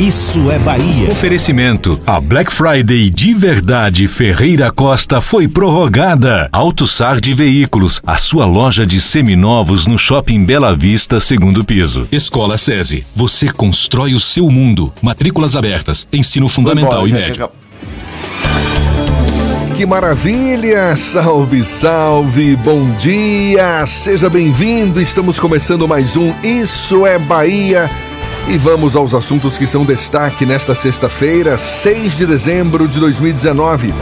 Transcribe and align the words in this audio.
Isso 0.00 0.50
é 0.50 0.58
Bahia. 0.58 1.10
Oferecimento. 1.10 2.00
A 2.06 2.20
Black 2.20 2.52
Friday 2.52 3.08
de 3.08 3.34
verdade 3.34 4.08
Ferreira 4.08 4.70
Costa 4.70 5.20
foi 5.20 5.46
prorrogada. 5.46 6.48
AutoSard 6.52 7.32
Veículos, 7.34 8.00
a 8.06 8.16
sua 8.16 8.44
loja 8.44 8.84
de 8.86 9.00
seminovos 9.00 9.86
no 9.86 9.98
Shopping 9.98 10.44
Bela 10.44 10.74
Vista, 10.74 11.20
segundo 11.20 11.64
piso. 11.64 12.08
Escola 12.10 12.58
SESI. 12.58 13.04
Você 13.14 13.50
constrói 13.50 14.14
o 14.14 14.20
seu 14.20 14.50
mundo. 14.50 14.92
Matrículas 15.00 15.56
abertas. 15.56 16.06
Ensino 16.12 16.48
fundamental 16.48 17.06
e 17.06 17.12
médio. 17.12 17.50
Que 19.76 19.86
maravilha! 19.86 20.94
Salve, 20.96 21.64
salve! 21.64 22.56
Bom 22.56 22.90
dia! 22.96 23.84
Seja 23.86 24.28
bem-vindo! 24.28 25.00
Estamos 25.00 25.40
começando 25.40 25.88
mais 25.88 26.16
um 26.16 26.32
Isso 26.42 27.06
é 27.06 27.18
Bahia. 27.18 27.90
E 28.48 28.58
vamos 28.58 28.96
aos 28.96 29.14
assuntos 29.14 29.56
que 29.56 29.66
são 29.66 29.84
destaque 29.84 30.44
nesta 30.44 30.74
sexta-feira, 30.74 31.56
6 31.56 32.16
de 32.16 32.26
dezembro 32.26 32.88
de 32.88 32.98
2019. 32.98 33.94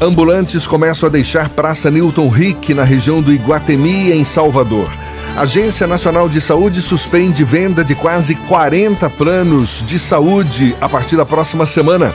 Ambulantes 0.00 0.66
começam 0.66 1.08
a 1.08 1.10
deixar 1.10 1.48
Praça 1.48 1.90
Newton 1.90 2.28
Rick, 2.28 2.72
na 2.72 2.84
região 2.84 3.20
do 3.20 3.32
Iguatemi, 3.32 4.12
em 4.12 4.24
Salvador. 4.24 4.88
Agência 5.36 5.86
Nacional 5.86 6.28
de 6.28 6.40
Saúde 6.40 6.80
suspende 6.80 7.44
venda 7.44 7.84
de 7.84 7.94
quase 7.94 8.34
40 8.34 9.08
planos 9.10 9.84
de 9.86 9.98
saúde 9.98 10.74
a 10.80 10.88
partir 10.88 11.16
da 11.16 11.26
próxima 11.26 11.66
semana. 11.66 12.14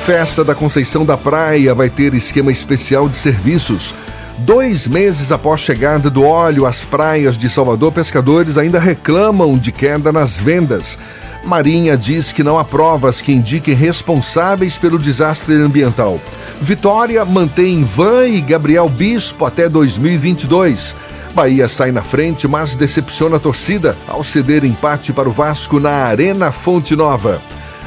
Festa 0.00 0.42
da 0.42 0.54
Conceição 0.54 1.04
da 1.04 1.16
Praia 1.16 1.74
vai 1.74 1.90
ter 1.90 2.14
esquema 2.14 2.50
especial 2.50 3.08
de 3.08 3.16
serviços. 3.16 3.94
Dois 4.38 4.88
meses 4.88 5.30
após 5.30 5.60
chegada 5.60 6.08
do 6.08 6.24
óleo 6.24 6.66
às 6.66 6.84
praias 6.84 7.36
de 7.36 7.48
Salvador, 7.48 7.92
pescadores 7.92 8.58
ainda 8.58 8.80
reclamam 8.80 9.56
de 9.58 9.70
queda 9.70 10.10
nas 10.10 10.38
vendas. 10.38 10.98
Marinha 11.44 11.96
diz 11.96 12.32
que 12.32 12.42
não 12.42 12.58
há 12.58 12.64
provas 12.64 13.20
que 13.20 13.32
indiquem 13.32 13.74
responsáveis 13.74 14.78
pelo 14.78 14.98
desastre 14.98 15.54
ambiental. 15.54 16.20
Vitória 16.60 17.24
mantém 17.24 17.84
Van 17.84 18.26
e 18.26 18.40
Gabriel 18.40 18.88
Bispo 18.88 19.44
até 19.44 19.68
2022. 19.68 20.94
Bahia 21.34 21.68
sai 21.68 21.90
na 21.90 22.02
frente, 22.02 22.46
mas 22.46 22.76
decepciona 22.76 23.36
a 23.36 23.40
torcida 23.40 23.96
ao 24.06 24.22
ceder 24.22 24.64
empate 24.64 25.12
para 25.12 25.28
o 25.28 25.32
Vasco 25.32 25.80
na 25.80 25.90
Arena 25.90 26.52
Fonte 26.52 26.94
Nova. 26.94 27.40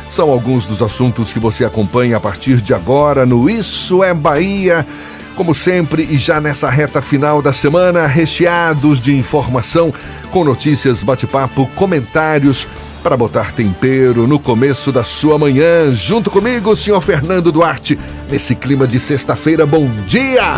São 0.09 0.29
alguns 0.29 0.65
dos 0.65 0.81
assuntos 0.81 1.33
que 1.33 1.39
você 1.39 1.65
acompanha 1.65 2.17
a 2.17 2.19
partir 2.19 2.57
de 2.57 2.73
agora 2.73 3.25
no 3.25 3.49
Isso 3.49 4.03
é 4.03 4.13
Bahia. 4.13 4.85
Como 5.35 5.53
sempre, 5.53 6.07
e 6.09 6.17
já 6.17 6.39
nessa 6.39 6.69
reta 6.69 7.01
final 7.01 7.41
da 7.41 7.51
semana, 7.51 8.07
recheados 8.07 9.01
de 9.01 9.13
informação, 9.13 9.93
com 10.31 10.45
notícias, 10.45 11.03
bate-papo, 11.03 11.69
comentários, 11.75 12.65
para 13.03 13.17
botar 13.17 13.51
tempero 13.51 14.25
no 14.27 14.39
começo 14.39 14.93
da 14.93 15.03
sua 15.03 15.37
manhã. 15.37 15.91
Junto 15.91 16.31
comigo, 16.31 16.73
senhor 16.75 17.01
Fernando 17.01 17.51
Duarte, 17.51 17.99
nesse 18.31 18.55
clima 18.55 18.87
de 18.87 18.97
sexta-feira. 18.97 19.65
Bom 19.65 19.89
dia! 20.07 20.57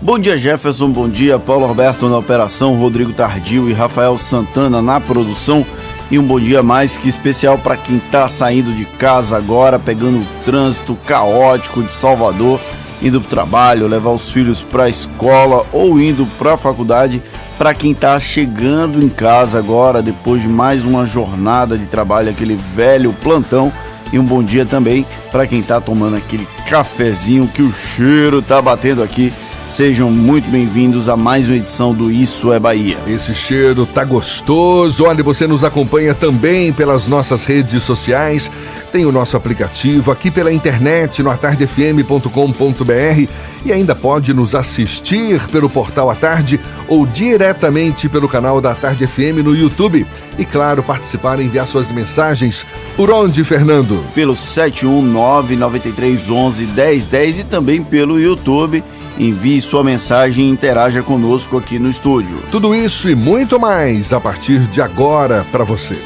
Bom 0.00 0.18
dia, 0.18 0.38
Jefferson. 0.38 0.88
Bom 0.90 1.08
dia, 1.08 1.38
Paulo 1.38 1.66
Roberto 1.66 2.08
na 2.08 2.18
operação, 2.18 2.74
Rodrigo 2.74 3.12
Tardio 3.12 3.68
e 3.68 3.74
Rafael 3.74 4.18
Santana 4.18 4.80
na 4.80 4.98
produção. 5.00 5.66
E 6.10 6.18
um 6.18 6.26
bom 6.26 6.40
dia 6.40 6.62
mais 6.62 6.96
que 6.96 7.08
especial 7.08 7.58
para 7.58 7.76
quem 7.76 7.96
está 7.98 8.26
saindo 8.26 8.72
de 8.72 8.84
casa 8.84 9.36
agora, 9.36 9.78
pegando 9.78 10.18
o 10.18 10.26
trânsito 10.44 10.96
caótico 11.06 11.82
de 11.82 11.92
Salvador 11.92 12.58
indo 13.04 13.20
para 13.20 13.26
o 13.26 13.30
trabalho, 13.30 13.86
levar 13.86 14.10
os 14.10 14.30
filhos 14.30 14.62
para 14.62 14.84
a 14.84 14.88
escola 14.88 15.66
ou 15.72 16.00
indo 16.00 16.26
para 16.38 16.54
a 16.54 16.56
faculdade. 16.56 17.22
Para 17.58 17.74
quem 17.74 17.92
está 17.92 18.18
chegando 18.18 18.98
em 18.98 19.08
casa 19.08 19.58
agora, 19.58 20.02
depois 20.02 20.42
de 20.42 20.48
mais 20.48 20.84
uma 20.84 21.06
jornada 21.06 21.78
de 21.78 21.84
trabalho, 21.86 22.30
aquele 22.30 22.58
velho 22.74 23.12
plantão. 23.22 23.70
E 24.12 24.18
um 24.18 24.24
bom 24.24 24.42
dia 24.42 24.64
também 24.64 25.04
para 25.30 25.46
quem 25.46 25.60
está 25.60 25.80
tomando 25.80 26.16
aquele 26.16 26.46
cafezinho 26.68 27.46
que 27.48 27.62
o 27.62 27.72
cheiro 27.72 28.40
tá 28.40 28.62
batendo 28.62 29.02
aqui 29.02 29.32
Sejam 29.74 30.08
muito 30.08 30.48
bem-vindos 30.52 31.08
a 31.08 31.16
mais 31.16 31.48
uma 31.48 31.56
edição 31.56 31.92
do 31.92 32.08
Isso 32.08 32.52
é 32.52 32.60
Bahia. 32.60 32.96
Esse 33.08 33.34
cheiro 33.34 33.84
tá 33.84 34.04
gostoso. 34.04 35.04
Olha, 35.04 35.20
você 35.20 35.48
nos 35.48 35.64
acompanha 35.64 36.14
também 36.14 36.72
pelas 36.72 37.08
nossas 37.08 37.44
redes 37.44 37.82
sociais. 37.82 38.48
Tem 38.92 39.04
o 39.04 39.10
nosso 39.10 39.36
aplicativo 39.36 40.12
aqui 40.12 40.30
pela 40.30 40.52
internet 40.52 41.24
no 41.24 41.30
atardefm.com.br 41.30 43.28
e 43.64 43.72
ainda 43.72 43.96
pode 43.96 44.32
nos 44.32 44.54
assistir 44.54 45.44
pelo 45.48 45.68
portal 45.68 46.08
à 46.08 46.14
tarde 46.14 46.60
ou 46.86 47.04
diretamente 47.04 48.08
pelo 48.08 48.28
canal 48.28 48.60
da 48.60 48.76
Tarde 48.76 49.08
FM 49.08 49.42
no 49.42 49.56
YouTube. 49.56 50.06
E 50.38 50.44
claro, 50.44 50.84
participar 50.84 51.40
e 51.40 51.46
enviar 51.46 51.66
suas 51.66 51.90
mensagens. 51.90 52.64
Por 52.96 53.10
onde, 53.10 53.42
Fernando? 53.42 54.04
Pelo 54.14 54.36
719 54.36 55.56
9311 55.56 56.64
1010 56.66 57.38
e 57.40 57.44
também 57.44 57.82
pelo 57.82 58.20
YouTube 58.20 58.84
envie 59.18 59.60
sua 59.62 59.84
mensagem 59.84 60.46
e 60.46 60.50
interaja 60.50 61.02
conosco 61.02 61.56
aqui 61.56 61.78
no 61.78 61.88
estúdio. 61.88 62.38
Tudo 62.50 62.74
isso 62.74 63.08
e 63.08 63.14
muito 63.14 63.58
mais 63.58 64.12
a 64.12 64.20
partir 64.20 64.60
de 64.60 64.80
agora 64.80 65.46
para 65.50 65.64
você. 65.64 65.96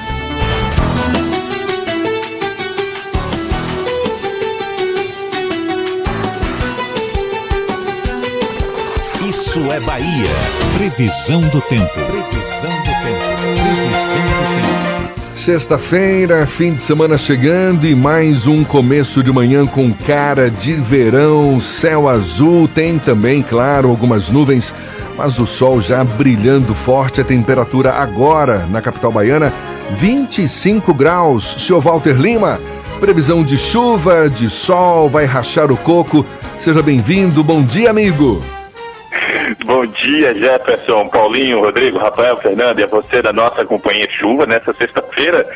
Isso 9.29 9.73
é 9.73 9.81
Bahia. 9.81 10.31
Previsão 10.77 11.41
do 11.41 11.61
tempo. 11.61 12.18
Sexta-feira, 15.39 16.45
fim 16.49 16.75
de 16.75 16.81
semana 16.81 17.17
chegando 17.17 17.87
e 17.87 17.95
mais 17.95 18.49
um 18.49 18.65
começo 18.65 19.23
de 19.23 19.33
manhã 19.33 19.65
com 19.65 19.95
cara 19.95 20.51
de 20.51 20.75
verão, 20.75 21.61
céu 21.61 22.09
azul, 22.09 22.67
tem 22.67 22.99
também, 22.99 23.41
claro, 23.41 23.89
algumas 23.89 24.31
nuvens, 24.31 24.75
mas 25.17 25.39
o 25.39 25.47
sol 25.47 25.81
já 25.81 26.03
brilhando 26.03 26.75
forte. 26.75 27.21
A 27.21 27.25
temperatura 27.25 27.93
agora 27.93 28.67
na 28.69 28.83
capital 28.83 29.13
baiana, 29.13 29.55
25 29.93 30.93
graus. 30.93 31.55
Senhor 31.57 31.81
Walter 31.81 32.17
Lima, 32.17 32.61
previsão 33.01 33.45
de 33.45 33.57
chuva, 33.57 34.29
de 34.29 34.51
sol, 34.51 35.09
vai 35.09 35.25
rachar 35.25 35.71
o 35.71 35.77
coco. 35.77 36.27
Seja 36.59 36.83
bem-vindo, 36.83 37.45
bom 37.45 37.63
dia, 37.63 37.91
amigo. 37.91 38.43
Bom 39.79 39.87
dia, 39.87 40.35
Jefferson, 40.35 41.07
Paulinho, 41.07 41.61
Rodrigo, 41.61 41.99
Rafael, 41.99 42.37
Fernando 42.39 42.81
e 42.81 42.83
a 42.83 42.89
você 42.89 43.23
da 43.23 43.33
nossa 43.33 43.65
companhia 43.65 44.11
chuva 44.11 44.45
nessa 44.45 44.75
sexta-feira. 44.75 45.49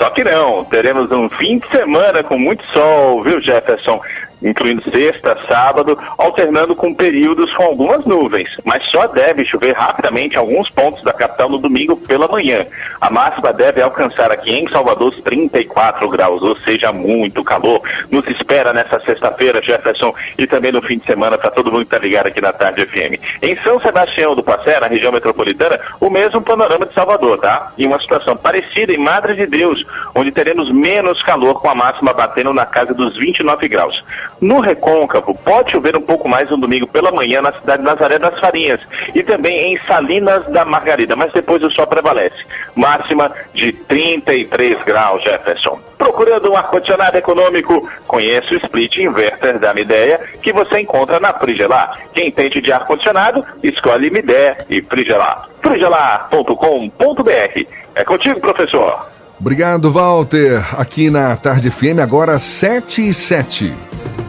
Só 0.00 0.10
que 0.10 0.22
não, 0.22 0.64
teremos 0.66 1.10
um 1.10 1.28
fim 1.28 1.58
de 1.58 1.68
semana 1.76 2.22
com 2.22 2.38
muito 2.38 2.64
sol, 2.66 3.20
viu, 3.24 3.40
Jefferson? 3.40 4.00
Incluindo 4.42 4.82
sexta, 4.90 5.36
sábado, 5.48 5.98
alternando 6.16 6.74
com 6.74 6.94
períodos 6.94 7.52
com 7.54 7.64
algumas 7.64 8.04
nuvens, 8.04 8.48
mas 8.64 8.84
só 8.90 9.06
deve 9.06 9.44
chover 9.44 9.74
rapidamente 9.74 10.34
em 10.34 10.38
alguns 10.38 10.68
pontos 10.70 11.02
da 11.02 11.12
capital 11.12 11.48
no 11.48 11.58
domingo 11.58 11.96
pela 11.96 12.28
manhã. 12.28 12.66
A 13.00 13.10
máxima 13.10 13.52
deve 13.52 13.80
alcançar 13.82 14.30
aqui 14.30 14.52
em 14.52 14.68
Salvador 14.68 15.08
os 15.08 15.22
34 15.22 16.08
graus, 16.08 16.42
ou 16.42 16.56
seja, 16.58 16.92
muito 16.92 17.42
calor. 17.44 17.82
Nos 18.10 18.26
espera 18.28 18.72
nessa 18.72 19.00
sexta-feira, 19.00 19.62
Jefferson, 19.62 20.14
e 20.38 20.46
também 20.46 20.72
no 20.72 20.82
fim 20.82 20.98
de 20.98 21.06
semana 21.06 21.38
para 21.38 21.50
todo 21.50 21.70
mundo 21.70 21.86
que 21.86 21.94
está 21.94 21.98
ligado 21.98 22.26
aqui 22.28 22.40
na 22.40 22.52
Tarde 22.52 22.86
FM. 22.86 23.22
Em 23.42 23.56
São 23.62 23.80
Sebastião 23.80 24.34
do 24.34 24.42
Passé, 24.42 24.78
na 24.80 24.86
região 24.86 25.12
metropolitana, 25.12 25.78
o 26.00 26.10
mesmo 26.10 26.40
panorama 26.40 26.86
de 26.86 26.94
Salvador, 26.94 27.38
tá? 27.38 27.72
E 27.76 27.86
uma 27.86 28.00
situação 28.00 28.36
parecida 28.36 28.92
em 28.92 28.98
Madre 28.98 29.34
de 29.34 29.46
Deus, 29.46 29.84
onde 30.14 30.30
teremos 30.30 30.70
menos 30.70 31.22
calor 31.22 31.60
com 31.60 31.68
a 31.68 31.74
máxima 31.74 32.12
batendo 32.12 32.52
na 32.52 32.66
casa 32.66 32.94
dos 32.94 33.16
29 33.16 33.68
graus. 33.68 34.02
No 34.40 34.60
Recôncavo, 34.60 35.34
pode 35.44 35.72
chover 35.72 35.96
um 35.96 36.00
pouco 36.00 36.28
mais 36.28 36.48
no 36.50 36.56
domingo 36.56 36.86
pela 36.86 37.10
manhã 37.10 37.42
na 37.42 37.52
cidade 37.52 37.82
de 37.82 37.88
Nazaré 37.88 38.18
das 38.18 38.38
Farinhas 38.38 38.80
e 39.14 39.22
também 39.22 39.74
em 39.74 39.80
Salinas 39.82 40.46
da 40.46 40.64
Margarida, 40.64 41.16
mas 41.16 41.32
depois 41.32 41.62
o 41.62 41.70
sol 41.70 41.86
prevalece. 41.86 42.36
Máxima 42.74 43.30
de 43.52 43.72
33 43.72 44.82
graus, 44.84 45.22
Jefferson. 45.22 45.80
Procurando 45.96 46.52
um 46.52 46.56
ar-condicionado 46.56 47.18
econômico, 47.18 47.88
conheça 48.06 48.54
o 48.54 48.56
Split 48.56 48.98
Inverter 48.98 49.58
da 49.58 49.74
Mideia, 49.74 50.20
que 50.40 50.52
você 50.52 50.80
encontra 50.80 51.18
na 51.18 51.34
Frigelar. 51.34 51.98
Quem 52.14 52.28
entende 52.28 52.60
de 52.60 52.70
ar-condicionado, 52.70 53.44
escolhe 53.62 54.10
Mideia 54.10 54.64
e 54.70 54.80
Frigelar. 54.82 55.48
frigelar.com.br. 55.60 57.66
É 57.94 58.04
contigo, 58.04 58.40
professor. 58.40 59.08
Obrigado, 59.40 59.92
Walter. 59.92 60.64
Aqui 60.78 61.10
na 61.10 61.36
Tarde 61.36 61.70
FM, 61.70 62.00
agora 62.00 62.38
7 62.38 63.08
e 63.08 63.14
7. 63.14 63.74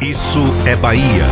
Isso 0.01 0.39
é 0.65 0.77
Bahia. 0.77 1.25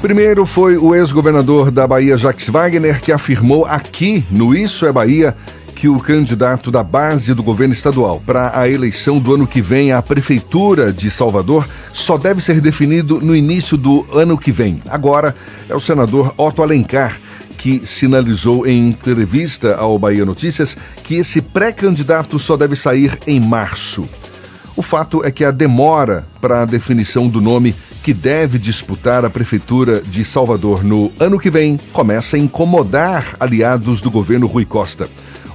Primeiro 0.00 0.44
foi 0.44 0.76
o 0.76 0.92
ex-governador 0.92 1.70
da 1.70 1.86
Bahia, 1.86 2.16
Jacques 2.16 2.48
Wagner, 2.48 3.00
que 3.00 3.12
afirmou 3.12 3.64
aqui 3.64 4.24
no 4.28 4.56
Isso 4.56 4.84
é 4.86 4.90
Bahia 4.90 5.36
que 5.76 5.86
o 5.86 6.00
candidato 6.00 6.68
da 6.68 6.82
base 6.82 7.32
do 7.32 7.44
governo 7.44 7.72
estadual 7.72 8.20
para 8.26 8.58
a 8.58 8.68
eleição 8.68 9.20
do 9.20 9.34
ano 9.34 9.46
que 9.46 9.62
vem 9.62 9.92
à 9.92 10.02
Prefeitura 10.02 10.92
de 10.92 11.08
Salvador 11.12 11.64
só 11.92 12.18
deve 12.18 12.40
ser 12.40 12.60
definido 12.60 13.20
no 13.20 13.34
início 13.34 13.76
do 13.76 14.04
ano 14.12 14.36
que 14.36 14.50
vem. 14.50 14.82
Agora 14.90 15.32
é 15.68 15.76
o 15.76 15.80
senador 15.80 16.34
Otto 16.36 16.60
Alencar 16.60 17.20
que 17.56 17.86
sinalizou 17.86 18.66
em 18.66 18.88
entrevista 18.88 19.76
ao 19.76 19.96
Bahia 19.96 20.24
Notícias 20.24 20.76
que 21.04 21.14
esse 21.14 21.40
pré-candidato 21.40 22.36
só 22.36 22.56
deve 22.56 22.74
sair 22.74 23.16
em 23.28 23.38
março. 23.38 24.08
O 24.76 24.82
fato 24.82 25.24
é 25.24 25.30
que 25.30 25.44
a 25.44 25.50
demora 25.50 26.26
para 26.40 26.62
a 26.62 26.64
definição 26.64 27.28
do 27.28 27.40
nome 27.40 27.74
que 28.02 28.12
deve 28.12 28.58
disputar 28.58 29.24
a 29.24 29.30
Prefeitura 29.30 30.00
de 30.00 30.24
Salvador 30.24 30.82
no 30.82 31.12
ano 31.20 31.38
que 31.38 31.50
vem 31.50 31.78
começa 31.92 32.36
a 32.36 32.38
incomodar 32.38 33.36
aliados 33.38 34.00
do 34.00 34.10
governo 34.10 34.46
Rui 34.46 34.64
Costa. 34.64 35.08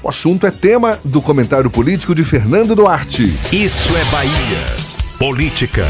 O 0.04 0.10
assunto 0.10 0.46
é 0.46 0.52
tema 0.52 0.98
do 1.04 1.22
comentário 1.22 1.70
político 1.70 2.16
de 2.16 2.24
Fernando 2.24 2.76
Duarte. 2.76 3.24
Isso 3.52 3.94
é 3.98 4.06
Bahia. 4.12 4.88
Política. 5.18 5.86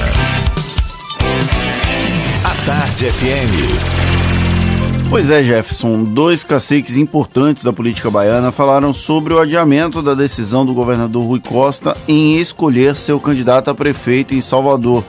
A 2.44 2.65
Tarde 2.65 3.12
FM. 3.12 4.06
Pois 5.09 5.30
é, 5.30 5.42
Jefferson, 5.42 6.04
dois 6.04 6.44
caciques 6.44 6.98
importantes 6.98 7.63
da 7.63 7.71
política 7.71 8.12
baiana 8.12 8.51
falaram 8.51 8.94
sobre 8.94 9.33
o 9.33 9.39
adiamento 9.39 10.01
da 10.01 10.13
decisão 10.13 10.65
do 10.65 10.74
governador 10.74 11.25
Rui 11.25 11.39
Costa 11.39 11.95
em 12.07 12.38
escolher 12.38 12.95
seu 12.98 13.18
candidato 13.18 13.69
a 13.69 13.75
prefeito 13.75 14.33
em 14.33 14.42
Salvador. 14.42 15.04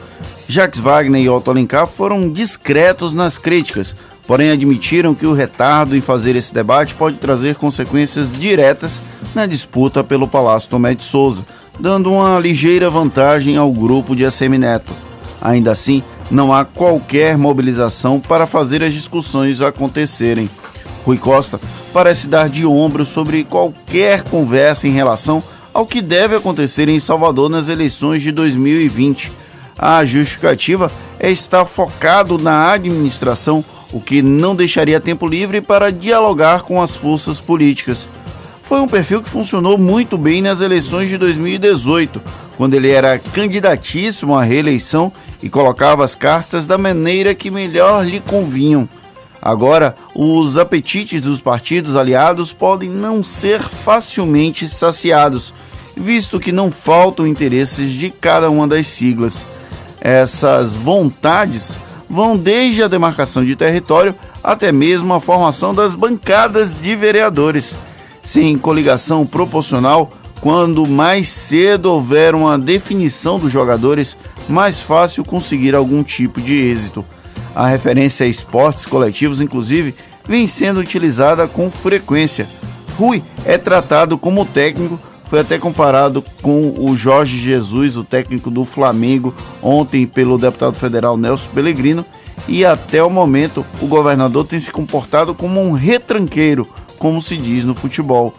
Jacques 0.49 0.81
Wagner 0.81 1.23
e 1.23 1.29
Otto 1.29 1.51
Alencar 1.51 1.89
foram 1.89 2.31
discretos 2.31 3.13
nas 3.13 3.39
críticas, 3.39 3.95
porém 4.25 4.51
admitiram 4.51 5.17
que 5.17 5.27
o 5.27 5.35
retardo 5.35 5.97
em 5.97 6.01
fazer 6.01 6.37
esse 6.37 6.55
debate 6.55 6.95
pode 6.95 7.19
trazer 7.19 7.57
consequências 7.57 8.33
diretas 8.33 9.03
na 9.35 9.47
disputa 9.47 10.05
pelo 10.05 10.29
Palácio 10.29 10.71
Tomé 10.71 10.95
de 10.95 11.03
Souza, 11.03 11.45
dando 11.79 12.13
uma 12.13 12.39
ligeira 12.39 12.89
vantagem 12.89 13.57
ao 13.57 13.71
grupo 13.73 14.15
de 14.15 14.25
ACM 14.25 14.59
Neto. 14.59 14.93
Ainda 15.41 15.73
assim, 15.73 16.03
não 16.31 16.53
há 16.53 16.65
qualquer 16.65 17.39
mobilização 17.39 18.21
para 18.21 18.47
fazer 18.47 18.83
as 18.83 18.93
discussões 18.93 19.61
acontecerem. 19.61 20.51
Rui 21.05 21.17
Costa 21.17 21.61
parece 21.93 22.29
dar 22.29 22.49
de 22.49 22.67
ombro 22.67 23.05
sobre 23.05 23.45
qualquer 23.45 24.25
conversa 24.25 24.87
em 24.87 24.93
relação 24.93 25.43
ao 25.73 25.87
que 25.87 26.03
deve 26.03 26.37
acontecer 26.37 26.89
em 26.89 27.01
Salvador 27.01 27.49
nas 27.49 27.69
eleições 27.69 28.23
de 28.23 28.33
2020. 28.33 29.33
A 29.79 30.05
justificativa 30.05 30.91
é 31.19 31.31
estar 31.31 31.65
focado 31.65 32.37
na 32.37 32.73
administração 32.73 33.65
o 33.93 34.01
que 34.01 34.21
não 34.21 34.55
deixaria 34.55 35.01
tempo 35.01 35.27
livre 35.27 35.61
para 35.61 35.91
dialogar 35.91 36.63
com 36.63 36.83
as 36.83 36.95
forças 36.95 37.41
políticas. 37.41 38.09
Foi 38.69 38.81
um 38.81 38.87
perfil 38.87 39.23
que 39.23 39.31
funcionou 39.31 39.79
muito 39.79 40.19
bem 40.19 40.43
nas 40.43 40.61
eleições 40.61 41.09
de 41.09 41.17
2018, 41.17 42.21
quando 42.55 42.75
ele 42.75 42.91
era 42.91 43.19
candidatíssimo 43.19 44.37
à 44.37 44.43
reeleição 44.43 45.11
e 45.43 45.49
colocava 45.49 46.05
as 46.05 46.15
cartas 46.15 46.67
da 46.67 46.77
maneira 46.77 47.35
que 47.35 47.51
melhor 47.51 48.05
lhe 48.05 48.21
convinham. 48.21 48.87
Agora, 49.41 49.95
os 50.15 50.59
apetites 50.59 51.23
dos 51.23 51.41
partidos 51.41 51.97
aliados 51.97 52.53
podem 52.53 52.91
não 52.91 53.25
ser 53.25 53.59
facilmente 53.59 54.69
saciados, 54.69 55.55
visto 55.97 56.39
que 56.39 56.53
não 56.53 56.71
faltam 56.71 57.27
interesses 57.27 57.91
de 57.91 58.11
cada 58.11 58.51
uma 58.51 58.69
das 58.69 58.87
siglas. 58.87 59.47
Essas 59.99 60.77
vontades 60.77 61.79
vão 62.07 62.37
desde 62.37 62.83
a 62.83 62.89
demarcação 62.89 63.43
de 63.43 63.57
território 63.57 64.15
até 64.45 64.71
mesmo 64.71 65.15
a 65.15 65.23
formação 65.23 65.75
das 65.75 65.95
bancadas 65.95 66.79
de 66.79 66.95
vereadores. 66.95 67.75
Sem 68.29 68.59
coligação 68.59 69.25
proporcional, 69.25 70.13
quando 70.43 70.87
mais 70.87 71.31
cedo 71.31 71.87
houver 71.87 72.35
uma 72.35 72.59
definição 72.59 73.39
dos 73.39 73.51
jogadores, 73.51 74.19
mais 74.47 74.83
fácil 74.83 75.25
conseguir 75.25 75.75
algum 75.75 76.03
tipo 76.03 76.39
de 76.39 76.53
êxito. 76.53 77.03
A 77.55 77.67
referência 77.67 78.27
a 78.27 78.29
esportes 78.29 78.85
coletivos, 78.85 79.41
inclusive, 79.41 79.95
vem 80.29 80.47
sendo 80.47 80.79
utilizada 80.79 81.49
com 81.49 81.71
frequência. 81.71 82.47
Rui 82.99 83.23
é 83.47 83.57
tratado 83.57 84.19
como 84.19 84.45
técnico 84.45 85.01
foi 85.25 85.41
até 85.41 85.59
comparado 85.59 86.23
com 86.43 86.75
o 86.79 86.95
Jorge 86.95 87.39
Jesus, 87.39 87.97
o 87.97 88.05
técnico 88.05 88.51
do 88.51 88.67
Flamengo, 88.67 89.35
ontem 89.63 90.07
pelo 90.07 90.37
deputado 90.37 90.75
federal 90.75 91.17
Nelson 91.17 91.49
Pellegrino, 91.55 92.05
e 92.47 92.63
até 92.63 93.03
o 93.03 93.09
momento 93.09 93.65
o 93.81 93.87
governador 93.87 94.47
tem 94.47 94.61
se 94.61 94.71
comportado 94.71 95.35
como 95.35 95.63
um 95.63 95.73
retranqueiro, 95.73 96.69
como 96.99 97.23
se 97.23 97.37
diz 97.37 97.65
no 97.65 97.75
futebol. 97.75 98.35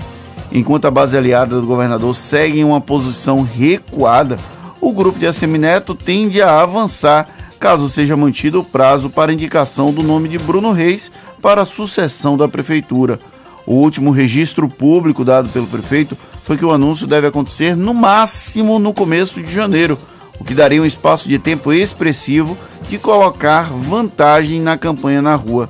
Enquanto 0.51 0.85
a 0.85 0.91
base 0.91 1.17
aliada 1.17 1.59
do 1.59 1.67
governador 1.67 2.15
segue 2.15 2.59
em 2.59 2.63
uma 2.63 2.81
posição 2.81 3.41
recuada, 3.41 4.37
o 4.81 4.91
grupo 4.93 5.19
de 5.19 5.27
Assemineto 5.27 5.93
tende 5.93 6.41
a 6.41 6.61
avançar 6.61 7.27
caso 7.59 7.89
seja 7.89 8.15
mantido 8.15 8.61
o 8.61 8.63
prazo 8.63 9.09
para 9.09 9.33
indicação 9.33 9.93
do 9.93 10.01
nome 10.01 10.29
de 10.29 10.39
Bruno 10.39 10.71
Reis 10.71 11.11
para 11.41 11.63
a 11.63 11.65
sucessão 11.65 12.37
da 12.37 12.47
prefeitura. 12.47 13.19
O 13.65 13.73
último 13.73 14.11
registro 14.11 14.69
público 14.69 15.25
dado 15.25 15.49
pelo 15.49 15.67
prefeito 15.67 16.17
foi 16.43 16.57
que 16.57 16.65
o 16.65 16.71
anúncio 16.71 17.05
deve 17.05 17.27
acontecer 17.27 17.75
no 17.75 17.93
máximo 17.93 18.79
no 18.79 18.93
começo 18.93 19.43
de 19.43 19.53
janeiro, 19.53 19.99
o 20.39 20.43
que 20.43 20.55
daria 20.55 20.81
um 20.81 20.85
espaço 20.85 21.27
de 21.27 21.37
tempo 21.37 21.73
expressivo 21.73 22.57
de 22.89 22.97
colocar 22.97 23.69
vantagem 23.71 24.61
na 24.61 24.77
campanha 24.77 25.21
na 25.21 25.35
rua. 25.35 25.69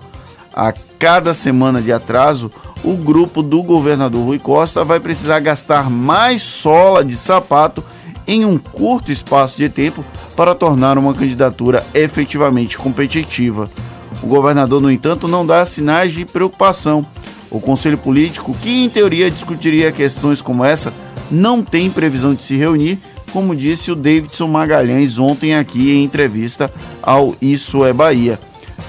A 0.54 0.72
cada 1.00 1.34
semana 1.34 1.82
de 1.82 1.92
atraso, 1.92 2.52
o 2.84 2.96
grupo 2.96 3.42
do 3.42 3.62
governador 3.62 4.26
Rui 4.26 4.40
Costa 4.40 4.84
vai 4.84 5.00
precisar 5.00 5.40
gastar 5.40 5.90
mais 5.90 6.42
sola 6.42 7.04
de 7.04 7.16
sapato 7.16 7.84
em 8.28 8.46
um 8.46 8.58
curto 8.58 9.12
espaço 9.12 9.58
de 9.58 9.70
tempo 9.70 10.06
para 10.36 10.54
tornar 10.54 10.98
uma 10.98 11.14
candidatura 11.14 11.86
efetivamente 11.94 12.78
competitiva. 12.78 13.70
O 14.22 14.28
governador, 14.28 14.82
no 14.82 14.92
entanto, 14.92 15.28
não 15.28 15.46
dá 15.46 15.66
sinais 15.66 16.14
de 16.14 16.26
preocupação 16.26 17.06
o 17.50 17.60
Conselho 17.60 17.98
Político, 17.98 18.56
que 18.62 18.84
em 18.84 18.90
teoria 18.90 19.32
discutiria 19.32 19.92
questões 19.92 20.42
como 20.42 20.64
essa, 20.64 20.94
não 21.32 21.64
tem 21.64 21.90
previsão 21.90 22.34
de 22.34 22.44
se 22.44 22.56
reunir, 22.56 23.00
como 23.34 23.56
disse 23.56 23.92
o 23.92 23.96
Davidson 23.96 24.48
Magalhães 24.48 25.18
ontem 25.18 25.56
aqui 25.56 25.92
em 25.92 26.04
entrevista 26.04 26.72
ao 27.02 27.36
Isso 27.42 27.84
é 27.86 27.94
Bahia. 27.94 28.40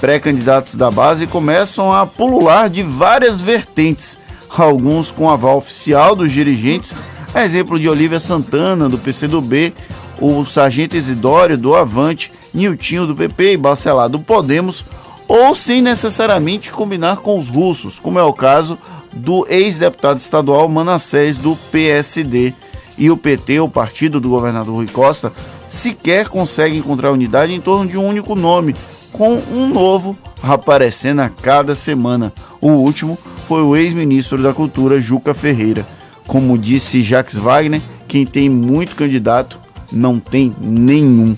Pré-candidatos 0.00 0.76
da 0.76 0.90
base 0.90 1.26
começam 1.26 1.92
a 1.92 2.06
pulular 2.06 2.68
de 2.68 2.82
várias 2.82 3.40
vertentes, 3.40 4.18
alguns 4.48 5.10
com 5.10 5.28
aval 5.28 5.56
oficial 5.56 6.14
dos 6.14 6.32
dirigentes, 6.32 6.94
a 7.34 7.44
exemplo 7.44 7.78
de 7.78 7.88
Olívia 7.88 8.20
Santana, 8.20 8.88
do 8.88 8.98
PCdoB, 8.98 9.72
o 10.20 10.44
Sargento 10.44 10.96
Isidório, 10.96 11.56
do 11.56 11.74
Avante, 11.74 12.32
Niltinho, 12.52 13.06
do 13.06 13.14
PP 13.14 13.52
e 13.52 13.56
Bacelar, 13.56 14.08
do 14.08 14.18
Podemos, 14.18 14.84
ou 15.28 15.54
sem 15.54 15.80
necessariamente 15.80 16.72
combinar 16.72 17.18
com 17.18 17.38
os 17.38 17.48
russos, 17.48 18.00
como 18.00 18.18
é 18.18 18.22
o 18.22 18.32
caso 18.32 18.76
do 19.12 19.46
ex-deputado 19.48 20.18
estadual 20.18 20.68
Manassés 20.68 21.38
do 21.38 21.56
PSD. 21.70 22.52
E 22.98 23.10
o 23.10 23.16
PT, 23.16 23.60
o 23.60 23.68
partido 23.68 24.20
do 24.20 24.28
governador 24.28 24.74
Rui 24.74 24.88
Costa, 24.88 25.32
sequer 25.68 26.28
consegue 26.28 26.76
encontrar 26.76 27.12
unidade 27.12 27.52
em 27.52 27.60
torno 27.60 27.88
de 27.88 27.96
um 27.96 28.06
único 28.06 28.34
nome, 28.34 28.74
com 29.12 29.34
um 29.50 29.68
novo 29.68 30.16
aparecendo 30.42 31.20
a 31.20 31.28
cada 31.28 31.74
semana. 31.74 32.32
O 32.60 32.70
último 32.70 33.18
foi 33.46 33.62
o 33.62 33.76
ex-ministro 33.76 34.42
da 34.42 34.52
Cultura, 34.52 35.00
Juca 35.00 35.34
Ferreira. 35.34 35.86
Como 36.26 36.56
disse 36.56 37.02
Jacques 37.02 37.36
Wagner, 37.36 37.82
quem 38.06 38.24
tem 38.24 38.48
muito 38.48 38.94
candidato 38.94 39.58
não 39.92 40.18
tem 40.18 40.54
nenhum. 40.60 41.36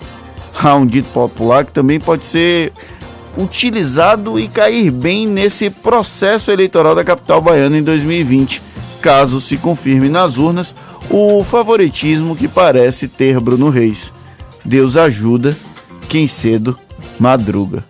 Há 0.62 0.74
um 0.74 0.84
dito 0.84 1.08
popular 1.08 1.64
que 1.64 1.72
também 1.72 1.98
pode 1.98 2.26
ser 2.26 2.72
utilizado 3.36 4.38
e 4.38 4.48
cair 4.48 4.90
bem 4.90 5.26
nesse 5.26 5.70
processo 5.70 6.50
eleitoral 6.50 6.94
da 6.94 7.02
capital 7.02 7.40
baiana 7.40 7.78
em 7.78 7.82
2020, 7.82 8.60
caso 9.00 9.40
se 9.40 9.56
confirme 9.56 10.08
nas 10.08 10.36
urnas 10.36 10.76
o 11.10 11.42
favoritismo 11.42 12.36
que 12.36 12.46
parece 12.46 13.08
ter 13.08 13.40
Bruno 13.40 13.70
Reis. 13.70 14.12
Deus 14.64 14.96
ajuda 14.96 15.56
quem 16.08 16.28
cedo 16.28 16.78
madruga. 17.22 17.84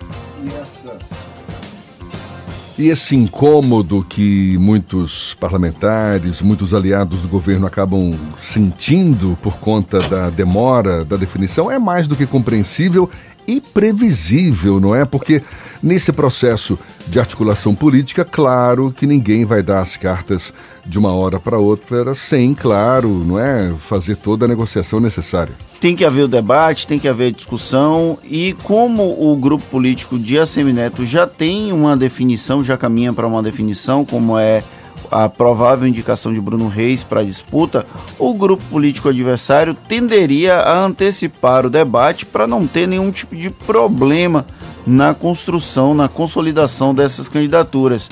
E 2.78 2.88
esse 2.88 3.16
incômodo 3.16 4.04
que 4.06 4.58
muitos 4.58 5.34
parlamentares, 5.34 6.42
muitos 6.42 6.74
aliados 6.74 7.22
do 7.22 7.28
governo 7.28 7.66
acabam 7.66 8.12
sentindo 8.36 9.38
por 9.40 9.58
conta 9.58 10.00
da 10.00 10.28
demora 10.28 11.02
da 11.02 11.16
definição 11.16 11.70
é 11.70 11.78
mais 11.78 12.06
do 12.06 12.14
que 12.14 12.26
compreensível 12.26 13.08
e 13.46 13.60
previsível, 13.60 14.80
não 14.80 14.94
é? 14.94 15.04
Porque 15.04 15.42
nesse 15.82 16.12
processo 16.12 16.78
de 17.06 17.18
articulação 17.18 17.74
política, 17.74 18.24
claro 18.24 18.94
que 18.96 19.06
ninguém 19.06 19.44
vai 19.44 19.62
dar 19.62 19.80
as 19.80 19.96
cartas 19.96 20.52
de 20.84 20.98
uma 20.98 21.12
hora 21.12 21.38
para 21.38 21.58
outra 21.58 22.14
sem, 22.14 22.54
claro, 22.54 23.08
não 23.08 23.38
é, 23.38 23.72
fazer 23.78 24.16
toda 24.16 24.44
a 24.44 24.48
negociação 24.48 25.00
necessária. 25.00 25.54
Tem 25.80 25.96
que 25.96 26.04
haver 26.04 26.22
o 26.22 26.28
debate, 26.28 26.86
tem 26.86 26.98
que 26.98 27.08
haver 27.08 27.32
discussão 27.32 28.18
e 28.22 28.54
como 28.62 29.02
o 29.18 29.36
grupo 29.36 29.64
político 29.66 30.18
de 30.18 30.38
Assemineto 30.38 31.04
já 31.04 31.26
tem 31.26 31.72
uma 31.72 31.96
definição, 31.96 32.62
já 32.62 32.76
caminha 32.76 33.12
para 33.12 33.26
uma 33.26 33.42
definição, 33.42 34.04
como 34.04 34.38
é 34.38 34.62
a 35.12 35.28
provável 35.28 35.86
indicação 35.86 36.32
de 36.32 36.40
Bruno 36.40 36.68
Reis 36.68 37.04
para 37.04 37.20
a 37.20 37.24
disputa, 37.24 37.86
o 38.18 38.32
grupo 38.32 38.64
político 38.70 39.10
adversário 39.10 39.74
tenderia 39.86 40.56
a 40.56 40.84
antecipar 40.84 41.66
o 41.66 41.70
debate 41.70 42.24
para 42.24 42.46
não 42.46 42.66
ter 42.66 42.88
nenhum 42.88 43.10
tipo 43.10 43.36
de 43.36 43.50
problema 43.50 44.46
na 44.86 45.14
construção, 45.14 45.92
na 45.92 46.08
consolidação 46.08 46.94
dessas 46.94 47.28
candidaturas. 47.28 48.08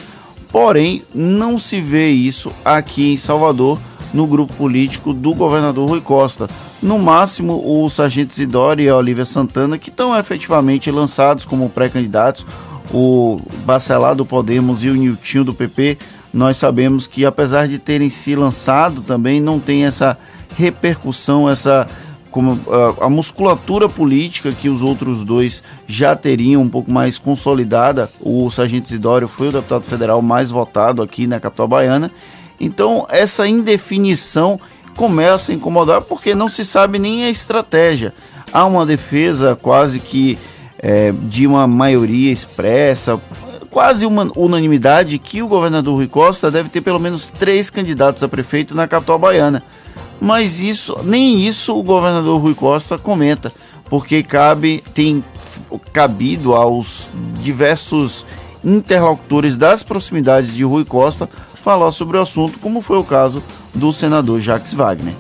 Porém, 0.53 1.03
não 1.15 1.59
se 1.59 1.81
vê 1.81 2.11
isso 2.11 2.53
aqui 2.65 3.15
em 3.15 3.19
Salvador 3.19 3.79
no 4.13 4.27
grupo 4.27 4.53
político 4.55 5.15
do 5.15 5.33
governador 5.33 5.89
Rui 5.89 6.01
Costa. 6.01 6.51
No 6.83 6.99
máximo, 6.99 7.63
o 7.65 7.89
Sargento 7.89 8.33
Isidoro 8.33 8.81
e 8.81 8.89
a 8.89 8.97
Olivia 8.97 9.25
Santana, 9.25 9.79
que 9.79 9.89
estão 9.89 10.17
efetivamente 10.19 10.91
lançados 10.91 11.45
como 11.45 11.71
pré-candidatos, 11.71 12.45
o 12.93 13.41
Bacelar 13.65 14.17
do 14.17 14.27
Podemos 14.27 14.83
e 14.83 14.89
o 14.89 14.95
Niltinho 14.95 15.45
do 15.45 15.55
PP 15.55 15.97
nós 16.33 16.57
sabemos 16.57 17.07
que 17.07 17.25
apesar 17.25 17.67
de 17.67 17.79
terem 17.79 18.11
se 18.11 18.35
lançado 18.37 19.03
também 19.03 19.41
não 19.41 19.59
tem 19.59 19.85
essa 19.85 20.17
repercussão, 20.57 21.49
essa 21.49 21.87
como 22.31 22.61
a, 23.01 23.07
a, 23.07 23.11
musculatura 23.11 23.89
política 23.89 24.53
que 24.53 24.69
os 24.69 24.83
outros 24.83 25.25
dois 25.25 25.63
já 25.87 26.15
teriam 26.15 26.63
um 26.63 26.69
pouco 26.69 26.91
mais 26.91 27.19
consolidada. 27.19 28.09
O 28.21 28.49
Sargento 28.51 28.87
Isidório 28.87 29.27
foi 29.27 29.49
o 29.49 29.53
deputado 29.53 29.83
federal 29.83 30.23
mais 30.23 30.51
votado 30.51 31.03
aqui 31.03 31.27
na 31.27 31.41
capital 31.41 31.67
baiana. 31.67 32.11
Então, 32.61 33.07
essa 33.11 33.49
indefinição 33.49 34.61
começa 34.97 35.51
a 35.51 35.55
incomodar 35.55 36.03
porque 36.03 36.35
não 36.35 36.49
se 36.49 36.65
sabe 36.65 36.99
nem 36.99 37.25
a 37.25 37.31
estratégia. 37.31 38.15
Há 38.53 38.65
uma 38.65 38.87
defesa 38.87 39.59
quase 39.61 39.99
que 39.99 40.39
é, 40.79 41.13
de 41.13 41.47
uma 41.47 41.67
maioria 41.67 42.33
expressa, 42.33 43.21
quase 43.71 44.05
uma 44.05 44.31
unanimidade 44.37 45.19
que 45.19 45.43
o 45.43 45.49
governador 45.49 45.97
Rui 45.97 46.09
Costa 46.09 46.51
deve 46.51 46.69
ter 46.69 46.81
pelo 46.81 46.99
menos 46.99 47.31
três 47.31 47.71
candidatos 47.71 48.23
a 48.23 48.29
prefeito 48.29 48.75
na 48.75 48.89
capital 48.89 49.19
baiana. 49.19 49.63
Mas 50.21 50.61
isso, 50.61 50.99
nem 51.05 51.41
isso 51.41 51.79
o 51.79 51.83
governador 51.83 52.41
Rui 52.41 52.55
Costa 52.55 52.99
comenta, 52.99 53.53
porque 53.89 54.23
cabe, 54.23 54.83
tem 54.93 55.25
cabido 55.93 56.55
aos 56.55 57.09
diversos 57.41 58.27
interlocutores 58.63 59.57
das 59.57 59.83
proximidades 59.83 60.53
de 60.55 60.65
Rui 60.65 60.85
Costa 60.85 61.29
falar 61.63 61.93
sobre 61.93 62.19
o 62.19 62.23
assunto, 62.23 62.59
como 62.59 62.81
foi 62.81 62.99
o 62.99 63.05
caso 63.05 63.43
do 63.75 63.93
senador 63.93 64.41
Jacques 64.41 64.75
Wagner. 64.75 65.15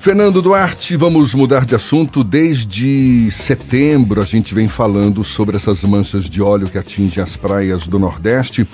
Fernando 0.00 0.40
Duarte, 0.40 0.96
vamos 0.96 1.34
mudar 1.34 1.66
de 1.66 1.74
assunto. 1.74 2.24
Desde 2.24 3.30
setembro 3.30 4.22
a 4.22 4.24
gente 4.24 4.54
vem 4.54 4.66
falando 4.66 5.22
sobre 5.22 5.58
essas 5.58 5.84
manchas 5.84 6.24
de 6.24 6.40
óleo 6.40 6.66
que 6.66 6.78
atingem 6.78 7.22
as 7.22 7.36
praias 7.36 7.86
do 7.86 7.98
Nordeste. 7.98 8.66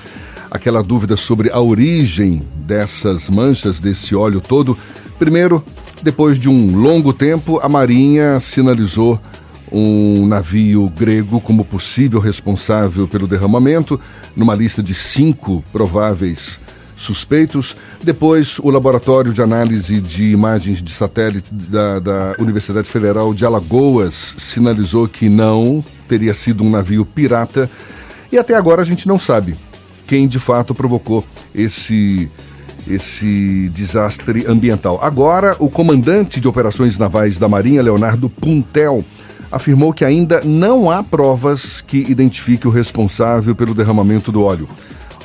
Aquela 0.49 0.85
dúvida 0.85 1.17
sobre 1.17 1.51
a 1.51 1.61
origem 1.61 2.43
dessas 2.55 3.29
manchas, 3.29 3.81
desse 3.81 4.15
óleo 4.15 4.41
todo. 4.41 4.79
Primeiro, 5.19 5.65
depois 6.01 6.39
de 6.39 6.49
um 6.49 6.77
longo 6.77 7.13
tempo, 7.13 7.59
a 7.61 7.69
Marinha 7.69 8.39
sinalizou 8.39 9.21
um 9.73 10.29
navio 10.29 10.89
grego 10.97 11.41
como 11.41 11.65
possível 11.65 12.21
responsável 12.21 13.09
pelo 13.09 13.27
derramamento, 13.27 14.01
numa 14.37 14.55
lista 14.55 14.81
de 14.81 14.95
cinco 14.95 15.65
prováveis 15.73 16.61
suspeitos. 16.97 17.77
Depois, 18.03 18.59
o 18.59 18.71
Laboratório 18.71 19.33
de 19.33 19.43
Análise 19.43 20.01
de 20.01 20.31
Imagens 20.33 20.83
de 20.83 20.93
Satélite 20.93 21.53
da, 21.53 21.99
da, 21.99 22.35
Universidade 22.39 22.89
Federal 22.89 23.35
de 23.35 23.45
Alagoas 23.45 24.35
sinalizou 24.39 25.07
que 25.07 25.29
não 25.29 25.85
teria 26.09 26.33
sido 26.33 26.65
um 26.65 26.71
navio 26.71 27.05
pirata. 27.05 27.71
E 28.33 28.39
até 28.39 28.55
agora 28.55 28.83
a 28.83 28.85
gente 28.85 29.07
não 29.07 29.19
sabe 29.19 29.57
quem 30.07 30.27
de 30.27 30.39
fato 30.39 30.75
provocou 30.75 31.25
esse 31.55 32.31
esse 32.89 33.69
desastre 33.71 34.47
ambiental. 34.47 35.01
Agora, 35.03 35.57
o 35.59 35.69
comandante 35.69 36.41
de 36.41 36.47
operações 36.47 36.97
navais 36.97 37.37
da 37.37 37.49
Marinha, 37.49 37.83
Leonardo 37.83 38.31
Puntel, 38.31 39.05
afirmou 39.51 39.93
que 39.93 40.05
ainda 40.05 40.41
não 40.45 40.89
há 40.89 41.03
provas 41.03 41.81
que 41.81 41.99
identifiquem 42.09 42.71
o 42.71 42.73
responsável 42.73 43.57
pelo 43.57 43.75
derramamento 43.75 44.31
do 44.31 44.43
óleo. 44.43 44.69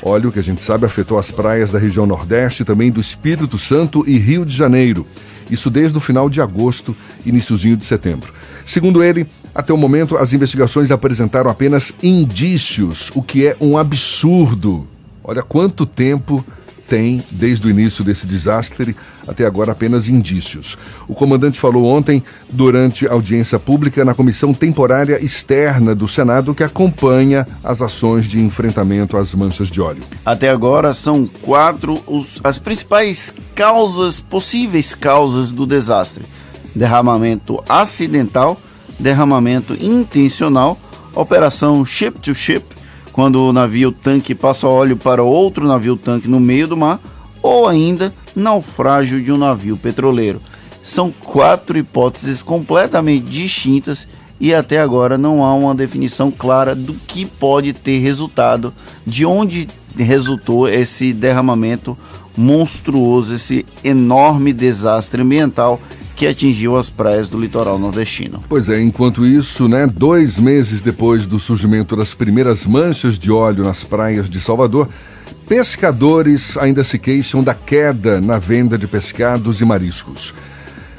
Óleo 0.03 0.31
que 0.31 0.39
a 0.39 0.43
gente 0.43 0.61
sabe 0.61 0.85
afetou 0.85 1.19
as 1.19 1.29
praias 1.29 1.71
da 1.71 1.77
região 1.77 2.07
Nordeste, 2.07 2.65
também 2.65 2.89
do 2.89 2.99
Espírito 2.99 3.57
Santo 3.59 4.03
e 4.07 4.17
Rio 4.17 4.43
de 4.43 4.55
Janeiro. 4.55 5.05
Isso 5.49 5.69
desde 5.69 5.97
o 5.97 6.01
final 6.01 6.29
de 6.29 6.41
agosto, 6.41 6.95
iníciozinho 7.25 7.77
de 7.77 7.85
setembro. 7.85 8.33
Segundo 8.65 9.03
ele, 9.03 9.27
até 9.53 9.71
o 9.71 9.77
momento 9.77 10.17
as 10.17 10.33
investigações 10.33 10.89
apresentaram 10.89 11.51
apenas 11.51 11.93
indícios, 12.01 13.11
o 13.13 13.21
que 13.21 13.45
é 13.45 13.55
um 13.61 13.77
absurdo. 13.77 14.87
Olha 15.23 15.43
quanto 15.43 15.85
tempo 15.85 16.43
tem, 16.91 17.23
desde 17.31 17.65
o 17.65 17.69
início 17.69 18.03
desse 18.03 18.27
desastre 18.27 18.93
até 19.25 19.45
agora, 19.45 19.71
apenas 19.71 20.09
indícios. 20.09 20.77
O 21.07 21.13
comandante 21.13 21.57
falou 21.57 21.85
ontem, 21.85 22.21
durante 22.49 23.07
audiência 23.07 23.57
pública 23.57 24.03
na 24.03 24.13
Comissão 24.13 24.53
Temporária 24.53 25.23
Externa 25.23 25.95
do 25.95 26.05
Senado, 26.05 26.53
que 26.53 26.65
acompanha 26.65 27.47
as 27.63 27.81
ações 27.81 28.25
de 28.25 28.41
enfrentamento 28.41 29.15
às 29.15 29.33
manchas 29.33 29.71
de 29.71 29.79
óleo. 29.79 30.03
Até 30.25 30.49
agora, 30.49 30.93
são 30.93 31.25
quatro 31.25 32.03
os, 32.05 32.41
as 32.43 32.59
principais 32.59 33.33
causas, 33.55 34.19
possíveis 34.19 34.93
causas 34.93 35.49
do 35.49 35.65
desastre: 35.65 36.25
derramamento 36.75 37.63
acidental, 37.69 38.59
derramamento 38.99 39.77
intencional, 39.79 40.77
operação 41.15 41.85
ship-to-ship, 41.85 42.65
-ship, 42.65 42.80
quando 43.11 43.43
o 43.43 43.53
navio 43.53 43.91
tanque 43.91 44.33
passa 44.33 44.67
óleo 44.67 44.97
para 44.97 45.23
outro 45.23 45.67
navio 45.67 45.97
tanque 45.97 46.27
no 46.27 46.39
meio 46.39 46.67
do 46.67 46.77
mar, 46.77 46.99
ou 47.41 47.67
ainda 47.67 48.13
naufrágio 48.35 49.21
de 49.21 49.31
um 49.31 49.37
navio 49.37 49.77
petroleiro. 49.77 50.41
São 50.81 51.11
quatro 51.11 51.77
hipóteses 51.77 52.41
completamente 52.41 53.25
distintas 53.25 54.07
e 54.39 54.53
até 54.53 54.79
agora 54.79 55.17
não 55.17 55.43
há 55.43 55.53
uma 55.53 55.75
definição 55.75 56.31
clara 56.31 56.73
do 56.73 56.93
que 56.93 57.25
pode 57.25 57.73
ter 57.73 57.99
resultado, 57.99 58.73
de 59.05 59.25
onde 59.25 59.67
resultou 59.95 60.67
esse 60.67 61.13
derramamento 61.13 61.95
monstruoso, 62.35 63.35
esse 63.35 63.65
enorme 63.83 64.53
desastre 64.53 65.21
ambiental 65.21 65.79
que 66.15 66.27
atingiu 66.27 66.77
as 66.77 66.89
praias 66.89 67.29
do 67.29 67.39
litoral 67.39 67.79
nordestino. 67.79 68.43
Pois 68.47 68.69
é, 68.69 68.79
enquanto 68.79 69.25
isso, 69.25 69.67
né, 69.67 69.87
dois 69.87 70.37
meses 70.37 70.81
depois 70.81 71.25
do 71.25 71.39
surgimento 71.39 71.95
das 71.95 72.13
primeiras 72.13 72.65
manchas 72.65 73.17
de 73.17 73.31
óleo 73.31 73.63
nas 73.63 73.83
praias 73.83 74.29
de 74.29 74.39
Salvador, 74.39 74.87
pescadores 75.47 76.57
ainda 76.57 76.83
se 76.83 76.99
queixam 76.99 77.43
da 77.43 77.55
queda 77.55 78.21
na 78.21 78.37
venda 78.37 78.77
de 78.77 78.85
pescados 78.85 79.61
e 79.61 79.65
mariscos. 79.65 80.33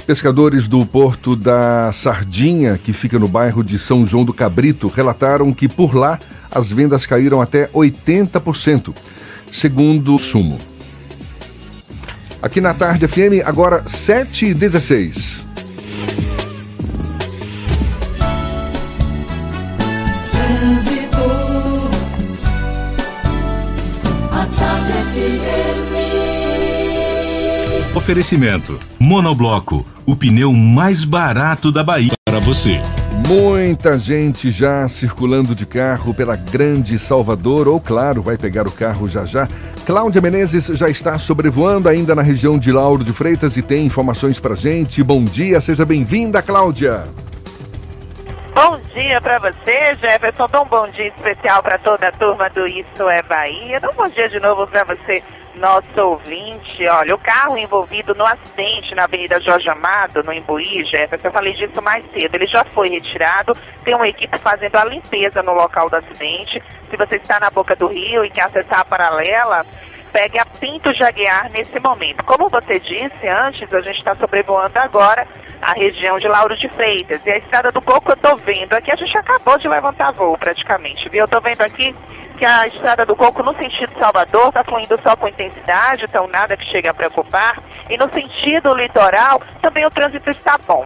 Pescadores 0.05 0.67
do 0.67 0.85
porto 0.85 1.37
da 1.37 1.93
Sardinha, 1.93 2.77
que 2.77 2.93
fica 2.93 3.17
no 3.17 3.29
bairro 3.29 3.63
de 3.63 3.79
São 3.79 4.05
João 4.05 4.25
do 4.25 4.35
Cabrito, 4.35 4.89
relataram 4.89 5.55
que 5.55 5.69
por 5.69 5.95
lá 5.95 6.19
as 6.51 6.73
vendas 6.73 7.07
caíram 7.07 7.41
até 7.41 7.69
80%, 7.69 8.93
segundo 9.53 10.15
o 10.15 10.19
Sumo 10.19 10.59
aqui 12.43 12.61
na 12.61 12.75
Tarde 12.75 13.07
FM, 13.07 13.47
agora 13.47 13.83
7h16. 13.85 15.45
Oferecimento: 27.95 28.79
Monobloco, 28.99 29.87
o 30.05 30.17
pneu 30.17 30.53
mais 30.53 31.05
barato 31.05 31.71
da 31.71 31.85
Bahia 31.85 32.22
para 32.33 32.41
você. 32.41 32.81
Muita 33.29 33.99
gente 33.99 34.51
já 34.51 34.89
circulando 34.89 35.55
de 35.55 35.67
carro 35.67 36.15
pela 36.15 36.35
Grande 36.35 36.99
Salvador, 36.99 37.69
ou 37.69 37.79
claro, 37.79 38.23
vai 38.23 38.39
pegar 38.39 38.67
o 38.67 38.73
carro 38.73 39.07
já 39.07 39.27
já. 39.27 39.47
Cláudia 39.85 40.23
Menezes 40.23 40.69
já 40.69 40.89
está 40.89 41.19
sobrevoando 41.19 41.91
ainda 41.91 42.15
na 42.15 42.23
região 42.23 42.59
de 42.59 42.73
Lauro 42.73 43.05
de 43.05 43.13
Freitas 43.13 43.59
e 43.59 43.63
tem 43.63 43.85
informações 43.85 44.41
pra 44.41 44.55
gente. 44.55 45.03
Bom 45.03 45.23
dia, 45.23 45.61
seja 45.61 45.85
bem-vinda, 45.85 46.41
Cláudia. 46.41 47.05
Bom 48.55 48.81
dia 48.95 49.21
para 49.21 49.39
você, 49.39 49.95
Jefferson. 50.01 50.47
Um 50.55 50.69
bom 50.71 50.89
dia 50.89 51.09
especial 51.09 51.63
para 51.63 51.77
toda 51.81 52.09
a 52.09 52.13
turma 52.13 52.49
do 52.49 52.67
Isso 52.67 53.11
é 53.11 53.23
Bahia. 53.23 53.79
Um 53.93 53.95
bom 53.95 54.09
dia 54.09 54.31
de 54.31 54.41
novo 54.41 54.67
para 54.69 54.85
você, 54.85 55.23
nosso 55.57 56.01
ouvinte. 56.01 56.87
Olha, 56.89 57.15
o 57.15 57.19
carro 57.19 57.57
envolvido 57.57 58.15
no 58.15 58.25
acidente 58.25 58.95
na 58.95 59.05
Avenida 59.05 59.41
Jorge 59.41 59.69
Amado, 59.69 60.23
no 60.23 60.33
Imbuí, 60.33 60.85
Jefferson, 60.85 61.29
eu 61.29 61.33
falei 61.33 61.53
disso 61.55 61.81
mais 61.83 62.05
cedo. 62.13 62.35
Ele 62.35 62.47
já 62.47 62.65
foi 62.67 62.89
retirado, 62.89 63.57
tem 63.85 63.95
uma 63.95 64.09
equipe 64.09 64.39
fazendo 64.39 64.77
a 64.77 64.85
limpeza 64.85 65.43
no 65.43 65.53
local 65.53 65.89
do 65.89 65.97
acidente. 65.97 66.63
Se 66.91 66.97
você 66.97 67.17
está 67.17 67.39
na 67.41 67.51
boca 67.51 67.75
do 67.77 67.87
rio 67.87 68.25
e 68.25 68.31
quer 68.31 68.45
acessar 68.45 68.81
a 68.81 68.85
paralela, 68.85 69.65
pegue 70.13 70.39
a 70.39 70.45
Pinto 70.45 70.93
Jaguear 70.93 71.51
nesse 71.51 71.79
momento. 71.81 72.23
Como 72.25 72.49
você 72.49 72.79
disse 72.79 73.27
antes, 73.27 73.73
a 73.73 73.81
gente 73.81 73.99
está 73.99 74.15
sobrevoando 74.17 74.79
agora 74.79 75.27
a 75.61 75.73
região 75.73 76.19
de 76.19 76.29
Lauro 76.29 76.57
de 76.57 76.69
Freitas. 76.71 77.25
E 77.25 77.31
a 77.31 77.39
Estrada 77.39 77.71
do 77.71 77.81
Coco 77.81 78.11
eu 78.11 78.15
estou 78.15 78.37
vendo 78.37 78.75
aqui, 78.75 78.91
a 78.91 78.97
gente 78.97 79.17
acabou 79.17 79.59
de 79.59 79.69
levantar 79.69 80.13
voo 80.13 80.37
praticamente, 80.37 81.09
viu? 81.09 81.21
Eu 81.21 81.25
estou 81.25 81.41
vendo 81.41 81.63
aqui 81.63 81.95
que 82.43 82.47
a 82.47 82.67
Estrada 82.67 83.07
do 83.07 83.15
Coco 83.15 83.41
no 83.41 83.57
sentido 83.57 83.93
Salvador 84.01 84.49
está 84.49 84.65
fluindo 84.65 84.99
só 85.01 85.15
com 85.15 85.29
intensidade, 85.29 86.07
então 86.07 86.27
nada 86.27 86.57
que 86.57 86.65
chegue 86.65 86.89
a 86.89 86.95
preocupar. 86.95 87.63
E 87.89 87.97
no 87.97 88.13
sentido 88.13 88.75
litoral, 88.75 89.41
também 89.61 89.87
o 89.87 89.91
trânsito 89.93 90.29
está 90.29 90.59
bom. 90.67 90.85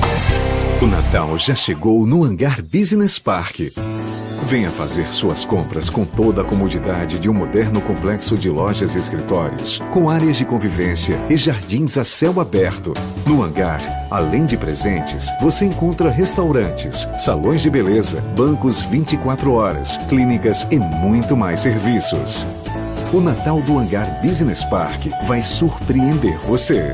O 0.86 0.88
Natal 0.88 1.36
já 1.36 1.56
chegou 1.56 2.06
no 2.06 2.24
Hangar 2.24 2.62
Business 2.62 3.18
Park. 3.18 3.60
Venha 4.48 4.70
fazer 4.70 5.12
suas 5.16 5.44
compras 5.44 5.90
com 5.90 6.06
toda 6.06 6.44
a 6.44 6.46
comodidade 6.46 7.18
de 7.18 7.28
um 7.28 7.34
moderno 7.34 7.82
complexo 7.82 8.38
de 8.38 8.52
lojas 8.52 8.94
e 8.94 9.00
escritórios, 9.00 9.80
com 9.92 10.12
áreas 10.12 10.38
de 10.38 10.46
convivência 10.46 11.20
e 11.28 11.36
jardins 11.36 11.98
a 11.98 12.06
céu 12.06 12.40
aberto. 12.40 12.94
No 13.26 13.42
hangar, 13.42 13.82
além 14.12 14.46
de 14.46 14.58
presentes, 14.58 15.32
você 15.42 15.66
encontra 15.66 16.08
restaurantes, 16.08 17.10
salões 17.18 17.64
de 17.64 17.70
beleza, 17.72 18.22
bancos 18.38 18.80
24 18.84 19.54
horas, 19.54 19.98
clínicas 20.08 20.68
e 20.70 20.78
muito 20.78 21.36
mais 21.36 21.62
serviços. 21.62 22.46
O 23.12 23.20
Natal 23.20 23.60
do 23.64 23.80
Hangar 23.80 24.22
Business 24.22 24.64
Park 24.66 25.08
vai 25.26 25.42
surpreender 25.42 26.38
você. 26.42 26.94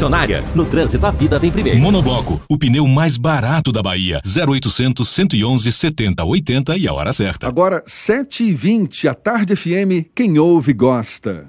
concessionária. 0.00 0.42
No 0.54 0.64
trânsito, 0.64 1.06
a 1.06 1.10
vida 1.10 1.38
vem 1.38 1.50
primeiro. 1.50 1.78
Monobloco, 1.78 2.40
o 2.48 2.56
pneu 2.56 2.86
mais 2.86 3.16
barato 3.18 3.70
da 3.70 3.82
Bahia. 3.82 4.20
0800 4.24 5.06
111 5.06 5.70
70 5.70 6.24
80 6.24 6.76
e 6.78 6.88
a 6.88 6.92
hora 6.92 7.12
certa. 7.12 7.46
Agora, 7.46 7.82
7h20, 7.86 9.08
a 9.08 9.14
Tarde 9.14 9.54
FM, 9.54 10.08
quem 10.14 10.38
ouve 10.38 10.72
gosta. 10.72 11.48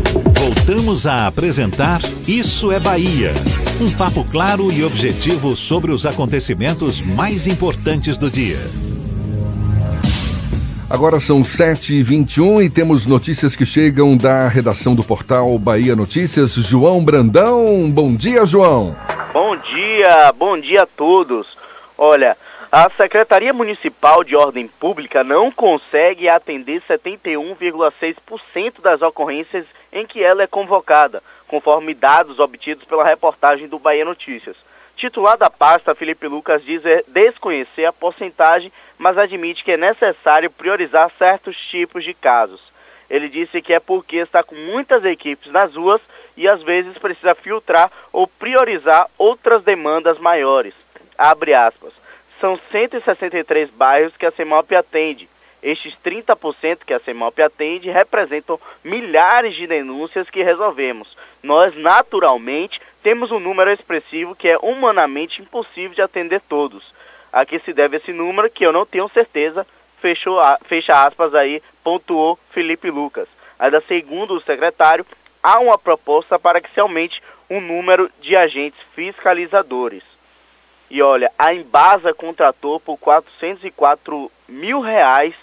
Voltamos 0.71 1.05
a 1.05 1.27
apresentar 1.27 1.99
Isso 2.25 2.71
é 2.71 2.79
Bahia. 2.79 3.33
Um 3.81 3.91
papo 3.91 4.23
claro 4.23 4.71
e 4.71 4.85
objetivo 4.85 5.53
sobre 5.53 5.91
os 5.91 6.05
acontecimentos 6.05 7.05
mais 7.05 7.45
importantes 7.45 8.17
do 8.17 8.31
dia. 8.31 8.55
Agora 10.89 11.19
são 11.19 11.41
7h21 11.41 12.63
e 12.63 12.69
temos 12.69 13.05
notícias 13.05 13.53
que 13.53 13.65
chegam 13.65 14.15
da 14.15 14.47
redação 14.47 14.95
do 14.95 15.03
portal 15.03 15.59
Bahia 15.59 15.93
Notícias. 15.93 16.53
João 16.53 17.03
Brandão, 17.03 17.91
bom 17.91 18.15
dia, 18.15 18.45
João. 18.45 18.95
Bom 19.33 19.57
dia, 19.57 20.31
bom 20.31 20.57
dia 20.57 20.83
a 20.83 20.87
todos. 20.87 21.47
Olha, 21.97 22.37
a 22.71 22.89
Secretaria 22.95 23.51
Municipal 23.51 24.23
de 24.23 24.37
Ordem 24.37 24.69
Pública 24.79 25.21
não 25.21 25.51
consegue 25.51 26.29
atender 26.29 26.81
71,6% 26.89 28.81
das 28.81 29.01
ocorrências 29.01 29.65
em 29.91 30.05
que 30.05 30.23
ela 30.23 30.43
é 30.43 30.47
convocada, 30.47 31.21
conforme 31.47 31.93
dados 31.93 32.39
obtidos 32.39 32.85
pela 32.85 33.03
reportagem 33.03 33.67
do 33.67 33.79
Bahia 33.79 34.05
Notícias. 34.05 34.55
Titular 34.95 35.37
da 35.37 35.49
pasta, 35.49 35.95
Felipe 35.95 36.27
Lucas 36.27 36.63
diz 36.63 36.81
desconhecer 37.07 37.85
a 37.85 37.93
porcentagem, 37.93 38.71
mas 38.97 39.17
admite 39.17 39.63
que 39.63 39.71
é 39.71 39.77
necessário 39.77 40.51
priorizar 40.51 41.11
certos 41.17 41.57
tipos 41.57 42.03
de 42.03 42.13
casos. 42.13 42.61
Ele 43.09 43.27
disse 43.27 43.61
que 43.61 43.73
é 43.73 43.79
porque 43.79 44.17
está 44.17 44.43
com 44.43 44.55
muitas 44.55 45.03
equipes 45.03 45.51
nas 45.51 45.75
ruas 45.75 46.01
e 46.37 46.47
às 46.47 46.63
vezes 46.63 46.97
precisa 46.97 47.35
filtrar 47.35 47.91
ou 48.13 48.25
priorizar 48.25 49.07
outras 49.17 49.63
demandas 49.63 50.17
maiores. 50.17 50.73
Abre 51.17 51.53
aspas. 51.53 51.93
São 52.39 52.59
163 52.71 53.69
bairros 53.71 54.15
que 54.15 54.25
a 54.25 54.31
CEMOP 54.31 54.73
atende. 54.75 55.27
Estes 55.61 55.93
30% 56.03 56.79
que 56.85 56.93
a 56.93 56.99
CEMOP 56.99 57.39
atende 57.41 57.89
representam 57.89 58.59
milhares 58.83 59.55
de 59.55 59.67
denúncias 59.67 60.29
que 60.29 60.41
resolvemos. 60.41 61.15
Nós, 61.43 61.75
naturalmente, 61.75 62.81
temos 63.03 63.31
um 63.31 63.39
número 63.39 63.71
expressivo 63.71 64.35
que 64.35 64.47
é 64.47 64.57
humanamente 64.57 65.41
impossível 65.41 65.93
de 65.93 66.01
atender 66.01 66.41
todos. 66.41 66.93
A 67.31 67.45
que 67.45 67.59
se 67.59 67.73
deve 67.73 67.97
esse 67.97 68.11
número, 68.11 68.49
que 68.49 68.65
eu 68.65 68.73
não 68.73 68.85
tenho 68.85 69.07
certeza, 69.09 69.65
fechou, 70.01 70.39
fecha 70.65 71.05
aspas 71.05 71.33
aí, 71.35 71.61
pontuou 71.83 72.37
Felipe 72.51 72.89
Lucas. 72.89 73.27
Ainda 73.59 73.81
segundo 73.81 74.33
o 74.33 74.41
secretário, 74.41 75.05
há 75.43 75.59
uma 75.59 75.77
proposta 75.77 76.39
para 76.39 76.59
que 76.59 76.71
se 76.73 76.79
aumente 76.79 77.21
o 77.47 77.61
número 77.61 78.09
de 78.19 78.35
agentes 78.35 78.79
fiscalizadores. 78.95 80.03
E 80.89 81.01
olha, 81.01 81.31
a 81.37 81.53
Embasa 81.53 82.13
contratou 82.13 82.79
por 82.79 82.97
404 82.97 84.31
mil 84.47 84.81
reais 84.81 85.33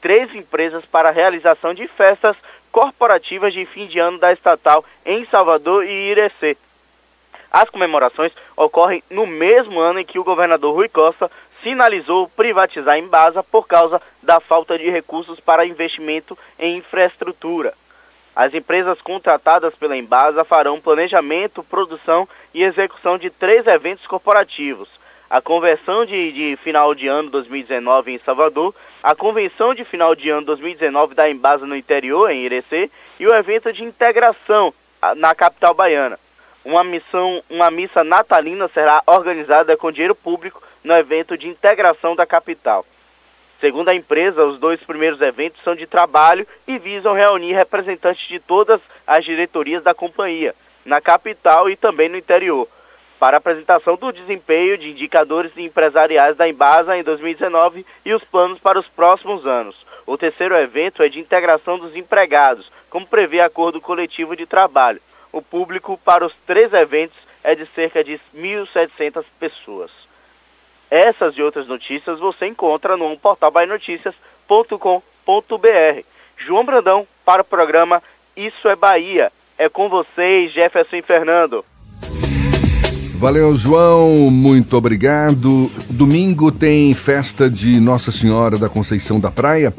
três 0.00 0.34
empresas 0.34 0.84
para 0.84 1.08
a 1.08 1.12
realização 1.12 1.74
de 1.74 1.86
festas 1.88 2.36
corporativas 2.70 3.52
de 3.52 3.64
fim 3.64 3.86
de 3.86 3.98
ano 3.98 4.18
da 4.18 4.32
estatal 4.32 4.84
em 5.04 5.24
Salvador 5.26 5.84
e 5.84 6.10
Irecê. 6.10 6.56
As 7.50 7.70
comemorações 7.70 8.32
ocorrem 8.56 9.02
no 9.10 9.26
mesmo 9.26 9.80
ano 9.80 10.00
em 10.00 10.04
que 10.04 10.18
o 10.18 10.24
governador 10.24 10.74
Rui 10.74 10.88
Costa 10.88 11.30
sinalizou 11.62 12.28
privatizar 12.28 12.98
Embasa 12.98 13.42
por 13.42 13.66
causa 13.66 14.00
da 14.22 14.40
falta 14.40 14.78
de 14.78 14.90
recursos 14.90 15.40
para 15.40 15.66
investimento 15.66 16.36
em 16.58 16.76
infraestrutura. 16.76 17.72
As 18.36 18.52
empresas 18.52 19.00
contratadas 19.00 19.74
pela 19.74 19.96
Embasa 19.96 20.44
farão 20.44 20.78
planejamento, 20.78 21.64
produção 21.64 22.28
e 22.52 22.62
execução 22.62 23.16
de 23.16 23.30
três 23.30 23.66
eventos 23.66 24.06
corporativos. 24.06 24.90
A 25.28 25.40
conversão 25.40 26.04
de, 26.04 26.32
de, 26.32 26.56
final 26.62 26.94
de 26.94 27.08
ano 27.08 27.30
2019 27.30 28.12
em 28.12 28.18
Salvador, 28.18 28.74
a 29.06 29.14
convenção 29.14 29.72
de 29.72 29.84
final 29.84 30.16
de 30.16 30.28
ano 30.30 30.46
2019 30.46 31.14
da 31.14 31.30
Embasa 31.30 31.64
no 31.64 31.76
interior, 31.76 32.28
em 32.28 32.44
Irecê, 32.44 32.90
e 33.20 33.26
o 33.28 33.32
evento 33.32 33.72
de 33.72 33.84
integração 33.84 34.74
na 35.18 35.32
capital 35.32 35.72
baiana. 35.72 36.18
Uma, 36.64 36.82
missão, 36.82 37.40
uma 37.48 37.70
missa 37.70 38.02
natalina 38.02 38.66
será 38.66 39.00
organizada 39.06 39.76
com 39.76 39.92
dinheiro 39.92 40.16
público 40.16 40.60
no 40.82 40.92
evento 40.92 41.38
de 41.38 41.46
integração 41.46 42.16
da 42.16 42.26
capital. 42.26 42.84
Segundo 43.60 43.90
a 43.90 43.94
empresa, 43.94 44.44
os 44.44 44.58
dois 44.58 44.80
primeiros 44.80 45.20
eventos 45.20 45.62
são 45.62 45.76
de 45.76 45.86
trabalho 45.86 46.44
e 46.66 46.76
visam 46.76 47.14
reunir 47.14 47.52
representantes 47.52 48.26
de 48.26 48.40
todas 48.40 48.80
as 49.06 49.24
diretorias 49.24 49.84
da 49.84 49.94
companhia, 49.94 50.52
na 50.84 51.00
capital 51.00 51.70
e 51.70 51.76
também 51.76 52.08
no 52.08 52.16
interior, 52.16 52.68
para 53.18 53.36
apresentação 53.36 53.96
do 53.96 54.12
desempenho 54.12 54.78
de 54.78 54.90
indicadores 54.90 55.56
empresariais 55.56 56.36
da 56.36 56.48
Embasa 56.48 56.96
em 56.96 57.02
2019 57.02 57.84
e 58.04 58.12
os 58.12 58.22
planos 58.24 58.58
para 58.58 58.78
os 58.78 58.86
próximos 58.88 59.46
anos. 59.46 59.76
O 60.06 60.16
terceiro 60.16 60.54
evento 60.54 61.02
é 61.02 61.08
de 61.08 61.18
integração 61.18 61.78
dos 61.78 61.96
empregados, 61.96 62.70
como 62.88 63.06
prevê 63.06 63.40
acordo 63.40 63.80
coletivo 63.80 64.36
de 64.36 64.46
trabalho. 64.46 65.00
O 65.32 65.42
público 65.42 65.98
para 66.04 66.24
os 66.24 66.32
três 66.46 66.72
eventos 66.72 67.16
é 67.42 67.54
de 67.54 67.66
cerca 67.74 68.04
de 68.04 68.20
1.700 68.34 69.24
pessoas. 69.38 69.90
Essas 70.90 71.36
e 71.36 71.42
outras 71.42 71.66
notícias 71.66 72.18
você 72.18 72.46
encontra 72.46 72.96
no 72.96 73.16
portal 73.18 73.50
bainoticias.com.br. 73.50 76.04
João 76.38 76.64
Brandão 76.64 77.06
para 77.24 77.42
o 77.42 77.44
programa 77.44 78.02
Isso 78.36 78.68
é 78.68 78.76
Bahia. 78.76 79.32
É 79.58 79.68
com 79.68 79.88
vocês, 79.88 80.52
Jefferson 80.52 81.02
Fernando. 81.02 81.64
Valeu, 83.18 83.56
João, 83.56 84.30
muito 84.30 84.76
obrigado. 84.76 85.70
Domingo 85.88 86.52
tem 86.52 86.92
festa 86.92 87.48
de 87.48 87.80
Nossa 87.80 88.12
Senhora 88.12 88.58
da 88.58 88.68
Conceição 88.68 89.18
da 89.18 89.30
Praia 89.30 89.72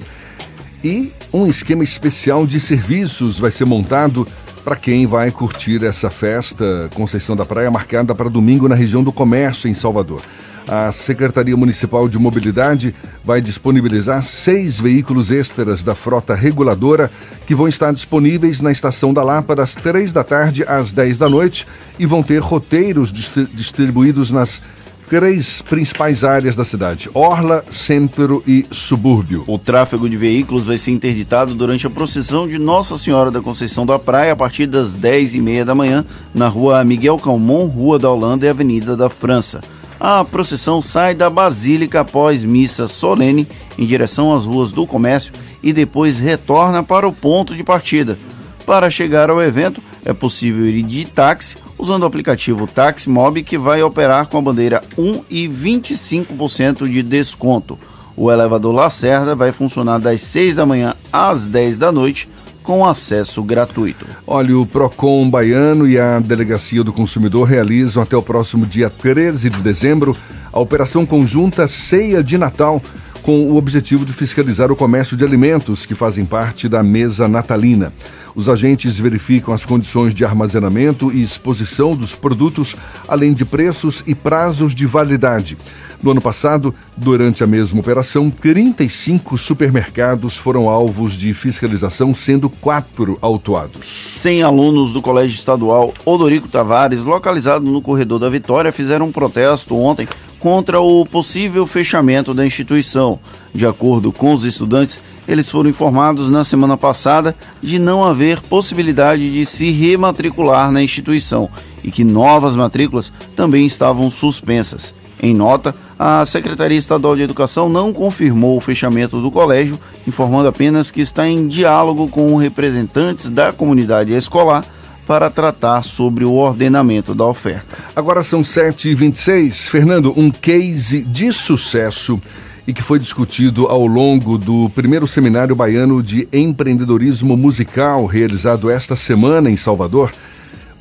e 0.83 1.11
um 1.31 1.45
esquema 1.45 1.83
especial 1.83 2.47
de 2.47 2.59
serviços 2.59 3.37
vai 3.37 3.51
ser 3.51 3.65
montado 3.65 4.27
para 4.67 4.75
quem 4.75 5.07
vai 5.07 5.31
curtir 5.31 5.85
essa 5.85 6.09
festa 6.09 6.89
Conceição 6.93 7.37
da 7.37 7.45
Praia 7.45 7.71
marcada 7.71 8.13
para 8.13 8.29
domingo 8.29 8.67
na 8.67 8.75
região 8.75 9.01
do 9.01 9.13
Comércio 9.13 9.69
em 9.69 9.73
Salvador. 9.73 10.21
A 10.67 10.91
Secretaria 10.91 11.55
Municipal 11.55 12.09
de 12.09 12.19
Mobilidade 12.19 12.93
vai 13.23 13.39
disponibilizar 13.39 14.21
seis 14.25 14.77
veículos 14.77 15.31
extras 15.31 15.85
da 15.85 15.95
frota 15.95 16.35
reguladora 16.35 17.09
que 17.45 17.55
vão 17.55 17.69
estar 17.69 17.93
disponíveis 17.93 18.59
na 18.59 18.69
Estação 18.69 19.13
da 19.13 19.23
Lapa 19.23 19.55
das 19.55 19.73
três 19.73 20.11
da 20.11 20.21
tarde 20.21 20.65
às 20.67 20.91
dez 20.91 21.17
da 21.17 21.29
noite 21.29 21.65
e 21.97 22.05
vão 22.05 22.21
ter 22.21 22.39
roteiros 22.39 23.09
distribuídos 23.53 24.31
nas 24.31 24.61
três 25.07 25.61
principais 25.61 26.23
áreas 26.23 26.55
da 26.55 26.63
cidade: 26.63 27.09
Orla, 27.13 27.63
Centro 27.69 28.43
e 28.45 28.65
Subúrbio. 28.71 29.43
O 29.47 29.57
tráfego 29.57 30.09
de 30.09 30.17
veículos 30.17 30.65
vai 30.65 30.77
ser 30.77 30.91
interditado 30.91 31.55
durante 31.55 31.87
a 31.87 31.89
procissão 31.89 32.47
de 32.47 32.57
Nossa 32.57 32.97
Senhora 32.97 33.31
da 33.31 33.41
Conceição 33.41 33.85
da 33.85 33.97
Praia 33.97 34.33
a 34.33 34.35
partir 34.35 34.67
das 34.67 34.93
10 34.93 35.35
e 35.35 35.41
meia 35.41 35.65
da 35.65 35.73
manhã 35.73 36.05
na 36.33 36.47
rua 36.47 36.83
Miguel 36.83 37.17
Calmon, 37.17 37.65
Rua 37.65 37.97
da 37.97 38.09
Holanda 38.09 38.45
e 38.45 38.49
Avenida 38.49 38.95
da 38.95 39.09
França. 39.09 39.61
A 39.99 40.23
procissão 40.23 40.79
sai 40.79 41.15
da 41.15 41.27
Basílica 41.27 42.01
após 42.01 42.43
missa 42.43 42.87
solene 42.87 43.47
em 43.77 43.85
direção 43.85 44.35
às 44.35 44.45
ruas 44.45 44.71
do 44.71 44.85
comércio 44.85 45.33
e 45.63 45.73
depois 45.73 46.19
retorna 46.19 46.83
para 46.83 47.07
o 47.07 47.13
ponto 47.13 47.55
de 47.55 47.63
partida. 47.63 48.17
Para 48.63 48.91
chegar 48.91 49.29
ao 49.29 49.41
evento, 49.41 49.81
é 50.05 50.13
possível 50.13 50.65
ir 50.67 50.83
de 50.83 51.05
táxi 51.05 51.55
usando 51.77 52.03
o 52.03 52.05
aplicativo 52.05 52.67
Táxi 52.67 53.09
Mob 53.09 53.43
que 53.43 53.57
vai 53.57 53.81
operar 53.83 54.27
com 54.27 54.37
a 54.37 54.41
bandeira 54.41 54.81
1 54.97 55.23
e 55.29 55.47
25% 55.47 56.89
de 56.89 57.03
desconto. 57.03 57.77
O 58.15 58.31
elevador 58.31 58.73
Lacerda 58.73 59.35
vai 59.35 59.51
funcionar 59.51 59.99
das 59.99 60.21
6 60.21 60.55
da 60.55 60.65
manhã 60.65 60.95
às 61.11 61.45
10 61.45 61.77
da 61.77 61.91
noite 61.91 62.27
com 62.63 62.85
acesso 62.85 63.41
gratuito. 63.41 64.05
Olha, 64.25 64.57
o 64.57 64.65
PROCON 64.65 65.29
baiano 65.29 65.87
e 65.87 65.97
a 65.97 66.19
Delegacia 66.19 66.83
do 66.83 66.91
Consumidor 66.91 67.47
realizam 67.47 68.03
até 68.03 68.17
o 68.17 68.21
próximo 68.21 68.65
dia 68.65 68.89
13 68.89 69.49
de 69.49 69.61
dezembro 69.61 70.17
a 70.51 70.59
operação 70.59 71.05
conjunta 71.05 71.67
Ceia 71.67 72.21
de 72.23 72.37
Natal 72.37 72.81
com 73.21 73.51
o 73.51 73.57
objetivo 73.57 74.03
de 74.03 74.13
fiscalizar 74.13 74.71
o 74.71 74.75
comércio 74.75 75.15
de 75.15 75.23
alimentos 75.23 75.85
que 75.85 75.93
fazem 75.93 76.25
parte 76.25 76.67
da 76.67 76.81
mesa 76.81 77.27
natalina. 77.27 77.93
Os 78.37 78.47
agentes 78.47 78.99
verificam 78.99 79.51
as 79.51 79.65
condições 79.65 80.13
de 80.13 80.23
armazenamento 80.23 81.11
e 81.11 81.23
exposição 81.23 81.95
dos 81.95 82.13
produtos, 82.13 82.75
além 83.07 83.33
de 83.33 83.43
preços 83.43 84.03
e 84.05 84.13
prazos 84.13 84.75
de 84.75 84.85
validade. 84.85 85.57
No 86.03 86.11
ano 86.11 86.21
passado, 86.21 86.71
durante 86.95 87.43
a 87.43 87.47
mesma 87.47 87.79
operação, 87.79 88.29
35 88.29 89.39
supermercados 89.39 90.37
foram 90.37 90.69
alvos 90.69 91.13
de 91.13 91.33
fiscalização, 91.33 92.13
sendo 92.13 92.47
quatro 92.47 93.17
autuados. 93.21 93.87
100 93.87 94.43
alunos 94.43 94.93
do 94.93 95.01
Colégio 95.01 95.35
Estadual 95.35 95.91
Odorico 96.05 96.47
Tavares, 96.47 96.99
localizado 96.99 97.65
no 97.65 97.81
Corredor 97.81 98.19
da 98.19 98.29
Vitória, 98.29 98.71
fizeram 98.71 99.07
um 99.07 99.11
protesto 99.11 99.75
ontem 99.75 100.07
contra 100.37 100.79
o 100.79 101.07
possível 101.07 101.65
fechamento 101.65 102.35
da 102.35 102.45
instituição. 102.45 103.19
De 103.51 103.65
acordo 103.65 104.11
com 104.11 104.31
os 104.31 104.45
estudantes, 104.45 104.99
eles 105.27 105.49
foram 105.49 105.69
informados 105.69 106.29
na 106.29 106.43
semana 106.43 106.77
passada 106.77 107.35
de 107.61 107.79
não 107.79 108.03
haver 108.03 108.39
possibilidade 108.41 109.31
de 109.31 109.45
se 109.45 109.71
rematricular 109.71 110.71
na 110.71 110.81
instituição 110.81 111.49
e 111.83 111.91
que 111.91 112.03
novas 112.03 112.55
matrículas 112.55 113.11
também 113.35 113.65
estavam 113.65 114.09
suspensas. 114.09 114.93
Em 115.21 115.33
nota, 115.33 115.73
a 115.97 116.25
Secretaria 116.25 116.77
Estadual 116.77 117.15
de 117.15 117.23
Educação 117.23 117.67
não 117.67 117.91
confirmou 117.91 118.55
o 118.55 118.61
fechamento 118.61 119.19
do 119.19 119.31
colégio, 119.31 119.79
informando 120.05 120.47
apenas 120.47 120.91
que 120.91 121.01
está 121.01 121.27
em 121.27 121.47
diálogo 121.47 122.07
com 122.07 122.35
representantes 122.35 123.29
da 123.29 123.51
comunidade 123.51 124.13
escolar 124.13 124.63
para 125.07 125.29
tratar 125.29 125.83
sobre 125.83 126.25
o 126.25 126.33
ordenamento 126.33 127.15
da 127.15 127.25
oferta. 127.25 127.77
Agora 127.95 128.21
são 128.23 128.41
7h26. 128.41 129.69
Fernando, 129.69 130.13
um 130.17 130.29
case 130.29 131.01
de 131.01 131.31
sucesso 131.31 132.19
e 132.67 132.73
que 132.73 132.83
foi 132.83 132.99
discutido 132.99 133.67
ao 133.67 133.87
longo 133.87 134.37
do 134.37 134.69
primeiro 134.71 135.07
seminário 135.07 135.55
baiano 135.55 136.03
de 136.03 136.27
empreendedorismo 136.33 137.37
musical 137.37 138.05
realizado 138.05 138.69
esta 138.69 138.93
semana 138.93 139.49
em 139.49 139.55
Salvador, 139.55 140.11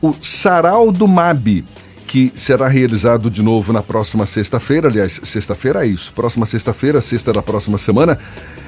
o 0.03 0.13
Sarau 0.21 0.91
do 0.91 1.07
MAB, 1.07 1.65
que 2.05 2.33
será 2.35 2.67
realizado 2.67 3.31
de 3.31 3.41
novo 3.41 3.73
na 3.73 3.83
próxima 3.83 4.27
sexta-feira. 4.27 4.89
Aliás, 4.89 5.21
sexta-feira 5.23 5.87
é 5.87 5.89
isso. 5.89 6.13
Próxima 6.13 6.45
sexta-feira, 6.45 7.01
sexta 7.01 7.33
da 7.33 7.41
próxima 7.41 7.79
semana. 7.79 8.19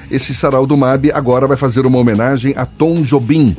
Esse 0.09 0.33
Sarau 0.33 0.65
do 0.65 0.77
MAB 0.77 1.11
agora 1.13 1.45
vai 1.45 1.57
fazer 1.57 1.85
uma 1.85 1.97
homenagem 1.97 2.53
a 2.55 2.65
Tom 2.65 3.01
Jobim 3.01 3.55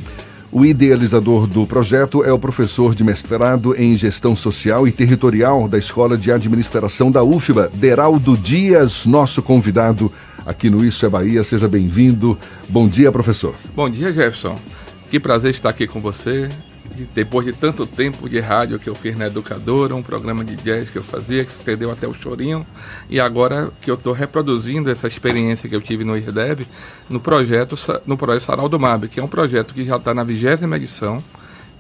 o 0.53 0.65
idealizador 0.65 1.47
do 1.47 1.67
projeto 1.67 2.25
é 2.25 2.33
o 2.33 2.39
professor 2.39 2.95
de 2.95 3.05
mestrado 3.05 3.75
em 3.81 3.97
Gestão 3.97 4.35
Social 4.35 4.87
e 4.87 4.93
Territorial 4.93 5.69
da 5.69 5.79
Escola 5.79 6.17
de 6.17 6.33
Administração 6.33 7.11
da 7.11 7.23
UFBA, 7.23 7.71
Deraldo 7.75 8.37
Dias, 8.37 9.07
nosso 9.07 9.43
convidado 9.43 10.11
aqui 10.45 10.69
no 10.69 10.85
Isso 10.85 11.07
é 11.07 11.09
Bahia. 11.09 11.45
Seja 11.45 11.69
bem-vindo. 11.69 12.37
Bom 12.69 12.89
dia, 12.89 13.13
professor. 13.13 13.55
Bom 13.77 13.89
dia, 13.89 14.13
Jefferson. 14.13 14.59
Que 15.11 15.21
prazer 15.21 15.53
estar 15.53 15.69
aqui 15.69 15.87
com 15.87 16.01
você 16.01 16.49
depois 17.15 17.47
de 17.47 17.53
tanto 17.53 17.87
tempo 17.87 18.29
de 18.29 18.41
rádio 18.41 18.79
que 18.79 18.89
eu 18.89 18.95
fiz 18.95 19.17
na 19.17 19.27
Educadora, 19.27 19.95
um 19.95 20.03
programa 20.03 20.45
de 20.45 20.57
jazz 20.57 20.89
que 20.89 20.97
eu 20.97 21.03
fazia, 21.03 21.45
que 21.45 21.53
se 21.53 21.59
estendeu 21.59 21.91
até 21.91 22.07
o 22.07 22.15
Chorinho, 22.15 22.67
e 23.09 23.21
agora 23.21 23.71
que 23.81 23.91
eu 23.91 23.95
estou 23.95 24.13
reproduzindo 24.13 24.91
essa 24.91 25.07
experiência 25.07 25.69
que 25.69 25.77
eu 25.77 25.81
tive 25.81 26.05
no 26.05 26.17
IRDEB 26.17 26.67
no 27.09 27.21
projeto, 27.21 27.77
no 28.07 28.17
projeto 28.17 28.43
Sarau 28.43 28.69
do 28.69 28.79
MAB, 28.79 29.09
que 29.09 29.21
é 29.21 29.23
um 29.23 29.29
projeto 29.29 29.75
que 29.75 29.85
já 29.85 29.97
está 29.97 30.15
na 30.15 30.25
vigésima 30.25 30.77
edição, 30.77 31.23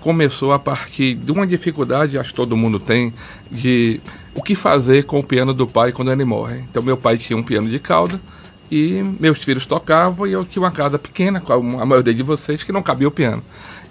começou 0.00 0.52
a 0.52 0.58
partir 0.58 1.14
de 1.14 1.30
uma 1.30 1.46
dificuldade, 1.46 2.18
acho 2.18 2.30
que 2.30 2.36
todo 2.36 2.56
mundo 2.56 2.80
tem, 2.80 3.12
de 3.50 4.00
o 4.34 4.42
que 4.42 4.54
fazer 4.54 5.04
com 5.04 5.18
o 5.20 5.24
piano 5.24 5.52
do 5.52 5.66
pai 5.66 5.92
quando 5.92 6.10
ele 6.10 6.24
morre. 6.24 6.64
Então, 6.70 6.82
meu 6.82 6.96
pai 6.96 7.18
tinha 7.18 7.36
um 7.36 7.42
piano 7.42 7.68
de 7.68 7.78
cauda, 7.78 8.20
e 8.70 9.02
meus 9.18 9.38
filhos 9.38 9.66
tocavam 9.66 10.26
e 10.26 10.32
eu 10.32 10.44
tinha 10.44 10.62
uma 10.62 10.70
casa 10.70 10.98
pequena, 10.98 11.40
como 11.40 11.80
a 11.80 11.84
maioria 11.84 12.14
de 12.14 12.22
vocês, 12.22 12.62
que 12.62 12.72
não 12.72 12.82
cabia 12.82 13.08
o 13.08 13.10
piano. 13.10 13.42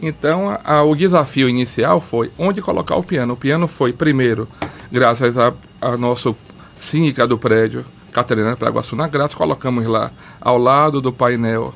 Então, 0.02 0.58
a, 0.64 0.84
o 0.84 0.96
desafio 0.96 1.50
inicial 1.50 2.00
foi 2.00 2.32
onde 2.38 2.62
colocar 2.62 2.96
o 2.96 3.04
piano. 3.04 3.34
O 3.34 3.38
piano 3.38 3.68
foi, 3.68 3.92
primeiro, 3.92 4.48
graças 4.92 5.38
a, 5.38 5.54
a 5.82 5.98
nosso 5.98 6.36
síndica 6.78 7.28
do 7.28 7.38
prédio, 7.38 7.86
Catarina 8.14 8.56
Praguaçu 8.56 8.96
na 8.96 9.08
Graça, 9.08 9.36
colocamos 9.36 9.86
lá 9.86 10.12
ao 10.40 10.58
lado 10.58 11.02
do 11.02 11.12
painel 11.12 11.74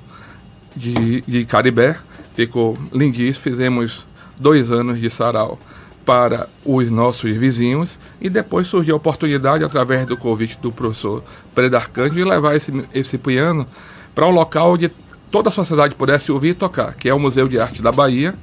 de, 0.76 1.22
de 1.22 1.46
Caribé. 1.46 1.98
Ficou 2.34 2.78
lindíssimo, 2.92 3.44
fizemos 3.44 4.08
dois 4.38 4.72
anos 4.72 5.00
de 5.00 5.10
sarau 5.10 5.60
para 6.06 6.50
os 6.66 6.90
nossos 6.90 7.36
vizinhos 7.36 8.00
e 8.20 8.30
depois 8.30 8.68
surgiu 8.68 8.96
a 8.96 8.98
oportunidade, 8.98 9.64
através 9.64 10.06
do 10.06 10.18
convite 10.18 10.58
do 10.62 10.72
professor 10.72 11.24
Predarcante, 11.54 12.16
de 12.16 12.24
levar 12.24 12.56
esse, 12.56 12.72
esse 12.94 13.18
piano 13.18 13.68
para 14.14 14.28
um 14.28 14.32
local 14.32 14.74
onde 14.74 14.92
toda 15.34 15.50
a 15.50 15.52
sociedade 15.52 15.96
pudesse 15.96 16.32
ouvir 16.32 16.50
e 16.50 16.54
tocar, 16.54 16.94
que 16.94 17.10
é 17.10 17.14
o 17.14 17.18
Museu 17.18 17.48
de 17.48 17.60
Arte 17.60 17.82
da 17.82 17.92
Bahia, 17.92 18.36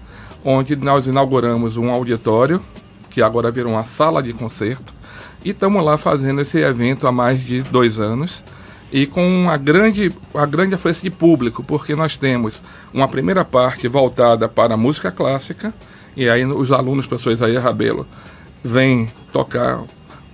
onde 0.45 0.75
nós 0.75 1.07
inauguramos 1.07 1.77
um 1.77 1.89
auditório, 1.89 2.61
que 3.09 3.23
agora 3.23 3.49
virou 3.49 3.75
uma 3.75 3.85
sala 3.85 4.21
de 4.21 4.33
concerto, 4.33 4.93
e 5.45 5.51
estamos 5.51 5.85
lá 5.85 5.97
fazendo 5.97 6.41
esse 6.41 6.59
evento 6.59 7.07
há 7.07 7.13
mais 7.13 7.41
de 7.41 7.63
dois 7.63 8.01
anos 8.01 8.43
e 8.91 9.07
com 9.07 9.25
uma 9.25 9.57
grande, 9.57 10.13
uma 10.35 10.45
grande 10.47 10.75
afluência 10.75 11.09
de 11.09 11.11
público, 11.11 11.63
porque 11.63 11.95
nós 11.95 12.17
temos 12.17 12.61
uma 12.93 13.07
primeira 13.07 13.45
parte 13.45 13.87
voltada 13.87 14.49
para 14.49 14.75
a 14.75 14.77
música 14.77 15.13
clássica, 15.13 15.73
e 16.17 16.29
aí 16.29 16.45
os 16.45 16.73
alunos, 16.73 17.07
professores 17.07 17.41
aí 17.41 17.57
Rabelo, 17.57 18.05
vêm 18.65 19.09
tocar 19.33 19.85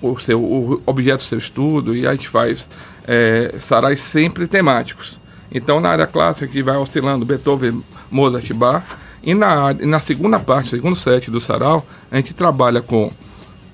o 0.01 0.19
seu 0.19 0.43
o 0.43 0.83
objeto 0.87 1.19
do 1.19 1.25
seu 1.25 1.37
estudo 1.37 1.95
e 1.95 2.07
a 2.07 2.13
gente 2.13 2.31
faz 2.31 2.67
é, 3.07 3.57
sarais 3.59 4.01
sempre 4.01 4.47
temáticos. 4.47 5.21
Então, 5.53 5.81
na 5.81 5.91
área 5.91 6.07
clássica, 6.07 6.47
que 6.47 6.63
vai 6.63 6.77
oscilando 6.77 7.25
Beethoven, 7.25 7.83
Mozart, 8.11 8.53
Bach, 8.53 8.85
e 9.23 9.35
na, 9.35 9.73
na 9.75 10.01
segunda 10.01 10.39
parte, 10.39 10.71
segundo 10.71 10.95
set 10.95 11.31
do 11.31 11.41
sarau, 11.41 11.85
a 12.11 12.17
gente 12.17 12.35
trabalha 12.35 12.81
com 12.81 13.11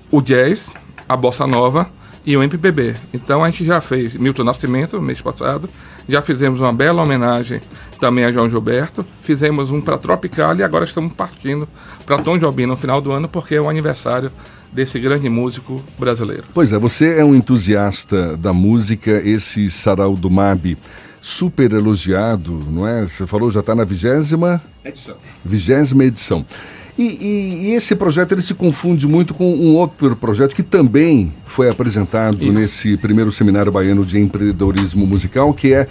o 0.09 0.21
jazz, 0.21 0.73
a 1.07 1.15
bossa 1.15 1.45
nova 1.45 1.89
e 2.25 2.35
o 2.37 2.43
MPB. 2.43 2.95
Então, 3.13 3.43
a 3.43 3.49
gente 3.49 3.65
já 3.65 3.81
fez 3.81 4.13
Milton 4.15 4.43
Nascimento, 4.43 5.01
mês 5.01 5.21
passado, 5.21 5.69
já 6.07 6.21
fizemos 6.21 6.59
uma 6.59 6.73
bela 6.73 7.01
homenagem 7.01 7.61
também 7.99 8.25
a 8.25 8.31
João 8.31 8.49
Gilberto, 8.49 9.05
fizemos 9.21 9.69
um 9.71 9.79
para 9.79 9.97
Tropical 9.97 10.55
e 10.57 10.63
agora 10.63 10.83
estamos 10.83 11.13
partindo 11.13 11.67
para 12.05 12.17
Tom 12.17 12.37
Jobim 12.37 12.65
no 12.65 12.75
final 12.75 12.99
do 12.99 13.11
ano, 13.11 13.29
porque 13.29 13.55
é 13.55 13.61
o 13.61 13.69
aniversário 13.69 14.31
desse 14.71 14.99
grande 14.99 15.29
músico 15.29 15.81
brasileiro. 15.97 16.43
Pois 16.53 16.73
é, 16.73 16.79
você 16.79 17.19
é 17.19 17.23
um 17.23 17.35
entusiasta 17.35 18.35
da 18.35 18.51
música, 18.51 19.21
esse 19.23 19.69
sarau 19.69 20.15
do 20.15 20.29
MAB 20.29 20.77
super 21.23 21.71
elogiado, 21.71 22.51
não 22.69 22.85
é? 22.85 23.03
Você 23.03 23.25
falou 23.25 23.49
já 23.49 23.61
está 23.61 23.73
na 23.73 23.85
vigésima 23.85 24.61
edição. 24.83 25.15
Vigésima 25.43 26.03
edição. 26.03 26.45
E, 26.97 27.03
e, 27.03 27.65
e, 27.67 27.71
esse 27.71 27.95
projeto 27.95 28.33
ele 28.33 28.41
se 28.41 28.53
confunde 28.53 29.07
muito 29.07 29.33
com 29.33 29.51
um 29.55 29.73
outro 29.73 30.17
projeto 30.17 30.53
que 30.53 30.61
também 30.61 31.33
foi 31.45 31.69
apresentado 31.69 32.43
Isso. 32.43 32.51
nesse 32.51 32.97
primeiro 32.97 33.31
seminário 33.31 33.71
baiano 33.71 34.05
de 34.05 34.19
empreendedorismo 34.19 35.07
musical, 35.07 35.53
que 35.53 35.73
é 35.73 35.87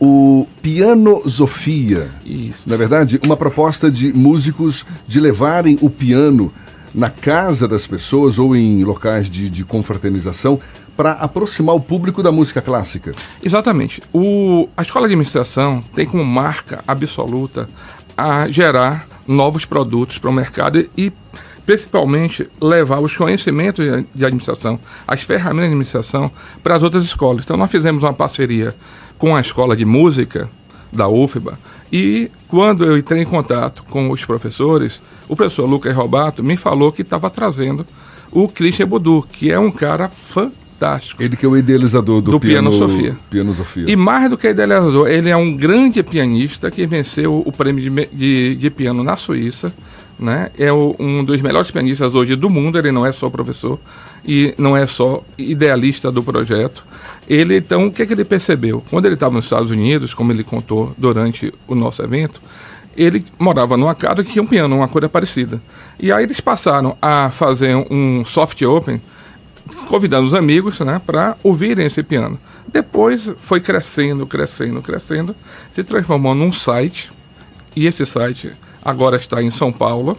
o 0.00 0.48
Pianosofia. 0.60 2.10
Isso. 2.26 2.68
Na 2.68 2.74
é 2.74 2.78
verdade, 2.78 3.20
uma 3.24 3.36
proposta 3.36 3.88
de 3.88 4.12
músicos 4.12 4.84
de 5.06 5.20
levarem 5.20 5.78
o 5.80 5.88
piano 5.88 6.52
na 6.92 7.08
casa 7.08 7.68
das 7.68 7.86
pessoas 7.86 8.36
ou 8.36 8.56
em 8.56 8.82
locais 8.82 9.30
de, 9.30 9.48
de 9.48 9.64
confraternização 9.64 10.58
para 10.96 11.12
aproximar 11.12 11.74
o 11.74 11.80
público 11.80 12.22
da 12.22 12.30
música 12.30 12.60
clássica. 12.60 13.12
Exatamente. 13.42 14.02
O, 14.12 14.68
a 14.76 14.82
escola 14.82 15.06
de 15.06 15.14
administração 15.14 15.82
tem 15.94 16.06
como 16.06 16.24
marca 16.24 16.82
absoluta 16.86 17.68
a 18.16 18.48
gerar 18.48 19.06
novos 19.26 19.64
produtos 19.64 20.18
para 20.18 20.30
o 20.30 20.32
mercado 20.32 20.88
e 20.96 21.12
principalmente 21.64 22.48
levar 22.60 23.00
os 23.00 23.16
conhecimentos 23.16 23.84
de 24.14 24.24
administração, 24.24 24.78
as 25.06 25.22
ferramentas 25.22 25.62
de 25.62 25.66
administração 25.68 26.30
para 26.62 26.74
as 26.74 26.82
outras 26.82 27.04
escolas. 27.04 27.44
Então 27.44 27.56
nós 27.56 27.70
fizemos 27.70 28.02
uma 28.02 28.12
parceria 28.12 28.74
com 29.16 29.34
a 29.34 29.40
escola 29.40 29.76
de 29.76 29.84
música 29.84 30.50
da 30.92 31.08
UFBA 31.08 31.58
e 31.90 32.30
quando 32.48 32.84
eu 32.84 32.98
entrei 32.98 33.22
em 33.22 33.26
contato 33.26 33.84
com 33.84 34.10
os 34.10 34.24
professores, 34.24 35.00
o 35.28 35.36
professor 35.36 35.66
Lucas 35.66 35.94
Robato 35.94 36.42
me 36.42 36.56
falou 36.56 36.92
que 36.92 37.02
estava 37.02 37.30
trazendo 37.30 37.86
o 38.30 38.48
Christian 38.48 38.88
Budu, 38.88 39.26
que 39.30 39.50
é 39.50 39.58
um 39.58 39.70
cara 39.70 40.08
fantástico 40.08 40.61
fantástico. 40.82 41.22
Ele 41.22 41.36
que 41.36 41.46
é 41.46 41.48
o 41.48 41.56
idealizador 41.56 42.20
do, 42.20 42.32
do 42.32 42.40
piano, 42.40 42.70
piano 42.70 42.88
Sofia. 42.88 43.16
Piano 43.30 43.54
Sofia. 43.54 43.84
E 43.86 43.94
mais 43.94 44.28
do 44.28 44.36
que 44.36 44.48
idealizador, 44.48 45.08
ele 45.08 45.30
é 45.30 45.36
um 45.36 45.56
grande 45.56 46.02
pianista 46.02 46.70
que 46.70 46.86
venceu 46.86 47.42
o 47.46 47.52
prêmio 47.52 47.90
de, 47.90 48.08
de, 48.12 48.54
de 48.56 48.70
piano 48.70 49.02
na 49.04 49.16
Suíça. 49.16 49.72
Né? 50.18 50.50
É 50.58 50.72
o, 50.72 50.94
um 50.98 51.24
dos 51.24 51.40
melhores 51.40 51.70
pianistas 51.70 52.14
hoje 52.14 52.36
do 52.36 52.50
mundo. 52.50 52.78
Ele 52.78 52.92
não 52.92 53.06
é 53.06 53.12
só 53.12 53.30
professor 53.30 53.78
e 54.24 54.54
não 54.58 54.76
é 54.76 54.86
só 54.86 55.24
idealista 55.38 56.10
do 56.10 56.22
projeto. 56.22 56.84
Ele 57.28 57.56
então, 57.56 57.86
o 57.86 57.92
que, 57.92 58.02
é 58.02 58.06
que 58.06 58.12
ele 58.12 58.24
percebeu? 58.24 58.84
Quando 58.90 59.06
ele 59.06 59.14
estava 59.14 59.34
nos 59.34 59.44
Estados 59.44 59.70
Unidos, 59.70 60.12
como 60.12 60.32
ele 60.32 60.44
contou 60.44 60.92
durante 60.98 61.52
o 61.66 61.74
nosso 61.74 62.02
evento, 62.02 62.40
ele 62.96 63.24
morava 63.38 63.76
numa 63.76 63.94
casa 63.94 64.22
que 64.22 64.32
tinha 64.32 64.42
um 64.42 64.46
piano, 64.46 64.76
uma 64.76 64.88
coisa 64.88 65.08
parecida. 65.08 65.60
E 65.98 66.12
aí 66.12 66.24
eles 66.24 66.40
passaram 66.40 66.96
a 67.00 67.30
fazer 67.30 67.74
um 67.90 68.24
soft 68.24 68.60
open 68.62 69.00
convidando 69.88 70.26
os 70.26 70.34
amigos 70.34 70.78
né, 70.80 71.00
para 71.04 71.36
ouvirem 71.42 71.86
esse 71.86 72.02
piano. 72.02 72.38
Depois 72.66 73.30
foi 73.38 73.60
crescendo, 73.60 74.26
crescendo, 74.26 74.82
crescendo, 74.82 75.36
se 75.70 75.82
transformou 75.84 76.34
num 76.34 76.52
site, 76.52 77.12
e 77.74 77.86
esse 77.86 78.04
site 78.06 78.52
agora 78.84 79.16
está 79.16 79.42
em 79.42 79.50
São 79.50 79.72
Paulo, 79.72 80.16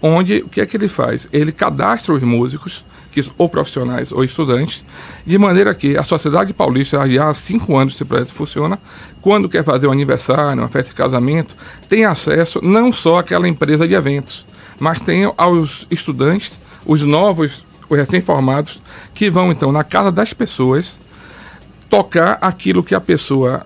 onde 0.00 0.38
o 0.38 0.48
que 0.48 0.60
é 0.60 0.66
que 0.66 0.76
ele 0.76 0.88
faz? 0.88 1.28
Ele 1.32 1.52
cadastra 1.52 2.14
os 2.14 2.22
músicos, 2.22 2.84
que, 3.12 3.24
ou 3.38 3.48
profissionais 3.48 4.12
ou 4.12 4.22
estudantes, 4.22 4.84
de 5.24 5.38
maneira 5.38 5.74
que 5.74 5.96
a 5.96 6.02
Sociedade 6.02 6.52
Paulista, 6.52 7.08
já 7.08 7.30
há 7.30 7.34
cinco 7.34 7.76
anos 7.76 7.94
esse 7.94 8.04
projeto 8.04 8.32
funciona, 8.32 8.78
quando 9.22 9.48
quer 9.48 9.64
fazer 9.64 9.86
um 9.86 9.92
aniversário, 9.92 10.60
uma 10.60 10.68
festa 10.68 10.90
de 10.90 10.96
casamento, 10.96 11.56
tem 11.88 12.04
acesso 12.04 12.60
não 12.62 12.92
só 12.92 13.18
àquela 13.18 13.48
empresa 13.48 13.88
de 13.88 13.94
eventos, 13.94 14.46
mas 14.78 15.00
tem 15.00 15.32
aos 15.36 15.86
estudantes, 15.90 16.60
os 16.84 17.02
novos 17.02 17.64
os 17.88 17.98
recém-formados, 17.98 18.80
que 19.14 19.30
vão 19.30 19.50
então 19.50 19.72
na 19.72 19.84
casa 19.84 20.10
das 20.10 20.32
pessoas 20.32 20.98
tocar 21.88 22.38
aquilo 22.40 22.82
que 22.82 22.94
a 22.94 23.00
pessoa 23.00 23.64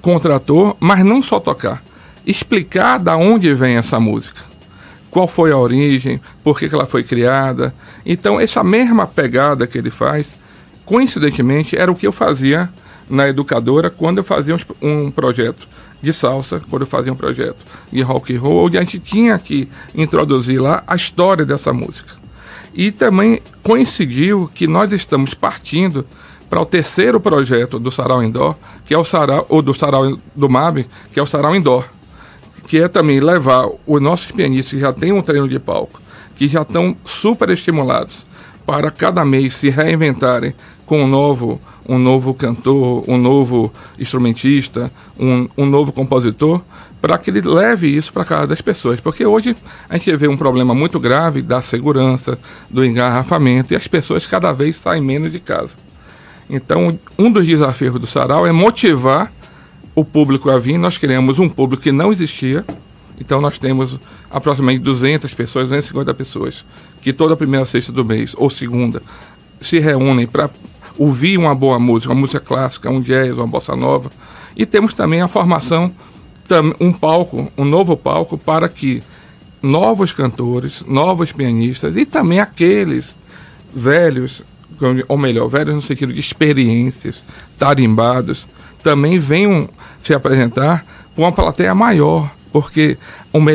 contratou, 0.00 0.76
mas 0.80 1.04
não 1.04 1.22
só 1.22 1.38
tocar, 1.38 1.82
explicar 2.26 2.98
da 2.98 3.16
onde 3.16 3.52
vem 3.54 3.76
essa 3.76 4.00
música, 4.00 4.40
qual 5.10 5.28
foi 5.28 5.52
a 5.52 5.56
origem, 5.56 6.20
por 6.42 6.58
que, 6.58 6.68
que 6.68 6.74
ela 6.74 6.86
foi 6.86 7.04
criada. 7.04 7.74
Então, 8.04 8.40
essa 8.40 8.64
mesma 8.64 9.06
pegada 9.06 9.66
que 9.66 9.78
ele 9.78 9.90
faz, 9.90 10.36
coincidentemente, 10.84 11.76
era 11.76 11.92
o 11.92 11.94
que 11.94 12.06
eu 12.06 12.12
fazia 12.12 12.68
na 13.08 13.28
educadora 13.28 13.90
quando 13.90 14.18
eu 14.18 14.24
fazia 14.24 14.56
um, 14.80 15.10
projeto 15.10 15.68
de 16.00 16.12
salsa, 16.12 16.60
quando 16.70 16.82
eu 16.82 16.86
fazia 16.86 17.12
um 17.12 17.16
projeto 17.16 17.64
de 17.92 18.00
rock 18.00 18.34
and 18.34 18.40
roll, 18.40 18.66
onde 18.66 18.78
a 18.78 18.80
gente 18.80 18.98
tinha 18.98 19.38
que 19.38 19.68
introduzir 19.94 20.60
lá 20.60 20.82
a 20.86 20.96
história 20.96 21.44
dessa 21.44 21.72
música. 21.72 22.21
E 22.74 22.90
também 22.90 23.40
coincidiu 23.62 24.50
que 24.54 24.66
nós 24.66 24.92
estamos 24.92 25.34
partindo 25.34 26.06
para 26.48 26.60
o 26.60 26.66
terceiro 26.66 27.18
projeto 27.20 27.78
do 27.78 27.90
Sarau 27.90 28.22
Indoor, 28.22 28.54
que 28.84 28.92
é 28.92 28.98
o 28.98 29.04
Sarau, 29.04 29.46
ou 29.48 29.62
do 29.62 29.72
Sarau 29.72 30.18
do 30.34 30.48
MAB, 30.50 30.86
que 31.12 31.18
é 31.18 31.22
o 31.22 31.26
Sarau 31.26 31.56
Indoor, 31.56 31.84
que 32.68 32.78
é 32.78 32.88
também 32.88 33.20
levar 33.20 33.66
os 33.86 34.00
nossos 34.00 34.30
pianistas 34.32 34.74
que 34.74 34.80
já 34.80 34.92
têm 34.92 35.12
um 35.12 35.22
treino 35.22 35.48
de 35.48 35.58
palco, 35.58 36.00
que 36.36 36.48
já 36.48 36.62
estão 36.62 36.96
super 37.04 37.48
estimulados 37.50 38.26
para 38.66 38.90
cada 38.90 39.24
mês 39.24 39.56
se 39.56 39.70
reinventarem 39.70 40.54
com 40.86 41.02
um 41.02 41.06
novo, 41.06 41.60
um 41.88 41.98
novo 41.98 42.34
cantor, 42.34 43.04
um 43.08 43.16
novo 43.16 43.72
instrumentista, 43.98 44.92
um, 45.18 45.48
um 45.56 45.66
novo 45.66 45.92
compositor, 45.92 46.60
para 47.02 47.18
que 47.18 47.30
ele 47.30 47.40
leve 47.40 47.88
isso 47.88 48.12
para 48.12 48.24
casa 48.24 48.46
das 48.46 48.60
pessoas. 48.60 49.00
Porque 49.00 49.26
hoje 49.26 49.56
a 49.88 49.96
gente 49.96 50.14
vê 50.16 50.28
um 50.28 50.36
problema 50.36 50.72
muito 50.72 51.00
grave 51.00 51.42
da 51.42 51.60
segurança, 51.60 52.38
do 52.70 52.84
engarrafamento, 52.84 53.74
e 53.74 53.76
as 53.76 53.88
pessoas 53.88 54.24
cada 54.24 54.52
vez 54.52 54.76
saem 54.76 55.02
menos 55.02 55.32
de 55.32 55.40
casa. 55.40 55.76
Então, 56.48 56.96
um 57.18 57.30
dos 57.30 57.44
desafios 57.44 57.98
do 57.98 58.06
Sarau 58.06 58.46
é 58.46 58.52
motivar 58.52 59.32
o 59.96 60.04
público 60.04 60.48
a 60.48 60.60
vir. 60.60 60.78
Nós 60.78 60.96
queremos 60.96 61.40
um 61.40 61.48
público 61.48 61.82
que 61.82 61.90
não 61.90 62.12
existia. 62.12 62.64
Então, 63.18 63.40
nós 63.40 63.58
temos 63.58 63.98
aproximadamente 64.30 64.84
200 64.84 65.34
pessoas, 65.34 65.68
250 65.68 66.14
pessoas, 66.14 66.64
que 67.02 67.12
toda 67.12 67.36
primeira 67.36 67.66
sexta 67.66 67.90
do 67.90 68.04
mês, 68.04 68.32
ou 68.38 68.48
segunda, 68.48 69.02
se 69.60 69.80
reúnem 69.80 70.26
para 70.26 70.48
ouvir 70.96 71.36
uma 71.36 71.54
boa 71.54 71.80
música, 71.80 72.12
uma 72.12 72.20
música 72.20 72.40
clássica, 72.40 72.88
um 72.90 73.00
jazz, 73.00 73.38
uma 73.38 73.46
bossa 73.46 73.74
nova. 73.74 74.10
E 74.56 74.64
temos 74.64 74.94
também 74.94 75.20
a 75.20 75.26
formação 75.26 75.92
um 76.80 76.92
palco, 76.92 77.50
um 77.56 77.64
novo 77.64 77.96
palco 77.96 78.36
para 78.36 78.68
que 78.68 79.02
novos 79.62 80.12
cantores, 80.12 80.82
novos 80.86 81.32
pianistas 81.32 81.96
e 81.96 82.04
também 82.04 82.40
aqueles 82.40 83.16
velhos, 83.72 84.42
ou 85.08 85.16
melhor, 85.16 85.46
velhos 85.46 85.74
no 85.74 85.82
sentido 85.82 86.12
de 86.12 86.20
experiências, 86.20 87.24
tarimbados, 87.58 88.48
também 88.82 89.18
venham 89.18 89.68
se 90.00 90.12
apresentar 90.12 90.84
com 91.14 91.22
uma 91.22 91.32
plateia 91.32 91.74
maior, 91.74 92.30
porque, 92.52 92.98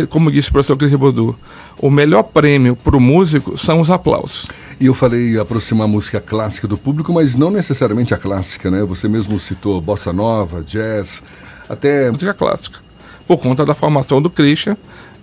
como 0.09 0.31
disse 0.31 0.49
o 0.49 0.53
professor 0.53 0.77
Cris 0.77 0.93
Bodu, 0.95 1.37
o 1.79 1.91
melhor 1.91 2.23
prêmio 2.23 2.75
para 2.75 2.95
o 2.95 3.01
músico 3.01 3.57
são 3.57 3.81
os 3.81 3.91
aplausos. 3.91 4.47
E 4.79 4.85
eu 4.85 4.93
falei 4.93 5.37
aproximar 5.37 5.85
a 5.85 5.87
música 5.87 6.21
clássica 6.21 6.67
do 6.67 6.77
público, 6.77 7.11
mas 7.11 7.35
não 7.35 7.51
necessariamente 7.51 8.13
a 8.13 8.17
clássica, 8.17 8.71
né? 8.71 8.83
Você 8.83 9.07
mesmo 9.07 9.39
citou 9.39 9.81
bossa 9.81 10.13
nova, 10.13 10.63
jazz, 10.63 11.21
até 11.67 12.09
música 12.09 12.33
clássica 12.33 12.86
por 13.27 13.37
conta 13.37 13.65
da 13.65 13.75
formação 13.75 14.21
do 14.21 14.29
Christian 14.29 14.77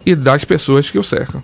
e 0.05 0.15
das 0.15 0.45
pessoas 0.45 0.91
que 0.91 0.99
o 0.99 1.03
cercam. 1.03 1.43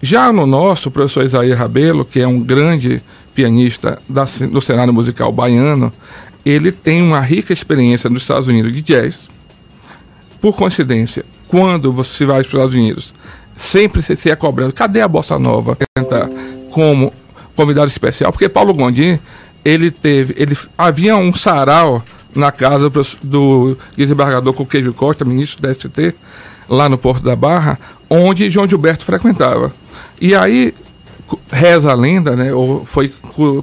Já 0.00 0.32
no 0.32 0.46
nosso, 0.46 0.88
o 0.88 0.92
professor 0.92 1.24
Isaías 1.24 1.58
Rabelo, 1.58 2.04
que 2.04 2.20
é 2.20 2.26
um 2.26 2.40
grande 2.40 3.02
pianista 3.34 4.00
da, 4.08 4.24
do 4.50 4.60
cenário 4.60 4.92
musical 4.92 5.30
baiano, 5.30 5.92
ele 6.44 6.72
tem 6.72 7.02
uma 7.02 7.20
rica 7.20 7.52
experiência 7.52 8.08
nos 8.08 8.22
Estados 8.22 8.48
Unidos 8.48 8.72
de 8.72 8.80
jazz. 8.80 9.28
Por 10.40 10.56
coincidência, 10.56 11.24
quando 11.48 11.92
você 11.92 12.24
vai 12.24 12.42
para 12.42 12.46
os 12.46 12.54
Estados 12.54 12.74
Unidos, 12.74 13.14
sempre 13.54 14.00
se 14.02 14.30
é 14.30 14.36
cobrado, 14.36 14.72
cadê 14.72 15.02
a 15.02 15.08
bossa 15.08 15.38
nova? 15.38 15.76
Cantar 15.94 16.30
como 16.70 17.12
convidado 17.54 17.88
especial, 17.88 18.32
porque 18.32 18.48
Paulo 18.48 18.72
Gondim, 18.72 19.18
ele 19.62 19.90
teve, 19.90 20.34
ele 20.38 20.56
havia 20.78 21.14
um 21.16 21.34
sarau 21.34 22.02
na 22.34 22.52
casa 22.52 22.88
do, 22.88 23.02
do 23.22 23.78
desembargador 23.96 24.52
Coqueijo 24.54 24.92
Costa, 24.92 25.24
ministro 25.24 25.62
da 25.62 25.72
ST, 25.74 26.14
lá 26.68 26.88
no 26.88 26.96
Porto 26.96 27.22
da 27.22 27.34
Barra, 27.34 27.78
onde 28.08 28.50
João 28.50 28.68
Gilberto 28.68 29.04
frequentava. 29.04 29.72
E 30.20 30.34
aí 30.34 30.74
reza 31.50 31.90
a 31.90 31.94
lenda, 31.94 32.34
né, 32.34 32.52
ou 32.52 32.84
foi 32.84 33.12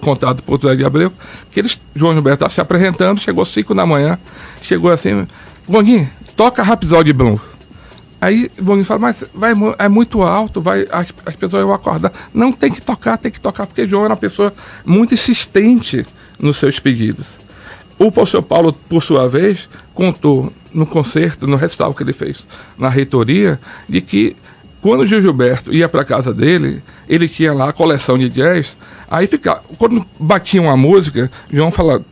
contado 0.02 0.42
por 0.44 0.62
José 0.62 0.76
de 0.76 0.86
Abreu, 0.86 1.12
que 1.52 1.60
eles, 1.60 1.80
João 1.96 2.14
Gilberto 2.14 2.38
estava 2.38 2.54
se 2.54 2.62
apresentando, 2.62 3.20
chegou 3.20 3.42
às 3.42 3.50
5 3.50 3.74
da 3.76 3.86
manhã, 3.86 4.18
chegou 4.62 4.92
assim, 4.92 5.28
Gondim, 5.68 6.08
toca 6.36 6.64
Rhapsody 6.64 7.12
Blue. 7.12 7.40
Aí 8.20 8.50
Gondim 8.60 8.84
fala, 8.84 9.00
mas 9.00 9.24
vai, 9.34 9.54
é 9.78 9.90
muito 9.90 10.24
alto, 10.24 10.62
vai, 10.62 10.88
as, 10.92 11.08
as 11.26 11.36
pessoas 11.36 11.64
vão 11.64 11.74
acordar. 11.74 12.12
Não, 12.34 12.52
tem 12.52 12.72
que 12.72 12.82
tocar, 12.82 13.18
tem 13.18 13.32
que 13.32 13.40
tocar, 13.40 13.68
porque 13.68 13.88
João 13.88 14.06
era 14.06 14.14
uma 14.14 14.20
pessoa 14.20 14.54
muito 14.86 15.14
insistente 15.14 16.06
nos 16.40 16.58
seus 16.58 16.80
pedidos. 16.80 17.40
O 18.00 18.12
professor 18.12 18.44
Paulo, 18.44 18.72
por 18.72 19.04
sua 19.04 19.28
vez, 19.28 19.68
contou 19.94 20.54
no 20.74 20.86
concerto, 20.86 21.48
no 21.48 21.56
recital 21.58 21.94
que 21.94 22.04
ele 22.04 22.14
fez 22.14 22.48
na 22.78 22.90
reitoria, 22.90 23.60
de 23.90 24.02
que 24.02 24.36
quando 24.82 25.02
o 25.02 25.06
Gil 25.06 25.22
Gilberto 25.22 25.74
ia 25.74 25.90
para 25.90 26.06
casa 26.06 26.34
dele, 26.34 26.84
ele 27.10 27.28
tinha 27.28 27.54
lá 27.54 27.70
a 27.70 27.74
coleção 27.74 28.18
de 28.18 28.30
jazz, 28.30 28.78
aí 29.10 29.26
ficava, 29.26 29.62
quando 29.78 30.06
batia 30.20 30.62
uma 30.62 30.78
música, 30.78 31.32
João 31.52 31.72
falava, 31.72 32.06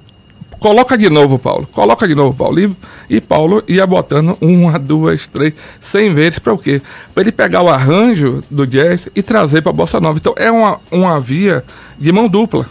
coloca 0.59 0.97
de 0.97 1.09
novo, 1.09 1.37
Paulo, 1.37 1.67
coloca 1.71 2.07
de 2.07 2.15
novo, 2.15 2.35
Paulo. 2.35 2.59
E, 2.59 2.75
e 3.07 3.21
Paulo 3.21 3.63
ia 3.67 3.85
botando 3.85 4.35
uma, 4.41 4.79
duas, 4.79 5.27
três, 5.27 5.53
cem 5.81 6.13
vezes 6.13 6.39
para 6.39 6.53
o 6.53 6.57
quê? 6.57 6.81
Para 7.13 7.21
ele 7.21 7.31
pegar 7.31 7.61
o 7.61 7.69
arranjo 7.69 8.43
do 8.49 8.65
jazz 8.65 9.07
e 9.15 9.21
trazer 9.21 9.61
para 9.61 9.69
a 9.69 9.73
bossa 9.73 10.01
nova. 10.01 10.17
Então 10.17 10.33
é 10.35 10.51
uma, 10.51 10.79
uma 10.89 11.19
via 11.19 11.63
de 11.99 12.11
mão 12.11 12.27
dupla, 12.27 12.65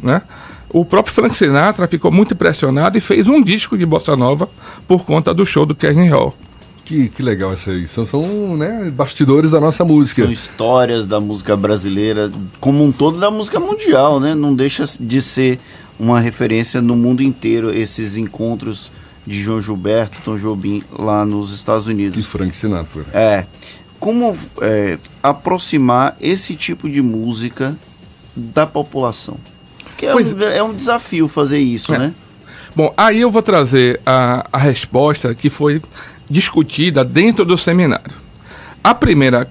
né? 0.00 0.22
O 0.74 0.84
próprio 0.84 1.14
Frank 1.14 1.36
Sinatra 1.36 1.86
ficou 1.86 2.10
muito 2.10 2.34
impressionado 2.34 2.98
e 2.98 3.00
fez 3.00 3.28
um 3.28 3.40
disco 3.40 3.78
de 3.78 3.86
bossa 3.86 4.16
nova 4.16 4.50
por 4.88 5.06
conta 5.06 5.32
do 5.32 5.46
show 5.46 5.64
do 5.64 5.72
Kevin 5.72 6.08
Hall. 6.08 6.34
Que, 6.84 7.08
que 7.10 7.22
legal 7.22 7.52
essa 7.52 7.70
aí. 7.70 7.86
São, 7.86 8.04
são 8.04 8.56
né, 8.56 8.90
bastidores 8.92 9.52
da 9.52 9.60
nossa 9.60 9.84
música. 9.84 10.24
São 10.24 10.32
histórias 10.32 11.06
da 11.06 11.20
música 11.20 11.56
brasileira, 11.56 12.28
como 12.58 12.82
um 12.82 12.90
todo 12.90 13.20
da 13.20 13.30
música 13.30 13.60
mundial, 13.60 14.18
né? 14.18 14.34
Não 14.34 14.52
deixa 14.52 14.82
de 14.98 15.22
ser 15.22 15.60
uma 15.96 16.18
referência 16.18 16.82
no 16.82 16.96
mundo 16.96 17.22
inteiro 17.22 17.72
esses 17.72 18.16
encontros 18.16 18.90
de 19.24 19.40
João 19.40 19.62
Gilberto, 19.62 20.22
Tom 20.24 20.36
Jobim 20.38 20.82
lá 20.90 21.24
nos 21.24 21.54
Estados 21.54 21.86
Unidos. 21.86 22.24
E 22.24 22.26
Frank 22.26 22.54
Sinatra. 22.54 23.06
É. 23.14 23.46
Como 24.00 24.36
é, 24.60 24.98
aproximar 25.22 26.16
esse 26.20 26.56
tipo 26.56 26.90
de 26.90 27.00
música 27.00 27.78
da 28.34 28.66
população? 28.66 29.38
Porque 30.12 30.44
é, 30.44 30.48
um, 30.48 30.52
é 30.52 30.62
um 30.62 30.74
desafio 30.74 31.28
fazer 31.28 31.58
isso, 31.58 31.94
é. 31.94 31.98
né? 31.98 32.14
Bom, 32.74 32.92
aí 32.96 33.20
eu 33.20 33.30
vou 33.30 33.42
trazer 33.42 34.00
a, 34.04 34.46
a 34.52 34.58
resposta 34.58 35.34
que 35.34 35.48
foi 35.48 35.80
discutida 36.28 37.04
dentro 37.04 37.44
do 37.44 37.56
seminário. 37.56 38.12
A 38.82 38.94
primeira, 38.94 39.48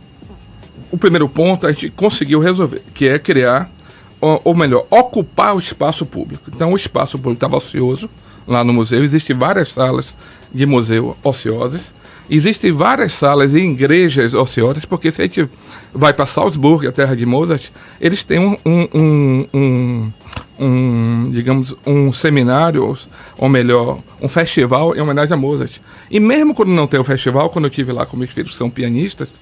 o 0.91 0.97
primeiro 0.97 1.29
ponto 1.29 1.65
a 1.65 1.71
gente 1.71 1.89
conseguiu 1.89 2.39
resolver, 2.39 2.81
que 2.93 3.07
é 3.07 3.17
criar, 3.17 3.69
ou, 4.19 4.41
ou 4.43 4.55
melhor, 4.55 4.85
ocupar 4.89 5.55
o 5.55 5.59
espaço 5.59 6.05
público. 6.05 6.51
Então 6.53 6.73
o 6.73 6.75
espaço 6.75 7.17
público 7.17 7.37
estava 7.37 7.55
ocioso 7.55 8.09
lá 8.45 8.61
no 8.61 8.73
museu, 8.73 9.03
existem 9.03 9.35
várias 9.35 9.69
salas 9.69 10.13
de 10.53 10.65
museu 10.65 11.15
ociosas 11.23 11.93
Existem 12.29 12.71
várias 12.71 13.13
salas 13.13 13.53
e 13.53 13.59
igrejas 13.59 14.33
ociosas, 14.33 14.85
porque 14.85 15.11
se 15.11 15.21
a 15.21 15.25
gente 15.25 15.47
vai 15.93 16.13
para 16.13 16.25
Salzburg, 16.25 16.87
a 16.87 16.91
terra 16.91 17.15
de 17.15 17.25
Mozart, 17.25 17.69
eles 17.99 18.23
têm 18.23 18.39
um, 18.39 18.57
um, 18.65 18.87
um, 18.93 19.47
um, 19.53 20.11
digamos, 21.31 21.75
um 21.85 22.13
seminário, 22.13 22.97
ou 23.37 23.49
melhor, 23.49 23.99
um 24.21 24.27
festival 24.27 24.95
em 24.95 25.01
homenagem 25.01 25.33
a 25.33 25.37
Mozart. 25.37 25.79
E 26.09 26.19
mesmo 26.19 26.53
quando 26.53 26.69
não 26.69 26.87
tem 26.87 26.99
o 26.99 27.03
festival, 27.03 27.49
quando 27.49 27.65
eu 27.65 27.69
estive 27.69 27.91
lá 27.91 28.05
com 28.05 28.15
meus 28.15 28.31
filhos 28.31 28.51
que 28.51 28.57
são 28.57 28.69
pianistas, 28.69 29.39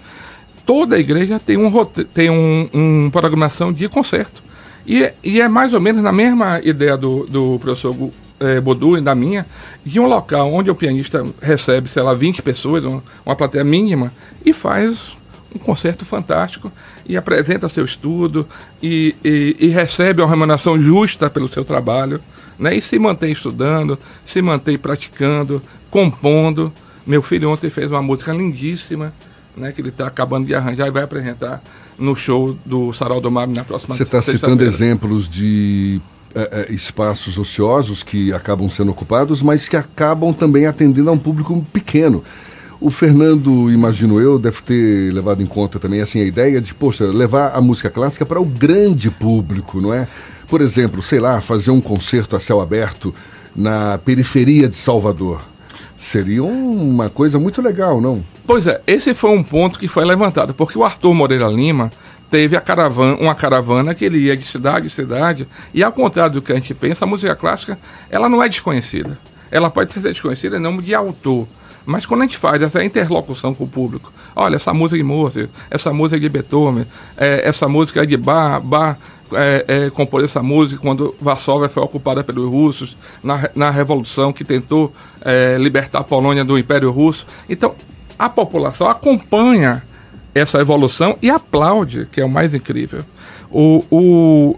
toda 0.66 0.96
a 0.96 1.00
igreja 1.00 1.40
tem, 1.40 1.58
um, 1.58 1.86
tem 2.14 2.30
um, 2.30 2.70
um 2.74 3.10
programação 3.10 3.74
de 3.74 3.88
concerto. 3.90 4.42
E, 4.86 5.12
e 5.24 5.40
é 5.40 5.48
mais 5.48 5.74
ou 5.74 5.82
menos 5.82 6.02
na 6.02 6.12
mesma 6.12 6.60
ideia 6.64 6.98
do, 6.98 7.26
do 7.28 7.60
professor 7.60 7.96
é, 8.40 8.60
Bodu 8.60 8.98
e 8.98 9.02
da 9.02 9.14
minha, 9.14 9.46
de 9.86 10.00
um 10.00 10.08
local 10.08 10.52
onde 10.52 10.72
o 10.72 10.76
pianista 10.76 11.26
recebe, 11.42 11.88
sei 11.88 12.02
lá, 12.02 12.14
20 12.14 12.42
pessoas, 12.42 12.84
uma, 12.84 13.04
uma 13.26 13.36
plateia 13.36 13.64
mínima, 13.64 14.12
e 14.44 14.52
faz 14.54 15.16
um 15.54 15.60
concerto 15.60 16.06
fantástico 16.06 16.72
e 17.06 17.18
apresenta 17.18 17.68
seu 17.68 17.86
estudo 17.86 18.48
e, 18.82 19.16
e, 19.24 19.56
e, 19.60 19.68
recebe 19.68 20.22
uma 20.22 20.30
remuneração 20.30 20.82
justa 20.82 21.30
pelo 21.30 21.48
seu 21.48 21.66
trabalho, 21.66 22.22
né? 22.58 22.76
E 22.76 22.82
se 22.82 22.98
mantém 22.98 23.32
estudando, 23.32 24.00
se 24.24 24.42
mantém 24.42 24.78
praticando, 24.78 25.62
compondo. 25.90 26.72
Meu 27.06 27.22
filho 27.22 27.50
ontem 27.50 27.70
fez 27.70 27.92
uma 27.92 28.02
música 28.02 28.32
lindíssima, 28.32 29.14
né? 29.56 29.72
Que 29.72 29.82
ele 29.82 29.90
está 29.90 30.08
acabando 30.08 30.48
de 30.48 30.56
arranjar 30.56 30.88
e 30.88 30.92
vai 30.92 31.04
apresentar 31.04 31.62
no 31.98 32.16
show 32.16 32.58
do 32.66 32.94
Sarau 32.94 33.20
do 33.20 33.30
Mar 33.30 33.48
na 33.48 33.64
próxima 33.64 33.96
Você 33.96 34.04
está 34.04 34.22
citando 34.22 34.64
exemplos 34.64 35.28
de 35.28 36.02
é, 36.34 36.68
é, 36.70 36.74
espaços 36.74 37.38
ociosos 37.38 38.04
que 38.04 38.32
acabam 38.32 38.70
sendo 38.70 38.92
ocupados, 38.92 39.44
mas 39.44 39.68
que 39.68 39.76
acabam 39.76 40.34
também 40.34 40.66
atendendo 40.66 41.10
a 41.10 41.14
um 41.14 41.20
público 41.20 41.66
pequeno. 41.74 42.24
O 42.82 42.90
Fernando, 42.90 43.72
imagino 43.72 44.20
eu, 44.20 44.40
deve 44.40 44.60
ter 44.64 45.14
levado 45.14 45.44
em 45.44 45.46
conta 45.46 45.78
também 45.78 46.02
assim 46.02 46.20
a 46.20 46.26
ideia 46.26 46.60
de, 46.60 46.74
poxa, 46.74 47.06
levar 47.06 47.56
a 47.56 47.62
música 47.62 47.92
clássica 47.92 48.26
para 48.26 48.42
o 48.42 48.46
grande 48.46 49.12
público, 49.12 49.80
não 49.80 49.94
é? 49.94 50.08
Por 50.48 50.62
exemplo, 50.62 51.00
sei 51.00 51.20
lá, 51.20 51.40
fazer 51.40 51.70
um 51.70 51.80
concerto 51.80 52.36
a 52.36 52.40
céu 52.40 52.60
aberto 52.60 53.14
na 53.56 54.00
periferia 54.00 54.68
de 54.68 54.76
Salvador. 54.76 55.42
Seria 55.96 56.44
uma 56.44 57.08
coisa 57.08 57.38
muito 57.38 57.62
legal, 57.62 58.02
não? 58.02 58.24
Pois 58.48 58.66
é, 58.66 58.82
esse 58.88 59.14
foi 59.14 59.30
um 59.30 59.44
ponto 59.44 59.78
que 59.78 59.88
foi 59.88 60.04
levantado, 60.04 60.52
porque 60.52 60.76
o 60.76 60.84
Arthur 60.84 61.14
Moreira 61.14 61.48
Lima 61.48 61.92
teve 62.32 62.58
a 62.58 62.62
caravana, 62.62 63.16
uma 63.18 63.36
caravana 63.36 63.94
que 63.94 64.04
ele 64.04 64.18
ia 64.18 64.36
de 64.36 64.44
cidade 64.44 64.88
em 64.88 64.90
cidade, 64.90 65.48
e 65.72 65.84
ao 65.84 65.92
contrário 65.92 66.34
do 66.34 66.42
que 66.42 66.52
a 66.52 66.56
gente 66.56 66.74
pensa, 66.74 67.06
a 67.06 67.08
música 67.08 67.36
clássica, 67.36 67.78
ela 68.10 68.28
não 68.28 68.42
é 68.42 68.50
desconhecida. 68.50 69.20
Ela 69.52 69.70
pode 69.70 69.94
ser 69.94 70.02
desconhecida 70.02 70.58
em 70.58 70.60
nome 70.60 70.82
de 70.82 70.96
autor, 70.96 71.48
mas 71.86 72.06
quando 72.06 72.22
a 72.22 72.24
gente 72.26 72.38
faz 72.38 72.62
essa 72.62 72.84
interlocução 72.84 73.54
com 73.54 73.64
o 73.64 73.68
público, 73.68 74.12
olha, 74.36 74.56
essa 74.56 74.74
música 74.74 74.98
de 74.98 75.04
Mozart, 75.04 75.50
essa 75.70 75.92
música 75.92 76.20
de 76.20 76.30
Beethoven, 76.30 76.86
é, 77.18 77.48
essa 77.48 77.68
música 77.68 78.06
de 78.06 78.18
Bach, 78.18 78.62
Bach 78.64 78.98
é, 79.34 79.66
é, 79.68 79.90
compôs 79.90 80.24
essa 80.24 80.44
música 80.44 80.82
quando 80.82 81.16
Varsóvia 81.20 81.70
foi 81.70 81.82
ocupada 81.82 82.24
pelos 82.24 82.50
russos, 82.50 82.98
na, 83.24 83.50
na 83.56 83.70
revolução 83.70 84.34
que 84.34 84.44
tentou 84.44 84.94
é, 85.22 85.58
libertar 85.58 86.00
a 86.00 86.04
Polônia 86.04 86.44
do 86.44 86.58
Império 86.58 86.92
Russo. 86.92 87.26
Então, 87.50 87.74
a 88.18 88.30
população 88.30 88.88
acompanha 88.88 89.84
essa 90.34 90.60
evolução 90.60 91.18
e 91.22 91.30
aplaude, 91.30 92.08
que 92.12 92.22
é 92.22 92.26
o 92.26 92.30
mais 92.30 92.54
incrível. 92.54 93.04
O, 93.52 93.84
o, 93.92 94.58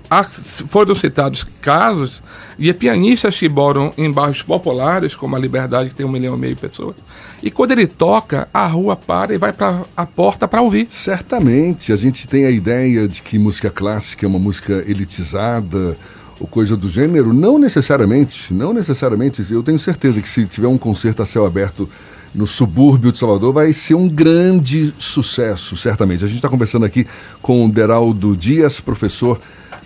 foram 0.68 0.94
citados 0.94 1.44
casos 1.60 2.22
de 2.60 2.72
pianistas 2.74 3.38
que 3.38 3.50
moram 3.50 3.92
em 3.98 4.12
bairros 4.12 4.44
populares, 4.44 5.16
como 5.16 5.36
a 5.36 5.40
Liberdade, 5.40 5.90
que 5.90 5.96
tem 5.96 6.06
um 6.06 6.12
milhão 6.12 6.36
e 6.36 6.40
meio 6.40 6.54
de 6.54 6.62
pessoas, 6.62 6.96
e 7.42 7.50
quando 7.50 7.72
ele 7.72 7.88
toca, 7.88 8.48
a 8.54 8.68
rua 8.68 8.96
para 8.96 9.34
e 9.34 9.38
vai 9.38 9.52
para 9.52 9.82
a 9.98 10.06
porta 10.06 10.48
para 10.48 10.62
ouvir. 10.62 10.88
Certamente, 10.90 11.92
a 11.92 11.98
gente 11.98 12.28
tem 12.28 12.46
a 12.46 12.52
ideia 12.52 13.08
de 13.08 13.22
que 13.22 13.40
música 13.40 13.70
clássica 13.70 14.26
é 14.26 14.30
uma 14.30 14.40
música 14.40 14.84
elitizada 14.88 15.98
ou 16.40 16.48
coisa 16.48 16.78
do 16.78 16.88
gênero. 16.88 17.34
Não 17.34 17.58
necessariamente, 17.58 18.54
não 18.54 18.72
necessariamente. 18.72 19.44
Eu 19.52 19.64
tenho 19.64 19.80
certeza 19.80 20.22
que 20.22 20.30
se 20.30 20.46
tiver 20.46 20.68
um 20.68 20.78
concerto 20.78 21.22
a 21.22 21.26
céu 21.26 21.46
aberto 21.46 21.90
no 22.34 22.48
subúrbio 22.48 23.12
de 23.12 23.20
Salvador 23.20 23.54
vai 23.54 23.74
ser 23.74 23.96
um 23.96 24.08
grande 24.08 24.94
sucesso, 24.98 25.76
certamente. 25.76 26.24
A 26.24 26.28
gente 26.28 26.38
está 26.38 26.50
conversando 26.50 26.86
aqui 26.86 27.06
com 27.42 27.66
o 27.66 27.72
Deraldo 27.72 28.36
Dias, 28.36 28.80
professor 28.80 29.40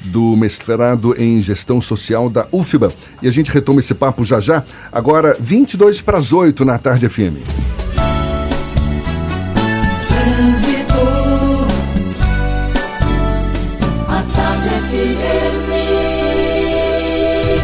do 0.05 0.35
mestrado 0.37 1.15
em 1.17 1.41
gestão 1.41 1.81
social 1.81 2.29
da 2.29 2.47
UFBA. 2.51 2.93
E 3.21 3.27
a 3.27 3.31
gente 3.31 3.51
retoma 3.51 3.79
esse 3.79 3.93
papo 3.93 4.23
já 4.23 4.39
já. 4.39 4.63
Agora, 4.91 5.35
22 5.39 6.01
para 6.01 6.17
as 6.17 6.31
8 6.31 6.63
na 6.63 6.77
tarde 6.77 7.09
FM. 7.09 7.37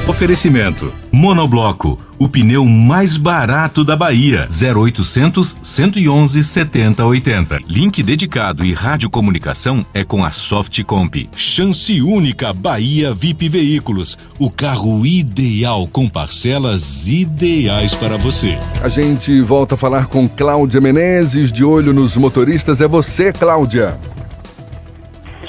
Oferecimento: 0.06 0.94
Monobloco, 1.14 1.98
o 2.20 2.28
pneu 2.28 2.66
mais 2.66 3.18
barato 3.18 3.86
da 3.86 3.96
Bahia. 3.96 4.50
0800 4.52 5.56
111 5.64 6.44
7080. 6.44 7.60
Link 7.68 8.04
dedicado 8.04 8.66
e 8.66 8.74
radiocomunicação 8.74 9.86
é 9.94 10.04
com 10.04 10.22
a 10.24 10.32
Softcomp. 10.34 11.30
Chance 11.36 12.02
única 12.02 12.52
Bahia 12.52 13.14
VIP 13.14 13.48
Veículos, 13.48 14.18
o 14.38 14.52
carro 14.52 15.06
ideal 15.06 15.88
com 15.88 16.10
parcelas 16.10 17.08
ideais 17.08 17.96
para 17.96 18.18
você. 18.18 18.60
A 18.82 18.90
gente 18.90 19.40
volta 19.42 19.76
a 19.76 19.78
falar 19.78 20.08
com 20.08 20.28
Cláudia 20.28 20.82
Menezes, 20.82 21.50
de 21.50 21.64
olho 21.64 21.94
nos 21.94 22.18
motoristas. 22.18 22.82
É 22.82 22.88
você, 22.90 23.32
Cláudia. 23.32 23.98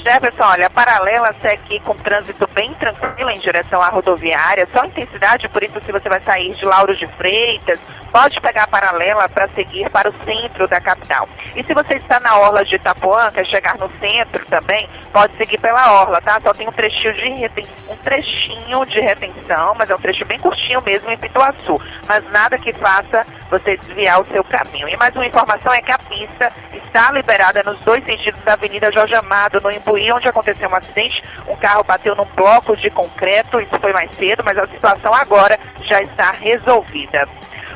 Jefferson, 0.05 0.45
olha, 0.45 0.69
paralela 0.69 1.35
segue 1.41 1.81
com 1.81 1.95
trânsito 1.95 2.47
bem 2.55 2.75
tranquilo 2.75 3.31
em 3.31 3.39
direção 3.39 3.81
à 3.81 3.89
rodoviária, 3.89 4.69
só 4.71 4.85
intensidade, 4.85 5.49
por 5.49 5.63
isso 5.63 5.81
se 5.83 5.91
você 5.91 6.11
vai 6.11 6.21
sair 6.21 6.55
de 6.55 6.65
Lauro 6.67 6.95
de 6.95 7.07
Freitas, 7.07 7.81
pode 8.15 8.41
pegar 8.41 8.63
a 8.63 8.67
paralela 8.69 9.29
para 9.29 9.49
seguir 9.49 9.91
para 9.91 10.09
o 10.09 10.15
centro 10.25 10.69
da 10.69 10.81
capital. 10.81 11.29
E 11.57 11.65
se 11.65 11.75
você 11.75 11.95
está 11.95 12.21
na 12.21 12.39
orla 12.39 12.65
de 12.65 12.77
Itapuã, 12.77 13.29
quer 13.33 13.45
chegar 13.47 13.77
no 13.77 13.91
centro 13.99 14.47
também, 14.47 14.89
pode 15.13 15.37
seguir 15.37 15.59
pela 15.59 16.01
orla, 16.01 16.21
tá? 16.21 16.41
Só 16.41 16.55
tem 16.55 16.69
um 16.69 16.73
trechinho 16.73 17.13
de 17.15 17.29
reten... 17.31 17.67
um 17.89 17.97
trechinho 17.97 18.87
de 18.87 19.01
retenção, 19.01 19.75
mas 19.77 19.91
é 19.91 19.97
um 19.97 19.99
trecho 19.99 20.25
bem 20.27 20.39
curtinho 20.39 20.81
mesmo 20.83 21.11
em 21.11 21.19
Pituaçu, 21.19 21.77
mas 22.07 22.25
nada 22.31 22.57
que 22.57 22.73
faça 22.75 23.27
você 23.51 23.77
desviar 23.79 24.21
o 24.21 24.27
seu 24.27 24.45
caminho. 24.45 24.89
E 24.89 24.97
mais 24.97 25.13
uma 25.17 25.27
informação 25.27 25.73
é 25.73 25.83
que 25.83 25.91
a 25.91 25.99
pista 25.99 26.53
está 26.73 27.11
liberada 27.11 27.65
nos 27.65 27.81
dois 27.81 28.05
sentidos 28.05 28.41
da 28.43 28.53
Avenida 28.53 28.93
Jorge 28.93 29.17
Amado, 29.17 29.61
no 29.61 29.73
Imbu 29.73 29.95
Chuí, 29.95 30.13
onde 30.13 30.29
aconteceu 30.29 30.69
um 30.69 30.77
acidente. 30.77 31.23
Um 31.49 31.57
carro 31.57 31.85
bateu 31.85 32.15
num 32.15 32.27
bloco 32.37 32.77
de 32.77 32.91
concreto, 32.91 33.61
isso 33.61 33.79
foi 33.81 33.93
mais 33.93 34.15
cedo, 34.15 34.43
mas 34.45 34.59
a 34.59 34.67
situação 34.67 35.13
agora 35.15 35.59
já 35.83 36.01
está 36.01 36.33
resolvida. 36.33 37.29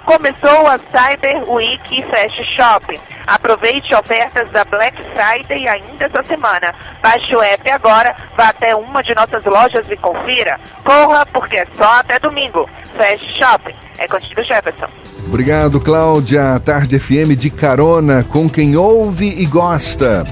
Começou 0.09 0.66
a 0.66 0.78
Cyber 0.78 1.50
Week 1.50 2.02
Fast 2.04 2.42
Shop. 2.56 2.98
Aproveite 3.26 3.94
ofertas 3.94 4.50
da 4.52 4.64
Black 4.64 4.96
Friday 5.12 5.68
ainda 5.68 6.06
essa 6.06 6.22
semana. 6.22 6.74
Baixe 7.02 7.36
o 7.36 7.42
app 7.42 7.70
agora, 7.70 8.16
vá 8.34 8.48
até 8.48 8.74
uma 8.74 9.02
de 9.02 9.14
nossas 9.14 9.44
lojas 9.44 9.84
e 9.90 9.96
confira. 9.98 10.59
Corra, 10.82 11.26
porque 11.26 11.59
é 11.59 11.66
só 11.76 11.98
até 11.98 12.18
domingo. 12.20 12.66
Fast 12.96 13.38
Shopping. 13.38 13.74
É 13.98 14.09
contigo, 14.09 14.42
Jefferson. 14.42 14.88
Obrigado, 15.26 15.78
Cláudia. 15.78 16.59
Tarde 16.64 16.98
FM 16.98 17.36
de 17.36 17.50
carona 17.50 18.24
com 18.24 18.48
quem 18.48 18.78
ouve 18.78 19.28
e 19.28 19.44
gosta. 19.44 20.24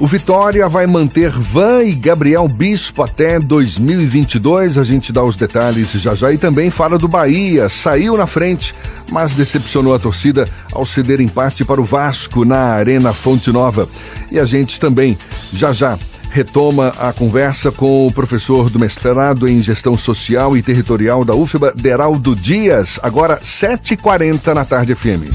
O 0.00 0.06
Vitória 0.06 0.68
vai 0.68 0.86
manter 0.86 1.28
Van 1.32 1.82
e 1.82 1.92
Gabriel 1.92 2.46
Bispo 2.46 3.02
até 3.02 3.40
2022. 3.40 4.78
A 4.78 4.84
gente 4.84 5.12
dá 5.12 5.24
os 5.24 5.36
detalhes 5.36 5.90
já 5.90 6.14
já. 6.14 6.32
E 6.32 6.38
também 6.38 6.70
fala 6.70 6.96
do 6.96 7.08
Bahia. 7.08 7.68
Saiu 7.68 8.16
na 8.16 8.24
frente, 8.28 8.76
mas 9.10 9.34
decepcionou 9.34 9.94
a 9.94 9.98
torcida 9.98 10.46
ao 10.72 10.84
ceder 10.84 11.20
empate 11.20 11.64
para 11.64 11.80
o 11.80 11.84
Vasco 11.84 12.44
na 12.44 12.58
Arena 12.58 13.12
Fonte 13.12 13.50
Nova. 13.50 13.88
E 14.30 14.38
a 14.38 14.44
gente 14.44 14.78
também, 14.78 15.16
já 15.52 15.72
já, 15.72 15.98
retoma 16.30 16.92
a 16.98 17.12
conversa 17.12 17.72
com 17.72 18.06
o 18.06 18.12
professor 18.12 18.70
do 18.70 18.78
mestrado 18.78 19.48
em 19.48 19.62
gestão 19.62 19.96
social 19.96 20.56
e 20.56 20.62
territorial 20.62 21.24
da 21.24 21.34
UFBA, 21.34 21.72
Deraldo 21.74 22.36
Dias, 22.36 23.00
agora 23.02 23.40
7h40 23.40 24.54
na 24.54 24.64
tarde 24.64 24.94
FM. 24.94 25.28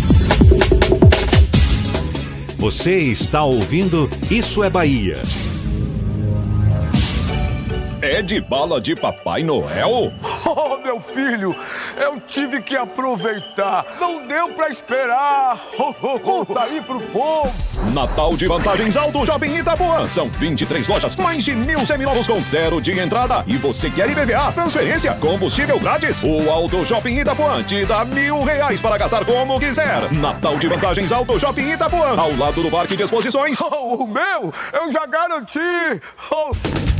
Você 2.58 2.98
está 3.00 3.44
ouvindo 3.44 4.10
Isso 4.32 4.64
é 4.64 4.70
Bahia. 4.70 5.22
É 8.04 8.22
de 8.22 8.42
bala 8.42 8.82
de 8.82 8.98
Papai 8.98 9.44
Noel? 9.44 10.12
Oh, 10.46 10.78
meu 10.78 11.00
filho, 11.00 11.56
eu 11.96 12.20
tive 12.28 12.62
que 12.62 12.76
aproveitar. 12.76 13.86
Não 13.98 14.28
deu 14.28 14.50
pra 14.50 14.68
esperar. 14.68 15.58
Conta 16.22 16.64
aí 16.64 16.82
pro 16.82 17.00
povo. 17.00 17.54
Natal 17.94 18.36
de 18.36 18.46
vantagens 18.46 18.98
Alto 18.98 19.26
Shopping 19.26 19.56
Itapuã. 19.56 20.06
São 20.06 20.28
23 20.28 20.86
lojas, 20.90 21.16
mais 21.16 21.46
de 21.46 21.56
mil 21.56 21.86
seminovos 21.86 22.28
com 22.28 22.42
zero 22.42 22.82
de 22.82 22.92
entrada. 23.00 23.42
E 23.48 23.56
você 23.56 23.90
quer 23.90 24.10
IBVA, 24.10 24.52
transferência, 24.52 25.14
combustível 25.14 25.80
grátis? 25.80 26.22
O 26.24 26.52
Alto 26.52 26.84
Shopping 26.84 27.20
Itapuã 27.20 27.64
te 27.64 27.86
dá 27.86 28.04
mil 28.04 28.44
reais 28.44 28.82
para 28.82 28.98
gastar 28.98 29.24
como 29.24 29.58
quiser. 29.62 30.12
Natal 30.12 30.58
de 30.58 30.68
vantagens 30.68 31.10
Alto 31.10 31.40
Shopping 31.40 31.72
Itapuã. 31.72 32.20
Ao 32.20 32.36
lado 32.36 32.62
do 32.62 32.70
Parque 32.70 32.98
de 32.98 33.04
Exposições. 33.04 33.62
Oh, 33.62 34.04
o 34.04 34.08
meu, 34.08 34.54
eu 34.74 34.92
já 34.92 35.06
garanti. 35.06 36.02
Oh. 36.30 36.93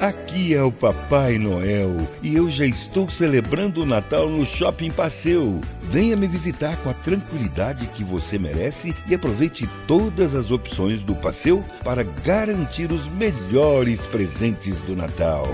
Aqui 0.00 0.54
é 0.54 0.62
o 0.62 0.70
Papai 0.70 1.38
Noel 1.38 1.96
e 2.22 2.36
eu 2.36 2.48
já 2.48 2.64
estou 2.64 3.10
celebrando 3.10 3.82
o 3.82 3.86
Natal 3.86 4.28
no 4.28 4.46
Shopping 4.46 4.92
Passeu. 4.92 5.60
Venha 5.90 6.16
me 6.16 6.28
visitar 6.28 6.76
com 6.76 6.90
a 6.90 6.94
tranquilidade 6.94 7.84
que 7.88 8.04
você 8.04 8.38
merece 8.38 8.94
e 9.08 9.14
aproveite 9.14 9.68
todas 9.88 10.36
as 10.36 10.52
opções 10.52 11.02
do 11.02 11.16
Passeu 11.16 11.64
para 11.82 12.04
garantir 12.04 12.92
os 12.92 13.08
melhores 13.08 14.00
presentes 14.06 14.76
do 14.82 14.94
Natal. 14.94 15.48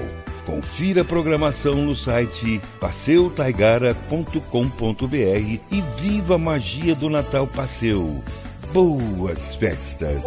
Confira 0.45 1.01
a 1.01 1.07
programação 1.07 1.77
no 1.77 1.97
site 1.97 2.61
passeutaigara.com.br 2.79 5.61
e 5.71 5.83
viva 5.99 6.35
a 6.35 6.39
magia 6.39 6.95
do 6.95 7.09
Natal 7.09 7.47
Passeu. 7.47 8.23
Boas 8.75 9.55
festas! 9.55 10.23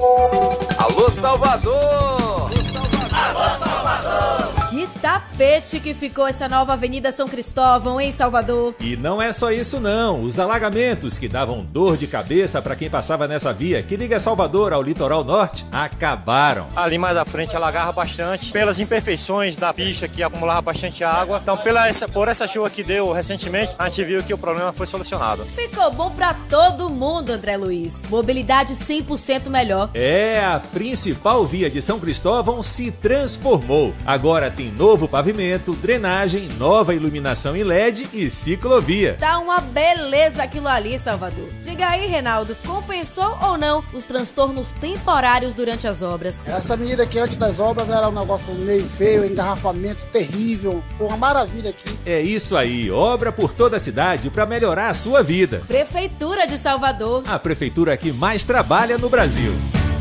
Alô, 0.80 1.08
Salvador! 1.12 1.76
Alô, 1.76 2.50
Salvador! 2.74 2.97
Alô 3.18 3.50
Salvador! 3.58 4.57
Que 4.70 4.86
tapete 5.02 5.80
que 5.80 5.94
ficou 5.94 6.28
essa 6.28 6.50
nova 6.50 6.74
Avenida 6.74 7.10
São 7.10 7.26
Cristóvão 7.26 8.02
em 8.02 8.12
Salvador. 8.12 8.76
E 8.82 8.98
não 8.98 9.22
é 9.22 9.32
só 9.32 9.50
isso 9.50 9.80
não. 9.80 10.22
Os 10.22 10.40
alagamentos 10.40 11.18
que 11.18 11.30
davam 11.30 11.64
dor 11.64 11.96
de 11.96 12.06
cabeça 12.06 12.62
para 12.62 12.76
quem 12.76 12.90
passava 12.90 13.30
nessa 13.30 13.54
via 13.54 13.82
que 13.82 13.96
liga 13.96 14.20
Salvador 14.20 14.74
ao 14.74 14.82
litoral 14.84 15.24
norte 15.24 15.66
acabaram. 15.72 16.68
Ali 16.76 16.98
mais 16.98 17.16
à 17.16 17.24
frente 17.24 17.56
alagava 17.56 17.94
bastante 17.94 18.52
pelas 18.52 18.78
imperfeições 18.78 19.56
da 19.56 19.74
pista 19.74 20.06
que 20.06 20.22
acumulava 20.22 20.62
bastante 20.64 21.02
água. 21.02 21.40
Então, 21.42 21.56
pela 21.58 21.88
essa, 21.88 22.06
por 22.06 22.28
essa 22.28 22.46
chuva 22.46 22.70
que 22.70 22.84
deu 22.84 23.14
recentemente, 23.14 23.74
a 23.80 23.88
gente 23.88 24.04
viu 24.04 24.22
que 24.22 24.34
o 24.34 24.38
problema 24.38 24.74
foi 24.74 24.86
solucionado. 24.86 25.46
Ficou 25.46 25.92
bom 25.92 26.12
para 26.12 26.34
todo 26.50 26.90
mundo, 26.90 27.30
André 27.30 27.56
Luiz. 27.56 28.02
Mobilidade 28.10 28.74
100% 28.74 29.50
melhor. 29.50 29.90
É, 29.94 30.44
a 30.44 30.60
principal 30.60 31.46
via 31.46 31.70
de 31.70 31.82
São 31.82 32.02
Cristóvão 32.02 32.62
se 32.62 32.92
transformou. 32.92 33.94
Agora 34.06 34.57
tem 34.58 34.72
novo 34.72 35.08
pavimento, 35.08 35.74
drenagem, 35.74 36.50
nova 36.58 36.96
iluminação 36.96 37.56
em 37.56 37.62
LED 37.62 38.10
e 38.12 38.28
ciclovia. 38.28 39.16
Tá 39.20 39.38
uma 39.38 39.62
beleza 39.62 40.42
aquilo 40.42 40.68
ali, 40.68 40.98
Salvador. 40.98 41.48
Diga 41.64 41.88
aí, 41.88 42.08
Reinaldo, 42.08 42.58
compensou 42.66 43.38
ou 43.40 43.56
não 43.56 43.84
os 43.94 44.04
transtornos 44.04 44.74
temporários 44.74 45.54
durante 45.54 45.86
as 45.88 46.02
obras? 46.02 46.44
Essa 46.48 46.74
avenida 46.74 47.04
aqui 47.04 47.20
antes 47.20 47.38
das 47.38 47.60
obras 47.60 47.88
era 47.88 48.10
um 48.10 48.12
negócio 48.12 48.52
meio 48.56 48.90
feio, 48.98 49.24
engarrafamento 49.24 50.04
terrível. 50.08 50.84
Uma 51.00 51.16
maravilha 51.16 51.70
aqui. 51.70 51.96
É 52.04 52.20
isso 52.20 52.58
aí, 52.58 52.90
obra 52.90 53.32
por 53.32 53.54
toda 53.54 53.78
a 53.78 53.80
cidade 53.80 54.32
para 54.32 54.48
melhorar 54.48 54.90
a 54.90 54.94
sua 54.96 55.22
vida. 55.22 55.62
Prefeitura 55.68 56.48
de 56.48 56.58
Salvador. 56.58 57.24
A 57.28 57.38
prefeitura 57.38 57.96
que 57.96 58.12
mais 58.12 58.44
trabalha 58.44 58.98
no 58.98 59.08
Brasil. 59.08 59.54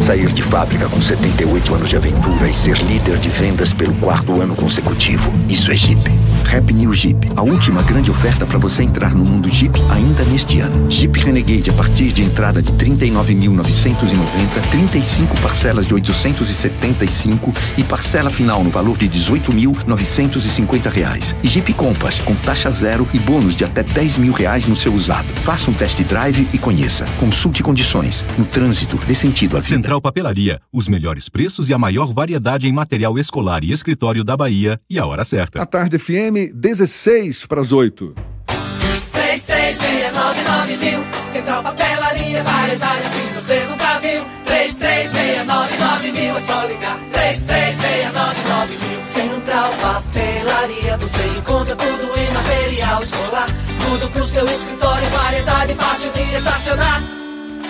Sair 0.06 0.32
de 0.32 0.40
fábrica 0.40 0.88
com 0.88 1.00
78 1.00 1.74
anos 1.74 1.88
de 1.88 1.96
aventura 1.96 2.48
e 2.48 2.54
ser 2.54 2.78
líder 2.84 3.18
de 3.18 3.28
vendas 3.28 3.72
pelo 3.72 3.92
quarto 3.94 4.40
ano 4.40 4.54
consecutivo. 4.54 5.32
Isso 5.48 5.72
é 5.72 5.74
Jeep. 5.74 6.25
Rap 6.46 6.72
New 6.72 6.94
Jeep. 6.94 7.16
A 7.36 7.42
última 7.42 7.82
grande 7.82 8.10
oferta 8.10 8.46
para 8.46 8.58
você 8.58 8.82
entrar 8.82 9.14
no 9.14 9.24
mundo 9.24 9.48
Jeep 9.48 9.78
ainda 9.90 10.24
neste 10.24 10.60
ano. 10.60 10.90
Jeep 10.90 11.18
Renegade 11.18 11.70
a 11.70 11.72
partir 11.72 12.12
de 12.12 12.22
entrada 12.22 12.62
de 12.62 12.72
39.990, 12.72 14.70
35 14.70 15.40
parcelas 15.40 15.86
de 15.86 15.94
875 15.94 17.52
e 17.76 17.84
parcela 17.84 18.30
final 18.30 18.62
no 18.62 18.70
valor 18.70 18.96
de 18.96 19.08
18.950 19.08 20.90
reais. 20.90 21.34
E 21.42 21.48
Jeep 21.48 21.72
Compass 21.74 22.20
com 22.20 22.34
taxa 22.36 22.70
zero 22.70 23.08
e 23.12 23.18
bônus 23.18 23.56
de 23.56 23.64
até 23.64 23.82
10 23.82 24.18
mil 24.18 24.32
reais 24.32 24.66
no 24.66 24.76
seu 24.76 24.92
usado. 24.94 25.28
Faça 25.42 25.70
um 25.70 25.74
test 25.74 26.00
drive 26.04 26.48
e 26.52 26.58
conheça. 26.58 27.04
Consulte 27.18 27.62
condições. 27.62 28.24
No 28.38 28.44
trânsito, 28.44 28.98
dê 29.06 29.14
sentido 29.14 29.56
à 29.56 29.60
vida. 29.60 29.74
Central 29.74 30.00
Papelaria, 30.00 30.60
os 30.72 30.88
melhores 30.88 31.28
preços 31.28 31.68
e 31.68 31.74
a 31.74 31.78
maior 31.78 32.12
variedade 32.12 32.68
em 32.68 32.72
material 32.72 33.18
escolar 33.18 33.64
e 33.64 33.72
escritório 33.72 34.22
da 34.22 34.36
Bahia 34.36 34.80
e 34.88 34.98
a 34.98 35.06
hora 35.06 35.24
certa. 35.24 35.60
A 35.60 35.66
tarde 35.66 35.98
FM, 35.98 36.35
16 36.52 37.46
para 37.46 37.62
as 37.62 37.72
8. 37.72 38.14
3369 38.46 40.76
mil. 40.76 41.02
Central 41.32 41.62
Papelaria, 41.62 42.42
variedade 42.42 43.02
assim 43.02 43.26
você 43.34 43.66
nunca 43.70 43.98
viu. 44.00 44.22
3369 44.44 46.12
mil, 46.12 46.36
é 46.36 46.40
só 46.40 46.62
ligar. 46.66 46.98
3369 47.12 48.78
mil. 48.78 49.02
Central 49.02 49.70
Papelaria, 49.80 50.98
você 50.98 51.26
encontra 51.38 51.74
tudo 51.76 52.18
em 52.18 52.30
material 52.32 53.02
escolar. 53.02 53.48
Tudo 53.88 54.10
pro 54.10 54.26
seu 54.26 54.44
escritório, 54.44 55.08
variedade 55.08 55.74
fácil 55.74 56.12
de 56.12 56.20
estacionar. 56.34 57.25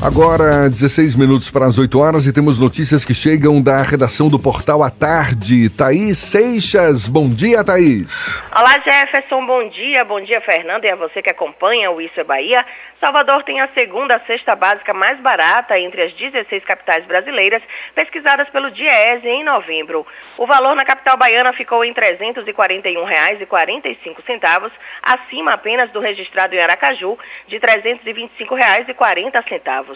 Agora, 0.00 0.70
16 0.70 1.16
minutos 1.16 1.50
para 1.50 1.66
as 1.66 1.76
8 1.76 1.98
horas 1.98 2.24
e 2.24 2.32
temos 2.32 2.60
notícias 2.60 3.04
que 3.04 3.12
chegam 3.12 3.60
da 3.60 3.82
redação 3.82 4.28
do 4.28 4.38
Portal 4.38 4.80
à 4.80 4.90
Tarde. 4.90 5.68
Thaís 5.70 6.18
Seixas, 6.18 7.08
bom 7.08 7.28
dia, 7.28 7.64
Thaís. 7.64 8.40
Olá, 8.56 8.78
Jefferson, 8.78 9.44
bom 9.44 9.68
dia. 9.68 10.04
Bom 10.04 10.20
dia, 10.20 10.40
Fernando, 10.40 10.84
e 10.84 10.88
a 10.88 10.94
você 10.94 11.20
que 11.20 11.30
acompanha 11.30 11.90
o 11.90 12.00
Isso 12.00 12.20
é 12.20 12.22
Bahia. 12.22 12.64
Salvador 13.00 13.42
tem 13.44 13.60
a 13.60 13.68
segunda 13.74 14.20
cesta 14.26 14.56
básica 14.56 14.94
mais 14.94 15.20
barata 15.20 15.78
entre 15.78 16.02
as 16.02 16.12
16 16.14 16.64
capitais 16.64 17.04
brasileiras, 17.04 17.62
pesquisadas 17.94 18.48
pelo 18.50 18.70
Diese 18.70 19.24
em 19.24 19.44
novembro. 19.44 20.04
O 20.36 20.46
valor 20.46 20.74
na 20.74 20.84
capital 20.84 21.16
baiana 21.16 21.52
ficou 21.52 21.84
em 21.84 21.92
R$ 21.92 22.16
341,45, 22.16 24.72
acima 25.02 25.52
apenas 25.52 25.90
do 25.90 26.00
registrado 26.00 26.54
em 26.54 26.60
Aracaju, 26.60 27.18
de 27.46 27.56
R$ 27.56 27.60
325,40. 27.60 29.87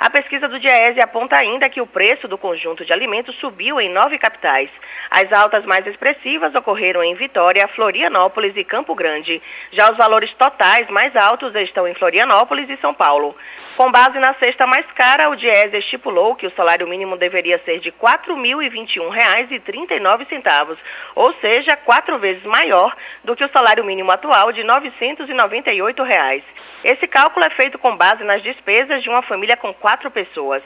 A 0.00 0.10
pesquisa 0.10 0.48
do 0.48 0.58
Diese 0.58 1.00
aponta 1.00 1.36
ainda 1.36 1.68
que 1.68 1.80
o 1.80 1.86
preço 1.86 2.28
do 2.28 2.36
conjunto 2.36 2.84
de 2.84 2.92
alimentos 2.92 3.34
subiu 3.36 3.80
em 3.80 3.88
nove 3.88 4.18
capitais. 4.18 4.68
As 5.10 5.32
altas 5.32 5.64
mais 5.64 5.86
expressivas 5.86 6.54
ocorreram 6.54 7.02
em 7.02 7.14
Vitória, 7.14 7.66
Florianópolis 7.68 8.54
e 8.56 8.64
Campo 8.64 8.94
Grande. 8.94 9.40
Já 9.72 9.90
os 9.90 9.96
valores 9.96 10.32
totais 10.34 10.88
mais 10.88 11.14
altos 11.16 11.54
estão 11.54 11.88
em 11.88 11.94
Florianópolis 11.94 12.68
e 12.68 12.76
São 12.78 12.92
Paulo. 12.92 13.34
Com 13.78 13.90
base 13.92 14.18
na 14.18 14.34
cesta 14.34 14.66
mais 14.66 14.84
cara, 14.92 15.30
o 15.30 15.36
Diese 15.36 15.76
estipulou 15.76 16.34
que 16.34 16.48
o 16.48 16.52
salário 16.56 16.88
mínimo 16.88 17.16
deveria 17.16 17.60
ser 17.64 17.78
de 17.78 17.90
R$ 17.90 17.94
4.021,39, 18.00 20.76
ou 21.14 21.32
seja, 21.34 21.76
quatro 21.76 22.18
vezes 22.18 22.42
maior 22.42 22.92
do 23.22 23.36
que 23.36 23.44
o 23.44 23.50
salário 23.52 23.84
mínimo 23.84 24.10
atual 24.10 24.50
de 24.50 24.64
998 24.64 26.02
reais. 26.02 26.42
Esse 26.84 27.06
cálculo 27.08 27.44
é 27.44 27.50
feito 27.50 27.78
com 27.78 27.96
base 27.96 28.22
nas 28.24 28.42
despesas 28.42 29.02
de 29.02 29.08
uma 29.08 29.22
família 29.22 29.56
com 29.56 29.74
quatro 29.74 30.10
pessoas. 30.10 30.62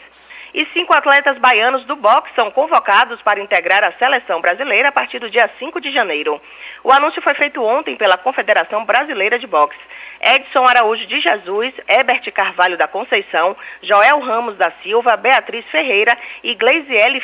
E 0.55 0.67
cinco 0.75 0.93
atletas 0.93 1.39
baianos 1.39 1.87
do 1.87 1.97
boxe 1.97 2.35
são 2.35 2.51
convocados 2.51 3.23
para 3.23 3.41
integrar 3.41 3.83
a 3.83 3.93
seleção 3.93 4.39
brasileira 4.39 4.91
a 4.91 4.93
partir 4.93 5.19
do 5.19 5.31
dia 5.31 5.51
5 5.59 5.81
de 5.81 5.91
janeiro. 5.91 6.39
O 6.85 6.93
anúncio 6.93 7.23
foi 7.23 7.33
feito 7.33 7.63
ontem 7.65 7.97
pela 7.97 8.19
Confederação 8.19 8.85
Brasileira 8.85 9.39
de 9.39 9.47
Boxe. 9.47 9.79
Edson 10.21 10.67
Araújo 10.67 11.07
de 11.07 11.21
Jesus, 11.21 11.73
Ebert 11.89 12.31
Carvalho 12.33 12.77
da 12.77 12.87
Conceição, 12.87 13.57
Joel 13.83 14.21
Ramos 14.21 14.59
da 14.59 14.71
Silva, 14.83 15.17
Beatriz 15.17 15.65
Ferreira 15.71 16.17
e 16.45 16.55
Gleisiele 16.55 17.23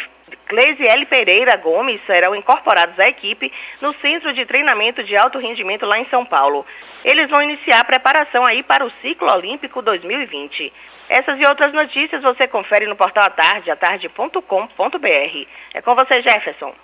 Gleisiele 0.48 1.04
Pereira 1.06 1.56
Gomes 1.56 2.00
serão 2.06 2.34
incorporados 2.34 2.98
à 2.98 3.08
equipe 3.08 3.52
no 3.82 3.94
Centro 4.00 4.32
de 4.32 4.46
Treinamento 4.46 5.04
de 5.04 5.16
Alto 5.16 5.38
Rendimento 5.38 5.84
lá 5.84 5.98
em 5.98 6.08
São 6.08 6.24
Paulo. 6.24 6.64
Eles 7.04 7.28
vão 7.28 7.42
iniciar 7.42 7.80
a 7.80 7.84
preparação 7.84 8.44
aí 8.44 8.62
para 8.62 8.84
o 8.84 8.92
Ciclo 9.02 9.30
Olímpico 9.30 9.82
2020. 9.82 10.72
Essas 11.08 11.38
e 11.38 11.44
outras 11.44 11.72
notícias 11.72 12.22
você 12.22 12.46
confere 12.46 12.86
no 12.86 12.96
portal 12.96 13.24
Atarde, 13.24 13.70
atarde.com.br. 13.70 15.46
É 15.74 15.82
com 15.82 15.94
você, 15.94 16.22
Jefferson. 16.22 16.74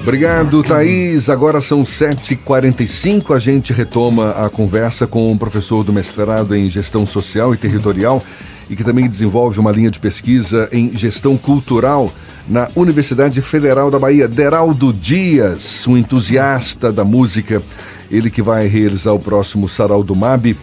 Obrigado, 0.00 0.62
Thaís. 0.62 1.28
Agora 1.28 1.60
são 1.60 1.82
7h45. 1.82 3.34
A 3.34 3.38
gente 3.38 3.72
retoma 3.72 4.30
a 4.30 4.48
conversa 4.48 5.06
com 5.06 5.30
um 5.30 5.36
professor 5.36 5.84
do 5.84 5.92
mestrado 5.92 6.56
em 6.56 6.68
Gestão 6.68 7.04
Social 7.04 7.52
e 7.52 7.58
Territorial 7.58 8.22
e 8.68 8.76
que 8.76 8.84
também 8.84 9.08
desenvolve 9.08 9.58
uma 9.58 9.72
linha 9.72 9.90
de 9.90 10.00
pesquisa 10.00 10.68
em 10.72 10.96
Gestão 10.96 11.36
Cultural 11.36 12.10
na 12.48 12.68
Universidade 12.74 13.40
Federal 13.42 13.90
da 13.90 13.98
Bahia, 13.98 14.26
Deraldo 14.26 14.92
Dias, 14.92 15.86
um 15.86 15.96
entusiasta 15.96 16.92
da 16.92 17.04
música. 17.04 17.62
Ele 18.10 18.30
que 18.30 18.42
vai 18.42 18.66
realizar 18.66 19.12
o 19.12 19.20
próximo 19.20 19.68
Sarau 19.68 20.02
do 20.02 20.16
MAB 20.16 20.56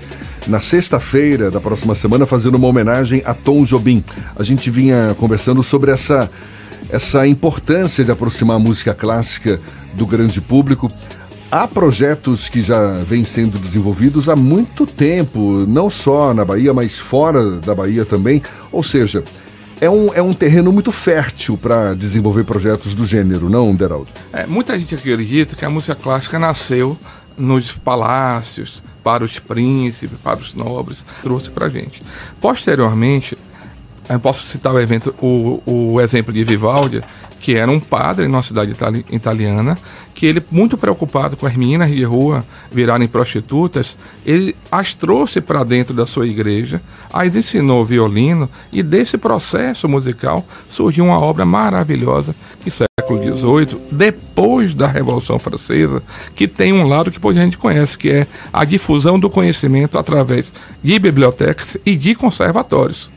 na 0.48 0.60
sexta-feira 0.60 1.52
da 1.52 1.60
próxima 1.60 1.96
semana, 1.96 2.26
fazendo 2.26 2.56
uma 2.56 2.68
homenagem 2.68 3.22
a 3.26 3.34
Tom 3.34 3.64
Jobim. 3.64 4.04
A 4.36 4.44
gente 4.44 4.70
vinha 4.70 5.16
conversando 5.20 5.62
sobre 5.64 5.92
essa, 5.92 6.30
essa 6.90 7.28
importância 7.28 8.04
de 8.04 8.12
aproximar 8.12 8.58
a 8.58 8.60
música 8.60 8.94
clássica 8.94 9.60
do 9.94 10.06
grande 10.06 10.42
público. 10.42 10.92
Há 11.50 11.66
projetos 11.68 12.50
que 12.50 12.62
já 12.62 12.92
vêm 13.04 13.24
sendo 13.24 13.58
desenvolvidos 13.58 14.28
há 14.28 14.36
muito 14.36 14.86
tempo, 14.86 15.66
não 15.66 15.90
só 15.90 16.34
na 16.34 16.44
Bahia, 16.44 16.74
mas 16.74 17.00
fora 17.00 17.52
da 17.52 17.74
Bahia 17.74 18.04
também. 18.04 18.42
Ou 18.72 18.84
seja, 18.84 19.24
é 19.80 19.90
um, 19.90 20.14
é 20.14 20.22
um 20.22 20.34
terreno 20.34 20.72
muito 20.72 20.92
fértil 20.92 21.58
para 21.58 21.94
desenvolver 21.94 22.44
projetos 22.44 22.96
do 22.96 23.06
gênero, 23.06 23.50
não, 23.50 23.76
Deraldo? 23.76 24.08
É, 24.34 24.46
muita 24.46 24.78
gente 24.78 24.96
acredita 24.96 25.56
que 25.56 25.66
a 25.66 25.70
música 25.70 25.96
clássica 25.96 26.40
nasceu 26.40 26.98
nos 27.38 27.72
palácios, 27.72 28.82
para 29.04 29.24
os 29.24 29.40
príncipes, 29.40 30.20
para 30.22 30.36
os 30.38 30.54
nobres, 30.54 31.06
trouxe 31.24 31.50
para 31.50 31.70
gente. 31.70 32.02
Posteriormente, 32.42 33.38
Eu 34.10 34.20
posso 34.20 34.46
citar 34.46 34.74
o 34.74 34.80
evento, 34.80 35.14
o, 35.22 35.62
o 35.66 36.02
exemplo 36.02 36.32
de 36.32 36.44
Vivaldi, 36.44 37.04
que 37.40 37.56
era 37.56 37.72
um 37.72 37.80
padre 37.80 38.28
numa 38.28 38.42
cidade 38.42 38.72
itali 38.72 39.06
italiana, 39.12 39.78
que 40.14 40.26
ele, 40.26 40.44
muito 40.50 40.78
preocupado 40.78 41.38
com 41.38 41.46
as 41.46 41.56
meninas 41.56 41.92
de 41.92 42.04
rua 42.04 42.44
virarem 42.72 43.08
prostitutas, 43.08 43.96
ele 44.26 44.56
as 44.72 44.94
trouxe 44.94 45.40
para 45.40 45.64
dentro 45.64 45.94
da 45.94 46.06
sua 46.06 46.28
igreja, 46.28 46.82
as 47.14 47.36
ensinou 47.36 47.86
violino, 47.86 48.50
e 48.72 48.82
desse 48.82 49.18
processo 49.18 49.88
musical 49.88 50.46
surgiu 50.68 51.06
uma 51.06 51.20
obra 51.20 51.46
maravilhosa 51.46 52.36
que 52.62 52.72
século 52.72 53.38
XVIII, 53.38 53.80
depois 53.92 54.74
da 54.74 54.88
Revolução 54.88 55.38
Francesa, 55.38 56.02
que 56.36 56.48
tem 56.48 56.74
um 56.74 56.88
lado 56.88 57.12
que 57.12 57.28
a 57.28 57.34
gente 57.34 57.58
conhece, 57.58 57.98
que 57.98 58.10
é 58.10 58.28
a 58.52 58.66
difusão 58.66 59.20
do 59.20 59.30
conhecimento 59.30 60.00
através 60.00 60.52
de 60.84 60.98
bibliotecas 60.98 61.78
e 61.86 61.96
de 61.96 62.16
conservatórios. 62.16 63.10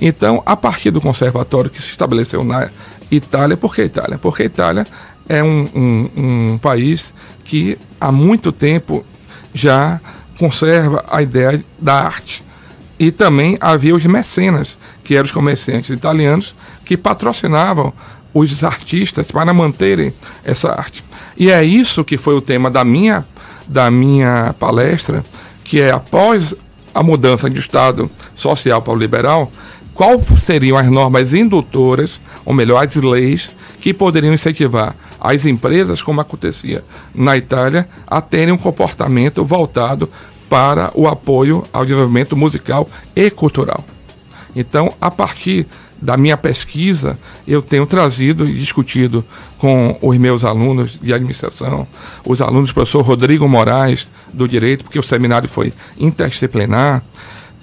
Então, 0.00 0.42
a 0.46 0.56
partir 0.56 0.90
do 0.90 1.00
conservatório 1.00 1.70
que 1.70 1.82
se 1.82 1.90
estabeleceu 1.90 2.44
na 2.44 2.68
Itália, 3.10 3.56
por 3.56 3.74
que 3.74 3.82
Itália? 3.82 4.18
Porque 4.18 4.44
Itália 4.44 4.86
é 5.28 5.42
um, 5.42 5.68
um, 5.74 6.10
um 6.52 6.58
país 6.58 7.12
que 7.44 7.78
há 8.00 8.10
muito 8.10 8.52
tempo 8.52 9.04
já 9.54 10.00
conserva 10.38 11.04
a 11.10 11.20
ideia 11.22 11.62
da 11.78 11.94
arte. 11.94 12.42
E 12.98 13.10
também 13.12 13.56
havia 13.60 13.94
os 13.94 14.04
mecenas, 14.04 14.78
que 15.04 15.14
eram 15.14 15.24
os 15.24 15.32
comerciantes 15.32 15.90
italianos, 15.90 16.54
que 16.84 16.96
patrocinavam 16.96 17.92
os 18.34 18.62
artistas 18.64 19.26
para 19.30 19.52
manterem 19.54 20.12
essa 20.44 20.70
arte. 20.72 21.04
E 21.36 21.50
é 21.50 21.62
isso 21.64 22.04
que 22.04 22.18
foi 22.18 22.34
o 22.34 22.40
tema 22.40 22.70
da 22.70 22.84
minha, 22.84 23.24
da 23.66 23.90
minha 23.90 24.54
palestra, 24.58 25.24
que 25.62 25.80
é 25.80 25.90
após 25.90 26.54
a 26.94 27.02
mudança 27.02 27.48
de 27.48 27.58
Estado 27.58 28.10
social 28.34 28.82
para 28.82 28.92
o 28.92 28.96
liberal, 28.96 29.50
quais 29.98 30.22
seriam 30.44 30.78
as 30.78 30.88
normas 30.88 31.34
indutoras, 31.34 32.20
ou 32.44 32.54
melhor, 32.54 32.86
as 32.86 32.94
leis, 32.94 33.50
que 33.80 33.92
poderiam 33.92 34.32
incentivar 34.32 34.94
as 35.20 35.44
empresas, 35.44 36.00
como 36.00 36.20
acontecia 36.20 36.84
na 37.12 37.36
Itália, 37.36 37.88
a 38.06 38.20
terem 38.20 38.54
um 38.54 38.56
comportamento 38.56 39.44
voltado 39.44 40.08
para 40.48 40.92
o 40.94 41.08
apoio 41.08 41.64
ao 41.72 41.84
desenvolvimento 41.84 42.36
musical 42.36 42.88
e 43.16 43.28
cultural. 43.28 43.84
Então, 44.54 44.94
a 45.00 45.10
partir 45.10 45.66
da 46.00 46.16
minha 46.16 46.36
pesquisa, 46.36 47.18
eu 47.44 47.60
tenho 47.60 47.84
trazido 47.84 48.48
e 48.48 48.54
discutido 48.54 49.24
com 49.58 49.98
os 50.00 50.16
meus 50.16 50.44
alunos 50.44 50.96
de 51.02 51.12
administração, 51.12 51.88
os 52.24 52.40
alunos 52.40 52.68
do 52.68 52.74
professor 52.74 53.02
Rodrigo 53.02 53.48
Moraes, 53.48 54.12
do 54.32 54.46
Direito, 54.46 54.84
porque 54.84 54.98
o 55.00 55.02
seminário 55.02 55.48
foi 55.48 55.72
interdisciplinar, 55.98 57.02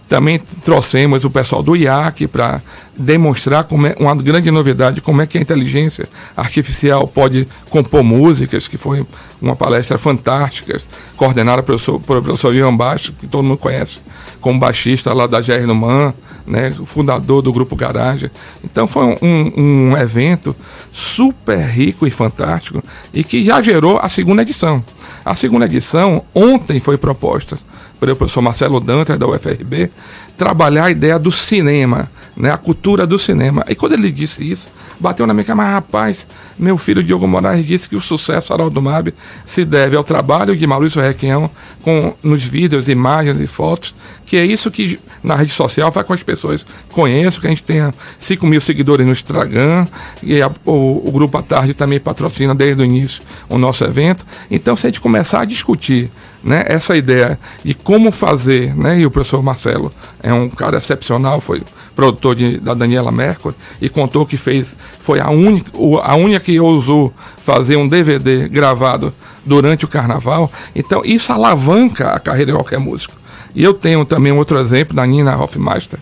também 0.08 0.40
trouxemos 0.40 1.26
o 1.26 1.30
pessoal 1.30 1.64
do 1.64 1.76
IAC 1.76 2.28
para 2.28 2.62
demonstrar 2.96 3.64
como 3.64 3.88
é 3.88 3.96
uma 4.00 4.16
grande 4.16 4.52
novidade, 4.52 5.02
como 5.02 5.22
é 5.22 5.28
que 5.28 5.38
a 5.38 5.42
inteligência 5.42 6.08
artificial 6.38 7.08
pode 7.08 7.48
compor 7.70 8.04
músicas, 8.04 8.68
que 8.68 8.78
foi 8.78 9.06
uma 9.42 9.56
palestra 9.56 9.98
fantástica, 9.98 10.80
coordenada 11.18 11.64
pelo 11.64 11.78
professor, 11.78 12.00
professor 12.00 12.56
Ian 12.56 12.76
Baixo, 12.76 13.14
que 13.14 13.28
todo 13.28 13.44
mundo 13.44 13.58
conhece 13.58 14.00
como 14.40 14.60
baixista 14.60 15.12
lá 15.12 15.26
da 15.26 15.42
GR 15.42 15.66
Numan, 15.66 16.14
né, 16.46 16.72
fundador 16.86 17.42
do 17.42 17.52
Grupo 17.52 17.76
Garagem. 17.76 18.30
Então 18.64 18.86
foi 18.86 19.18
um, 19.22 19.54
um 19.58 19.98
evento 19.98 20.56
super 20.94 21.60
rico 21.60 22.06
e 22.06 22.12
fantástico 22.12 22.84
e 23.12 23.24
que 23.24 23.44
já 23.44 23.60
gerou 23.62 23.98
a 24.00 24.08
segunda 24.08 24.44
edição. 24.44 24.84
A 25.24 25.34
segunda 25.34 25.66
edição, 25.66 26.24
ontem 26.36 26.80
foi 26.80 26.98
proposta 26.98 27.58
pelo 28.06 28.16
professor 28.18 28.42
Marcelo 28.42 28.80
Dantas, 28.80 29.18
da 29.18 29.28
UFRB, 29.28 29.90
trabalhar 30.38 30.86
a 30.86 30.92
ideia 30.92 31.18
do 31.18 31.32
cinema, 31.32 32.10
né, 32.36 32.52
a 32.52 32.58
cultura 32.58 33.08
do 33.08 33.18
cinema. 33.18 33.64
E 33.70 33.76
quando 33.76 33.94
ele 33.94 34.12
disse 34.12 34.50
isso, 34.50 34.70
bateu 35.00 35.26
na 35.26 35.34
minha 35.34 35.46
cara, 35.46 35.58
mas 35.58 35.72
rapaz, 35.72 36.28
meu 36.58 36.78
filho 36.78 37.04
Diogo 37.04 37.28
Moraes 37.28 37.66
disse 37.66 37.88
que 37.88 37.96
o 37.96 38.02
sucesso 38.02 38.54
Haroldo 38.54 38.82
Mab 38.82 39.14
se 39.46 39.66
deve 39.66 39.96
ao 39.96 40.04
trabalho 40.04 40.56
de 40.56 40.66
Maurício 40.66 41.02
Requião 41.02 41.50
com, 41.82 42.14
nos 42.24 42.44
vídeos, 42.44 42.88
imagens 42.88 43.40
e 43.40 43.48
fotos, 43.48 43.96
que 44.26 44.38
é 44.38 44.46
isso 44.46 44.72
que 44.72 45.00
na 45.24 45.36
rede 45.36 45.52
social 45.52 45.92
faz 45.92 46.06
com 46.06 46.14
as 46.14 46.24
pessoas 46.24 46.66
conheçam, 46.92 47.42
que 47.42 47.48
a 47.48 47.50
gente 47.50 47.64
tenha 47.64 47.94
5 48.20 48.46
mil 48.46 48.60
seguidores 48.60 49.06
no 49.06 49.12
Instagram, 49.12 49.88
e 50.24 50.42
a, 50.42 50.50
o, 50.66 51.08
o 51.08 51.12
Grupo 51.12 51.38
à 51.38 51.44
Tarde 51.44 51.74
também 51.74 52.00
patrocina 52.00 52.56
desde 52.56 52.82
o 52.82 52.86
início 52.86 53.22
o 53.50 53.58
nosso 53.58 53.84
evento. 53.84 54.26
Então, 54.50 54.76
se 54.76 54.88
a 54.88 54.90
gente 54.90 55.02
começar 55.02 55.42
a 55.42 55.46
discutir 55.46 56.10
né, 56.44 56.64
essa 56.68 56.96
ideia 56.96 57.40
de 57.64 57.74
como 57.74 58.12
fazer, 58.12 58.76
né, 58.76 59.00
e 59.00 59.06
o 59.06 59.12
professor 59.12 59.42
Marcelo 59.42 59.92
é 60.26 60.34
um 60.34 60.50
cara 60.50 60.80
excepcional, 60.80 61.40
foi 61.40 61.62
produtor 61.96 62.36
de, 62.36 62.58
da 62.58 62.74
Daniela 62.74 63.12
Mercury, 63.12 63.56
e 63.80 63.88
contou 63.88 64.26
que 64.26 64.38
fez, 64.38 64.76
foi 65.00 65.20
a 65.20 65.30
única, 65.30 65.72
a 66.04 66.16
única 66.16 66.40
que 66.40 66.60
ousou 66.60 67.14
fazer 67.38 67.76
um 67.76 67.88
DVD 67.88 68.50
gravado 68.50 69.14
durante 69.46 69.86
o 69.86 69.88
carnaval. 69.88 70.52
Então, 70.76 71.04
isso 71.06 71.32
alavanca 71.32 72.10
a 72.10 72.20
carreira 72.20 72.52
de 72.52 72.58
qualquer 72.58 72.80
músico. 72.80 73.14
E 73.54 73.64
eu 73.64 73.72
tenho 73.72 74.04
também 74.04 74.34
outro 74.34 74.58
exemplo 74.58 74.96
da 74.96 75.06
Nina 75.06 75.38
Hoffmeister, 75.38 76.00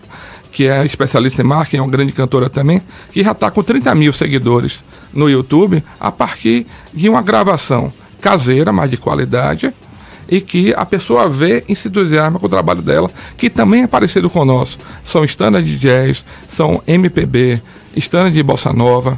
que 0.50 0.66
é 0.66 0.86
especialista 0.86 1.42
em 1.42 1.44
marketing, 1.44 1.76
é 1.76 1.82
uma 1.82 1.90
grande 1.90 2.12
cantora 2.12 2.48
também, 2.48 2.80
que 3.12 3.22
já 3.22 3.32
está 3.32 3.50
com 3.50 3.62
30 3.62 3.94
mil 3.94 4.12
seguidores 4.12 4.82
no 5.12 5.28
YouTube 5.28 5.84
a 6.00 6.10
partir 6.10 6.66
de 6.94 7.10
uma 7.10 7.20
gravação 7.20 7.92
caseira, 8.22 8.72
mas 8.72 8.90
de 8.90 8.96
qualidade, 8.96 9.70
e 10.28 10.40
que 10.40 10.72
a 10.74 10.84
pessoa 10.86 11.28
vê 11.28 11.64
e 11.68 11.74
se 11.76 11.88
entusiasma 11.88 12.38
com 12.38 12.46
o 12.46 12.50
trabalho 12.50 12.82
dela, 12.82 13.10
que 13.36 13.48
também 13.50 13.82
é 13.82 13.86
parecido 13.86 14.28
com 14.30 14.40
o 14.40 14.44
nosso. 14.44 14.78
São 15.04 15.24
standards 15.24 15.68
de 15.70 15.78
jazz, 15.78 16.24
são 16.48 16.82
MPB, 16.86 17.60
standards 17.96 18.34
de 18.36 18.42
bossa 18.42 18.72
nova 18.72 19.16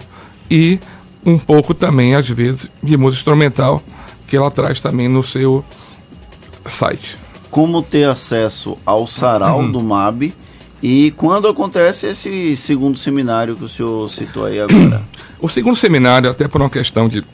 e 0.51 0.79
um 1.25 1.39
pouco 1.39 1.75
também, 1.75 2.15
às 2.15 2.29
vezes, 2.29 2.71
de 2.83 2.97
música 2.97 3.21
instrumental, 3.21 3.83
que 4.29 4.37
ela 4.37 4.51
traz 4.51 4.81
também 4.81 5.09
no 5.09 5.23
seu 5.25 5.65
site. 6.67 7.17
Como 7.51 7.83
ter 7.83 8.05
acesso 8.09 8.77
ao 8.85 9.07
sarau 9.07 9.61
Uhum. 9.61 9.73
do 9.73 9.81
MAB 9.83 10.33
e 10.83 11.11
quando 11.17 11.49
acontece 11.49 12.07
esse 12.07 12.57
segundo 12.57 12.99
seminário 12.99 13.57
que 13.57 13.65
o 13.65 13.69
senhor 13.69 14.09
citou 14.11 14.45
aí 14.45 14.61
agora? 14.61 15.03
O 15.41 15.49
segundo 15.49 15.75
seminário, 15.77 16.31
até 16.31 16.47
por 16.49 16.61
uma 16.61 16.71
questão 16.71 17.09
de, 17.09 17.25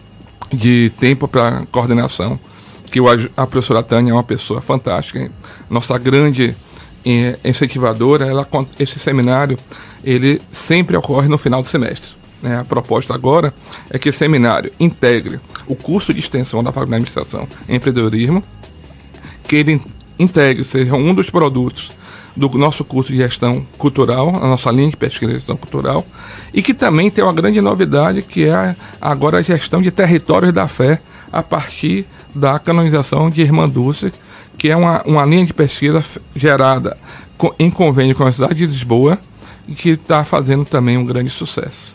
de 0.52 0.90
tempo 0.98 1.26
para 1.28 1.64
coordenação, 1.70 2.38
que 2.92 3.00
aj- 3.00 3.28
a 3.36 3.46
professora 3.46 3.82
Tânia 3.82 4.12
é 4.12 4.14
uma 4.14 4.22
pessoa 4.22 4.60
fantástica, 4.62 5.28
nossa 5.68 5.98
grande 5.98 6.54
eh, 7.04 7.36
incentivadora, 7.44 8.26
ela, 8.26 8.46
esse 8.78 8.98
seminário 9.00 9.58
ele 10.04 10.40
sempre 10.52 10.96
ocorre 10.96 11.26
no 11.28 11.38
final 11.38 11.62
do 11.62 11.68
semestre. 11.68 12.12
né? 12.42 12.58
A 12.60 12.64
proposta 12.64 13.14
agora 13.14 13.52
é 13.90 13.98
que 13.98 14.08
esse 14.10 14.18
seminário 14.18 14.70
integre 14.78 15.40
o 15.66 15.74
curso 15.74 16.12
de 16.12 16.20
extensão 16.20 16.62
da 16.62 16.70
Faculdade 16.70 17.02
de 17.02 17.08
Administração 17.08 17.48
e 17.68 17.74
Empreendedorismo, 17.74 18.42
que 19.48 19.56
ele 19.56 19.72
in- 19.72 19.80
integre, 20.18 20.64
seja 20.64 20.94
um 20.94 21.14
dos 21.14 21.30
produtos 21.30 21.92
do 22.36 22.48
nosso 22.50 22.84
curso 22.84 23.12
de 23.12 23.18
gestão 23.18 23.66
cultural, 23.76 24.28
a 24.36 24.46
nossa 24.48 24.70
linha 24.70 24.90
de 24.90 24.96
pesquisa 24.96 25.32
de 25.32 25.38
gestão 25.38 25.56
cultural, 25.56 26.04
e 26.52 26.62
que 26.62 26.72
também 26.74 27.10
tem 27.10 27.22
uma 27.22 27.32
grande 27.32 27.60
novidade 27.60 28.22
que 28.22 28.44
é 28.44 28.74
agora 29.00 29.38
a 29.38 29.42
gestão 29.42 29.82
de 29.82 29.90
territórios 29.90 30.52
da 30.52 30.66
fé 30.66 31.00
a 31.30 31.42
partir 31.42 32.06
da 32.34 32.58
canonização 32.58 33.28
de 33.30 33.40
Irmã 33.42 33.68
Dulce, 33.68 34.12
que 34.58 34.68
é 34.68 34.76
uma, 34.76 35.02
uma 35.04 35.24
linha 35.24 35.44
de 35.46 35.52
pesquisa 35.54 36.04
gerada 36.34 36.96
co- 37.36 37.54
em 37.58 37.70
convênio 37.70 38.14
com 38.14 38.24
a 38.24 38.32
cidade 38.32 38.54
de 38.54 38.66
Lisboa 38.66 39.18
e 39.68 39.74
que 39.74 39.90
está 39.90 40.24
fazendo 40.24 40.64
também 40.64 40.96
um 40.96 41.04
grande 41.04 41.30
sucesso. 41.30 41.94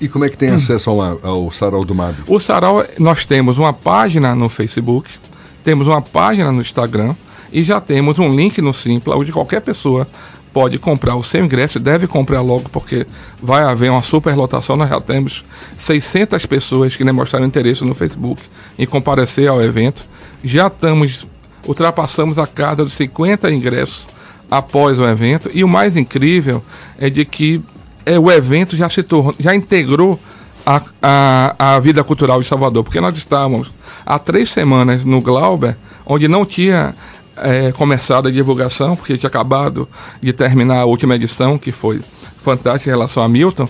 E 0.00 0.08
como 0.08 0.24
é 0.24 0.28
que 0.28 0.36
tem 0.36 0.50
acesso 0.50 0.90
ao, 0.90 1.18
ao 1.26 1.50
Sarau 1.50 1.84
do 1.84 1.94
MAB? 1.94 2.16
O 2.26 2.38
Sarau, 2.38 2.84
nós 2.98 3.24
temos 3.24 3.56
uma 3.56 3.72
página 3.72 4.34
no 4.34 4.48
Facebook, 4.48 5.10
temos 5.64 5.86
uma 5.86 6.02
página 6.02 6.52
no 6.52 6.60
Instagram 6.60 7.14
e 7.52 7.64
já 7.64 7.80
temos 7.80 8.18
um 8.18 8.34
link 8.34 8.60
no 8.60 8.74
Simpla, 8.74 9.16
onde 9.16 9.32
qualquer 9.32 9.60
pessoa 9.62 10.06
pode 10.56 10.78
comprar 10.78 11.14
o 11.16 11.22
seu 11.22 11.44
ingresso, 11.44 11.78
deve 11.78 12.06
comprar 12.06 12.40
logo, 12.40 12.70
porque 12.70 13.06
vai 13.42 13.62
haver 13.62 13.90
uma 13.90 14.00
superlotação. 14.00 14.74
Nós 14.74 14.88
já 14.88 14.98
temos 14.98 15.44
600 15.76 16.46
pessoas 16.46 16.96
que 16.96 17.04
demonstraram 17.04 17.44
interesse 17.44 17.84
no 17.84 17.92
Facebook 17.92 18.40
em 18.78 18.86
comparecer 18.86 19.48
ao 19.48 19.60
evento. 19.60 20.02
Já 20.42 20.68
estamos, 20.68 21.26
ultrapassamos 21.68 22.38
a 22.38 22.46
casa 22.46 22.76
dos 22.76 22.94
50 22.94 23.52
ingressos 23.52 24.08
após 24.50 24.98
o 24.98 25.04
evento. 25.04 25.50
E 25.52 25.62
o 25.62 25.68
mais 25.68 25.94
incrível 25.94 26.64
é 26.98 27.10
de 27.10 27.26
que 27.26 27.62
é, 28.06 28.18
o 28.18 28.32
evento 28.32 28.78
já 28.78 28.88
se 28.88 29.02
tornou, 29.02 29.34
já 29.38 29.54
integrou 29.54 30.18
a, 30.64 30.80
a, 31.02 31.74
a 31.74 31.80
vida 31.80 32.02
cultural 32.02 32.40
de 32.40 32.46
Salvador, 32.46 32.82
porque 32.82 32.98
nós 32.98 33.18
estávamos 33.18 33.70
há 34.06 34.18
três 34.18 34.48
semanas 34.48 35.04
no 35.04 35.20
Glauber, 35.20 35.76
onde 36.06 36.26
não 36.26 36.46
tinha 36.46 36.94
é, 37.36 37.72
começado 37.72 38.28
a 38.28 38.30
divulgação, 38.30 38.96
porque 38.96 39.16
tinha 39.18 39.28
acabado 39.28 39.88
de 40.20 40.32
terminar 40.32 40.80
a 40.80 40.84
última 40.84 41.14
edição, 41.14 41.58
que 41.58 41.72
foi 41.72 42.00
fantástica 42.36 42.90
em 42.90 42.92
relação 42.92 43.22
a 43.22 43.28
Milton, 43.28 43.68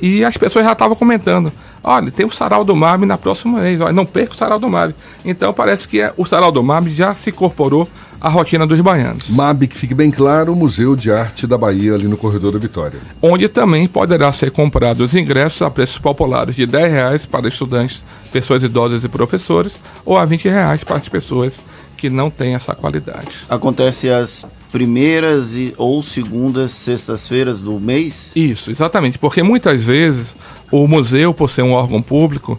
e 0.00 0.24
as 0.24 0.36
pessoas 0.36 0.64
já 0.64 0.72
estavam 0.72 0.96
comentando. 0.96 1.52
Olha, 1.82 2.10
tem 2.10 2.26
o 2.26 2.30
Sarau 2.30 2.64
do 2.64 2.74
Mab 2.76 3.04
na 3.06 3.16
próxima 3.16 3.60
vez. 3.60 3.80
Olha, 3.80 3.92
não 3.92 4.04
perca 4.04 4.34
o 4.34 4.36
Sarau 4.36 4.58
do 4.58 4.68
Mab. 4.68 4.94
Então 5.24 5.52
parece 5.52 5.88
que 5.88 6.00
é- 6.00 6.12
o 6.16 6.24
Sarau 6.26 6.52
do 6.52 6.62
Mab 6.62 6.92
já 6.94 7.14
se 7.14 7.30
incorporou 7.30 7.88
a 8.20 8.28
rotina 8.28 8.66
dos 8.66 8.80
baianos. 8.80 9.30
MAB, 9.30 9.66
que 9.68 9.76
fique 9.76 9.94
bem 9.94 10.10
claro, 10.10 10.52
o 10.52 10.56
Museu 10.56 10.96
de 10.96 11.10
Arte 11.10 11.46
da 11.46 11.56
Bahia, 11.56 11.94
ali 11.94 12.08
no 12.08 12.16
Corredor 12.16 12.52
da 12.52 12.58
Vitória. 12.58 12.98
Onde 13.22 13.48
também 13.48 13.86
poderá 13.86 14.32
ser 14.32 14.50
comprado 14.50 15.02
os 15.02 15.14
ingressos 15.14 15.62
a 15.62 15.70
preços 15.70 15.98
populares 15.98 16.56
de 16.56 16.66
10 16.66 16.92
reais 16.92 17.26
para 17.26 17.46
estudantes, 17.46 18.04
pessoas 18.32 18.62
idosas 18.64 19.04
e 19.04 19.08
professores, 19.08 19.78
ou 20.04 20.16
a 20.18 20.24
20 20.24 20.48
reais 20.48 20.82
para 20.82 20.96
as 20.96 21.08
pessoas 21.08 21.62
que 21.98 22.08
não 22.08 22.30
têm 22.30 22.54
essa 22.54 22.74
qualidade. 22.74 23.28
Acontece 23.48 24.08
as 24.08 24.46
primeiras 24.70 25.56
e, 25.56 25.74
ou 25.76 26.02
segundas 26.02 26.70
sextas-feiras 26.72 27.60
do 27.60 27.78
mês? 27.80 28.30
Isso, 28.34 28.70
exatamente, 28.70 29.18
porque 29.18 29.42
muitas 29.42 29.82
vezes 29.82 30.36
o 30.70 30.86
museu, 30.86 31.34
por 31.34 31.50
ser 31.50 31.62
um 31.62 31.72
órgão 31.72 32.00
público, 32.00 32.58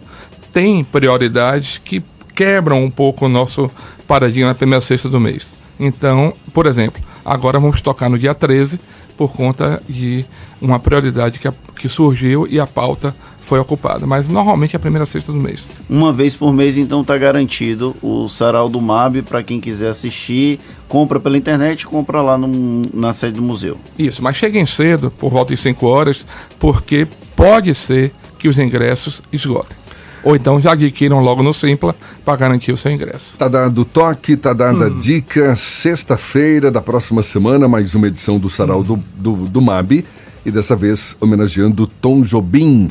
tem 0.52 0.84
prioridades 0.84 1.78
que 1.78 2.02
quebram 2.34 2.84
um 2.84 2.90
pouco 2.90 3.26
o 3.26 3.28
nosso 3.28 3.70
paradigma 4.06 4.48
na 4.48 4.54
primeira 4.54 4.80
sexta 4.80 5.08
do 5.08 5.18
mês. 5.18 5.54
Então, 5.78 6.34
por 6.52 6.66
exemplo, 6.66 7.02
agora 7.30 7.60
vamos 7.60 7.80
tocar 7.80 8.10
no 8.10 8.18
dia 8.18 8.34
13 8.34 8.80
por 9.16 9.32
conta 9.32 9.80
de 9.88 10.24
uma 10.60 10.80
prioridade 10.80 11.38
que, 11.38 11.46
a, 11.46 11.54
que 11.76 11.88
surgiu 11.88 12.44
e 12.50 12.58
a 12.58 12.66
pauta 12.66 13.14
foi 13.38 13.60
ocupada. 13.60 14.04
Mas 14.04 14.26
normalmente 14.28 14.74
é 14.74 14.76
a 14.76 14.80
primeira 14.80 15.06
sexta 15.06 15.30
do 15.30 15.38
mês. 15.38 15.70
Uma 15.88 16.12
vez 16.12 16.34
por 16.34 16.52
mês, 16.52 16.76
então, 16.76 17.02
está 17.02 17.16
garantido 17.16 17.94
o 18.02 18.28
Sarau 18.28 18.68
do 18.68 18.80
MAB 18.80 19.22
para 19.22 19.44
quem 19.44 19.60
quiser 19.60 19.90
assistir. 19.90 20.58
Compra 20.88 21.20
pela 21.20 21.36
internet, 21.36 21.86
compra 21.86 22.20
lá 22.20 22.36
no, 22.36 22.82
na 22.92 23.12
sede 23.12 23.34
do 23.34 23.42
museu. 23.42 23.78
Isso, 23.96 24.22
mas 24.24 24.36
cheguem 24.36 24.66
cedo, 24.66 25.12
por 25.12 25.30
volta 25.30 25.54
de 25.54 25.60
5 25.60 25.86
horas, 25.86 26.26
porque 26.58 27.06
pode 27.36 27.72
ser 27.76 28.12
que 28.38 28.48
os 28.48 28.58
ingressos 28.58 29.22
esgotem 29.32 29.79
ou 30.22 30.36
então 30.36 30.60
já 30.60 30.72
adquiram 30.72 31.20
logo 31.20 31.42
no 31.42 31.52
Simpla 31.52 31.94
para 32.24 32.36
garantir 32.36 32.72
o 32.72 32.76
seu 32.76 32.92
ingresso. 32.92 33.36
Tá 33.36 33.48
dado 33.48 33.84
toque, 33.84 34.36
tá 34.36 34.52
dada 34.52 34.86
hum. 34.86 34.98
dica. 34.98 35.56
Sexta-feira 35.56 36.70
da 36.70 36.80
próxima 36.80 37.22
semana, 37.22 37.68
mais 37.68 37.94
uma 37.94 38.06
edição 38.06 38.38
do 38.38 38.50
Sarau 38.50 38.80
hum. 38.80 38.82
do, 38.82 38.96
do, 38.96 39.36
do 39.46 39.62
MAB 39.62 40.04
e 40.44 40.50
dessa 40.50 40.76
vez 40.76 41.16
homenageando 41.20 41.86
Tom 41.86 42.22
Jobim. 42.22 42.88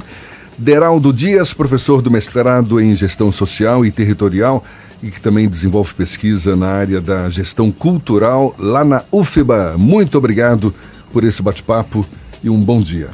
Deraldo 0.58 1.14
Dias, 1.14 1.54
professor 1.54 2.02
do 2.02 2.12
mestrado 2.12 2.82
em 2.82 2.94
Gestão 2.94 3.32
Social 3.32 3.86
e 3.86 3.92
Territorial 3.92 4.64
e 5.02 5.10
que 5.10 5.22
também 5.22 5.48
desenvolve 5.48 5.94
pesquisa 5.94 6.56
na 6.56 6.68
área 6.68 7.00
da 7.00 7.30
gestão 7.30 7.72
cultural 7.72 8.54
lá 8.60 8.84
na 8.84 9.04
UFBA. 9.12 9.76
Muito 9.78 10.18
obrigado 10.18 10.74
por 11.14 11.24
esse 11.24 11.42
bate-papo 11.42 12.06
e 12.44 12.50
um 12.50 12.60
bom 12.60 12.82
dia. 12.82 13.10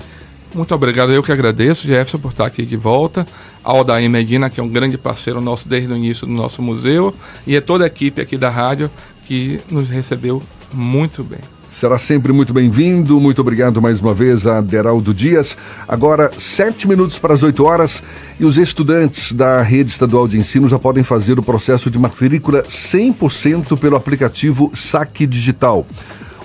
Muito 0.56 0.74
obrigado, 0.74 1.12
eu 1.12 1.22
que 1.22 1.34
agradeço, 1.34 1.86
Jefferson, 1.86 2.18
por 2.18 2.32
estar 2.32 2.45
aqui 2.45 2.66
de 2.66 2.78
volta. 2.78 3.28
Ao 3.62 3.84
Daí 3.84 4.08
Medina, 4.08 4.49
que 4.49 4.58
é 4.58 4.64
um 4.64 4.70
grande 4.70 4.97
parceiro 4.97 5.41
nosso 5.41 5.68
desde 5.68 5.91
o 5.91 5.97
início 5.97 6.26
do 6.26 6.32
nosso 6.32 6.62
museu, 6.62 7.14
e 7.45 7.58
é 7.58 7.62
toda 7.62 7.84
a 7.84 7.88
equipe 7.88 8.22
aqui 8.22 8.38
da 8.38 8.49
rádio 8.49 8.89
que 9.28 9.60
nos 9.70 9.89
recebeu 9.89 10.41
muito 10.74 11.26
bem. 11.26 11.39
Será 11.70 11.97
sempre 11.97 12.32
muito 12.32 12.53
bem-vindo. 12.53 13.20
Muito 13.20 13.41
obrigado 13.41 13.82
mais 13.82 13.99
uma 13.99 14.14
vez 14.14 14.47
a 14.47 14.62
Deraldo 14.62 15.14
Dias. 15.14 15.58
Agora, 15.86 16.32
sete 16.38 16.88
minutos 16.88 17.20
para 17.20 17.34
as 17.34 17.43
oito 17.43 17.66
horas 17.66 18.01
e 18.39 18.45
os 18.45 18.58
estudantes 18.58 19.34
da 19.34 19.62
rede 19.62 19.91
estadual 19.91 20.26
de 20.26 20.38
ensino 20.38 20.70
já 20.70 20.80
podem 20.80 21.03
fazer 21.03 21.38
o 21.38 21.43
processo 21.43 21.91
de 21.91 21.99
matrícula 21.99 22.64
100% 22.64 23.78
pelo 23.78 23.97
aplicativo 23.97 24.72
Saque 24.74 25.28
Digital. 25.28 25.86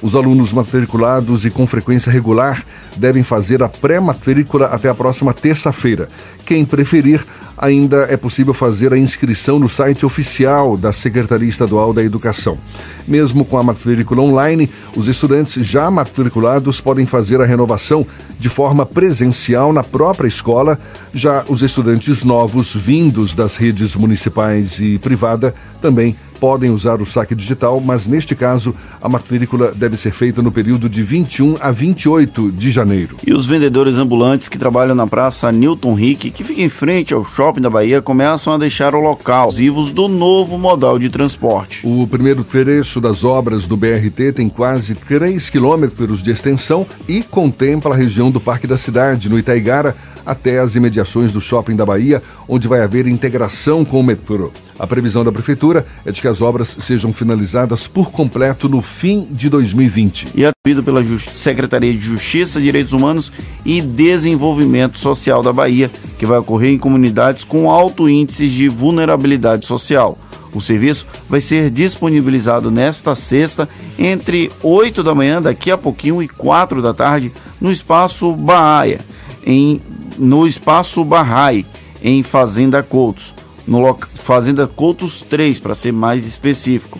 Os 0.02 0.16
alunos 0.16 0.52
matriculados 0.52 1.44
e 1.44 1.50
com 1.50 1.66
frequência 1.66 2.10
regular 2.10 2.64
devem 2.96 3.22
fazer 3.22 3.62
a 3.62 3.68
pré-matrícula 3.68 4.66
até 4.66 4.88
a 4.88 4.94
próxima 4.94 5.34
terça-feira. 5.34 6.08
Quem 6.50 6.64
preferir, 6.64 7.24
ainda 7.56 8.08
é 8.10 8.16
possível 8.16 8.52
fazer 8.52 8.92
a 8.92 8.98
inscrição 8.98 9.56
no 9.56 9.68
site 9.68 10.04
oficial 10.04 10.76
da 10.76 10.92
Secretaria 10.92 11.48
Estadual 11.48 11.92
da 11.92 12.02
Educação. 12.02 12.58
Mesmo 13.06 13.44
com 13.44 13.56
a 13.56 13.62
matrícula 13.62 14.22
online, 14.22 14.68
os 14.96 15.06
estudantes 15.06 15.64
já 15.64 15.88
matriculados 15.92 16.80
podem 16.80 17.06
fazer 17.06 17.40
a 17.40 17.44
renovação 17.44 18.04
de 18.36 18.48
forma 18.48 18.84
presencial 18.84 19.72
na 19.72 19.84
própria 19.84 20.26
escola. 20.26 20.76
Já 21.14 21.44
os 21.48 21.62
estudantes 21.62 22.24
novos 22.24 22.74
vindos 22.74 23.32
das 23.32 23.54
redes 23.56 23.94
municipais 23.94 24.80
e 24.80 24.98
privada 24.98 25.54
também 25.80 26.16
podem 26.40 26.70
usar 26.70 27.02
o 27.02 27.06
saque 27.06 27.34
digital, 27.34 27.80
mas 27.80 28.06
neste 28.06 28.34
caso 28.34 28.74
a 29.02 29.08
matrícula 29.08 29.72
deve 29.76 29.96
ser 29.96 30.12
feita 30.12 30.40
no 30.40 30.50
período 30.50 30.88
de 30.88 31.02
21 31.02 31.56
a 31.60 31.70
28 31.70 32.50
de 32.50 32.70
janeiro. 32.70 33.16
E 33.26 33.32
os 33.34 33.44
vendedores 33.44 33.98
ambulantes 33.98 34.48
que 34.48 34.58
trabalham 34.58 34.94
na 34.94 35.06
Praça 35.06 35.52
Newton 35.52 35.92
Rick, 35.92 36.30
que 36.40 36.44
fica 36.44 36.62
em 36.62 36.70
frente 36.70 37.12
ao 37.12 37.22
shopping 37.22 37.60
da 37.60 37.68
Bahia, 37.68 38.00
começam 38.00 38.54
a 38.54 38.56
deixar 38.56 38.94
o 38.94 38.98
local 38.98 39.50
vivos 39.50 39.92
do 39.92 40.08
novo 40.08 40.56
modal 40.56 40.98
de 40.98 41.10
transporte. 41.10 41.86
O 41.86 42.06
primeiro 42.06 42.42
trecho 42.42 42.98
das 42.98 43.24
obras 43.24 43.66
do 43.66 43.76
BRT 43.76 44.32
tem 44.36 44.48
quase 44.48 44.94
3 44.94 45.50
quilômetros 45.50 46.22
de 46.22 46.30
extensão 46.30 46.86
e 47.06 47.22
contempla 47.22 47.92
a 47.92 47.96
região 47.96 48.30
do 48.30 48.40
Parque 48.40 48.66
da 48.66 48.78
Cidade, 48.78 49.28
no 49.28 49.38
Itaigara, 49.38 49.94
até 50.24 50.60
as 50.60 50.76
imediações 50.76 51.30
do 51.30 51.42
Shopping 51.42 51.76
da 51.76 51.84
Bahia, 51.84 52.22
onde 52.48 52.66
vai 52.66 52.80
haver 52.80 53.06
integração 53.06 53.84
com 53.84 54.00
o 54.00 54.02
metrô. 54.02 54.50
A 54.80 54.86
previsão 54.86 55.22
da 55.22 55.30
Prefeitura 55.30 55.86
é 56.06 56.10
de 56.10 56.22
que 56.22 56.26
as 56.26 56.40
obras 56.40 56.74
sejam 56.80 57.12
finalizadas 57.12 57.86
por 57.86 58.10
completo 58.10 58.66
no 58.66 58.80
fim 58.80 59.28
de 59.30 59.50
2020. 59.50 60.28
E 60.34 60.46
atribuído 60.46 60.82
pela 60.82 61.04
Secretaria 61.34 61.92
de 61.92 62.00
Justiça, 62.00 62.58
Direitos 62.58 62.94
Humanos 62.94 63.30
e 63.62 63.82
Desenvolvimento 63.82 64.98
Social 64.98 65.42
da 65.42 65.52
Bahia, 65.52 65.90
que 66.18 66.24
vai 66.24 66.38
ocorrer 66.38 66.72
em 66.72 66.78
comunidades 66.78 67.44
com 67.44 67.70
alto 67.70 68.08
índice 68.08 68.48
de 68.48 68.70
vulnerabilidade 68.70 69.66
social. 69.66 70.16
O 70.54 70.62
serviço 70.62 71.06
vai 71.28 71.42
ser 71.42 71.70
disponibilizado 71.70 72.70
nesta 72.70 73.14
sexta, 73.14 73.68
entre 73.98 74.50
8 74.62 75.02
da 75.02 75.14
manhã, 75.14 75.42
daqui 75.42 75.70
a 75.70 75.76
pouquinho, 75.76 76.22
e 76.22 76.28
4 76.28 76.80
da 76.80 76.94
tarde, 76.94 77.30
no 77.60 77.70
espaço 77.70 78.34
Baia, 78.34 79.00
em 79.44 79.78
no 80.18 80.46
Espaço 80.46 81.04
Barrai, 81.04 81.66
em 82.02 82.22
Fazenda 82.22 82.82
Coutos. 82.82 83.34
No 83.70 83.96
Fazenda 84.14 84.66
Coutos 84.66 85.22
3, 85.22 85.60
para 85.60 85.76
ser 85.76 85.92
mais 85.92 86.26
específico. 86.26 86.98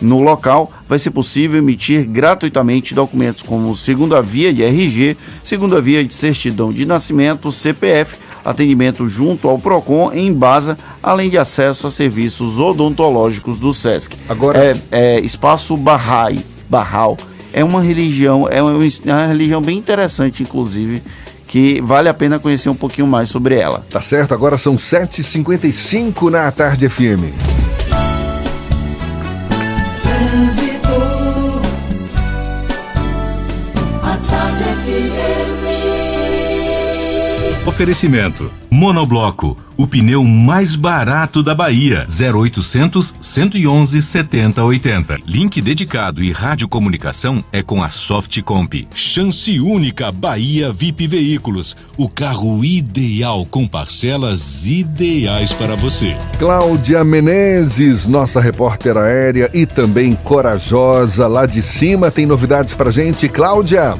No 0.00 0.22
local, 0.22 0.72
vai 0.88 0.96
ser 0.96 1.10
possível 1.10 1.58
emitir 1.58 2.06
gratuitamente 2.06 2.94
documentos 2.94 3.42
como 3.42 3.76
segunda 3.76 4.22
via 4.22 4.52
de 4.52 4.62
RG, 4.62 5.16
segunda 5.42 5.80
via 5.80 6.04
de 6.04 6.14
certidão 6.14 6.72
de 6.72 6.86
nascimento, 6.86 7.50
CPF, 7.50 8.16
atendimento 8.44 9.08
junto 9.08 9.48
ao 9.48 9.58
PROCON 9.58 10.12
em 10.12 10.32
Baza, 10.32 10.78
além 11.02 11.28
de 11.28 11.38
acesso 11.38 11.88
a 11.88 11.90
serviços 11.90 12.56
odontológicos 12.56 13.58
do 13.58 13.74
SESC. 13.74 14.14
Agora 14.28 14.64
é, 14.64 14.76
é 14.92 15.20
Espaço 15.20 15.76
Barrai, 15.76 16.38
Barral. 16.70 17.18
É 17.52 17.64
uma 17.64 17.82
religião, 17.82 18.48
é 18.48 18.62
uma, 18.62 18.72
é 18.72 19.12
uma 19.12 19.26
religião 19.26 19.60
bem 19.60 19.76
interessante, 19.76 20.44
inclusive, 20.44 21.02
que 21.52 21.82
vale 21.82 22.08
a 22.08 22.14
pena 22.14 22.40
conhecer 22.40 22.70
um 22.70 22.74
pouquinho 22.74 23.06
mais 23.06 23.28
sobre 23.28 23.58
ela. 23.58 23.84
Tá 23.90 24.00
certo, 24.00 24.32
agora 24.32 24.56
são 24.56 24.74
7h55 24.74 26.30
na 26.30 26.50
Tarde 26.50 26.88
FM. 26.88 27.81
Oferecimento: 37.72 38.52
Monobloco, 38.70 39.56
o 39.78 39.86
pneu 39.86 40.22
mais 40.22 40.76
barato 40.76 41.42
da 41.42 41.54
Bahia. 41.54 42.06
0800 42.06 43.14
111 43.18 44.02
7080. 44.02 45.16
Link 45.26 45.62
dedicado 45.62 46.22
e 46.22 46.30
radiocomunicação 46.30 47.42
é 47.50 47.62
com 47.62 47.82
a 47.82 47.90
Softcomp. 47.90 48.86
Chance 48.94 49.58
única 49.58 50.12
Bahia 50.12 50.70
VIP 50.70 51.06
Veículos, 51.06 51.74
o 51.96 52.10
carro 52.10 52.62
ideal 52.62 53.46
com 53.46 53.66
parcelas 53.66 54.68
ideais 54.68 55.54
para 55.54 55.74
você. 55.74 56.14
Cláudia 56.38 57.02
Menezes, 57.02 58.06
nossa 58.06 58.38
repórter 58.38 58.98
aérea 58.98 59.50
e 59.54 59.64
também 59.64 60.14
corajosa 60.14 61.26
lá 61.26 61.46
de 61.46 61.62
cima, 61.62 62.10
tem 62.10 62.26
novidades 62.26 62.74
pra 62.74 62.90
gente. 62.90 63.30
Cláudia. 63.30 63.94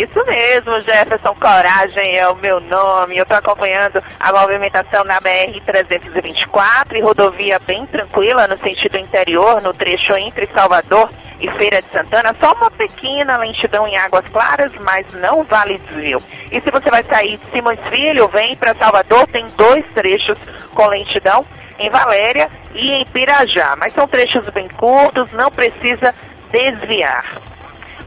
Isso 0.00 0.18
mesmo, 0.26 0.80
Jefferson 0.80 1.34
Coragem 1.34 2.16
é 2.16 2.26
o 2.26 2.34
meu 2.36 2.58
nome. 2.58 3.18
Eu 3.18 3.22
estou 3.24 3.36
acompanhando 3.36 4.02
a 4.18 4.32
movimentação 4.32 5.04
na 5.04 5.20
BR-324 5.20 6.96
e 6.96 7.02
rodovia 7.02 7.58
bem 7.58 7.84
tranquila 7.84 8.46
no 8.46 8.56
sentido 8.56 8.96
interior, 8.96 9.60
no 9.60 9.74
trecho 9.74 10.14
entre 10.14 10.48
Salvador 10.54 11.10
e 11.38 11.50
Feira 11.52 11.82
de 11.82 11.88
Santana. 11.88 12.34
Só 12.40 12.54
uma 12.54 12.70
pequena 12.70 13.36
lentidão 13.36 13.86
em 13.86 13.94
Águas 13.98 14.24
Claras, 14.32 14.72
mas 14.82 15.04
não 15.12 15.42
vale 15.42 15.76
desvio. 15.76 16.18
E 16.50 16.58
se 16.62 16.70
você 16.70 16.90
vai 16.90 17.04
sair 17.04 17.36
de 17.36 17.50
Simões 17.50 17.80
Filho, 17.90 18.26
vem 18.28 18.56
para 18.56 18.74
Salvador, 18.76 19.26
tem 19.26 19.46
dois 19.54 19.84
trechos 19.92 20.38
com 20.74 20.86
lentidão 20.86 21.44
em 21.78 21.90
Valéria 21.90 22.48
e 22.74 22.90
em 22.90 23.04
Pirajá. 23.04 23.76
Mas 23.76 23.92
são 23.92 24.08
trechos 24.08 24.48
bem 24.48 24.66
curtos, 24.68 25.30
não 25.32 25.50
precisa 25.50 26.14
desviar. 26.50 27.50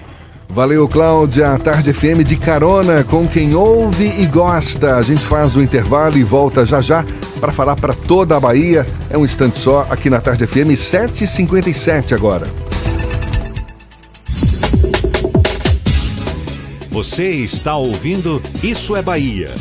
Valeu, 0.48 0.88
Cláudia. 0.88 1.58
Tarde 1.58 1.92
FM 1.92 2.22
de 2.24 2.36
carona 2.36 3.02
com 3.04 3.28
quem 3.28 3.54
ouve 3.54 4.06
e 4.20 4.26
gosta. 4.26 4.96
A 4.96 5.02
gente 5.02 5.24
faz 5.24 5.54
o 5.56 5.62
intervalo 5.62 6.16
e 6.16 6.24
volta 6.24 6.64
já 6.64 6.80
já 6.80 7.04
para 7.40 7.52
falar 7.52 7.76
para 7.76 7.94
toda 7.94 8.36
a 8.36 8.40
Bahia. 8.40 8.86
É 9.10 9.18
um 9.18 9.24
instante 9.24 9.58
só 9.58 9.86
aqui 9.90 10.10
na 10.10 10.20
Tarde 10.20 10.46
FM, 10.46 10.72
7h57 10.72 12.12
agora. 12.12 12.46
Você 16.90 17.30
está 17.30 17.76
ouvindo 17.76 18.42
Isso 18.62 18.96
é 18.96 19.02
Bahia. 19.02 19.54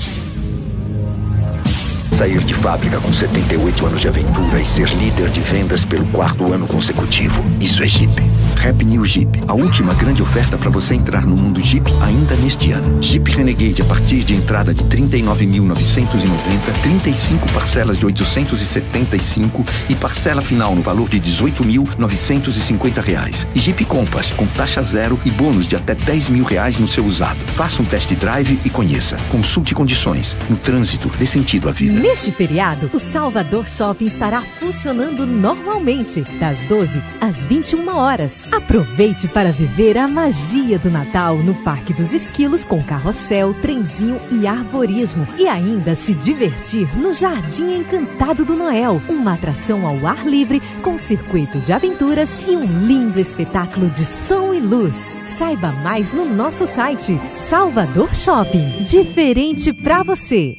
Sair 2.18 2.42
de 2.46 2.54
fábrica 2.54 3.00
com 3.02 3.12
78 3.12 3.86
anos 3.86 4.00
de 4.00 4.08
aventura 4.08 4.62
e 4.62 4.66
ser 4.66 4.88
líder 4.88 5.30
de 5.30 5.42
vendas 5.42 5.84
pelo 5.84 6.06
quarto 6.08 6.54
ano 6.54 6.66
consecutivo. 6.66 7.44
Isso 7.60 7.84
é 7.84 7.88
Jeep. 7.88 8.45
Rap 8.66 8.84
New 8.84 9.06
Jeep. 9.06 9.44
A 9.48 9.54
última 9.54 9.94
grande 9.94 10.24
oferta 10.24 10.58
para 10.58 10.72
você 10.72 10.96
entrar 10.96 11.24
no 11.24 11.38
mundo 11.38 11.64
Jeep 11.64 11.86
ainda 12.02 12.36
neste 12.38 12.72
ano. 12.72 13.00
Jeep 13.00 13.30
Renegade 13.30 13.84
a 13.84 13.86
partir 13.86 14.24
de 14.24 14.34
entrada 14.34 14.74
de 14.74 14.84
39.990, 14.86 16.82
35 16.82 17.52
parcelas 17.52 17.96
de 17.96 18.08
875 18.08 19.64
e 19.88 19.94
parcela 19.94 20.42
final 20.42 20.76
no 20.76 20.82
valor 20.82 21.08
de 21.08 21.22
18.950 21.22 23.04
reais. 23.04 23.48
E 23.54 23.60
Jeep 23.60 23.86
Compass 23.86 24.34
com 24.34 24.48
taxa 24.48 24.82
zero 24.82 25.20
e 25.24 25.30
bônus 25.30 25.68
de 25.68 25.76
até 25.76 25.94
10 25.94 26.32
mil 26.32 26.44
reais 26.44 26.80
no 26.80 26.88
seu 26.88 27.06
usado. 27.06 27.38
Faça 27.54 27.84
um 27.84 27.86
test 27.86 28.12
drive 28.16 28.60
e 28.66 28.70
conheça. 28.72 29.16
Consulte 29.30 29.76
condições. 29.76 30.36
No 30.50 30.58
trânsito, 30.58 31.12
dê 31.20 31.28
sentido 31.28 31.70
à 31.70 31.72
vida. 31.72 32.00
Neste 32.00 32.32
feriado, 32.32 32.90
o 32.92 33.00
Salvador 33.00 33.68
Shopping 33.68 34.06
estará 34.06 34.42
funcionando 34.42 35.28
normalmente, 35.28 36.24
das 36.40 36.62
12 36.62 37.00
às 37.22 37.46
21 37.46 37.96
horas. 37.96 38.55
Aproveite 38.56 39.28
para 39.28 39.52
viver 39.52 39.98
a 39.98 40.08
magia 40.08 40.80
do 40.80 40.90
Natal 40.90 41.36
no 41.36 41.54
Parque 41.56 41.92
dos 41.92 42.14
Esquilos 42.14 42.64
com 42.64 42.82
carrossel, 42.82 43.54
trenzinho 43.56 44.18
e 44.32 44.48
arborismo. 44.48 45.28
E 45.38 45.46
ainda 45.46 45.94
se 45.94 46.14
divertir 46.14 46.88
no 46.98 47.14
Jardim 47.14 47.80
Encantado 47.80 48.46
do 48.46 48.56
Noel, 48.56 49.02
uma 49.10 49.34
atração 49.34 49.86
ao 49.86 50.08
ar 50.08 50.26
livre 50.26 50.62
com 50.82 50.98
circuito 50.98 51.60
de 51.60 51.74
aventuras 51.74 52.30
e 52.48 52.56
um 52.56 52.88
lindo 52.88 53.20
espetáculo 53.20 53.90
de 53.90 54.06
som 54.06 54.45
e 54.56 54.60
luz. 54.60 54.96
Saiba 55.26 55.72
mais 55.84 56.14
no 56.14 56.26
nosso 56.26 56.66
site 56.66 57.18
Salvador 57.50 58.14
Shopping. 58.16 58.84
Diferente 58.84 59.74
pra 59.74 60.02
você. 60.02 60.56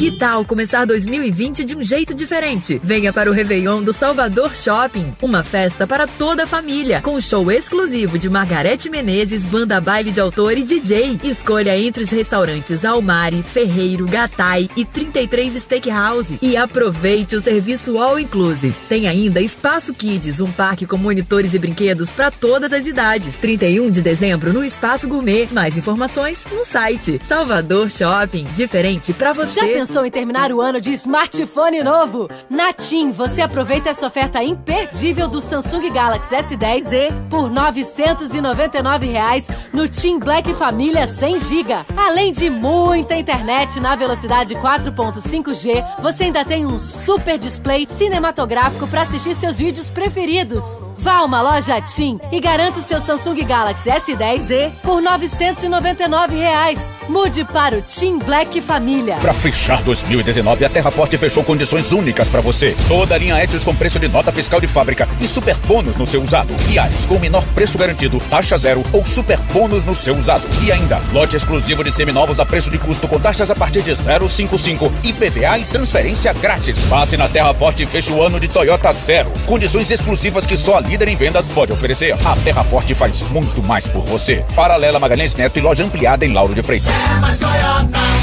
Que 0.00 0.10
tal 0.10 0.46
começar 0.46 0.86
2020 0.86 1.62
de 1.62 1.76
um 1.76 1.82
jeito 1.82 2.14
diferente? 2.14 2.80
Venha 2.82 3.12
para 3.12 3.28
o 3.28 3.34
Réveillon 3.34 3.82
do 3.82 3.92
Salvador 3.92 4.56
Shopping, 4.56 5.14
uma 5.20 5.44
festa 5.44 5.86
para 5.86 6.06
toda 6.06 6.44
a 6.44 6.46
família, 6.46 7.02
com 7.02 7.20
show 7.20 7.52
exclusivo 7.52 8.18
de 8.18 8.30
Margarete 8.30 8.88
Menezes, 8.88 9.42
banda 9.42 9.78
baile 9.78 10.10
de 10.10 10.18
autor 10.18 10.56
e 10.56 10.62
DJ. 10.62 11.20
Escolha 11.22 11.78
entre 11.78 12.02
os 12.02 12.08
restaurantes 12.08 12.82
Almari, 12.82 13.42
Ferreiro, 13.42 14.06
Gatai 14.06 14.70
e 14.74 14.86
33 14.86 15.62
Steakhouse 15.62 16.38
e 16.40 16.56
aproveite 16.56 17.36
o 17.36 17.40
serviço 17.40 17.98
All 17.98 18.18
Inclusive. 18.18 18.74
Tem 18.88 19.06
ainda 19.06 19.42
Espaço 19.42 19.92
Kids, 19.92 20.40
um 20.40 20.50
parque 20.50 20.86
com 20.86 20.96
monitores 20.96 21.52
e 21.52 21.58
brinquedos 21.58 22.10
para 22.10 22.30
todas 22.30 22.72
as 22.72 22.86
idades. 22.90 23.36
31 23.36 23.90
de 23.90 24.02
dezembro 24.02 24.52
no 24.52 24.64
Espaço 24.64 25.08
Gourmet. 25.08 25.48
Mais 25.52 25.78
informações 25.78 26.46
no 26.52 26.64
site 26.64 27.18
Salvador 27.24 27.90
Shopping. 27.90 28.44
Diferente 28.54 29.12
para 29.12 29.32
você. 29.32 29.60
Já 29.60 29.66
pensou 29.66 30.04
em 30.04 30.10
terminar 30.10 30.52
o 30.52 30.60
ano 30.60 30.80
de 30.80 30.92
smartphone 30.92 31.82
novo? 31.82 32.28
Na 32.50 32.72
TIM, 32.72 33.12
você 33.12 33.40
aproveita 33.40 33.88
essa 33.88 34.06
oferta 34.06 34.42
imperdível 34.42 35.28
do 35.28 35.40
Samsung 35.40 35.90
Galaxy 35.90 36.34
S10e 36.34 37.28
por 37.28 37.48
999 37.48 39.06
reais 39.06 39.48
no 39.72 39.88
TIM 39.88 40.18
Black 40.18 40.52
Família 40.54 41.06
100 41.06 41.38
GB. 41.38 41.70
Além 41.96 42.32
de 42.32 42.50
muita 42.50 43.14
internet 43.14 43.78
na 43.78 43.94
velocidade 43.94 44.54
4.5G, 44.56 46.00
você 46.00 46.24
ainda 46.24 46.44
tem 46.44 46.66
um 46.66 46.78
super 46.78 47.38
display 47.38 47.86
cinematográfico 47.86 48.86
para 48.88 49.02
assistir 49.02 49.34
seus 49.36 49.58
vídeos 49.58 49.88
preferidos. 49.88 50.76
Vá 51.00 51.14
a 51.14 51.24
uma 51.24 51.40
loja 51.40 51.80
TIM 51.80 52.20
e 52.30 52.38
garanta 52.40 52.78
o 52.78 52.82
seu 52.82 53.00
Samsung 53.00 53.42
Galaxy 53.44 53.88
S10e 53.88 54.70
por 54.82 55.00
999 55.00 56.36
reais. 56.36 56.92
Mude 57.08 57.42
para 57.42 57.78
o 57.78 57.80
TIM 57.80 58.18
Black 58.18 58.60
Família. 58.60 59.16
Para 59.16 59.32
fechar 59.32 59.82
2019, 59.82 60.62
a 60.62 60.68
Terra 60.68 60.90
Forte 60.90 61.16
fechou 61.16 61.42
condições 61.42 61.90
únicas 61.90 62.28
para 62.28 62.42
você. 62.42 62.76
Toda 62.86 63.14
a 63.14 63.18
linha 63.18 63.42
Etios 63.42 63.64
com 63.64 63.74
preço 63.74 63.98
de 63.98 64.08
nota 64.08 64.30
fiscal 64.30 64.60
de 64.60 64.66
fábrica 64.66 65.08
e 65.18 65.26
super 65.26 65.56
bônus 65.66 65.96
no 65.96 66.04
seu 66.04 66.22
usado. 66.22 66.54
E 66.68 66.78
Ares 66.78 67.06
com 67.06 67.18
menor 67.18 67.44
preço 67.54 67.78
garantido, 67.78 68.20
taxa 68.28 68.58
zero 68.58 68.82
ou 68.92 69.04
super 69.06 69.38
bônus 69.54 69.84
no 69.84 69.94
seu 69.94 70.14
usado. 70.14 70.46
E 70.62 70.70
ainda, 70.70 71.00
lote 71.14 71.34
exclusivo 71.34 71.82
de 71.82 71.90
seminovos 71.90 72.38
a 72.38 72.44
preço 72.44 72.70
de 72.70 72.78
custo 72.78 73.08
com 73.08 73.18
taxas 73.18 73.50
a 73.50 73.54
partir 73.54 73.80
de 73.80 73.92
0,55, 73.92 74.92
IPVA 75.02 75.58
e 75.58 75.64
transferência 75.64 76.34
grátis. 76.34 76.84
Passe 76.84 77.16
na 77.16 77.26
Terra 77.26 77.54
Forte 77.54 77.84
e 77.84 77.86
feche 77.86 78.12
o 78.12 78.22
ano 78.22 78.38
de 78.38 78.48
Toyota 78.48 78.92
Zero. 78.92 79.32
Condições 79.46 79.90
exclusivas 79.90 80.44
que 80.44 80.58
só 80.58 80.76
a 80.76 80.89
líder 80.90 81.06
em 81.06 81.16
vendas 81.16 81.48
pode 81.48 81.72
oferecer. 81.72 82.12
A 82.26 82.36
Terra 82.42 82.64
Forte 82.64 82.96
faz 82.96 83.22
muito 83.30 83.62
mais 83.62 83.88
por 83.88 84.04
você. 84.04 84.44
Paralela 84.56 84.98
Magalhães 84.98 85.36
Neto 85.36 85.56
e 85.56 85.62
loja 85.62 85.84
ampliada 85.84 86.26
em 86.26 86.32
Lauro 86.32 86.52
de 86.52 86.64
Freitas. 86.64 86.92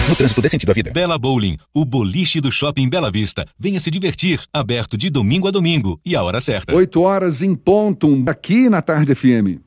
No 0.10 0.16
trânsito 0.16 0.42
dê 0.42 0.50
sentido 0.50 0.72
à 0.72 0.74
vida. 0.74 0.92
Bela 0.92 1.18
Bowling, 1.18 1.58
o 1.74 1.86
boliche 1.86 2.42
do 2.42 2.52
Shopping 2.52 2.90
Bela 2.90 3.10
Vista. 3.10 3.46
Venha 3.58 3.80
se 3.80 3.90
divertir, 3.90 4.42
aberto 4.54 4.98
de 4.98 5.10
domingo 5.10 5.48
a 5.48 5.52
domingo 5.52 5.98
e 6.06 6.14
a 6.14 6.24
hora 6.24 6.42
certa. 6.42 6.76
8 6.76 7.02
horas 7.02 7.42
em 7.42 7.56
ponto, 7.56 8.24
aqui 8.28 8.70
na 8.70 8.82
Tarde 8.82 9.16
FM. 9.16 9.67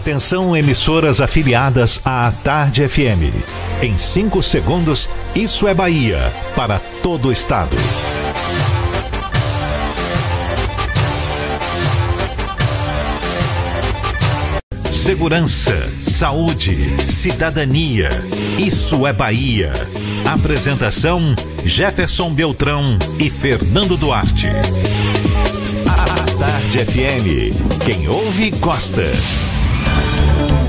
Atenção, 0.00 0.56
emissoras 0.56 1.20
afiliadas 1.20 2.00
à 2.02 2.32
Tarde 2.32 2.88
FM. 2.88 3.34
Em 3.82 3.98
5 3.98 4.42
segundos, 4.42 5.06
isso 5.34 5.68
é 5.68 5.74
Bahia 5.74 6.32
para 6.56 6.78
todo 7.02 7.28
o 7.28 7.32
estado. 7.32 7.76
Segurança, 14.90 15.86
saúde, 16.08 16.78
cidadania. 17.12 18.08
Isso 18.58 19.06
é 19.06 19.12
Bahia. 19.12 19.70
Apresentação: 20.24 21.20
Jefferson 21.62 22.32
Beltrão 22.32 22.98
e 23.18 23.28
Fernando 23.28 23.98
Duarte. 23.98 24.46
A 25.86 26.38
Tarde 26.38 26.78
FM. 26.86 27.84
Quem 27.84 28.08
ouve, 28.08 28.50
gosta. 28.52 29.04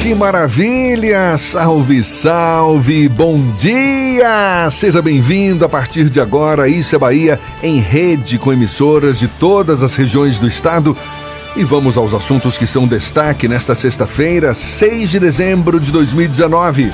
Que 0.01 0.15
maravilha! 0.15 1.37
Salve, 1.37 2.03
salve! 2.03 3.07
Bom 3.07 3.37
dia! 3.55 4.67
Seja 4.71 4.99
bem-vindo 4.99 5.63
a 5.63 5.69
partir 5.69 6.09
de 6.09 6.19
agora. 6.19 6.67
Isso 6.67 6.95
é 6.95 6.97
Bahia 6.97 7.39
em 7.61 7.79
rede 7.79 8.39
com 8.39 8.51
emissoras 8.51 9.19
de 9.19 9.27
todas 9.27 9.83
as 9.83 9.93
regiões 9.93 10.39
do 10.39 10.47
estado. 10.47 10.97
E 11.55 11.63
vamos 11.63 11.97
aos 11.97 12.15
assuntos 12.15 12.57
que 12.57 12.65
são 12.65 12.87
destaque 12.87 13.47
nesta 13.47 13.75
sexta-feira, 13.75 14.55
6 14.55 15.11
de 15.11 15.19
dezembro 15.19 15.79
de 15.79 15.91
2019. 15.91 16.91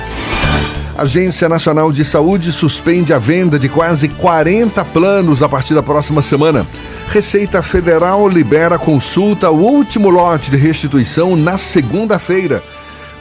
Agência 0.94 1.48
Nacional 1.48 1.90
de 1.90 2.04
Saúde 2.04 2.52
suspende 2.52 3.14
a 3.14 3.18
venda 3.18 3.58
de 3.58 3.70
quase 3.70 4.08
40 4.08 4.84
planos 4.84 5.42
a 5.42 5.48
partir 5.48 5.72
da 5.72 5.82
próxima 5.82 6.20
semana. 6.20 6.66
Receita 7.08 7.62
Federal 7.62 8.28
libera 8.28 8.78
consulta 8.78 9.50
o 9.50 9.56
último 9.58 10.10
lote 10.10 10.50
de 10.50 10.58
restituição 10.58 11.36
na 11.36 11.56
segunda-feira. 11.56 12.62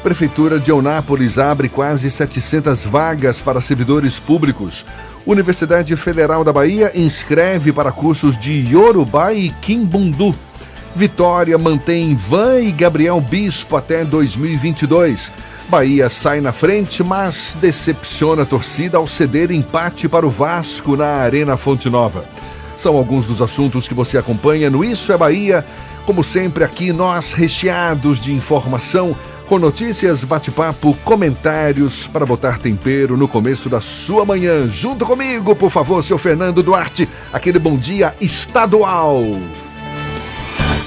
Prefeitura 0.04 0.60
de 0.60 0.70
Eunápolis 0.72 1.38
abre 1.38 1.68
quase 1.68 2.10
700 2.10 2.86
vagas 2.86 3.42
para 3.42 3.60
servidores 3.60 4.20
públicos. 4.20 4.86
Universidade 5.26 5.96
Federal 5.98 6.44
da 6.44 6.54
Bahia 6.54 6.92
inscreve 6.96 7.74
para 7.74 7.92
cursos 7.92 8.38
de 8.38 8.54
Yorubá 8.72 9.34
e 9.34 9.50
Kimbundu. 9.50 10.34
Vitória 10.96 11.58
mantém 11.58 12.16
Van 12.16 12.60
e 12.60 12.72
Gabriel 12.72 13.20
Bispo 13.20 13.76
até 13.76 14.06
2022. 14.06 15.32
Bahia 15.68 16.10
sai 16.10 16.40
na 16.40 16.54
frente, 16.54 17.04
mas 17.04 17.58
decepciona 17.60 18.44
a 18.44 18.46
torcida 18.46 18.98
ao 18.98 19.06
ceder 19.06 19.52
empate 19.52 20.08
para 20.08 20.26
o 20.26 20.32
Vasco 20.32 20.96
na 20.96 21.08
Arena 21.08 21.58
Fonte 21.58 21.90
Nova. 21.90 22.24
São 22.76 22.96
alguns 22.96 23.28
dos 23.28 23.42
assuntos 23.42 23.88
que 23.88 23.94
você 23.94 24.18
acompanha 24.18 24.70
no 24.70 24.84
Isso 24.84 25.12
é 25.12 25.18
Bahia. 25.18 25.66
Como 26.06 26.24
sempre, 26.24 26.64
aqui 26.64 26.94
nós 26.94 27.34
recheados 27.34 28.22
de 28.22 28.34
informação, 28.34 29.14
com 29.48 29.58
notícias, 29.58 30.26
bate-papo, 30.26 30.96
comentários 31.06 32.06
para 32.06 32.26
botar 32.26 32.60
tempero 32.60 33.16
no 33.16 33.30
começo 33.30 33.70
da 33.70 33.80
sua 33.80 34.26
manhã. 34.26 34.68
Junto 34.68 35.06
comigo, 35.06 35.56
por 35.56 35.72
favor, 35.72 36.04
seu 36.04 36.18
Fernando 36.18 36.62
Duarte, 36.62 37.08
aquele 37.32 37.58
bom 37.58 37.78
dia 37.78 38.14
estadual. 38.20 39.24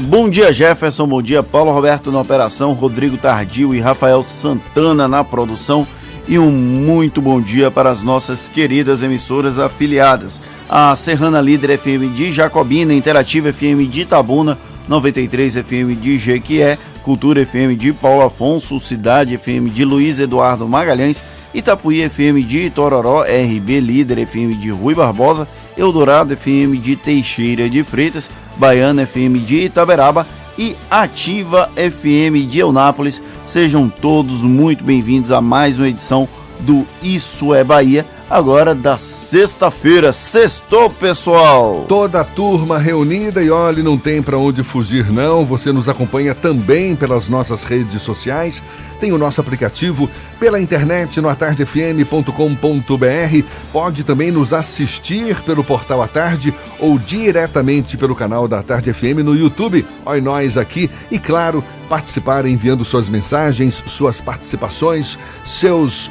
Bom 0.01 0.29
dia, 0.29 0.53
Jefferson. 0.53 1.07
Bom 1.07 1.23
dia, 1.23 1.43
Paulo 1.43 1.73
Roberto 1.73 2.13
na 2.13 2.21
operação, 2.21 2.75
Rodrigo 2.75 3.17
Tardio 3.17 3.75
e 3.75 3.81
Rafael 3.81 4.23
Santana 4.23 5.09
na 5.09 5.25
produção. 5.25 5.87
E 6.29 6.39
um 6.39 6.51
muito 6.51 7.23
bom 7.23 7.41
dia 7.41 7.71
para 7.71 7.91
as 7.91 8.03
nossas 8.03 8.47
queridas 8.47 9.03
emissoras 9.03 9.59
afiliadas. 9.59 10.39
A 10.69 10.95
Serrana 10.97 11.41
Líder 11.41 11.79
FM 11.79 12.15
de 12.15 12.31
Jacobina, 12.31 12.93
Interativa 12.93 13.51
FM 13.53 13.91
de 13.91 14.03
Itabuna, 14.03 14.59
93 14.87 15.55
FM 15.55 16.01
de 16.01 16.19
Jequié, 16.19 16.79
Cultura 17.03 17.45
FM 17.45 17.77
de 17.77 17.93
Paulo 17.93 18.23
Afonso, 18.23 18.79
Cidade 18.79 19.37
FM 19.37 19.71
de 19.73 19.85
Luiz 19.85 20.21
Eduardo 20.21 20.69
Magalhães, 20.69 21.23
Itapuí 21.53 22.09
FM 22.09 22.47
de 22.47 22.67
Itororó, 22.67 23.23
RB 23.23 23.81
Líder 23.81 24.27
FM 24.27 24.55
de 24.61 24.71
Rui 24.71 24.95
Barbosa, 24.95 25.49
Eldorado 25.77 26.37
FM 26.37 26.77
de 26.77 26.97
Teixeira 26.97 27.69
de 27.69 27.83
Freitas, 27.83 28.31
Baiana 28.57 29.07
FM 29.07 29.39
de 29.47 29.65
Itaberaba 29.65 30.27
e 30.59 30.77
Ativa 30.91 31.71
FM 31.75 32.47
de 32.47 32.59
Eunápolis. 32.59 33.23
Sejam 33.47 33.89
todos 33.89 34.43
muito 34.43 34.85
bem-vindos 34.85 35.33
a 35.33 35.41
mais 35.41 35.79
uma 35.79 35.89
edição 35.89 36.29
do 36.61 36.87
Isso 37.03 37.55
é 37.55 37.65
Bahia, 37.65 38.07
agora 38.31 38.77
da 38.77 38.97
sexta-feira. 38.97 40.13
Sextou, 40.13 40.89
pessoal! 40.89 41.85
Toda 41.89 42.21
a 42.21 42.25
turma 42.25 42.79
reunida 42.79 43.43
e 43.43 43.51
olhe, 43.51 43.83
não 43.83 43.99
tem 43.99 44.23
para 44.23 44.39
onde 44.39 44.63
fugir 44.63 45.11
não. 45.11 45.45
Você 45.45 45.73
nos 45.73 45.89
acompanha 45.89 46.35
também 46.35 46.95
pelas 46.95 47.29
nossas 47.29 47.65
redes 47.65 48.01
sociais. 48.01 48.63
Tem 49.01 49.13
o 49.13 49.19
nosso 49.19 49.41
aplicativo 49.41 50.09
pela 50.39 50.61
internet 50.61 51.21
no 51.21 51.29
atardefm.com.br. 51.29 53.47
Pode 53.73 54.05
também 54.05 54.31
nos 54.31 54.53
assistir 54.53 55.41
pelo 55.43 55.65
portal 55.65 56.03
A 56.03 56.07
Tarde 56.07 56.55
ou 56.79 56.99
diretamente 56.99 57.97
pelo 57.97 58.15
canal 58.15 58.47
da 58.47 58.63
Tarde 58.63 58.93
FM 58.93 59.25
no 59.25 59.35
YouTube. 59.35 59.85
Olha 60.07 60.21
nós 60.21 60.57
aqui 60.57 60.89
e 61.11 61.19
claro, 61.19 61.65
participar 61.89 62.47
enviando 62.47 62.85
suas 62.85 63.09
mensagens, 63.09 63.83
suas 63.87 64.21
participações, 64.21 65.19
seus 65.45 66.11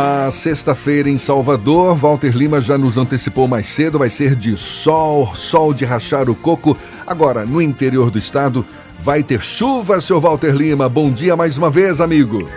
A 0.00 0.30
sexta-feira 0.30 1.08
em 1.08 1.18
Salvador, 1.18 1.96
Walter 1.96 2.30
Lima 2.30 2.60
já 2.60 2.78
nos 2.78 2.96
antecipou 2.96 3.48
mais 3.48 3.66
cedo, 3.66 3.98
vai 3.98 4.08
ser 4.08 4.36
de 4.36 4.56
sol, 4.56 5.34
sol 5.34 5.74
de 5.74 5.84
rachar 5.84 6.30
o 6.30 6.36
coco. 6.36 6.78
Agora, 7.04 7.44
no 7.44 7.60
interior 7.60 8.08
do 8.08 8.16
estado, 8.16 8.64
vai 9.00 9.24
ter 9.24 9.42
chuva, 9.42 10.00
seu 10.00 10.20
Walter 10.20 10.52
Lima. 10.52 10.88
Bom 10.88 11.10
dia 11.10 11.34
mais 11.34 11.58
uma 11.58 11.68
vez, 11.68 12.00
amigo. 12.00 12.48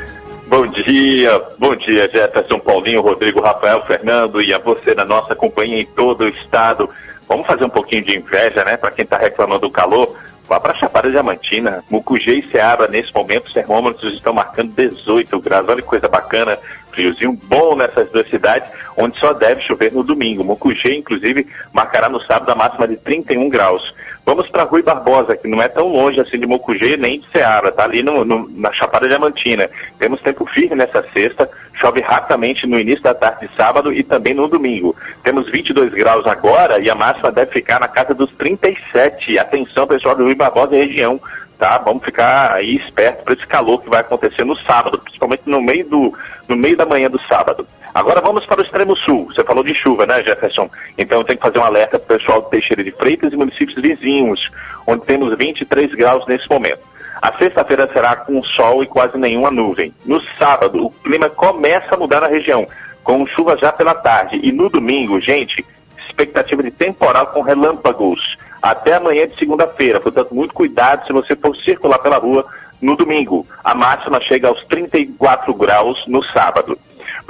Bom 0.45 0.67
dia, 0.67 1.41
bom 1.57 1.75
dia 1.75 2.07
Jefferson, 2.13 2.59
Paulinho, 2.59 3.01
Rodrigo, 3.01 3.41
Rafael, 3.41 3.83
Fernando 3.87 4.39
e 4.39 4.53
a 4.53 4.59
você 4.59 4.93
na 4.93 5.03
nossa 5.03 5.33
companhia 5.33 5.81
em 5.81 5.85
todo 5.85 6.25
o 6.25 6.29
estado. 6.29 6.87
Vamos 7.27 7.47
fazer 7.47 7.65
um 7.65 7.69
pouquinho 7.69 8.05
de 8.05 8.19
inveja, 8.19 8.63
né, 8.63 8.77
para 8.77 8.91
quem 8.91 9.03
está 9.03 9.17
reclamando 9.17 9.61
do 9.61 9.71
calor. 9.71 10.15
Vá 10.47 10.59
para 10.59 10.75
Chapada 10.75 11.09
Diamantina, 11.09 11.81
Mucugê 11.89 12.39
e 12.39 12.51
Ceará, 12.51 12.85
nesse 12.87 13.11
momento 13.15 13.45
os 13.45 13.53
termômetros 13.53 14.13
estão 14.13 14.33
marcando 14.33 14.73
18 14.75 15.39
graus. 15.39 15.65
Olha 15.69 15.81
que 15.81 15.87
coisa 15.87 16.09
bacana, 16.09 16.59
friozinho 16.91 17.33
bom 17.43 17.75
nessas 17.75 18.09
duas 18.11 18.29
cidades, 18.29 18.69
onde 18.95 19.19
só 19.19 19.33
deve 19.33 19.61
chover 19.61 19.91
no 19.91 20.03
domingo. 20.03 20.43
Mucugê, 20.43 20.95
inclusive, 20.95 21.47
marcará 21.73 22.09
no 22.09 22.21
sábado 22.21 22.51
a 22.51 22.55
máxima 22.55 22.87
de 22.87 22.97
31 22.97 23.49
graus. 23.49 23.93
Vamos 24.23 24.47
para 24.49 24.63
Rui 24.63 24.83
Barbosa, 24.83 25.35
que 25.35 25.47
não 25.47 25.61
é 25.61 25.67
tão 25.67 25.87
longe 25.87 26.19
assim 26.19 26.39
de 26.39 26.45
Mucugê 26.45 26.95
nem 26.95 27.19
de 27.19 27.27
Ceará, 27.31 27.71
tá 27.71 27.83
ali 27.83 28.03
no, 28.03 28.23
no, 28.23 28.47
na 28.51 28.71
Chapada 28.71 29.07
Diamantina. 29.07 29.67
Temos 29.97 30.21
tempo 30.21 30.45
firme 30.45 30.75
nessa 30.75 31.03
sexta, 31.11 31.49
chove 31.73 32.01
rapidamente 32.01 32.67
no 32.67 32.79
início 32.79 33.01
da 33.01 33.15
tarde 33.15 33.47
de 33.47 33.55
sábado 33.55 33.91
e 33.91 34.03
também 34.03 34.33
no 34.33 34.47
domingo. 34.47 34.95
Temos 35.23 35.49
22 35.49 35.91
graus 35.93 36.25
agora 36.27 36.79
e 36.79 36.89
a 36.89 36.95
máxima 36.95 37.31
deve 37.31 37.51
ficar 37.51 37.79
na 37.79 37.87
casa 37.87 38.13
dos 38.13 38.31
37. 38.33 39.39
Atenção, 39.39 39.87
pessoal 39.87 40.15
do 40.15 40.23
Rui 40.23 40.35
Barbosa 40.35 40.75
e 40.75 40.85
região. 40.85 41.19
Tá, 41.61 41.77
vamos 41.77 42.03
ficar 42.03 42.55
aí 42.55 42.77
esperto 42.77 43.23
para 43.23 43.35
esse 43.35 43.45
calor 43.45 43.83
que 43.83 43.87
vai 43.87 43.99
acontecer 43.99 44.43
no 44.43 44.57
sábado, 44.57 44.97
principalmente 44.97 45.43
no 45.45 45.61
meio, 45.61 45.87
do, 45.87 46.17
no 46.47 46.57
meio 46.57 46.75
da 46.75 46.87
manhã 46.87 47.07
do 47.07 47.21
sábado. 47.27 47.67
Agora 47.93 48.19
vamos 48.19 48.43
para 48.47 48.61
o 48.61 48.63
extremo 48.63 48.97
sul. 48.97 49.27
Você 49.27 49.43
falou 49.43 49.63
de 49.63 49.75
chuva, 49.75 50.07
né, 50.07 50.23
Jefferson? 50.23 50.67
Então 50.97 51.19
eu 51.19 51.23
tenho 51.23 51.37
que 51.37 51.45
fazer 51.45 51.59
um 51.59 51.63
alerta 51.63 51.99
para 51.99 52.15
o 52.15 52.19
pessoal 52.19 52.41
de 52.41 52.49
Teixeira 52.49 52.83
de 52.83 52.91
Freitas 52.93 53.31
e 53.31 53.35
municípios 53.35 53.79
vizinhos, 53.79 54.49
onde 54.87 55.05
temos 55.05 55.37
23 55.37 55.93
graus 55.93 56.25
nesse 56.25 56.49
momento. 56.49 56.79
A 57.21 57.31
sexta-feira 57.37 57.87
será 57.93 58.15
com 58.15 58.41
sol 58.41 58.81
e 58.81 58.87
quase 58.87 59.15
nenhuma 59.19 59.51
nuvem. 59.51 59.93
No 60.03 60.19
sábado, 60.39 60.87
o 60.87 60.89
clima 60.89 61.29
começa 61.29 61.93
a 61.93 61.97
mudar 61.97 62.21
na 62.21 62.27
região, 62.27 62.65
com 63.03 63.23
chuva 63.27 63.55
já 63.55 63.71
pela 63.71 63.93
tarde. 63.93 64.39
E 64.41 64.51
no 64.51 64.67
domingo, 64.67 65.21
gente, 65.21 65.63
expectativa 66.07 66.63
de 66.63 66.71
temporal 66.71 67.27
com 67.27 67.41
relâmpagos 67.41 68.19
até 68.61 68.95
amanhã 68.95 69.27
de 69.27 69.37
segunda-feira. 69.37 69.99
Portanto, 69.99 70.35
muito 70.35 70.53
cuidado 70.53 71.05
se 71.07 71.13
você 71.13 71.35
for 71.35 71.55
circular 71.57 71.99
pela 71.99 72.17
rua 72.17 72.45
no 72.81 72.95
domingo. 72.95 73.45
A 73.63 73.73
máxima 73.73 74.21
chega 74.21 74.47
aos 74.47 74.63
34 74.65 75.53
graus 75.53 76.03
no 76.07 76.23
sábado. 76.25 76.77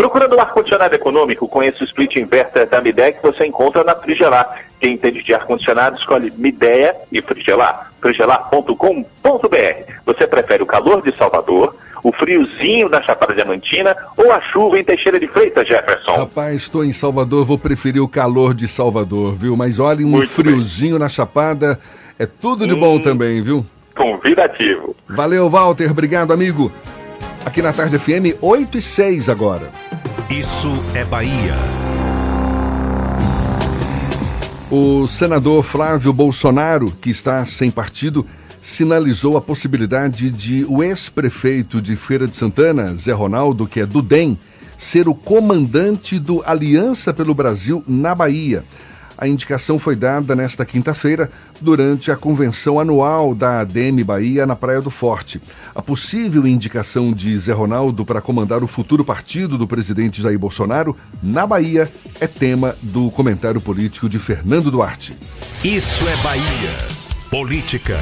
Procurando 0.01 0.35
um 0.35 0.39
ar-condicionado 0.39 0.95
econômico, 0.95 1.47
conheça 1.47 1.83
o 1.83 1.85
split 1.85 2.15
inverter 2.15 2.67
da 2.67 2.81
Midea 2.81 3.11
que 3.11 3.21
você 3.21 3.45
encontra 3.45 3.83
na 3.83 3.95
Frigelar. 3.95 4.65
Quem 4.79 4.95
entende 4.95 5.21
de 5.21 5.31
ar-condicionado 5.31 5.95
escolhe 5.95 6.33
Midea 6.35 6.95
e 7.11 7.21
Frigelar. 7.21 7.91
frigelar.com.br. 8.01 9.93
Você 10.03 10.25
prefere 10.25 10.63
o 10.63 10.65
calor 10.65 11.03
de 11.03 11.15
Salvador, 11.15 11.75
o 12.03 12.11
friozinho 12.11 12.89
da 12.89 12.99
Chapada 13.03 13.35
Diamantina 13.35 13.95
ou 14.17 14.31
a 14.31 14.41
chuva 14.41 14.79
em 14.79 14.83
Teixeira 14.83 15.19
de 15.19 15.27
Freitas, 15.27 15.67
Jefferson? 15.67 16.15
Rapaz, 16.15 16.55
estou 16.55 16.83
em 16.83 16.91
Salvador, 16.91 17.45
vou 17.45 17.59
preferir 17.59 18.01
o 18.01 18.07
calor 18.07 18.55
de 18.55 18.67
Salvador, 18.67 19.35
viu? 19.35 19.55
Mas 19.55 19.77
olha, 19.77 20.03
um 20.03 20.09
Muito 20.09 20.31
friozinho 20.31 20.97
na 20.97 21.09
Chapada 21.09 21.79
é 22.17 22.25
tudo 22.25 22.65
de 22.65 22.73
bom 22.73 22.97
também, 22.97 23.43
viu? 23.43 23.63
Convidativo. 23.95 24.95
Valeu, 25.07 25.47
Walter. 25.47 25.91
Obrigado, 25.91 26.33
amigo. 26.33 26.71
Aqui 27.45 27.61
na 27.61 27.73
Tarde 27.73 27.97
FM, 27.97 28.37
8 28.39 28.77
e 28.77 28.81
6 28.81 29.27
agora. 29.27 29.71
Isso 30.29 30.69
é 30.93 31.03
Bahia. 31.03 31.53
O 34.69 35.05
senador 35.07 35.63
Flávio 35.63 36.13
Bolsonaro, 36.13 36.91
que 37.01 37.09
está 37.09 37.43
sem 37.45 37.69
partido, 37.69 38.25
sinalizou 38.61 39.35
a 39.35 39.41
possibilidade 39.41 40.29
de 40.29 40.63
o 40.69 40.83
ex-prefeito 40.83 41.81
de 41.81 41.95
Feira 41.95 42.27
de 42.27 42.35
Santana, 42.35 42.93
Zé 42.95 43.11
Ronaldo, 43.11 43.67
que 43.67 43.79
é 43.79 43.85
do 43.85 44.01
DEM, 44.01 44.37
ser 44.77 45.09
o 45.09 45.15
comandante 45.15 46.17
do 46.19 46.43
Aliança 46.45 47.13
pelo 47.13 47.33
Brasil 47.33 47.83
na 47.87 48.15
Bahia. 48.15 48.63
A 49.21 49.27
indicação 49.27 49.77
foi 49.77 49.95
dada 49.95 50.35
nesta 50.35 50.65
quinta-feira 50.65 51.29
durante 51.61 52.09
a 52.09 52.15
convenção 52.15 52.79
anual 52.79 53.35
da 53.35 53.59
ADM 53.59 54.03
Bahia 54.03 54.47
na 54.47 54.55
Praia 54.55 54.81
do 54.81 54.89
Forte. 54.89 55.39
A 55.75 55.81
possível 55.81 56.47
indicação 56.47 57.13
de 57.13 57.37
Zé 57.37 57.53
Ronaldo 57.53 58.03
para 58.03 58.19
comandar 58.19 58.63
o 58.63 58.67
futuro 58.67 59.05
partido 59.05 59.59
do 59.59 59.67
presidente 59.67 60.23
Jair 60.23 60.39
Bolsonaro 60.39 60.97
na 61.21 61.45
Bahia 61.45 61.87
é 62.19 62.25
tema 62.25 62.75
do 62.81 63.11
comentário 63.11 63.61
político 63.61 64.09
de 64.09 64.17
Fernando 64.17 64.71
Duarte. 64.71 65.15
Isso 65.63 66.03
é 66.09 66.15
Bahia. 66.23 66.71
Política. 67.29 67.99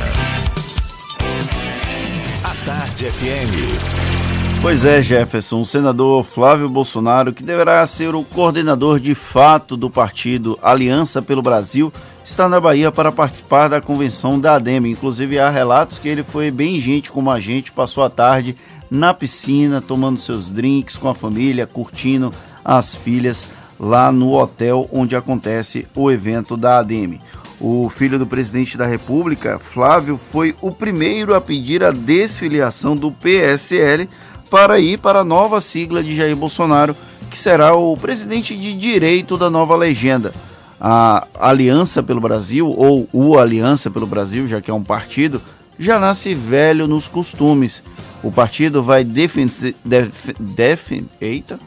A 2.45 2.65
Tarde 2.65 3.11
FM. 3.11 4.18
Pois 4.62 4.84
é, 4.84 5.01
Jefferson, 5.01 5.62
o 5.62 5.66
senador 5.66 6.24
Flávio 6.24 6.68
Bolsonaro, 6.68 7.34
que 7.34 7.41
deverá 7.41 7.86
ser 7.88 8.14
o 8.14 8.26
coordenador 8.26 8.99
de 8.99 9.16
fato 9.16 9.78
do 9.78 9.89
partido 9.89 10.60
Aliança 10.62 11.22
pelo 11.22 11.41
Brasil, 11.41 11.93
está 12.26 12.49
na 12.49 12.60
Bahia 12.60 12.91
para 12.91 13.12
participar 13.12 13.70
da 13.70 13.80
convenção 13.80 14.38
da 14.38 14.55
ADEME. 14.55 14.91
Inclusive, 14.91 15.39
há 15.39 15.49
relatos 15.49 15.97
que 15.97 16.10
ele 16.10 16.24
foi 16.24 16.51
bem 16.51 16.80
gente 16.80 17.10
como 17.10 17.32
a 17.32 17.39
gente, 17.39 17.72
passou 17.72 18.03
a 18.03 18.10
tarde 18.10 18.55
na 18.91 19.14
piscina, 19.14 19.82
tomando 19.82 20.20
seus 20.20 20.51
drinks 20.51 20.97
com 20.97 21.07
a 21.07 21.16
família, 21.16 21.66
curtindo 21.66 22.34
as 22.64 22.93
filhas 22.93 23.45
lá 23.80 24.12
no 24.12 24.34
hotel 24.34 24.89
onde 24.91 25.16
acontece 25.16 25.88
o 25.95 26.12
evento 26.12 26.57
da 26.57 26.80
ADEME. 26.80 27.22
O 27.62 27.89
filho 27.89 28.20
do 28.20 28.28
presidente 28.28 28.78
da 28.78 28.86
República, 28.86 29.57
Flávio, 29.57 30.18
foi 30.18 30.55
o 30.62 30.72
primeiro 30.72 31.34
a 31.34 31.41
pedir 31.41 31.84
a 31.84 31.91
desfiliação 31.91 32.95
do 32.95 33.12
PSL 33.12 34.07
para 34.50 34.80
ir 34.80 34.97
para 34.97 35.20
a 35.20 35.26
nova 35.26 35.62
sigla 35.62 36.04
de 36.04 36.16
Jair 36.16 36.36
Bolsonaro, 36.36 36.95
que 37.30 37.39
será 37.39 37.76
o 37.76 37.95
presidente 37.95 38.58
de 38.58 38.74
direito 38.74 39.38
da 39.38 39.50
nova 39.50 39.76
legenda. 39.76 40.34
A 40.82 41.28
Aliança 41.39 42.02
pelo 42.02 42.22
Brasil, 42.22 42.68
ou 42.68 43.08
o 43.12 43.38
Aliança 43.38 43.91
pelo 43.91 44.08
Brasil, 44.08 44.47
já 44.47 44.62
que 44.62 44.72
é 44.72 44.74
um 44.74 44.84
partido, 44.84 45.41
já 45.78 46.00
nasce 46.00 46.34
velho 46.34 46.88
nos 46.88 47.08
costumes. 47.08 47.84
O 48.24 48.32
partido 48.32 48.82
vai 48.82 49.04
defender. 49.04 49.76
Def, 49.84 50.30
def, 50.39 50.91
eita! 51.22 51.60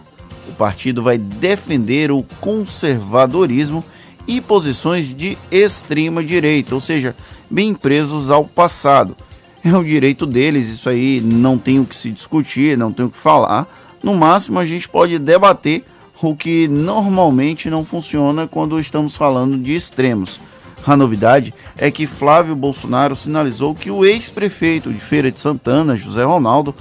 O 0.49 0.53
partido 0.53 1.03
vai 1.03 1.17
defender 1.17 2.11
o 2.11 2.25
conservadorismo 2.41 3.85
e 4.27 4.41
posições 4.41 5.15
de 5.15 5.37
extrema 5.51 6.23
direita, 6.23 6.75
ou 6.75 6.81
seja, 6.81 7.15
bem 7.51 7.75
presos 7.75 8.31
ao 8.31 8.45
passado. 8.45 9.17
É 9.65 9.77
o 9.77 9.85
direito 9.85 10.27
deles, 10.27 10.69
isso 10.69 10.89
aí 10.89 11.21
não 11.21 11.57
tem 11.57 11.79
o 11.79 11.85
que 11.85 11.95
se 11.95 12.11
discutir, 12.11 12.77
não 12.77 12.93
tem 12.93 13.07
o 13.07 13.11
que 13.11 13.19
falar. 13.19 13.69
No 14.03 14.17
máximo, 14.17 14.59
a 14.59 14.67
gente 14.67 14.89
pode 14.89 15.19
debater 15.21 15.85
o 16.21 16.35
que 16.35 16.67
normalmente 16.69 17.71
não 17.71 17.85
funciona 17.85 18.49
quando 18.49 18.79
estamos 18.81 19.15
falando 19.15 19.57
de 19.57 19.75
extremos. 19.75 20.41
A 20.85 20.97
novidade 20.97 21.55
é 21.77 21.93
que 21.93 22.09
Flávio 22.09 22.57
Bolsonaro 22.57 23.15
sinalizou 23.15 23.73
que 23.73 23.89
o 23.89 24.05
ex-prefeito 24.05 24.93
de 24.93 24.99
Feira 24.99 25.31
de 25.31 25.39
Santana, 25.39 25.97
José 25.97 26.25
Ronaldo, 26.25 26.75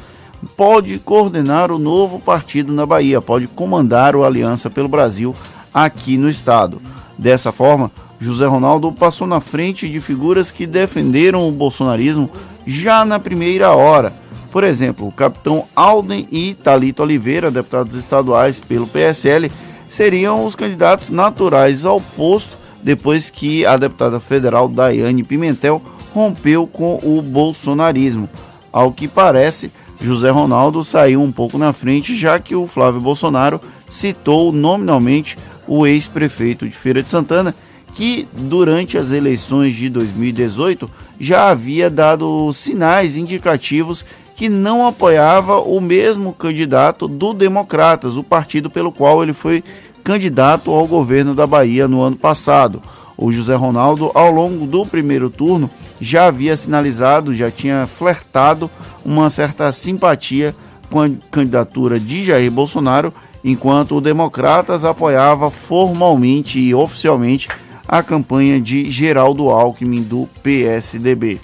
pode 0.57 0.97
coordenar 0.97 1.71
o 1.71 1.77
novo 1.77 2.19
partido 2.19 2.73
na 2.73 2.85
Bahia, 2.85 3.21
pode 3.21 3.47
comandar 3.47 4.15
o 4.15 4.23
Aliança 4.23 4.71
pelo 4.71 4.87
Brasil 4.87 5.35
aqui 5.71 6.17
no 6.17 6.27
estado. 6.27 6.81
Dessa 7.15 7.51
forma, 7.51 7.91
José 8.19 8.47
Ronaldo 8.47 8.91
passou 8.91 9.27
na 9.27 9.39
frente 9.39 9.87
de 9.87 9.99
figuras 9.99 10.51
que 10.51 10.65
defenderam 10.65 11.47
o 11.47 11.51
bolsonarismo 11.51 12.29
já 12.71 13.03
na 13.03 13.19
primeira 13.19 13.71
hora. 13.71 14.13
Por 14.51 14.63
exemplo, 14.63 15.07
o 15.07 15.11
capitão 15.11 15.65
Alden 15.75 16.27
e 16.31 16.53
Talito 16.53 17.03
Oliveira, 17.03 17.51
deputados 17.51 17.95
estaduais 17.95 18.59
pelo 18.59 18.87
PSL, 18.87 19.51
seriam 19.87 20.45
os 20.45 20.55
candidatos 20.55 21.09
naturais 21.09 21.85
ao 21.85 21.99
posto 21.99 22.57
depois 22.81 23.29
que 23.29 23.65
a 23.65 23.77
deputada 23.77 24.19
federal 24.19 24.67
Daiane 24.67 25.23
Pimentel 25.23 25.81
rompeu 26.13 26.65
com 26.65 26.99
o 27.03 27.21
bolsonarismo. 27.21 28.29
Ao 28.71 28.91
que 28.91 29.07
parece, 29.07 29.71
José 29.99 30.29
Ronaldo 30.29 30.83
saiu 30.83 31.21
um 31.21 31.31
pouco 31.31 31.57
na 31.57 31.73
frente, 31.73 32.15
já 32.15 32.39
que 32.39 32.55
o 32.55 32.67
Flávio 32.67 32.99
Bolsonaro 32.99 33.61
citou 33.89 34.51
nominalmente 34.51 35.37
o 35.67 35.85
ex-prefeito 35.85 36.67
de 36.67 36.75
Feira 36.75 37.03
de 37.03 37.09
Santana, 37.09 37.53
que 37.93 38.27
durante 38.33 38.97
as 38.97 39.11
eleições 39.11 39.75
de 39.75 39.89
2018 39.89 40.89
já 41.19 41.49
havia 41.49 41.89
dado 41.89 42.51
sinais 42.53 43.17
indicativos 43.17 44.05
que 44.35 44.49
não 44.49 44.87
apoiava 44.87 45.59
o 45.59 45.79
mesmo 45.79 46.33
candidato 46.33 47.07
do 47.07 47.33
Democratas, 47.33 48.17
o 48.17 48.23
partido 48.23 48.69
pelo 48.69 48.91
qual 48.91 49.21
ele 49.21 49.33
foi 49.33 49.63
candidato 50.03 50.71
ao 50.71 50.87
governo 50.87 51.35
da 51.35 51.45
Bahia 51.45 51.87
no 51.87 52.01
ano 52.01 52.15
passado. 52.15 52.81
O 53.15 53.31
José 53.31 53.53
Ronaldo, 53.53 54.09
ao 54.15 54.31
longo 54.31 54.65
do 54.65 54.83
primeiro 54.83 55.29
turno, 55.29 55.69
já 55.99 56.25
havia 56.25 56.57
sinalizado, 56.57 57.35
já 57.35 57.51
tinha 57.51 57.85
flertado 57.85 58.69
uma 59.05 59.29
certa 59.29 59.71
simpatia 59.71 60.55
com 60.89 61.01
a 61.01 61.09
candidatura 61.29 61.99
de 61.99 62.23
Jair 62.23 62.49
Bolsonaro 62.49 63.13
enquanto 63.43 63.95
o 63.95 64.01
Democratas 64.01 64.83
apoiava 64.83 65.51
formalmente 65.51 66.59
e 66.59 66.73
oficialmente 66.73 67.47
a 67.91 68.01
campanha 68.01 68.61
de 68.61 68.89
Geraldo 68.89 69.49
Alckmin 69.49 70.01
do 70.01 70.25
PSDB. 70.41 71.41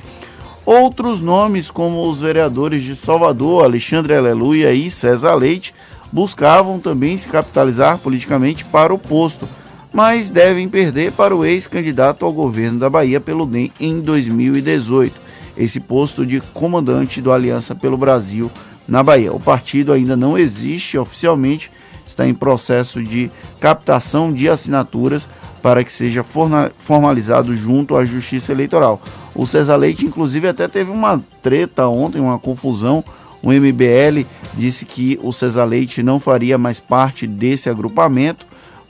Outros 0.65 1.19
nomes, 1.19 1.69
como 1.69 2.09
os 2.09 2.21
vereadores 2.21 2.83
de 2.83 2.95
Salvador, 2.95 3.65
Alexandre 3.65 4.15
Aleluia 4.15 4.71
e 4.71 4.89
César 4.89 5.35
Leite, 5.35 5.75
buscavam 6.09 6.79
também 6.79 7.17
se 7.17 7.27
capitalizar 7.27 7.97
politicamente 7.97 8.63
para 8.63 8.93
o 8.93 8.97
posto, 8.97 9.47
mas 9.91 10.29
devem 10.29 10.69
perder 10.69 11.11
para 11.11 11.35
o 11.35 11.43
ex-candidato 11.43 12.25
ao 12.25 12.31
governo 12.31 12.79
da 12.79 12.89
Bahia 12.89 13.19
pelo 13.19 13.45
DEM 13.45 13.71
em 13.77 13.99
2018, 13.99 15.19
esse 15.57 15.81
posto 15.81 16.25
de 16.25 16.39
comandante 16.53 17.21
do 17.21 17.33
Aliança 17.33 17.75
pelo 17.75 17.97
Brasil 17.97 18.49
na 18.87 19.03
Bahia. 19.03 19.33
O 19.33 19.39
partido 19.39 19.91
ainda 19.91 20.15
não 20.15 20.37
existe 20.37 20.97
oficialmente, 20.97 21.69
está 22.17 22.27
em 22.27 22.33
processo 22.33 23.03
de 23.03 23.29
captação 23.59 24.33
de 24.33 24.49
assinaturas 24.49 25.29
para 25.61 25.83
que 25.83 25.93
seja 25.93 26.25
formalizado 26.77 27.53
junto 27.53 27.95
à 27.95 28.03
Justiça 28.03 28.51
Eleitoral. 28.51 28.99
O 29.35 29.45
César 29.45 29.75
Leite, 29.75 30.05
inclusive, 30.05 30.47
até 30.47 30.67
teve 30.67 30.89
uma 30.89 31.23
treta 31.43 31.87
ontem, 31.87 32.19
uma 32.19 32.39
confusão. 32.39 33.03
O 33.43 33.51
MBL 33.51 34.25
disse 34.55 34.83
que 34.83 35.19
o 35.21 35.31
César 35.31 35.65
Leite 35.65 36.01
não 36.01 36.19
faria 36.19 36.57
mais 36.57 36.79
parte 36.79 37.27
desse 37.27 37.69
agrupamento 37.69 38.47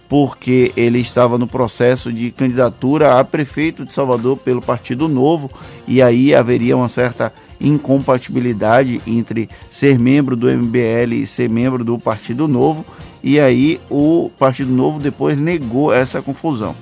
porque 0.08 0.72
ele 0.78 1.00
estava 1.00 1.38
no 1.38 1.48
processo 1.48 2.14
de 2.14 2.32
candidatura 2.32 3.20
a 3.20 3.26
prefeito 3.26 3.84
de 3.84 3.94
Salvador 3.94 4.38
pelo 4.38 4.62
Partido 4.62 5.10
Novo 5.10 5.52
e 5.86 6.02
aí 6.02 6.34
haveria 6.34 6.78
uma 6.78 6.88
certa 6.88 7.34
incompatibilidade 7.60 9.02
entre 9.06 9.50
ser 9.70 10.00
membro 10.00 10.36
do 10.36 10.48
MBL 10.48 11.14
e 11.14 11.28
ser 11.28 11.50
membro 11.50 11.84
do 11.84 11.98
Partido 11.98 12.48
Novo, 12.48 12.86
e 13.24 13.40
aí 13.40 13.82
o 13.90 14.32
Partido 14.38 14.72
Novo 14.72 15.00
depois 15.00 15.38
negou 15.38 15.94
essa 15.94 16.22
confusão. 16.22 16.76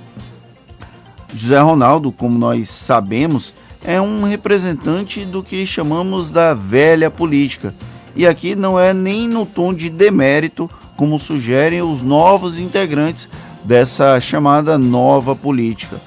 José 1.33 1.59
Ronaldo, 1.59 2.11
como 2.11 2.37
nós 2.37 2.69
sabemos, 2.69 3.53
é 3.83 3.99
um 3.99 4.23
representante 4.23 5.25
do 5.25 5.43
que 5.43 5.65
chamamos 5.65 6.29
da 6.29 6.53
velha 6.53 7.09
política. 7.09 7.73
E 8.15 8.25
aqui 8.25 8.55
não 8.55 8.79
é 8.79 8.93
nem 8.93 9.27
no 9.27 9.45
tom 9.45 9.73
de 9.73 9.89
demérito, 9.89 10.69
como 10.95 11.19
sugerem 11.19 11.81
os 11.81 12.01
novos 12.01 12.57
integrantes 12.57 13.27
dessa 13.63 14.19
chamada 14.21 14.77
nova 14.77 15.35
política. 15.35 15.99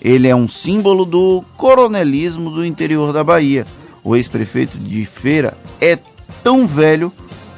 Ele 0.00 0.26
é 0.26 0.34
um 0.34 0.48
símbolo 0.48 1.04
do 1.04 1.44
coronelismo 1.56 2.50
do 2.50 2.66
interior 2.66 3.12
da 3.12 3.22
Bahia 3.22 3.64
o 4.04 4.16
ex-prefeito 4.16 4.78
de 4.78 5.04
Feira, 5.04 5.56
é 5.80 5.98
tão 6.42 6.66
velho 6.66 7.12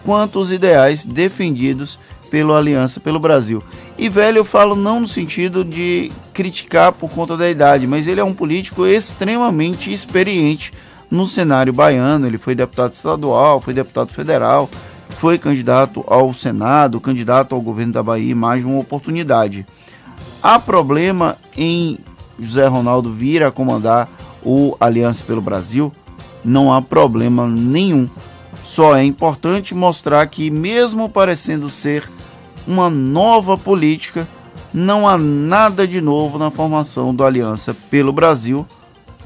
quanto 0.04 0.38
os 0.38 0.52
ideais 0.52 1.06
defendidos 1.06 1.98
pela 2.30 2.58
Aliança 2.58 3.00
pelo 3.00 3.20
Brasil. 3.20 3.62
E 3.96 4.08
velho 4.08 4.38
eu 4.38 4.44
falo 4.44 4.74
não 4.74 5.00
no 5.00 5.08
sentido 5.08 5.64
de 5.64 6.10
criticar 6.32 6.92
por 6.92 7.10
conta 7.10 7.36
da 7.36 7.48
idade, 7.48 7.86
mas 7.86 8.08
ele 8.08 8.20
é 8.20 8.24
um 8.24 8.34
político 8.34 8.86
extremamente 8.86 9.92
experiente 9.92 10.72
no 11.10 11.26
cenário 11.26 11.72
baiano. 11.72 12.26
Ele 12.26 12.38
foi 12.38 12.54
deputado 12.54 12.92
estadual, 12.92 13.60
foi 13.60 13.72
deputado 13.72 14.12
federal, 14.12 14.68
foi 15.10 15.38
candidato 15.38 16.04
ao 16.08 16.34
Senado, 16.34 17.00
candidato 17.00 17.54
ao 17.54 17.60
governo 17.60 17.92
da 17.92 18.02
Bahia, 18.02 18.34
mais 18.34 18.64
uma 18.64 18.80
oportunidade. 18.80 19.64
Há 20.42 20.58
problema 20.58 21.36
em 21.56 21.98
José 22.38 22.66
Ronaldo 22.66 23.12
vir 23.12 23.42
a 23.44 23.52
comandar 23.52 24.08
o 24.42 24.76
Aliança 24.80 25.24
pelo 25.24 25.40
Brasil? 25.40 25.92
Não 26.44 26.72
há 26.72 26.82
problema 26.82 27.46
nenhum. 27.46 28.08
Só 28.64 28.96
é 28.96 29.04
importante 29.04 29.74
mostrar 29.74 30.26
que, 30.26 30.50
mesmo 30.50 31.08
parecendo 31.08 31.68
ser 31.68 32.10
uma 32.66 32.88
nova 32.88 33.56
política, 33.56 34.28
não 34.72 35.08
há 35.08 35.16
nada 35.18 35.86
de 35.86 36.00
novo 36.00 36.38
na 36.38 36.50
formação 36.50 37.14
do 37.14 37.24
Aliança 37.24 37.76
pelo 37.90 38.12
Brasil, 38.12 38.66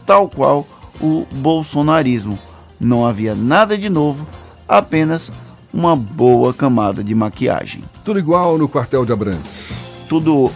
tal 0.04 0.28
qual 0.28 0.66
o 1.00 1.26
bolsonarismo. 1.30 2.38
Não 2.80 3.06
havia 3.06 3.34
nada 3.34 3.76
de 3.76 3.88
novo, 3.88 4.26
apenas 4.68 5.32
uma 5.72 5.96
boa 5.96 6.52
camada 6.52 7.02
de 7.02 7.14
maquiagem. 7.14 7.82
Tudo 8.04 8.18
igual 8.18 8.58
no 8.58 8.68
quartel 8.68 9.04
de 9.04 9.12
Abrantes. 9.12 9.72
Tudo 10.08 10.50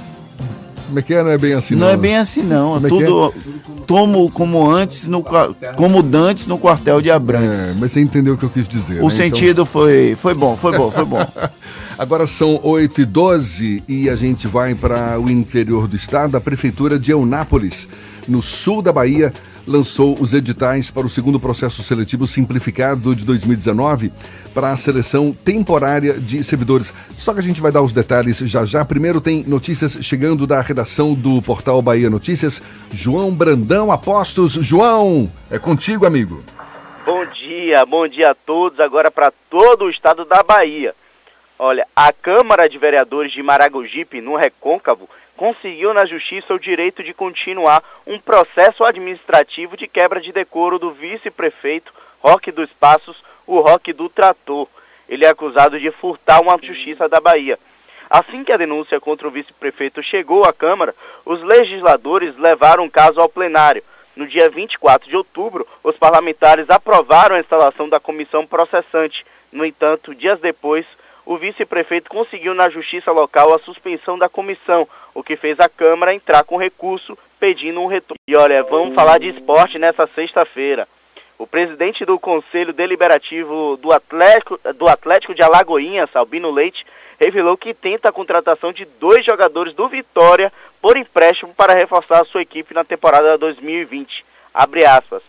como 0.93 0.99
é 0.99 1.03
que 1.03 1.15
é? 1.15 1.23
Não 1.23 1.31
é 1.31 1.39
bem 1.39 1.55
assim, 1.55 1.75
não? 1.75 1.87
Não 1.87 1.89
é 1.89 1.97
bem 1.97 2.17
assim, 2.19 2.43
não. 2.43 2.77
É 2.77 2.81
tudo 2.81 3.29
é? 3.35 3.85
como, 3.89 4.31
como 4.31 4.71
antes, 4.71 5.07
no, 5.07 5.25
como 5.75 6.03
dantes 6.03 6.47
no 6.47 6.59
quartel 6.59 7.01
de 7.01 7.11
Abrantes. 7.11 7.71
É, 7.71 7.81
mas 7.81 7.93
você 7.93 8.01
entendeu 8.01 8.35
o 8.35 8.37
que 8.37 8.45
eu 8.45 8.51
quis 8.51 8.69
dizer. 8.69 9.01
O 9.01 9.05
né? 9.05 9.11
sentido 9.11 9.63
então... 9.63 9.67
foi, 9.67 10.15
foi 10.17 10.35
bom, 10.35 10.55
foi 10.55 10.77
bom, 10.77 10.91
foi 10.91 11.05
bom. 11.07 11.27
Agora 11.99 12.27
são 12.27 12.59
8 12.63 13.03
e 13.03 13.05
12 13.05 13.85
e 13.87 14.09
a 14.09 14.17
gente 14.17 14.47
vai 14.47 14.75
para 14.75 15.21
o 15.21 15.31
interior 15.31 15.87
do 15.87 15.95
estado. 15.95 16.37
A 16.37 16.41
prefeitura 16.41 16.99
de 16.99 17.11
Eunápolis, 17.11 17.87
no 18.27 18.41
sul 18.41 18.81
da 18.81 18.93
Bahia, 18.93 19.33
lançou 19.67 20.17
os 20.19 20.33
editais 20.33 20.91
para 20.91 21.07
o 21.07 21.11
segundo 21.11 21.39
processo 21.39 21.83
seletivo 21.83 22.27
simplificado 22.27 23.15
de 23.15 23.25
2019 23.25 24.13
para 24.55 24.71
a 24.71 24.77
seleção 24.77 25.33
temporária 25.33 26.15
de 26.15 26.43
servidores. 26.43 26.93
Só 27.11 27.33
que 27.33 27.41
a 27.41 27.43
gente 27.43 27.61
vai 27.61 27.71
dar 27.71 27.83
os 27.83 27.93
detalhes 27.93 28.39
já 28.39 28.65
já. 28.65 28.85
Primeiro 28.85 29.21
tem 29.21 29.45
notícias 29.47 29.99
chegando 30.01 30.47
da 30.47 30.61
redação 30.61 31.15
do 31.15 31.43
portal 31.43 31.83
Bahia 31.83 32.09
Notícias. 32.09 32.63
João 32.91 33.33
Brandão 33.33 33.93
Apostos. 33.93 34.53
João, 34.55 35.31
é 35.51 35.59
contigo, 35.59 36.07
amigo. 36.07 36.43
Bom 37.05 37.25
dia, 37.27 37.85
bom 37.85 38.09
dia 38.09 38.31
a 38.31 38.35
todos. 38.35 38.81
Agora 38.81 39.11
para 39.11 39.33
todo 39.51 39.85
o 39.85 39.91
estado 39.91 40.25
da 40.25 40.43
Bahia. 40.43 40.95
Olha, 41.65 41.87
a 41.95 42.13
Câmara 42.13 42.69
de 42.69 42.77
Vereadores 42.77 43.31
de 43.31 43.41
Maragogipe, 43.41 44.21
no 44.21 44.35
Recôncavo, 44.35 45.09
conseguiu 45.37 45.95
na 45.95 46.05
justiça 46.05 46.53
o 46.53 46.59
direito 46.59 47.05
de 47.05 47.15
continuar 47.15 47.85
um 48.05 48.19
processo 48.19 48.83
administrativo 48.83 49.77
de 49.77 49.87
quebra 49.87 50.21
de 50.21 50.33
decoro 50.33 50.77
do 50.77 50.91
vice-prefeito 50.91 51.95
Roque 52.19 52.51
dos 52.51 52.69
Passos, 52.73 53.17
o 53.47 53.61
Roque 53.61 53.93
do 53.93 54.09
Trator. 54.09 54.67
Ele 55.09 55.25
é 55.25 55.29
acusado 55.29 55.79
de 55.79 55.89
furtar 55.93 56.41
uma 56.41 56.59
justiça 56.61 57.09
da 57.09 57.21
Bahia. 57.21 57.57
Assim 58.11 58.43
que 58.43 58.51
a 58.51 58.57
denúncia 58.57 59.01
contra 59.01 59.29
o 59.29 59.31
vice-prefeito 59.31 60.03
chegou 60.03 60.45
à 60.45 60.53
Câmara, 60.53 60.93
os 61.25 61.41
legisladores 61.43 62.37
levaram 62.39 62.87
o 62.87 62.91
caso 62.91 63.21
ao 63.21 63.29
plenário. 63.29 63.85
No 64.17 64.27
dia 64.27 64.51
24 64.51 65.09
de 65.09 65.17
outubro, 65.17 65.65
os 65.85 65.97
parlamentares 65.97 66.69
aprovaram 66.69 67.37
a 67.37 67.41
instalação 67.41 67.89
da 67.89 68.01
comissão 68.01 68.45
processante. 68.45 69.25
No 69.53 69.65
entanto, 69.65 70.13
dias 70.13 70.41
depois, 70.41 70.85
o 71.25 71.37
vice-prefeito 71.37 72.11
conseguiu 72.11 72.55
na 72.55 72.69
justiça 72.69 73.13
local 73.13 73.55
a 73.55 73.59
suspensão 73.61 74.19
da 74.19 74.29
comissão, 74.29 74.89
o 75.15 75.23
que 75.23 75.37
fez 75.37 75.59
a 75.61 75.69
Câmara 75.69 76.15
entrar 76.15 76.45
com 76.45 76.57
recurso 76.57 77.17
pedindo 77.39 77.81
um 77.81 77.87
retorno. 77.87 78.19
E 78.27 78.37
olha, 78.37 78.63
vamos 78.63 78.95
falar 78.95 79.19
de 79.19 79.29
esporte 79.29 79.79
nessa 79.79 80.07
sexta-feira. 80.15 80.87
O 81.39 81.47
presidente 81.47 82.05
do 82.05 82.19
Conselho 82.19 82.73
Deliberativo 82.73 83.77
do 83.77 83.93
Atlético, 83.93 84.61
do 84.77 84.89
Atlético 84.89 85.35
de 85.35 85.43
Alagoinhas, 85.43 86.15
Albino 86.15 86.51
Leite, 86.51 86.87
revelou 87.19 87.57
que 87.57 87.75
tenta 87.75 88.09
a 88.09 88.13
contratação 88.13 88.73
de 88.73 88.85
dois 88.85 89.25
jogadores 89.25 89.75
do 89.75 89.89
Vitória 89.89 90.53
por 90.81 90.97
empréstimo 90.97 91.55
para 91.55 91.75
reforçar 91.75 92.21
a 92.21 92.25
sua 92.25 92.43
equipe 92.43 92.75
na 92.75 92.85
temporada 92.85 93.39
2020. 93.39 94.25
Abre 94.53 94.85
aspas. 94.85 95.23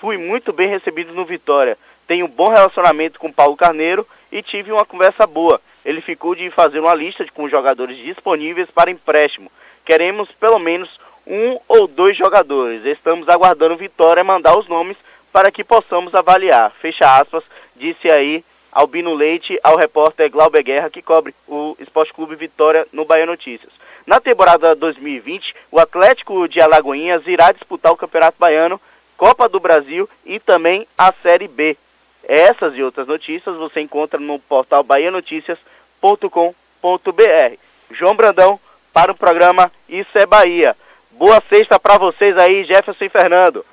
Fui 0.00 0.16
muito 0.16 0.52
bem 0.52 0.68
recebido 0.68 1.12
no 1.12 1.24
Vitória. 1.24 1.76
Tenho 2.06 2.26
um 2.26 2.30
bom 2.30 2.48
relacionamento 2.48 3.18
com 3.18 3.32
Paulo 3.32 3.56
Carneiro 3.56 4.06
e 4.36 4.42
tive 4.42 4.70
uma 4.70 4.84
conversa 4.84 5.26
boa. 5.26 5.58
Ele 5.82 6.02
ficou 6.02 6.34
de 6.34 6.50
fazer 6.50 6.78
uma 6.78 6.94
lista 6.94 7.24
de, 7.24 7.32
com 7.32 7.48
jogadores 7.48 7.96
disponíveis 7.96 8.70
para 8.70 8.90
empréstimo. 8.90 9.50
Queremos 9.82 10.28
pelo 10.32 10.58
menos 10.58 10.90
um 11.26 11.58
ou 11.66 11.86
dois 11.86 12.16
jogadores. 12.16 12.84
Estamos 12.84 13.30
aguardando 13.30 13.76
Vitória 13.76 14.22
mandar 14.22 14.58
os 14.58 14.68
nomes 14.68 14.98
para 15.32 15.50
que 15.50 15.64
possamos 15.64 16.14
avaliar. 16.14 16.70
Fecha 16.72 17.18
aspas, 17.18 17.44
disse 17.74 18.10
aí 18.10 18.44
Albino 18.70 19.14
Leite 19.14 19.58
ao 19.64 19.76
repórter 19.76 20.30
Glauber 20.30 20.62
Guerra, 20.62 20.90
que 20.90 21.00
cobre 21.00 21.34
o 21.48 21.74
Esporte 21.80 22.12
Clube 22.12 22.36
Vitória 22.36 22.86
no 22.92 23.06
Bahia 23.06 23.24
Notícias. 23.24 23.72
Na 24.06 24.20
temporada 24.20 24.74
2020, 24.74 25.54
o 25.70 25.80
Atlético 25.80 26.46
de 26.46 26.60
Alagoinhas 26.60 27.26
irá 27.26 27.52
disputar 27.52 27.90
o 27.90 27.96
Campeonato 27.96 28.36
Baiano, 28.38 28.78
Copa 29.16 29.48
do 29.48 29.58
Brasil 29.58 30.06
e 30.26 30.38
também 30.38 30.86
a 30.98 31.10
Série 31.22 31.48
B. 31.48 31.76
Essas 32.26 32.74
e 32.74 32.82
outras 32.82 33.06
notícias 33.06 33.56
você 33.56 33.80
encontra 33.80 34.18
no 34.18 34.40
portal 34.40 34.82
bahianoticias.com.br. 34.82 37.56
João 37.92 38.16
Brandão 38.16 38.58
para 38.92 39.12
o 39.12 39.16
programa 39.16 39.70
Isso 39.88 40.18
é 40.18 40.26
Bahia. 40.26 40.76
Boa 41.12 41.40
sexta 41.48 41.78
para 41.78 41.96
vocês 41.96 42.36
aí, 42.36 42.64
Jefferson 42.64 43.04
e 43.04 43.08
Fernando. 43.08 43.64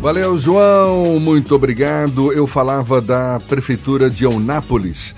Valeu, 0.00 0.36
João, 0.38 1.20
muito 1.20 1.54
obrigado. 1.54 2.32
Eu 2.32 2.46
falava 2.46 3.00
da 3.00 3.38
Prefeitura 3.48 4.10
de 4.10 4.24
Eunápolis, 4.24 5.14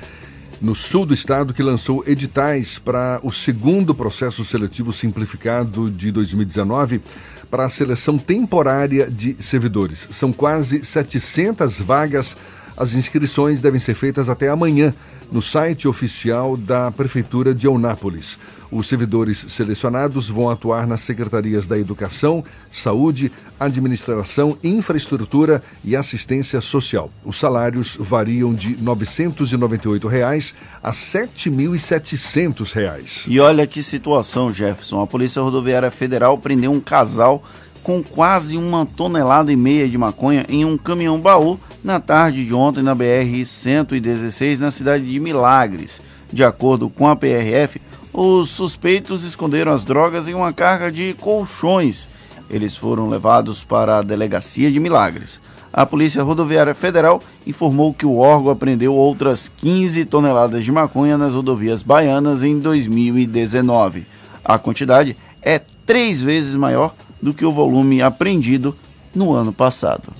no 0.60 0.74
sul 0.74 1.06
do 1.06 1.14
estado, 1.14 1.54
que 1.54 1.62
lançou 1.62 2.04
editais 2.06 2.78
para 2.78 3.20
o 3.22 3.30
segundo 3.30 3.94
processo 3.94 4.44
seletivo 4.44 4.92
simplificado 4.92 5.88
de 5.88 6.10
2019 6.10 7.00
para 7.50 7.64
a 7.64 7.68
seleção 7.68 8.18
temporária 8.18 9.10
de 9.10 9.36
servidores. 9.42 10.08
São 10.12 10.32
quase 10.32 10.84
700 10.84 11.80
vagas. 11.80 12.36
As 12.76 12.94
inscrições 12.94 13.60
devem 13.60 13.80
ser 13.80 13.94
feitas 13.94 14.28
até 14.28 14.48
amanhã 14.48 14.92
no 15.30 15.40
site 15.40 15.88
oficial 15.88 16.56
da 16.56 16.90
Prefeitura 16.90 17.54
de 17.54 17.66
Eunápolis. 17.66 18.38
Os 18.70 18.88
servidores 18.88 19.38
selecionados 19.48 20.28
vão 20.28 20.50
atuar 20.50 20.86
nas 20.86 21.02
secretarias 21.02 21.66
da 21.66 21.78
Educação, 21.78 22.44
Saúde, 22.70 23.30
Administração, 23.58 24.58
Infraestrutura 24.62 25.62
e 25.84 25.94
Assistência 25.94 26.60
Social. 26.60 27.10
Os 27.24 27.38
salários 27.38 27.96
variam 28.00 28.54
de 28.54 28.76
998 28.76 30.08
reais 30.08 30.54
a 30.82 30.90
7.700 30.90 32.72
reais. 32.72 33.24
E 33.28 33.38
olha 33.40 33.66
que 33.66 33.82
situação, 33.82 34.52
Jefferson. 34.52 35.00
A 35.00 35.06
Polícia 35.06 35.42
Rodoviária 35.42 35.90
Federal 35.90 36.36
prendeu 36.38 36.72
um 36.72 36.80
casal 36.80 37.42
com 37.84 38.02
quase 38.02 38.56
uma 38.56 38.86
tonelada 38.86 39.52
e 39.52 39.56
meia 39.56 39.86
de 39.86 39.98
maconha 39.98 40.46
em 40.48 40.64
um 40.64 40.76
caminhão 40.78 41.20
baú 41.20 41.60
na 41.84 42.00
tarde 42.00 42.44
de 42.44 42.54
ontem 42.54 42.82
na 42.82 42.96
BR-116, 42.96 44.58
na 44.58 44.70
cidade 44.70 45.04
de 45.04 45.20
Milagres. 45.20 46.00
De 46.32 46.42
acordo 46.42 46.88
com 46.88 47.06
a 47.06 47.14
PRF, 47.14 47.80
os 48.14 48.50
suspeitos 48.50 49.24
esconderam 49.24 49.72
as 49.72 49.84
drogas 49.84 50.28
em 50.28 50.34
uma 50.34 50.52
carga 50.52 50.90
de 50.90 51.14
colchões. 51.14 52.06
Eles 52.48 52.76
foram 52.76 53.08
levados 53.08 53.64
para 53.64 53.98
a 53.98 54.02
delegacia 54.02 54.70
de 54.70 54.78
Milagres. 54.78 55.40
A 55.72 55.84
Polícia 55.84 56.22
Rodoviária 56.22 56.72
Federal 56.72 57.20
informou 57.44 57.92
que 57.92 58.06
o 58.06 58.18
órgão 58.18 58.52
apreendeu 58.52 58.94
outras 58.94 59.48
15 59.48 60.04
toneladas 60.04 60.64
de 60.64 60.70
maconha 60.70 61.18
nas 61.18 61.34
rodovias 61.34 61.82
baianas 61.82 62.44
em 62.44 62.60
2019. 62.60 64.06
A 64.44 64.56
quantidade 64.58 65.16
é 65.42 65.60
três 65.84 66.20
vezes 66.20 66.54
maior 66.54 66.94
do 67.20 67.34
que 67.34 67.44
o 67.44 67.50
volume 67.50 68.00
apreendido 68.00 68.76
no 69.12 69.32
ano 69.32 69.52
passado. 69.52 70.12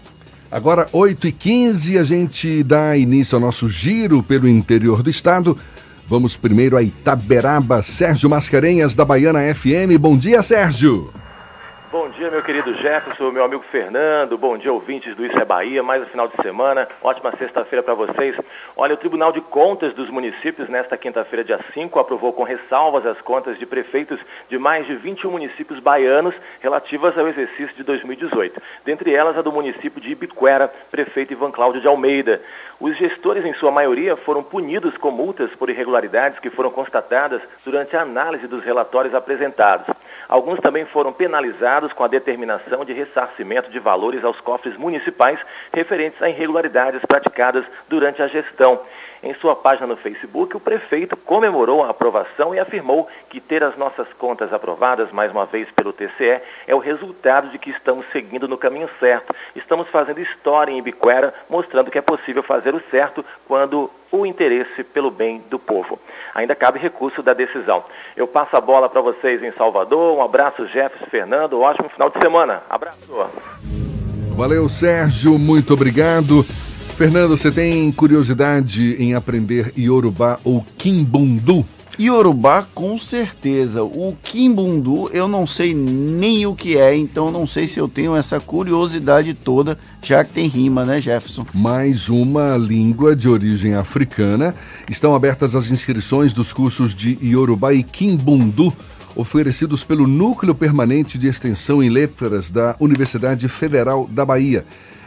Agora, 0.51 0.89
8h15, 0.93 2.01
a 2.01 2.03
gente 2.03 2.65
dá 2.65 2.97
início 2.97 3.37
ao 3.37 3.41
nosso 3.41 3.69
giro 3.69 4.21
pelo 4.21 4.49
interior 4.49 5.01
do 5.01 5.11
estado 5.11 5.57
Vamos 6.07 6.37
primeiro 6.37 6.77
a 6.77 6.83
Itaberaba. 6.83 7.83
Sérgio 7.83 8.29
Mascarenhas, 8.29 8.95
da 8.95 9.05
Baiana 9.05 9.41
FM. 9.55 9.99
Bom 9.99 10.17
dia, 10.17 10.43
Sérgio. 10.43 11.11
Dia, 12.17 12.31
meu 12.31 12.45
querido 12.45 12.73
Jefferson, 12.75 13.33
meu 13.33 13.43
amigo 13.43 13.65
Fernando. 13.73 14.39
Bom 14.39 14.57
dia, 14.57 14.73
ouvintes 14.73 15.17
do 15.17 15.27
Isso 15.27 15.37
é 15.37 15.45
Bahia. 15.45 15.83
Mais 15.83 16.01
um 16.01 16.07
final 16.07 16.29
de 16.29 16.41
semana. 16.41 16.87
Ótima 17.03 17.33
sexta-feira 17.37 17.83
para 17.83 17.95
vocês. 17.95 18.37
Olha, 18.77 18.95
o 18.95 18.97
Tribunal 18.97 19.33
de 19.33 19.41
Contas 19.41 19.93
dos 19.95 20.09
Municípios, 20.11 20.69
nesta 20.69 20.97
quinta-feira, 20.97 21.43
dia 21.43 21.59
5, 21.75 21.99
aprovou 21.99 22.33
com 22.33 22.45
ressalvas 22.45 23.05
as 23.05 23.21
contas 23.21 23.59
de 23.59 23.67
prefeitos 23.67 24.21
de 24.49 24.57
mais 24.57 24.87
de 24.87 24.95
21 24.95 25.29
municípios 25.29 25.81
baianos 25.81 26.37
relativas 26.61 27.19
ao 27.19 27.27
exercício 27.27 27.75
de 27.75 27.83
2018. 27.83 28.63
Dentre 28.85 29.13
elas, 29.13 29.37
a 29.37 29.43
do 29.43 29.51
município 29.51 30.01
de 30.01 30.13
Ibiquera, 30.13 30.73
prefeito 30.93 31.33
Ivan 31.33 31.51
Cláudio 31.51 31.81
de 31.81 31.89
Almeida. 31.89 32.41
Os 32.79 32.97
gestores, 32.97 33.45
em 33.45 33.55
sua 33.55 33.73
maioria, 33.73 34.17
foram 34.17 34.43
punidos 34.45 34.97
com 34.97 35.11
multas 35.11 35.51
por 35.51 35.69
irregularidades 35.69 36.39
que 36.39 36.51
foram 36.51 36.71
constatadas 36.71 37.43
durante 37.65 37.97
a 37.97 38.03
análise 38.03 38.47
dos 38.47 38.63
relatórios 38.63 39.17
apresentados. 39.17 39.87
Alguns 40.35 40.59
também 40.59 40.85
foram 40.85 41.13
penalizados 41.13 41.93
com 41.93 42.03
a 42.03 42.09
determinação 42.09 42.85
de 42.85 42.93
ressarcimento 42.93 43.71
de 43.71 43.79
valores 43.79 44.25
aos 44.25 44.41
cofres 44.41 44.77
municipais 44.77 45.39
referentes 45.73 46.21
a 46.21 46.29
irregularidades 46.29 47.01
praticadas 47.07 47.65
durante 47.89 48.21
a 48.21 48.27
gestão. 48.27 48.81
Em 49.25 49.33
sua 49.37 49.57
página 49.57 49.87
no 49.87 49.97
Facebook, 49.97 50.55
o 50.55 50.61
prefeito 50.61 51.17
comemorou 51.17 51.83
a 51.83 51.89
aprovação 51.89 52.55
e 52.55 52.59
afirmou 52.59 53.09
que 53.31 53.41
ter 53.41 53.65
as 53.65 53.75
nossas 53.75 54.07
contas 54.19 54.53
aprovadas 54.53 55.11
mais 55.13 55.33
uma 55.33 55.47
vez 55.47 55.67
pelo 55.71 55.95
TCE 55.95 56.43
é 56.67 56.75
o 56.75 56.79
resultado 56.79 57.49
de 57.49 57.57
que 57.57 57.71
estamos 57.71 58.05
seguindo 58.13 58.47
no 58.47 58.59
caminho 58.59 58.87
certo. 59.01 59.35
Estamos 59.57 59.89
fazendo 59.89 60.21
história 60.21 60.71
em 60.71 60.77
Ibiquera, 60.77 61.33
mostrando 61.49 61.91
que 61.91 61.97
é 61.97 62.03
possível 62.03 62.43
fazer 62.43 62.75
o 62.75 62.83
certo 62.91 63.25
quando 63.49 63.91
o 64.13 64.27
interesse 64.27 64.85
pelo 64.85 65.11
bem 65.11 65.43
do 65.49 65.59
povo. 65.59 65.99
Ainda 66.35 66.55
cabe 66.55 66.79
recurso 66.79 67.23
da 67.23 67.33
decisão. 67.33 67.83
Eu 68.15 68.29
passo 68.29 68.55
a 68.55 68.61
bola 68.61 68.91
para 68.91 69.01
vocês 69.01 69.43
em 69.43 69.53
Salvador. 69.53 70.19
Um 70.19 70.23
abraço, 70.23 70.67
Jefferson 70.67 71.07
Fernando. 71.07 71.59
Ótimo 71.63 71.89
final 71.89 72.11
de 72.11 72.19
semana. 72.19 72.63
Abraço. 72.69 72.99
Valeu, 74.37 74.69
Sérgio. 74.69 75.39
Muito 75.39 75.73
obrigado. 75.73 76.45
Fernando, 76.97 77.37
você 77.37 77.51
tem 77.51 77.91
curiosidade 77.91 78.95
em 79.01 79.15
aprender 79.15 79.73
Yorubá 79.77 80.39
ou 80.45 80.65
Kimbundu? 80.79 81.67
Yorubá, 82.01 82.65
com 82.73 82.97
certeza. 83.01 83.83
O 83.83 84.17
Kimbundu 84.23 85.11
eu 85.13 85.27
não 85.27 85.45
sei 85.45 85.75
nem 85.75 86.47
o 86.47 86.55
que 86.55 86.77
é, 86.77 86.97
então 86.97 87.33
não 87.33 87.49
sei 87.49 87.67
se 87.67 87.81
eu 87.81 87.89
tenho 87.89 88.15
essa 88.15 88.39
curiosidade 88.39 89.35
toda, 89.35 89.77
já 90.01 90.23
que 90.23 90.33
tem 90.33 90.47
rima, 90.47 90.85
né, 90.85 91.01
Jefferson? 91.01 91.45
Mais 91.53 92.09
uma 92.09 92.57
língua 92.57 93.17
de 93.17 93.29
origem 93.29 93.75
africana. 93.75 94.55
Estão 94.89 95.17
abertas 95.17 95.57
as 95.57 95.73
inscrições 95.73 96.33
dos 96.33 96.53
cursos 96.53 96.95
de 96.95 97.19
Yorubá 97.21 97.75
e 97.75 97.83
Kimbundu 97.83 98.73
oferecidos 99.17 99.83
pelo 99.83 100.07
Núcleo 100.07 100.55
Permanente 100.55 101.19
de 101.19 101.27
Extensão 101.27 101.83
em 101.83 101.89
Letras 101.89 102.51
da 102.51 102.77
Universidade 102.79 103.49
Federal 103.49 104.09
da 104.09 104.25
Bahia 104.25 104.65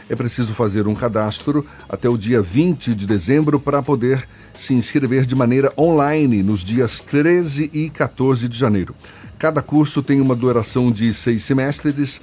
é 0.08 0.16
preciso 0.16 0.54
fazer 0.54 0.88
um 0.88 0.94
cadastro 0.94 1.66
até 1.88 2.08
o 2.08 2.16
dia 2.16 2.40
20 2.40 2.94
de 2.94 3.06
dezembro 3.06 3.60
para 3.60 3.82
poder 3.82 4.26
se 4.54 4.74
inscrever 4.74 5.26
de 5.26 5.34
maneira 5.34 5.72
online 5.76 6.42
nos 6.42 6.64
dias 6.64 7.00
13 7.00 7.70
e 7.72 7.90
14 7.90 8.48
de 8.48 8.58
janeiro. 8.58 8.94
Cada 9.38 9.62
curso 9.62 10.02
tem 10.02 10.20
uma 10.20 10.34
duração 10.34 10.90
de 10.90 11.12
seis 11.12 11.44
semestres, 11.44 12.20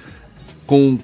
com 0.66 0.98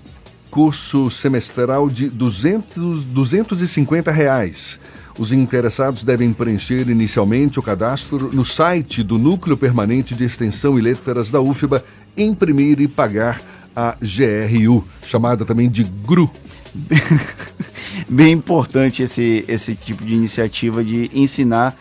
curso 0.50 1.08
semestral 1.08 1.88
de 1.88 2.10
200, 2.10 3.04
250 3.04 4.10
reais. 4.10 4.78
Os 5.18 5.32
interessados 5.32 6.04
devem 6.04 6.32
preencher 6.32 6.88
inicialmente 6.88 7.58
o 7.58 7.62
cadastro 7.62 8.30
no 8.32 8.44
site 8.44 9.02
do 9.02 9.18
Núcleo 9.18 9.56
Permanente 9.56 10.14
de 10.14 10.24
Extensão 10.24 10.78
e 10.78 10.82
Letras 10.82 11.30
da 11.30 11.40
UFBA, 11.40 11.84
imprimir 12.16 12.80
e 12.80 12.88
pagar 12.88 13.40
a 13.74 13.96
GRU, 14.00 14.84
chamada 15.06 15.44
também 15.44 15.70
de 15.70 15.84
GRU. 15.84 16.30
Bem 18.08 18.32
importante 18.32 19.02
esse, 19.02 19.44
esse 19.46 19.74
tipo 19.74 20.04
de 20.04 20.14
iniciativa 20.14 20.82
de 20.82 21.10
ensinar 21.14 21.76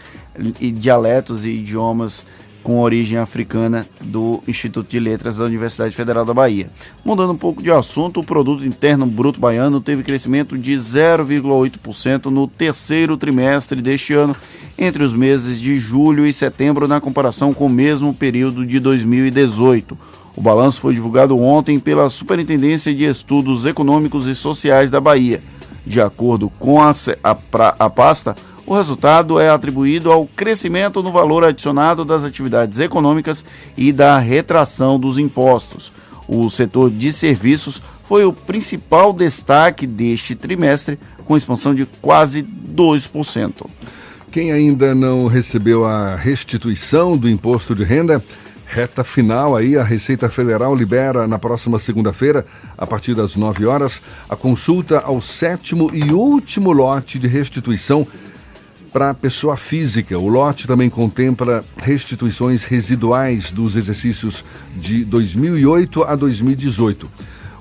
dialetos 0.59 1.45
e 1.45 1.51
idiomas 1.51 2.25
com 2.63 2.79
origem 2.79 3.17
africana 3.17 3.87
do 4.03 4.41
Instituto 4.47 4.89
de 4.89 4.99
Letras 4.99 5.37
da 5.37 5.45
Universidade 5.45 5.95
Federal 5.95 6.23
da 6.23 6.33
Bahia. 6.33 6.67
Mudando 7.03 7.33
um 7.33 7.37
pouco 7.37 7.61
de 7.61 7.71
assunto, 7.71 8.19
o 8.19 8.23
produto 8.23 8.63
interno 8.63 9.05
bruto 9.05 9.39
baiano 9.39 9.81
teve 9.81 10.03
crescimento 10.03 10.57
de 10.57 10.73
0,8% 10.73 12.25
no 12.25 12.47
terceiro 12.47 13.17
trimestre 13.17 13.81
deste 13.81 14.13
ano, 14.13 14.35
entre 14.77 15.03
os 15.03 15.13
meses 15.13 15.59
de 15.59 15.77
julho 15.77 16.25
e 16.25 16.31
setembro, 16.31 16.87
na 16.87 17.01
comparação 17.01 17.53
com 17.53 17.65
o 17.65 17.69
mesmo 17.69 18.13
período 18.13 18.65
de 18.65 18.79
2018. 18.79 19.97
O 20.35 20.41
balanço 20.41 20.79
foi 20.79 20.93
divulgado 20.93 21.37
ontem 21.37 21.79
pela 21.79 22.09
Superintendência 22.09 22.93
de 22.93 23.03
Estudos 23.03 23.65
Econômicos 23.65 24.27
e 24.27 24.35
Sociais 24.35 24.89
da 24.89 25.01
Bahia. 25.01 25.41
De 25.85 25.99
acordo 25.99 26.49
com 26.59 26.81
a, 26.81 26.93
a, 27.23 27.37
a 27.79 27.89
pasta, 27.89 28.35
o 28.65 28.75
resultado 28.75 29.39
é 29.39 29.49
atribuído 29.49 30.11
ao 30.11 30.25
crescimento 30.25 31.03
no 31.03 31.11
valor 31.11 31.43
adicionado 31.43 32.05
das 32.05 32.23
atividades 32.23 32.79
econômicas 32.79 33.43
e 33.75 33.91
da 33.91 34.17
retração 34.19 34.99
dos 34.99 35.17
impostos. 35.17 35.91
O 36.27 36.49
setor 36.49 36.89
de 36.89 37.11
serviços 37.11 37.81
foi 38.07 38.23
o 38.23 38.31
principal 38.31 39.11
destaque 39.11 39.85
deste 39.85 40.35
trimestre, 40.35 40.97
com 41.25 41.35
expansão 41.35 41.73
de 41.73 41.85
quase 42.01 42.43
2%. 42.43 43.65
Quem 44.31 44.51
ainda 44.51 44.95
não 44.95 45.27
recebeu 45.27 45.83
a 45.85 46.15
restituição 46.15 47.17
do 47.17 47.29
imposto 47.29 47.75
de 47.75 47.83
renda, 47.83 48.23
reta 48.71 49.03
final 49.03 49.57
aí, 49.57 49.75
a 49.75 49.83
Receita 49.83 50.29
Federal 50.29 50.73
libera 50.73 51.27
na 51.27 51.37
próxima 51.37 51.77
segunda-feira, 51.77 52.45
a 52.77 52.87
partir 52.87 53.13
das 53.13 53.35
9 53.35 53.65
horas, 53.65 54.01
a 54.29 54.35
consulta 54.35 54.99
ao 54.99 55.21
sétimo 55.21 55.91
e 55.93 56.13
último 56.13 56.71
lote 56.71 57.19
de 57.19 57.27
restituição 57.27 58.07
para 58.93 59.13
pessoa 59.13 59.57
física. 59.57 60.17
O 60.17 60.29
lote 60.29 60.67
também 60.67 60.89
contempla 60.89 61.65
restituições 61.75 62.63
residuais 62.63 63.51
dos 63.51 63.75
exercícios 63.75 64.43
de 64.73 65.03
2008 65.03 66.03
a 66.03 66.15
2018. 66.15 67.11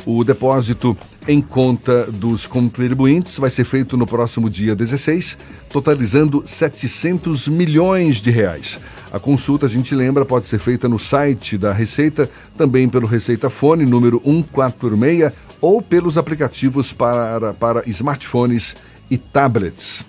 O 0.07 0.23
depósito 0.23 0.97
em 1.31 1.41
conta 1.41 2.11
dos 2.11 2.49
contribuintes 2.49 3.39
vai 3.39 3.49
ser 3.49 3.63
feito 3.63 3.97
no 3.97 4.05
próximo 4.05 4.51
dia 4.51 4.75
16, 4.75 5.39
totalizando 5.69 6.43
700 6.45 7.47
milhões 7.47 8.17
de 8.17 8.33
reais. 8.33 8.81
A 9.13 9.21
consulta, 9.21 9.67
a 9.67 9.69
gente 9.69 9.95
lembra, 9.95 10.25
pode 10.25 10.47
ser 10.47 10.59
feita 10.59 10.89
no 10.89 10.99
site 10.99 11.57
da 11.57 11.73
Receita, 11.73 12.29
também 12.57 12.89
pelo 12.89 13.07
Receita 13.07 13.49
Fone 13.49 13.87
número 13.87 14.21
146 14.25 15.33
ou 15.61 15.81
pelos 15.81 16.19
aplicativos 16.19 16.93
para, 16.93 17.55
para 17.55 17.89
smartphones 17.89 18.75
e 19.09 19.17
tablets. 19.17 20.05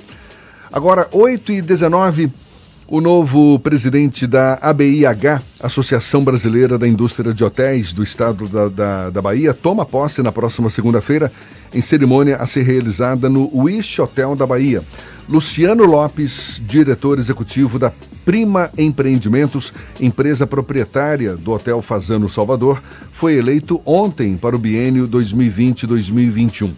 Agora, 0.74 1.08
8 1.12 1.52
e 1.52 1.62
19, 1.62 2.32
o 2.92 3.00
novo 3.00 3.58
presidente 3.60 4.28
da 4.28 4.60
ABIH, 4.62 5.42
Associação 5.64 6.26
Brasileira 6.26 6.78
da 6.78 6.86
Indústria 6.86 7.34
de 7.34 7.42
Hotéis 7.42 7.94
do 7.94 8.04
Estado 8.04 8.50
da, 8.50 8.68
da, 8.68 9.10
da 9.10 9.22
Bahia, 9.22 9.54
toma 9.54 9.86
posse 9.86 10.22
na 10.22 10.30
próxima 10.30 10.70
segunda-feira 10.70 11.32
em 11.74 11.80
cerimônia 11.80 12.36
a 12.36 12.46
ser 12.46 12.64
realizada 12.64 13.30
no 13.30 13.50
Wish 13.58 14.02
Hotel 14.02 14.36
da 14.36 14.46
Bahia. 14.46 14.84
Luciano 15.30 15.86
Lopes, 15.86 16.62
diretor 16.68 17.18
executivo 17.18 17.80
da 17.80 17.94
Prima 18.26 18.70
Empreendimentos, 18.78 19.72
empresa 19.98 20.46
proprietária 20.46 21.38
do 21.38 21.54
Hotel 21.54 21.82
Fazano 21.82 22.28
Salvador, 22.28 22.84
foi 23.14 23.36
eleito 23.36 23.82
ontem 23.86 24.36
para 24.36 24.54
o 24.54 24.60
biênio 24.60 25.08
2020-2021. 25.08 26.72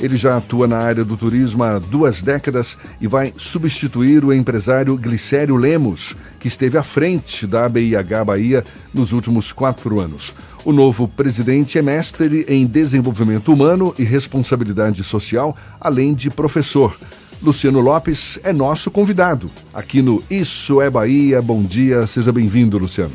Ele 0.00 0.16
já 0.16 0.38
atua 0.38 0.66
na 0.66 0.78
área 0.78 1.04
do 1.04 1.16
turismo 1.16 1.62
há 1.62 1.78
duas 1.78 2.22
décadas 2.22 2.78
e 3.00 3.06
vai 3.06 3.34
substituir 3.36 4.24
o 4.24 4.32
empresário 4.32 4.96
Glicério 4.96 5.56
Lemos, 5.56 6.16
que 6.38 6.48
esteve 6.48 6.78
à 6.78 6.82
frente 6.82 7.46
da 7.46 7.66
ABIH 7.66 8.24
Bahia 8.24 8.64
nos 8.94 9.12
últimos 9.12 9.52
quatro 9.52 10.00
anos. 10.00 10.34
O 10.64 10.72
novo 10.72 11.06
presidente 11.06 11.78
é 11.78 11.82
mestre 11.82 12.46
em 12.48 12.66
desenvolvimento 12.66 13.52
humano 13.52 13.94
e 13.98 14.02
responsabilidade 14.02 15.04
social, 15.04 15.54
além 15.78 16.14
de 16.14 16.30
professor. 16.30 16.98
Luciano 17.42 17.80
Lopes 17.80 18.38
é 18.42 18.52
nosso 18.52 18.90
convidado 18.90 19.50
aqui 19.72 20.02
no 20.02 20.22
Isso 20.30 20.80
é 20.80 20.88
Bahia. 20.90 21.40
Bom 21.40 21.62
dia, 21.62 22.06
seja 22.06 22.32
bem-vindo, 22.32 22.78
Luciano. 22.78 23.12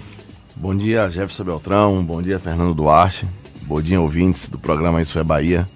Bom 0.55 0.75
dia, 0.75 1.09
Jefferson 1.09 1.43
Beltrão. 1.43 2.03
Bom 2.03 2.21
dia, 2.21 2.39
Fernando 2.39 2.73
Duarte. 2.73 3.27
Bom 3.63 3.81
dia, 3.81 3.99
ouvintes 3.99 4.49
do 4.49 4.57
programa 4.57 5.01
Isso 5.01 5.17
é 5.17 5.23
Bahia. 5.23 5.67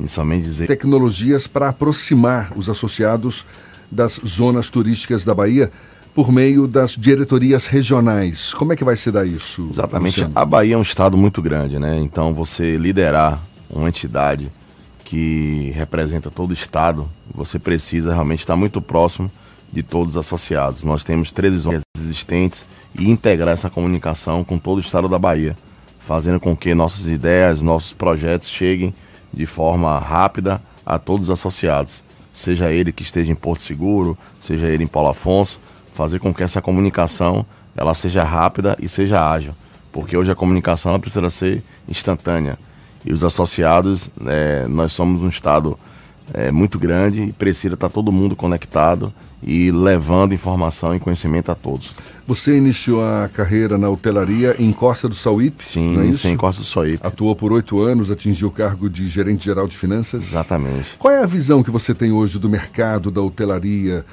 Inicialmente 0.00 0.44
dizer. 0.44 0.66
Tecnologias 0.66 1.46
para 1.46 1.68
aproximar 1.68 2.52
os 2.56 2.68
associados 2.68 3.46
das 3.90 4.20
zonas 4.26 4.70
turísticas 4.70 5.24
da 5.24 5.34
Bahia 5.34 5.70
por 6.14 6.32
meio 6.32 6.66
das 6.66 6.96
diretorias 6.96 7.66
regionais. 7.66 8.52
Como 8.54 8.72
é 8.72 8.76
que 8.76 8.84
vai 8.84 8.96
se 8.96 9.10
dar 9.10 9.26
isso? 9.26 9.68
Exatamente. 9.70 10.20
Luciano? 10.20 10.32
A 10.34 10.44
Bahia 10.44 10.74
é 10.74 10.78
um 10.78 10.82
estado 10.82 11.16
muito 11.16 11.40
grande, 11.40 11.78
né? 11.78 11.98
Então 12.00 12.34
você 12.34 12.76
liderar 12.76 13.40
uma 13.68 13.88
entidade 13.88 14.50
que 15.04 15.72
representa 15.74 16.30
todo 16.30 16.50
o 16.50 16.54
estado, 16.54 17.08
você 17.34 17.58
precisa 17.58 18.12
realmente 18.12 18.40
estar 18.40 18.56
muito 18.56 18.80
próximo 18.80 19.30
de 19.72 19.82
todos 19.82 20.14
os 20.14 20.16
associados. 20.16 20.82
Nós 20.82 21.04
temos 21.04 21.30
três 21.30 21.54
zonas 21.60 21.82
existentes 21.96 22.64
e 22.94 23.08
integrar 23.08 23.54
essa 23.54 23.70
comunicação 23.70 24.42
com 24.42 24.58
todo 24.58 24.78
o 24.78 24.80
estado 24.80 25.08
da 25.08 25.18
Bahia, 25.18 25.56
fazendo 25.98 26.40
com 26.40 26.56
que 26.56 26.74
nossas 26.74 27.06
ideias, 27.06 27.62
nossos 27.62 27.92
projetos 27.92 28.48
cheguem 28.48 28.94
de 29.32 29.46
forma 29.46 29.98
rápida 29.98 30.60
a 30.84 30.98
todos 30.98 31.26
os 31.26 31.30
associados, 31.30 32.02
seja 32.32 32.72
ele 32.72 32.92
que 32.92 33.02
esteja 33.02 33.30
em 33.30 33.34
Porto 33.34 33.62
Seguro, 33.62 34.16
seja 34.40 34.66
ele 34.66 34.84
em 34.84 34.86
Paulo 34.86 35.10
Afonso, 35.10 35.60
fazer 35.92 36.18
com 36.18 36.32
que 36.32 36.42
essa 36.42 36.60
comunicação 36.60 37.44
ela 37.76 37.94
seja 37.94 38.24
rápida 38.24 38.76
e 38.80 38.88
seja 38.88 39.30
ágil, 39.30 39.54
porque 39.92 40.16
hoje 40.16 40.30
a 40.30 40.34
comunicação 40.34 40.90
ela 40.90 40.98
precisa 40.98 41.30
ser 41.30 41.62
instantânea. 41.88 42.58
E 43.04 43.12
os 43.12 43.24
associados, 43.24 44.10
é, 44.26 44.66
nós 44.68 44.92
somos 44.92 45.22
um 45.22 45.28
estado 45.28 45.78
é, 46.34 46.50
muito 46.50 46.78
grande 46.78 47.22
e 47.22 47.32
precisa 47.32 47.74
estar 47.74 47.88
todo 47.88 48.12
mundo 48.12 48.36
conectado 48.36 49.12
e 49.42 49.70
levando 49.70 50.34
informação 50.34 50.94
e 50.94 51.00
conhecimento 51.00 51.50
a 51.50 51.54
todos. 51.54 51.94
Você 52.26 52.56
iniciou 52.56 53.02
a 53.02 53.28
carreira 53.28 53.76
na 53.76 53.88
hotelaria 53.88 54.54
em 54.58 54.72
Costa 54.72 55.08
do 55.08 55.14
Sauípe? 55.14 55.68
Sim, 55.68 55.96
não 55.96 56.02
é 56.02 56.06
isso? 56.06 56.28
em 56.28 56.36
Costa 56.36 56.62
do 56.62 56.66
Sauípe. 56.66 57.04
Atuou 57.04 57.34
por 57.34 57.52
oito 57.52 57.80
anos, 57.80 58.10
atingiu 58.10 58.48
o 58.48 58.50
cargo 58.50 58.88
de 58.88 59.08
gerente 59.08 59.44
geral 59.44 59.66
de 59.66 59.76
finanças? 59.76 60.28
Exatamente. 60.28 60.96
Qual 60.98 61.12
é 61.12 61.22
a 61.22 61.26
visão 61.26 61.62
que 61.62 61.70
você 61.70 61.94
tem 61.94 62.12
hoje 62.12 62.38
do 62.38 62.48
mercado 62.48 63.10
da 63.10 63.20
hotelaria? 63.20 64.04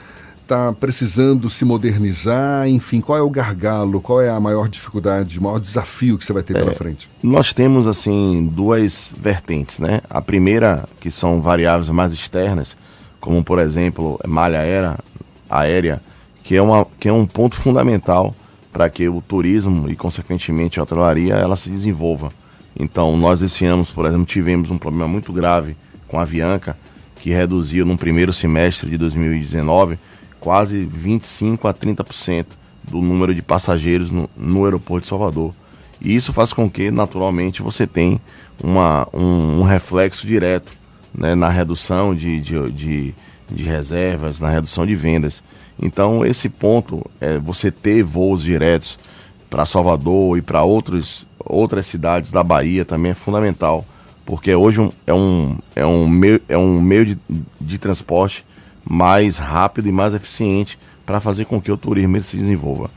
Está 0.48 0.72
precisando 0.72 1.49
se 1.49 1.65
modernizar? 1.65 2.69
Enfim, 2.69 3.02
qual 3.02 3.18
é 3.18 3.22
o 3.22 3.30
gargalo? 3.30 3.99
Qual 3.99 4.22
é 4.22 4.30
a 4.30 4.40
maior 4.40 4.69
dificuldade, 4.69 5.38
o 5.38 5.44
maior 5.44 5.60
desafio 5.60 6.18
que 6.18 6.24
você 6.24 6.32
vai 6.32 6.41
ter 6.41 6.56
é, 6.56 6.60
pela 6.61 6.72
frente? 6.72 7.10
Nós 7.22 7.52
temos, 7.52 7.86
assim, 7.86 8.49
duas 8.49 9.14
vertentes, 9.19 9.78
né? 9.78 9.99
A 10.10 10.22
primeira, 10.22 10.88
que 11.02 11.11
são 11.11 11.41
variáveis 11.41 11.90
mais 11.90 12.14
externas, 12.14 12.78
como, 13.19 13.44
por 13.44 13.60
exemplo, 13.60 14.18
malha 14.26 14.60
aérea, 14.60 14.98
aérea 15.49 16.02
que 16.45 16.56
é, 16.56 16.61
uma, 16.61 16.88
que 16.98 17.10
é 17.10 17.11
um 17.11 17.26
ponto 17.26 17.56
fundamental 17.56 18.34
para 18.72 18.90
que 18.90 19.10
o 19.10 19.22
turismo 19.22 19.90
e, 19.90 19.98
consequentemente, 19.98 20.80
a 20.80 20.84
hotelaria 20.84 21.34
ela 21.34 21.57
se 21.57 21.69
desenvolva. 21.69 22.32
Então, 22.80 23.18
nós 23.18 23.41
esse 23.41 23.65
ano, 23.65 23.86
por 23.94 24.06
exemplo, 24.06 24.26
tivemos 24.26 24.72
um 24.72 24.78
problema 24.78 25.10
muito 25.10 25.34
grave 25.34 25.76
com 26.07 26.18
a 26.18 26.22
Avianca, 26.22 26.78
que 27.18 27.32
reduziu 27.32 27.86
no 27.86 27.98
primeiro 27.98 28.32
semestre 28.32 28.90
de 28.90 28.98
2019 28.98 29.99
quase 30.40 30.86
25 30.86 31.68
a 31.68 31.74
30% 31.74 32.46
do 32.84 33.02
número 33.02 33.36
de 33.36 33.42
passageiros 33.42 34.12
no, 34.12 34.30
no, 34.38 34.66
aeroporto 34.66 35.04
de 35.04 35.10
Salvador. 35.10 35.54
E 36.00 36.16
isso 36.16 36.32
faz 36.32 36.54
com 36.54 36.70
que, 36.70 36.92
naturalmente, 36.92 37.62
você 37.62 37.86
tenha 37.86 38.20
uma, 38.64 39.08
um, 39.14 39.60
um 39.60 39.64
reflexo 39.64 40.26
direto 40.26 40.72
né, 41.14 41.36
na 41.36 41.50
redução 41.50 42.16
de, 42.16 42.40
de, 42.40 42.72
de, 42.72 43.16
de 43.50 43.64
reservas, 43.64 44.40
na 44.40 44.50
redução 44.50 44.86
de 44.86 44.96
vendas. 44.96 45.44
Então, 45.82 46.26
esse 46.26 46.50
ponto, 46.50 47.06
é, 47.20 47.38
você 47.38 47.72
ter 47.72 48.04
voos 48.04 48.44
diretos 48.44 48.98
para 49.50 49.66
Salvador 49.66 50.38
e 50.38 50.42
para 50.42 50.64
outras 50.64 51.26
cidades 51.84 52.32
da 52.32 52.44
Bahia 52.44 52.84
também 52.84 53.12
é 53.12 53.16
fundamental, 53.16 53.86
porque 54.26 54.54
hoje 54.54 54.92
é, 55.06 55.14
um, 55.14 55.58
é, 55.76 55.86
um 55.86 56.08
meio, 56.08 56.42
é 56.50 56.58
um 56.58 56.82
meio 56.82 57.06
de, 57.06 57.18
de 57.60 57.78
transporte 57.78 58.46
mais 58.90 59.38
rápido 59.38 59.88
e 59.90 59.92
mais 59.92 60.14
eficiente 60.14 60.80
para 61.06 61.20
fazer 61.20 61.46
com 61.46 61.62
que 61.62 61.72
o 61.72 61.78
turismo 61.78 62.22
se 62.22 62.38
desenvolva. 62.38 62.90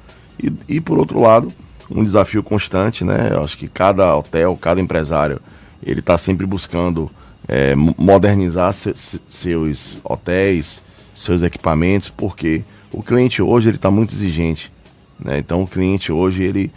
E, 0.42 0.52
e, 0.76 0.80
por 0.80 0.98
outro 0.98 1.20
lado, 1.20 1.52
um 1.90 2.04
desafio 2.04 2.42
constante, 2.42 3.04
né? 3.04 3.30
Eu 3.32 3.42
acho 3.42 3.58
que 3.58 3.68
cada 3.68 4.16
hotel, 4.16 4.56
cada 4.56 4.80
empresário, 4.80 5.40
ele 5.82 6.00
está 6.00 6.16
sempre 6.16 6.46
buscando 6.46 7.10
é, 7.48 7.74
modernizar 7.74 8.72
se, 8.72 8.92
se, 8.94 9.20
seus 9.28 9.98
hotéis, 10.04 10.80
seus 11.14 11.42
equipamentos, 11.42 12.08
porque 12.08 12.62
o 12.92 13.02
cliente 13.02 13.42
hoje 13.42 13.68
ele 13.68 13.76
está 13.76 13.90
muito 13.90 14.14
exigente. 14.14 14.72
Né? 15.18 15.38
Então 15.38 15.62
o 15.62 15.66
cliente 15.66 16.12
hoje, 16.12 16.42
ele 16.42 16.70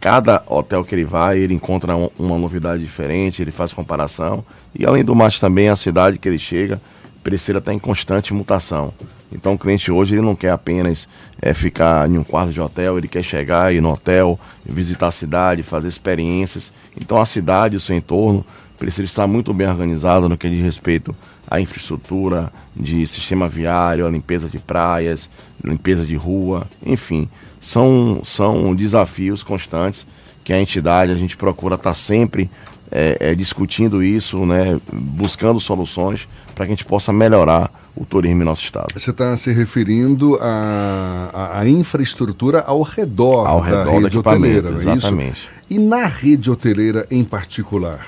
cada 0.00 0.42
hotel 0.48 0.84
que 0.84 0.94
ele 0.94 1.04
vai, 1.04 1.38
ele 1.38 1.54
encontra 1.54 1.94
um, 1.94 2.10
uma 2.18 2.36
novidade 2.36 2.82
diferente, 2.82 3.40
ele 3.40 3.52
faz 3.52 3.72
comparação. 3.72 4.44
E 4.76 4.84
além 4.84 5.04
do 5.04 5.14
mais 5.14 5.38
também 5.38 5.68
a 5.68 5.76
cidade 5.76 6.18
que 6.18 6.28
ele 6.28 6.38
chega 6.40 6.80
precisa 7.22 7.58
estar 7.58 7.72
em 7.72 7.78
constante 7.78 8.34
mutação. 8.34 8.92
Então 9.32 9.54
o 9.54 9.58
cliente 9.58 9.90
hoje 9.90 10.14
ele 10.14 10.22
não 10.22 10.34
quer 10.34 10.50
apenas 10.50 11.08
é, 11.40 11.54
ficar 11.54 12.08
em 12.08 12.18
um 12.18 12.24
quarto 12.24 12.52
de 12.52 12.60
hotel, 12.60 12.98
ele 12.98 13.08
quer 13.08 13.22
chegar, 13.22 13.74
ir 13.74 13.80
no 13.80 13.92
hotel, 13.92 14.38
visitar 14.64 15.08
a 15.08 15.12
cidade, 15.12 15.62
fazer 15.62 15.88
experiências. 15.88 16.72
Então 17.00 17.18
a 17.18 17.24
cidade, 17.24 17.76
o 17.76 17.80
seu 17.80 17.96
entorno, 17.96 18.44
precisa 18.78 19.04
estar 19.04 19.26
muito 19.26 19.54
bem 19.54 19.68
organizado 19.68 20.28
no 20.28 20.36
que 20.36 20.50
diz 20.50 20.62
respeito 20.62 21.14
à 21.48 21.60
infraestrutura 21.60 22.52
de 22.74 23.06
sistema 23.06 23.48
viário, 23.48 24.06
a 24.06 24.10
limpeza 24.10 24.48
de 24.48 24.58
praias, 24.58 25.30
limpeza 25.64 26.04
de 26.04 26.16
rua, 26.16 26.66
enfim, 26.84 27.28
são, 27.60 28.22
são 28.24 28.74
desafios 28.74 29.42
constantes 29.42 30.06
que 30.42 30.52
a 30.52 30.60
entidade, 30.60 31.12
a 31.12 31.16
gente 31.16 31.36
procura 31.36 31.76
estar 31.76 31.94
sempre 31.94 32.50
é, 32.92 33.16
é, 33.18 33.34
discutindo 33.34 34.02
isso, 34.02 34.44
né, 34.44 34.78
buscando 34.92 35.58
soluções 35.58 36.28
para 36.54 36.66
que 36.66 36.72
a 36.72 36.74
gente 36.74 36.84
possa 36.84 37.12
melhorar 37.12 37.72
o 37.96 38.04
turismo 38.04 38.42
em 38.42 38.44
nosso 38.44 38.62
estado. 38.62 38.88
Você 38.94 39.10
está 39.10 39.34
se 39.36 39.50
referindo 39.50 40.38
à, 40.40 41.62
infraestrutura 41.66 42.60
ao 42.60 42.82
redor 42.82 43.46
ao 43.46 43.60
da 43.60 43.66
redor 43.66 44.02
rede 44.02 44.18
hoteleira, 44.18 44.68
é 44.70 44.72
exatamente. 44.72 45.48
E 45.70 45.78
na 45.78 46.06
rede 46.06 46.50
hoteleira 46.50 47.06
em 47.10 47.24
particular, 47.24 48.06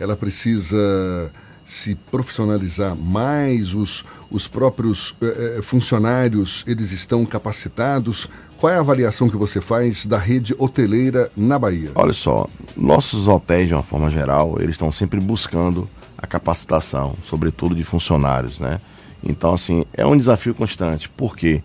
ela 0.00 0.16
precisa 0.16 1.30
se 1.64 1.94
profissionalizar 1.94 2.96
mais, 2.96 3.74
os, 3.74 4.04
os 4.32 4.48
próprios 4.48 5.14
eh, 5.20 5.58
eh, 5.58 5.62
funcionários, 5.62 6.64
eles 6.66 6.90
estão 6.90 7.24
capacitados? 7.26 8.28
Qual 8.56 8.72
é 8.72 8.76
a 8.76 8.80
avaliação 8.80 9.28
que 9.28 9.36
você 9.36 9.60
faz 9.60 10.06
da 10.06 10.18
rede 10.18 10.54
hoteleira 10.58 11.30
na 11.36 11.58
Bahia? 11.58 11.90
Olha 11.94 12.14
só, 12.14 12.48
nossos 12.76 13.28
hotéis, 13.28 13.68
de 13.68 13.74
uma 13.74 13.82
forma 13.82 14.10
geral, 14.10 14.56
eles 14.58 14.70
estão 14.70 14.90
sempre 14.90 15.20
buscando 15.20 15.88
a 16.16 16.26
capacitação, 16.26 17.14
sobretudo 17.22 17.74
de 17.74 17.84
funcionários, 17.84 18.58
né? 18.58 18.80
Então, 19.22 19.52
assim, 19.52 19.84
é 19.92 20.06
um 20.06 20.16
desafio 20.16 20.54
constante. 20.54 21.08
Por 21.10 21.36
quê? 21.36 21.62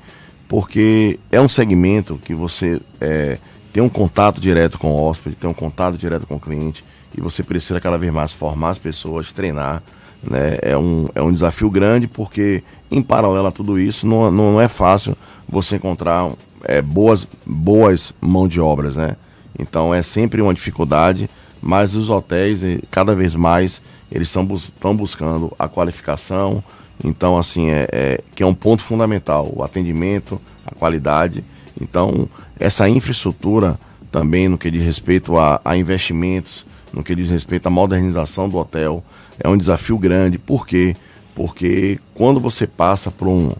Porque 0.47 1.19
é 1.31 1.39
um 1.39 1.49
segmento 1.49 2.19
que 2.23 2.33
você 2.33 2.81
é, 2.99 3.37
tem 3.71 3.81
um 3.81 3.89
contato 3.89 4.41
direto 4.41 4.77
com 4.77 4.91
o 4.91 5.03
hóspede, 5.03 5.35
tem 5.35 5.49
um 5.49 5.53
contato 5.53 5.97
direto 5.97 6.27
com 6.27 6.35
o 6.35 6.39
cliente, 6.39 6.83
e 7.15 7.21
você 7.21 7.43
precisa 7.43 7.79
cada 7.79 7.97
vez 7.97 8.11
mais 8.11 8.33
formar 8.33 8.69
as 8.69 8.77
pessoas, 8.77 9.31
treinar. 9.31 9.81
Né? 10.23 10.57
É, 10.61 10.77
um, 10.77 11.07
é 11.15 11.21
um 11.21 11.31
desafio 11.31 11.69
grande 11.69 12.07
porque, 12.07 12.63
em 12.89 13.01
paralelo 13.01 13.47
a 13.47 13.51
tudo 13.51 13.79
isso, 13.79 14.07
não, 14.07 14.31
não 14.31 14.61
é 14.61 14.67
fácil 14.67 15.15
você 15.47 15.75
encontrar 15.75 16.31
é, 16.63 16.81
boas, 16.81 17.27
boas 17.45 18.13
mão 18.19 18.47
de 18.47 18.59
obras. 18.59 18.95
Né? 18.95 19.15
Então 19.57 19.93
é 19.93 20.01
sempre 20.01 20.41
uma 20.41 20.53
dificuldade, 20.53 21.29
mas 21.61 21.95
os 21.95 22.09
hotéis, 22.09 22.61
cada 22.91 23.15
vez 23.15 23.35
mais, 23.35 23.81
eles 24.11 24.27
estão 24.27 24.45
bus 24.45 24.71
buscando 24.95 25.53
a 25.57 25.67
qualificação. 25.67 26.63
Então, 27.03 27.37
assim, 27.37 27.69
é, 27.69 27.87
é, 27.91 28.21
que 28.35 28.41
é 28.41 28.45
um 28.45 28.55
ponto 28.55 28.81
fundamental, 28.81 29.51
o 29.55 29.63
atendimento, 29.63 30.41
a 30.65 30.73
qualidade. 30.73 31.43
Então, 31.79 32.27
essa 32.59 32.89
infraestrutura 32.89 33.79
também 34.11 34.47
no 34.47 34.57
que 34.57 34.71
diz 34.71 34.83
respeito 34.83 35.37
a, 35.37 35.61
a 35.63 35.77
investimentos, 35.77 36.65
no 36.91 37.03
que 37.03 37.15
diz 37.15 37.29
respeito 37.29 37.67
à 37.67 37.69
modernização 37.69 38.49
do 38.49 38.57
hotel. 38.57 39.03
É 39.39 39.47
um 39.47 39.57
desafio 39.57 39.97
grande. 39.97 40.37
Por 40.37 40.65
quê? 40.65 40.95
Porque 41.35 41.99
quando 42.13 42.39
você 42.39 42.65
passa 42.65 43.11
por 43.11 43.27
um, 43.27 43.51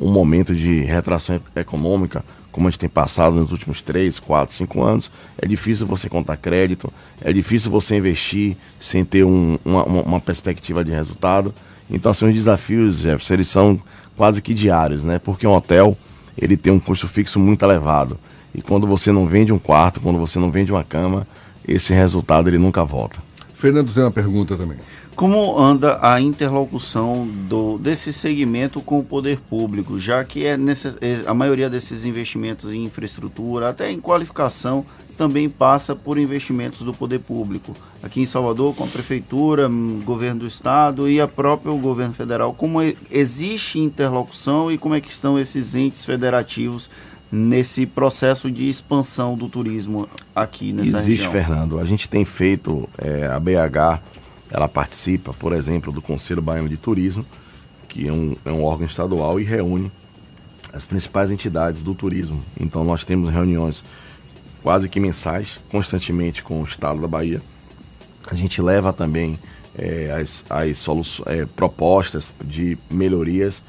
um 0.00 0.10
momento 0.10 0.54
de 0.54 0.80
retração 0.80 1.40
econômica, 1.54 2.24
como 2.50 2.66
a 2.66 2.70
gente 2.70 2.80
tem 2.80 2.88
passado 2.88 3.36
nos 3.36 3.52
últimos 3.52 3.82
3, 3.82 4.18
4, 4.18 4.54
5 4.54 4.82
anos, 4.82 5.10
é 5.38 5.46
difícil 5.46 5.86
você 5.86 6.08
contar 6.08 6.36
crédito, 6.36 6.92
é 7.20 7.32
difícil 7.32 7.70
você 7.70 7.96
investir 7.96 8.56
sem 8.78 9.04
ter 9.04 9.24
um, 9.24 9.58
uma, 9.64 9.84
uma, 9.84 10.20
perspectiva 10.20 10.84
de 10.84 10.90
resultado. 10.90 11.54
Então, 11.88 12.10
assim, 12.10 12.26
os 12.26 12.34
desafios, 12.34 12.98
Jefferson, 12.98 13.34
eles 13.34 13.48
são 13.48 13.80
quase 14.16 14.42
que 14.42 14.52
diários, 14.52 15.04
né? 15.04 15.18
Porque 15.18 15.46
um 15.46 15.52
hotel, 15.52 15.96
ele 16.36 16.56
tem 16.56 16.72
um 16.72 16.80
custo 16.80 17.06
fixo 17.06 17.38
muito 17.38 17.64
elevado. 17.64 18.18
E 18.54 18.60
quando 18.60 18.86
você 18.86 19.12
não 19.12 19.26
vende 19.26 19.52
um 19.52 19.58
quarto, 19.58 20.00
quando 20.00 20.18
você 20.18 20.38
não 20.38 20.50
vende 20.50 20.72
uma 20.72 20.82
cama, 20.82 21.26
esse 21.66 21.94
resultado 21.94 22.48
ele 22.48 22.58
nunca 22.58 22.84
volta. 22.84 23.20
Fernando 23.54 23.92
tem 23.92 24.02
uma 24.02 24.10
pergunta 24.10 24.56
também. 24.56 24.78
Como 25.20 25.58
anda 25.58 25.98
a 26.00 26.18
interlocução 26.18 27.26
do, 27.26 27.76
desse 27.76 28.10
segmento 28.10 28.80
com 28.80 29.00
o 29.00 29.04
poder 29.04 29.38
público, 29.38 30.00
já 30.00 30.24
que 30.24 30.46
é 30.46 30.56
necess, 30.56 30.96
é, 30.98 31.20
a 31.26 31.34
maioria 31.34 31.68
desses 31.68 32.06
investimentos 32.06 32.72
em 32.72 32.84
infraestrutura, 32.84 33.68
até 33.68 33.90
em 33.90 34.00
qualificação, 34.00 34.82
também 35.18 35.50
passa 35.50 35.94
por 35.94 36.16
investimentos 36.16 36.80
do 36.80 36.94
poder 36.94 37.18
público. 37.18 37.76
Aqui 38.02 38.22
em 38.22 38.24
Salvador, 38.24 38.74
com 38.74 38.84
a 38.84 38.86
prefeitura, 38.86 39.68
hum, 39.68 40.00
governo 40.02 40.40
do 40.40 40.46
estado 40.46 41.06
e 41.06 41.20
a 41.20 41.28
própria 41.28 41.70
governo 41.74 42.14
federal, 42.14 42.54
como 42.54 42.78
existe 43.10 43.78
interlocução 43.78 44.72
e 44.72 44.78
como 44.78 44.94
é 44.94 45.02
que 45.02 45.12
estão 45.12 45.38
esses 45.38 45.74
entes 45.74 46.02
federativos 46.02 46.88
nesse 47.30 47.84
processo 47.84 48.50
de 48.50 48.70
expansão 48.70 49.36
do 49.36 49.50
turismo 49.50 50.08
aqui 50.34 50.72
nessa 50.72 50.96
Existe, 50.96 51.24
região? 51.24 51.30
Fernando. 51.30 51.78
A 51.78 51.84
gente 51.84 52.08
tem 52.08 52.24
feito, 52.24 52.88
é, 52.96 53.26
a 53.26 53.38
BH, 53.38 54.00
ela 54.50 54.68
participa, 54.68 55.32
por 55.32 55.52
exemplo, 55.52 55.92
do 55.92 56.02
Conselho 56.02 56.42
Baiano 56.42 56.68
de 56.68 56.76
Turismo, 56.76 57.24
que 57.88 58.06
é 58.06 58.12
um, 58.12 58.36
é 58.44 58.50
um 58.50 58.64
órgão 58.64 58.86
estadual 58.86 59.40
e 59.40 59.44
reúne 59.44 59.90
as 60.72 60.86
principais 60.86 61.30
entidades 61.30 61.82
do 61.82 61.94
turismo. 61.94 62.42
Então 62.58 62.84
nós 62.84 63.04
temos 63.04 63.28
reuniões 63.28 63.82
quase 64.62 64.88
que 64.88 65.00
mensais, 65.00 65.58
constantemente 65.70 66.42
com 66.42 66.60
o 66.60 66.64
Estado 66.64 67.00
da 67.00 67.08
Bahia. 67.08 67.42
A 68.30 68.34
gente 68.34 68.60
leva 68.60 68.92
também 68.92 69.38
é, 69.76 70.10
as, 70.10 70.44
as 70.48 71.20
é, 71.26 71.46
propostas 71.46 72.32
de 72.44 72.78
melhorias 72.90 73.62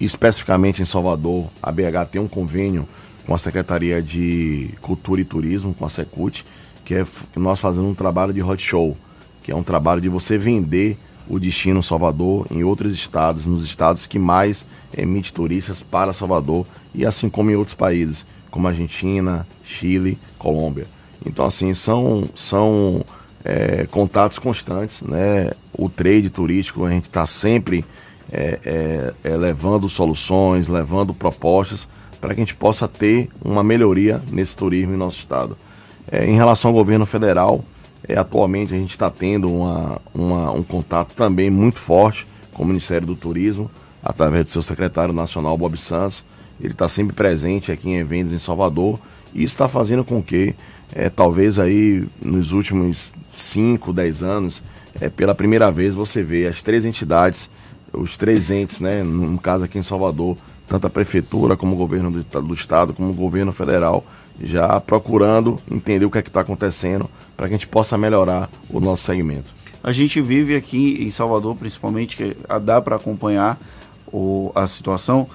especificamente 0.00 0.80
em 0.80 0.84
Salvador, 0.86 1.50
a 1.62 1.70
BH 1.70 2.08
tem 2.10 2.20
um 2.20 2.26
convênio 2.26 2.88
com 3.26 3.34
a 3.34 3.38
Secretaria 3.38 4.02
de 4.02 4.70
Cultura 4.80 5.20
e 5.20 5.24
Turismo, 5.24 5.74
com 5.74 5.84
a 5.84 5.90
Secult, 5.90 6.44
que 6.84 6.94
é 6.94 7.04
nós 7.36 7.60
fazemos 7.60 7.90
um 7.90 7.94
trabalho 7.94 8.32
de 8.32 8.42
hot 8.42 8.60
show, 8.62 8.96
que 9.42 9.52
é 9.52 9.56
um 9.56 9.62
trabalho 9.62 10.00
de 10.00 10.08
você 10.08 10.36
vender 10.36 10.98
o 11.28 11.38
destino 11.38 11.82
Salvador 11.82 12.46
em 12.50 12.64
outros 12.64 12.92
estados, 12.92 13.46
nos 13.46 13.64
estados 13.64 14.06
que 14.06 14.18
mais 14.18 14.66
emite 14.96 15.32
turistas 15.32 15.80
para 15.80 16.12
Salvador 16.12 16.66
e 16.94 17.06
assim 17.06 17.28
como 17.28 17.50
em 17.50 17.54
outros 17.54 17.74
países, 17.74 18.26
como 18.50 18.66
Argentina, 18.66 19.46
Chile, 19.62 20.18
Colômbia. 20.38 20.86
Então 21.24 21.44
assim 21.44 21.72
são 21.72 22.28
são 22.34 23.04
é, 23.44 23.86
contatos 23.90 24.38
constantes, 24.38 25.02
né? 25.02 25.52
O 25.72 25.88
trade 25.88 26.30
turístico 26.30 26.84
a 26.84 26.90
gente 26.90 27.04
está 27.04 27.24
sempre 27.24 27.84
é, 28.32 28.60
é, 28.64 29.30
é, 29.30 29.36
levando 29.36 29.88
soluções, 29.88 30.68
levando 30.68 31.14
propostas 31.14 31.86
para 32.20 32.34
que 32.34 32.40
a 32.40 32.44
gente 32.44 32.54
possa 32.54 32.86
ter 32.86 33.28
uma 33.42 33.62
melhoria 33.62 34.20
nesse 34.30 34.56
turismo 34.56 34.94
em 34.94 34.96
nosso 34.96 35.18
estado. 35.18 35.56
É, 36.10 36.26
em 36.26 36.34
relação 36.34 36.70
ao 36.70 36.74
governo 36.74 37.06
federal, 37.06 37.64
é, 38.06 38.18
atualmente 38.18 38.74
a 38.74 38.78
gente 38.78 38.90
está 38.90 39.10
tendo 39.10 39.52
uma, 39.52 40.00
uma, 40.14 40.52
um 40.52 40.62
contato 40.62 41.14
também 41.14 41.50
muito 41.50 41.78
forte 41.78 42.26
com 42.52 42.62
o 42.62 42.66
Ministério 42.66 43.06
do 43.06 43.16
Turismo, 43.16 43.70
através 44.02 44.44
do 44.44 44.50
seu 44.50 44.62
secretário 44.62 45.14
nacional, 45.14 45.56
Bob 45.56 45.76
Santos. 45.76 46.24
Ele 46.60 46.72
está 46.72 46.88
sempre 46.88 47.14
presente 47.14 47.72
aqui 47.72 47.90
em 47.90 47.96
eventos 47.96 48.32
em 48.32 48.38
Salvador 48.38 48.98
e 49.34 49.42
está 49.42 49.68
fazendo 49.68 50.04
com 50.04 50.22
que, 50.22 50.54
é, 50.92 51.08
talvez 51.08 51.58
aí 51.58 52.06
nos 52.20 52.52
últimos 52.52 53.12
5, 53.34 53.92
10 53.92 54.22
anos, 54.22 54.62
é, 55.00 55.08
pela 55.08 55.34
primeira 55.34 55.70
vez 55.70 55.94
você 55.94 56.22
vê 56.22 56.46
as 56.46 56.60
três 56.60 56.84
entidades 56.84 57.48
os 57.92 58.16
três 58.16 58.50
entes, 58.50 58.80
né, 58.80 59.02
no 59.02 59.38
caso 59.38 59.64
aqui 59.64 59.78
em 59.78 59.82
Salvador, 59.82 60.36
tanto 60.68 60.86
a 60.86 60.90
prefeitura 60.90 61.56
como 61.56 61.74
o 61.74 61.78
governo 61.78 62.10
do, 62.10 62.42
do 62.42 62.54
estado, 62.54 62.92
como 62.92 63.10
o 63.10 63.14
governo 63.14 63.52
federal, 63.52 64.04
já 64.42 64.80
procurando 64.80 65.58
entender 65.70 66.04
o 66.04 66.10
que 66.10 66.18
é 66.18 66.22
que 66.22 66.28
está 66.28 66.40
acontecendo 66.40 67.08
para 67.36 67.48
que 67.48 67.54
a 67.54 67.56
gente 67.56 67.68
possa 67.68 67.96
melhorar 67.96 68.50
o 68.68 68.80
nosso 68.80 69.04
segmento. 69.04 69.60
A 69.82 69.92
gente 69.92 70.20
vive 70.20 70.54
aqui 70.54 71.02
em 71.02 71.10
Salvador, 71.10 71.56
principalmente, 71.56 72.16
que 72.16 72.36
dá 72.62 72.80
para 72.82 72.96
acompanhar 72.96 73.58
o, 74.12 74.52
a 74.54 74.66
situação, 74.66 75.26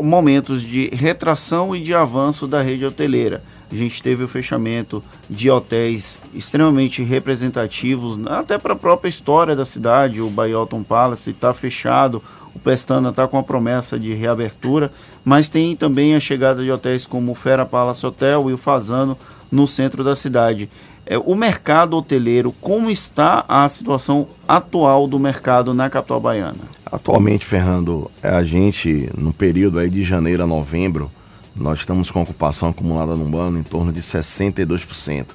momentos 0.00 0.62
de 0.62 0.88
retração 0.92 1.74
e 1.74 1.82
de 1.82 1.94
avanço 1.94 2.46
da 2.46 2.62
rede 2.62 2.84
hoteleira. 2.84 3.42
A 3.70 3.74
gente 3.74 4.02
teve 4.02 4.22
o 4.22 4.28
fechamento 4.28 5.02
de 5.28 5.50
hotéis 5.50 6.20
extremamente 6.32 7.02
representativos, 7.02 8.18
até 8.26 8.56
para 8.56 8.74
a 8.74 8.76
própria 8.76 9.08
história 9.08 9.56
da 9.56 9.64
cidade. 9.64 10.20
O 10.20 10.30
Bayalton 10.30 10.82
Palace 10.82 11.30
está 11.30 11.52
fechado, 11.52 12.22
o 12.54 12.58
Pestana 12.58 13.10
está 13.10 13.26
com 13.26 13.38
a 13.38 13.42
promessa 13.42 13.98
de 13.98 14.12
reabertura, 14.14 14.90
mas 15.24 15.48
tem 15.48 15.76
também 15.76 16.14
a 16.14 16.20
chegada 16.20 16.62
de 16.62 16.70
hotéis 16.70 17.06
como 17.06 17.32
o 17.32 17.34
Fera 17.34 17.64
Palace 17.64 18.06
Hotel 18.06 18.50
e 18.50 18.52
o 18.52 18.58
Fazano 18.58 19.16
no 19.50 19.66
centro 19.66 20.04
da 20.04 20.14
cidade. 20.14 20.68
É, 21.06 21.16
o 21.16 21.34
mercado 21.34 21.96
hoteleiro, 21.96 22.52
como 22.60 22.90
está 22.90 23.44
a 23.48 23.66
situação 23.68 24.28
atual 24.46 25.06
do 25.06 25.18
mercado 25.18 25.72
na 25.72 25.88
capital 25.88 26.20
baiana? 26.20 26.60
Atualmente, 26.84 27.46
Fernando, 27.46 28.10
é 28.22 28.28
a 28.28 28.42
gente, 28.42 29.08
no 29.16 29.32
período 29.32 29.78
aí 29.78 29.88
de 29.88 30.02
janeiro 30.02 30.42
a 30.42 30.46
novembro, 30.46 31.10
nós 31.56 31.78
estamos 31.78 32.10
com 32.10 32.22
ocupação 32.22 32.68
acumulada 32.68 33.16
no 33.16 33.38
ano 33.38 33.58
em 33.58 33.62
torno 33.62 33.92
de 33.92 34.00
62%, 34.00 35.26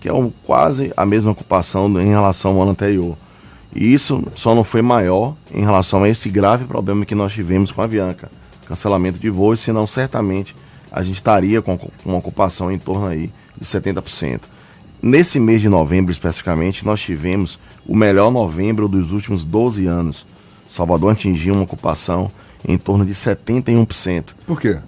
que 0.00 0.08
é 0.08 0.12
um, 0.12 0.30
quase 0.44 0.92
a 0.96 1.04
mesma 1.04 1.32
ocupação 1.32 1.88
em 2.00 2.08
relação 2.08 2.52
ao 2.52 2.62
ano 2.62 2.70
anterior. 2.72 3.16
E 3.74 3.92
isso 3.92 4.22
só 4.34 4.54
não 4.54 4.62
foi 4.62 4.82
maior 4.82 5.34
em 5.52 5.62
relação 5.62 6.04
a 6.04 6.08
esse 6.08 6.28
grave 6.28 6.64
problema 6.64 7.04
que 7.04 7.14
nós 7.14 7.32
tivemos 7.32 7.72
com 7.72 7.80
a 7.80 7.84
Avianca, 7.84 8.30
cancelamento 8.68 9.18
de 9.18 9.28
voos, 9.28 9.60
senão 9.60 9.86
certamente 9.86 10.54
a 10.90 11.02
gente 11.02 11.16
estaria 11.16 11.60
com 11.60 11.78
uma 12.04 12.18
ocupação 12.18 12.70
em 12.70 12.78
torno 12.78 13.06
aí 13.06 13.32
de 13.58 13.66
70%. 13.66 14.42
Nesse 15.02 15.40
mês 15.40 15.60
de 15.60 15.68
novembro, 15.68 16.12
especificamente, 16.12 16.86
nós 16.86 17.00
tivemos 17.00 17.58
o 17.86 17.96
melhor 17.96 18.30
novembro 18.30 18.88
dos 18.88 19.10
últimos 19.10 19.44
12 19.44 19.86
anos. 19.86 20.24
Salvador 20.68 21.12
atingiu 21.12 21.54
uma 21.54 21.64
ocupação 21.64 22.30
em 22.66 22.78
torno 22.78 23.04
de 23.04 23.12
71%. 23.12 24.34
Por 24.46 24.60
quê? 24.60 24.78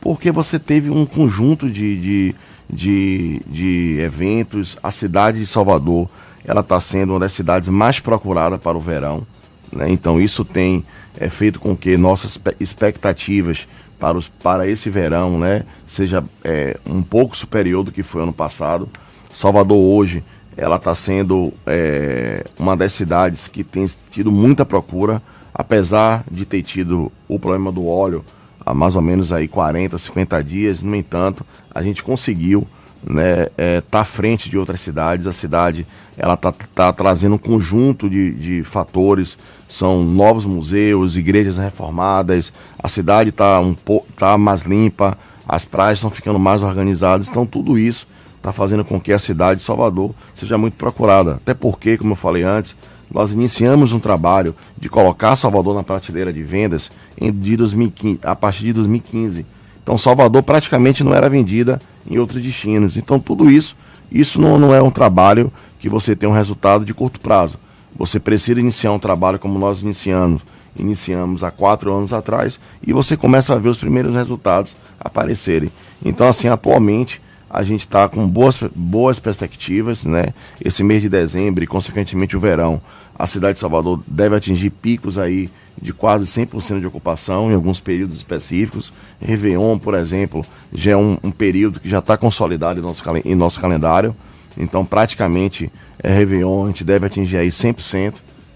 Porque 0.00 0.30
você 0.30 0.58
teve 0.58 0.90
um 0.90 1.06
conjunto 1.06 1.70
de, 1.70 1.98
de, 1.98 2.34
de, 2.68 3.40
de 3.46 3.98
eventos. 4.00 4.76
A 4.82 4.90
cidade 4.90 5.38
de 5.38 5.46
Salvador 5.46 6.10
ela 6.44 6.60
está 6.60 6.80
sendo 6.80 7.14
uma 7.14 7.20
das 7.20 7.32
cidades 7.32 7.68
mais 7.68 8.00
procuradas 8.00 8.60
para 8.60 8.76
o 8.76 8.80
verão. 8.80 9.26
Né? 9.72 9.90
Então 9.90 10.20
isso 10.20 10.44
tem 10.44 10.84
é, 11.18 11.28
feito 11.28 11.58
com 11.58 11.76
que 11.76 11.96
nossas 11.96 12.38
expectativas 12.60 13.66
para, 13.98 14.18
os, 14.18 14.28
para 14.28 14.68
esse 14.68 14.90
verão 14.90 15.38
né, 15.38 15.64
seja 15.86 16.22
é, 16.42 16.78
um 16.86 17.02
pouco 17.02 17.36
superior 17.36 17.82
do 17.82 17.92
que 17.92 18.02
foi 18.02 18.22
ano 18.22 18.32
passado. 18.32 18.88
Salvador 19.32 19.78
hoje 19.78 20.22
ela 20.56 20.76
está 20.76 20.94
sendo 20.94 21.52
é, 21.66 22.44
uma 22.58 22.76
das 22.76 22.92
cidades 22.92 23.48
que 23.48 23.64
tem 23.64 23.86
tido 24.10 24.30
muita 24.30 24.64
procura, 24.64 25.20
apesar 25.52 26.24
de 26.30 26.44
ter 26.44 26.62
tido 26.62 27.10
o 27.26 27.38
problema 27.38 27.72
do 27.72 27.86
óleo 27.86 28.24
há 28.64 28.72
mais 28.72 28.96
ou 28.96 29.02
menos 29.02 29.32
aí 29.32 29.48
40, 29.48 29.98
50 29.98 30.44
dias. 30.44 30.82
No 30.82 30.94
entanto, 30.94 31.44
a 31.72 31.82
gente 31.82 32.02
conseguiu 32.02 32.66
né, 33.06 33.48
é, 33.56 33.80
tá 33.82 34.00
à 34.00 34.04
frente 34.04 34.48
de 34.48 34.56
outras 34.56 34.80
cidades. 34.80 35.26
A 35.26 35.32
cidade 35.32 35.86
ela 36.16 36.36
tá, 36.36 36.52
tá 36.74 36.92
trazendo 36.92 37.34
um 37.34 37.38
conjunto 37.38 38.08
de, 38.08 38.32
de 38.32 38.64
fatores, 38.64 39.36
são 39.68 40.04
novos 40.04 40.44
museus, 40.44 41.16
igrejas 41.16 41.58
reformadas, 41.58 42.52
a 42.78 42.88
cidade 42.88 43.30
está 43.30 43.60
um 43.60 43.76
tá 44.16 44.38
mais 44.38 44.62
limpa, 44.62 45.18
as 45.46 45.64
praias 45.64 45.98
estão 45.98 46.10
ficando 46.10 46.38
mais 46.38 46.62
organizadas, 46.62 47.28
então 47.28 47.44
tudo 47.44 47.78
isso 47.78 48.06
está 48.36 48.52
fazendo 48.52 48.84
com 48.84 49.00
que 49.00 49.12
a 49.12 49.18
cidade 49.18 49.60
de 49.60 49.66
Salvador 49.66 50.14
seja 50.34 50.58
muito 50.58 50.74
procurada. 50.74 51.36
Até 51.36 51.54
porque, 51.54 51.96
como 51.96 52.12
eu 52.12 52.16
falei 52.16 52.42
antes, 52.42 52.76
nós 53.10 53.32
iniciamos 53.32 53.92
um 53.92 53.98
trabalho 53.98 54.54
de 54.76 54.88
colocar 54.88 55.34
Salvador 55.36 55.74
na 55.74 55.82
prateleira 55.82 56.32
de 56.32 56.42
vendas 56.42 56.90
em, 57.18 57.32
de 57.32 57.56
2015, 57.56 58.20
a 58.22 58.36
partir 58.36 58.64
de 58.64 58.72
2015. 58.74 59.46
Então 59.84 59.98
Salvador 59.98 60.42
praticamente 60.42 61.04
não 61.04 61.14
era 61.14 61.28
vendida 61.28 61.80
em 62.10 62.18
outros 62.18 62.42
destinos. 62.42 62.96
Então 62.96 63.20
tudo 63.20 63.50
isso, 63.50 63.76
isso 64.10 64.40
não, 64.40 64.58
não 64.58 64.74
é 64.74 64.82
um 64.82 64.90
trabalho 64.90 65.52
que 65.78 65.88
você 65.88 66.16
tem 66.16 66.26
um 66.26 66.32
resultado 66.32 66.84
de 66.84 66.94
curto 66.94 67.20
prazo. 67.20 67.58
Você 67.94 68.18
precisa 68.18 68.58
iniciar 68.58 68.92
um 68.92 68.98
trabalho 68.98 69.38
como 69.38 69.58
nós 69.58 69.82
iniciamos, 69.82 70.42
iniciamos 70.74 71.44
há 71.44 71.50
quatro 71.50 71.92
anos 71.92 72.14
atrás 72.14 72.58
e 72.84 72.92
você 72.92 73.16
começa 73.16 73.54
a 73.54 73.58
ver 73.58 73.68
os 73.68 73.78
primeiros 73.78 74.14
resultados 74.14 74.74
aparecerem. 74.98 75.70
Então 76.02 76.26
assim, 76.26 76.48
atualmente 76.48 77.20
a 77.54 77.62
gente 77.62 77.80
está 77.80 78.08
com 78.08 78.28
boas, 78.28 78.58
boas 78.74 79.20
perspectivas, 79.20 80.04
né? 80.04 80.34
Esse 80.62 80.82
mês 80.82 81.00
de 81.00 81.08
dezembro 81.08 81.62
e, 81.62 81.66
consequentemente, 81.68 82.36
o 82.36 82.40
verão, 82.40 82.80
a 83.16 83.28
cidade 83.28 83.54
de 83.54 83.60
Salvador 83.60 84.02
deve 84.08 84.34
atingir 84.34 84.70
picos 84.70 85.18
aí 85.18 85.48
de 85.80 85.92
quase 85.92 86.24
100% 86.24 86.80
de 86.80 86.86
ocupação 86.86 87.52
em 87.52 87.54
alguns 87.54 87.78
períodos 87.78 88.16
específicos. 88.16 88.92
Réveillon, 89.20 89.78
por 89.78 89.94
exemplo, 89.94 90.44
já 90.72 90.92
é 90.92 90.96
um, 90.96 91.16
um 91.22 91.30
período 91.30 91.78
que 91.78 91.88
já 91.88 92.00
está 92.00 92.16
consolidado 92.16 92.80
em 92.80 92.82
nosso, 92.82 93.04
em 93.24 93.34
nosso 93.36 93.60
calendário. 93.60 94.16
Então, 94.58 94.84
praticamente, 94.84 95.70
é 96.02 96.12
Réveillon, 96.12 96.64
a 96.64 96.66
gente 96.66 96.82
deve 96.82 97.06
atingir 97.06 97.36
aí 97.36 97.48
100% 97.48 98.14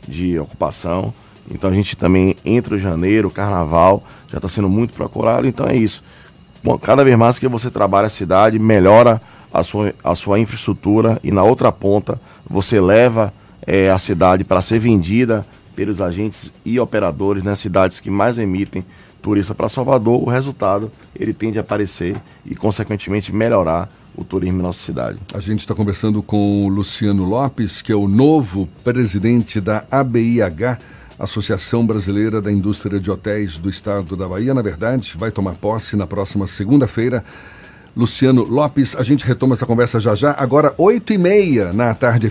de 0.08 0.40
ocupação. 0.40 1.14
Então, 1.48 1.70
a 1.70 1.74
gente 1.74 1.96
também, 1.96 2.34
entre 2.44 2.74
o 2.74 2.78
janeiro, 2.78 3.28
o 3.28 3.30
carnaval, 3.30 4.02
já 4.28 4.38
está 4.38 4.48
sendo 4.48 4.68
muito 4.68 4.92
procurado. 4.92 5.46
Então, 5.46 5.66
é 5.66 5.76
isso 5.76 6.02
cada 6.82 7.04
vez 7.04 7.16
mais 7.16 7.38
que 7.38 7.48
você 7.48 7.70
trabalha 7.70 8.06
a 8.06 8.10
cidade, 8.10 8.58
melhora 8.58 9.20
a 9.52 9.62
sua, 9.62 9.94
a 10.02 10.14
sua 10.14 10.38
infraestrutura 10.38 11.18
e 11.22 11.30
na 11.30 11.42
outra 11.42 11.72
ponta 11.72 12.20
você 12.48 12.80
leva 12.80 13.32
é, 13.66 13.90
a 13.90 13.98
cidade 13.98 14.44
para 14.44 14.60
ser 14.60 14.78
vendida 14.78 15.46
pelos 15.74 16.00
agentes 16.00 16.52
e 16.64 16.78
operadores 16.80 17.42
nas 17.42 17.58
cidades 17.58 18.00
que 18.00 18.10
mais 18.10 18.38
emitem 18.38 18.84
turista 19.22 19.54
para 19.54 19.68
Salvador, 19.68 20.22
o 20.22 20.30
resultado 20.30 20.90
ele 21.14 21.32
tende 21.32 21.58
a 21.58 21.60
aparecer 21.60 22.16
e 22.44 22.54
consequentemente 22.54 23.34
melhorar 23.34 23.90
o 24.16 24.24
turismo 24.24 24.58
em 24.58 24.62
nossa 24.62 24.80
cidade. 24.80 25.18
A 25.32 25.40
gente 25.40 25.60
está 25.60 25.74
conversando 25.74 26.22
com 26.22 26.66
o 26.66 26.68
Luciano 26.68 27.24
Lopes, 27.24 27.80
que 27.80 27.92
é 27.92 27.94
o 27.94 28.08
novo 28.08 28.68
presidente 28.82 29.60
da 29.60 29.84
ABIH 29.90 30.78
Associação 31.18 31.86
Brasileira 31.86 32.40
da 32.40 32.52
Indústria 32.52 33.00
de 33.00 33.10
Hotéis 33.10 33.58
do 33.58 33.68
Estado 33.68 34.14
da 34.16 34.28
Bahia, 34.28 34.54
na 34.54 34.62
verdade, 34.62 35.14
vai 35.18 35.30
tomar 35.30 35.54
posse 35.54 35.96
na 35.96 36.06
próxima 36.06 36.46
segunda-feira. 36.46 37.24
Luciano 37.96 38.44
Lopes, 38.44 38.94
a 38.94 39.02
gente 39.02 39.24
retoma 39.24 39.54
essa 39.54 39.66
conversa 39.66 39.98
já 39.98 40.14
já, 40.14 40.34
agora 40.38 40.72
8 40.78 41.12
e 41.12 41.18
meia 41.18 41.72
na 41.72 41.92
Tarde 41.94 42.30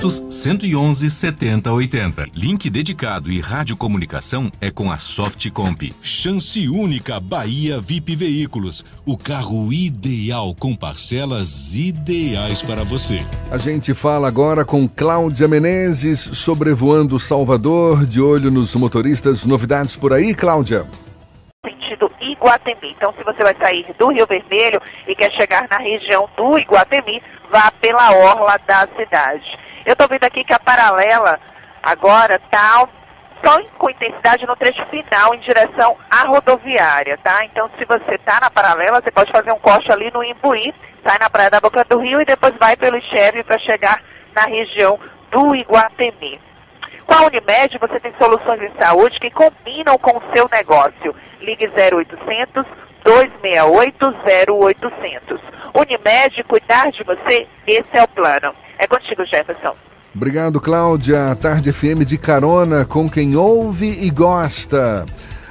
FM. 0.00 0.30
111 0.30 1.10
70 1.10 1.72
80. 1.72 2.26
Link 2.34 2.70
dedicado 2.70 3.30
e 3.30 3.38
radiocomunicação 3.40 4.50
é 4.60 4.70
com 4.70 4.90
a 4.90 4.98
Softcomp. 4.98 5.92
Chance 6.02 6.68
única 6.68 7.20
Bahia 7.20 7.78
VIP 7.78 8.16
Veículos. 8.16 8.84
O 9.06 9.16
carro 9.18 9.70
ideal 9.72 10.54
com 10.58 10.74
parcelas 10.74 11.76
ideais 11.76 12.62
para 12.62 12.82
você. 12.82 13.20
A 13.50 13.58
gente 13.58 13.92
fala 13.92 14.26
agora 14.26 14.64
com 14.64 14.88
Cláudia 14.88 15.46
Menezes, 15.46 16.20
sobrevoando 16.20 17.18
Salvador, 17.18 18.06
de 18.06 18.20
olho 18.20 18.50
nos 18.50 18.74
motoristas. 18.74 19.44
Novidades 19.44 19.96
por 19.96 20.14
aí, 20.14 20.34
Cláudia? 20.34 20.86
Sentido 21.64 22.10
Iguatemi. 22.20 22.94
Então, 22.96 23.12
se 23.12 23.22
você 23.22 23.42
vai 23.42 23.54
sair 23.62 23.86
do 23.98 24.08
Rio 24.08 24.26
Vermelho 24.26 24.80
e 25.06 25.14
quer 25.14 25.30
chegar 25.32 25.68
na 25.70 25.76
região 25.76 26.28
do 26.36 26.58
Iguatemi, 26.58 27.22
vá 27.50 27.70
pela 27.72 28.12
orla 28.12 28.58
da 28.66 28.88
cidade. 28.96 29.69
Eu 29.84 29.92
estou 29.92 30.08
vendo 30.08 30.24
aqui 30.24 30.44
que 30.44 30.52
a 30.52 30.58
paralela 30.58 31.40
agora 31.82 32.36
está 32.36 32.86
só 33.44 33.58
com 33.78 33.90
intensidade 33.90 34.46
no 34.46 34.56
trecho 34.56 34.84
final 34.86 35.34
em 35.34 35.40
direção 35.40 35.96
à 36.10 36.26
rodoviária, 36.26 37.18
tá? 37.18 37.44
Então, 37.44 37.70
se 37.78 37.84
você 37.84 38.14
está 38.14 38.38
na 38.40 38.50
paralela, 38.50 39.00
você 39.00 39.10
pode 39.10 39.32
fazer 39.32 39.52
um 39.52 39.58
corte 39.58 39.90
ali 39.90 40.10
no 40.12 40.22
Imbuí, 40.22 40.74
sai 41.04 41.18
na 41.18 41.30
Praia 41.30 41.50
da 41.50 41.60
Boca 41.60 41.84
do 41.84 41.98
Rio 41.98 42.20
e 42.20 42.26
depois 42.26 42.54
vai 42.58 42.76
pelo 42.76 42.98
Ixeve 42.98 43.42
para 43.44 43.58
chegar 43.58 44.02
na 44.34 44.42
região 44.42 44.98
do 45.30 45.54
Iguatemi. 45.54 46.40
Com 47.06 47.14
a 47.14 47.26
Unimed, 47.26 47.78
você 47.80 47.98
tem 47.98 48.12
soluções 48.20 48.62
em 48.62 48.72
saúde 48.78 49.18
que 49.18 49.30
combinam 49.30 49.98
com 49.98 50.16
o 50.16 50.22
seu 50.34 50.48
negócio. 50.52 51.14
Ligue 51.40 51.66
0800 51.66 52.64
268 53.02 54.14
0800. 54.62 55.40
Unimed, 55.74 56.44
cuidar 56.44 56.90
de 56.90 57.02
você, 57.02 57.48
esse 57.66 57.88
é 57.94 58.02
o 58.02 58.08
plano. 58.08 58.54
É 58.80 58.86
contigo, 58.86 59.26
Jefferson. 59.26 59.76
Obrigado, 60.14 60.58
Cláudia. 60.58 61.36
Tarde 61.36 61.70
FM 61.70 62.02
de 62.06 62.16
carona 62.16 62.86
com 62.86 63.08
quem 63.08 63.36
ouve 63.36 63.86
e 63.86 64.08
gosta. 64.08 65.04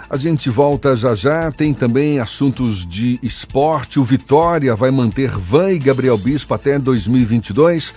A 0.09 0.17
gente 0.17 0.49
volta 0.49 0.95
já 0.95 1.13
já. 1.13 1.51
Tem 1.51 1.71
também 1.71 2.19
assuntos 2.19 2.87
de 2.87 3.19
esporte. 3.21 3.99
O 3.99 4.03
Vitória 4.03 4.75
vai 4.75 4.89
manter 4.89 5.29
Van 5.29 5.71
e 5.71 5.77
Gabriel 5.77 6.17
Bispo 6.17 6.55
até 6.55 6.79
2022. 6.79 7.93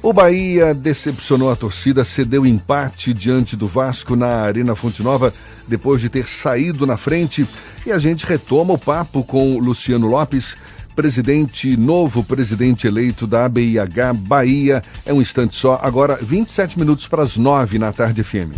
O 0.00 0.12
Bahia 0.12 0.72
decepcionou 0.72 1.50
a 1.50 1.56
torcida, 1.56 2.04
cedeu 2.04 2.46
empate 2.46 3.12
diante 3.12 3.56
do 3.56 3.66
Vasco 3.66 4.14
na 4.14 4.42
Arena 4.42 4.76
Fonte 4.76 5.02
Nova 5.02 5.34
depois 5.66 6.00
de 6.00 6.08
ter 6.08 6.28
saído 6.28 6.86
na 6.86 6.96
frente. 6.96 7.44
E 7.84 7.90
a 7.90 7.98
gente 7.98 8.24
retoma 8.24 8.74
o 8.74 8.78
papo 8.78 9.24
com 9.24 9.58
Luciano 9.58 10.06
Lopes 10.06 10.56
presidente, 10.96 11.76
novo 11.76 12.24
presidente 12.24 12.86
eleito 12.86 13.26
da 13.26 13.44
ABIH 13.44 14.14
Bahia. 14.14 14.82
É 15.04 15.12
um 15.12 15.20
instante 15.20 15.54
só, 15.54 15.78
agora 15.82 16.18
27 16.20 16.78
minutos 16.78 17.06
para 17.06 17.22
as 17.22 17.36
9 17.36 17.78
na 17.78 17.92
tarde 17.92 18.24
FM. 18.24 18.50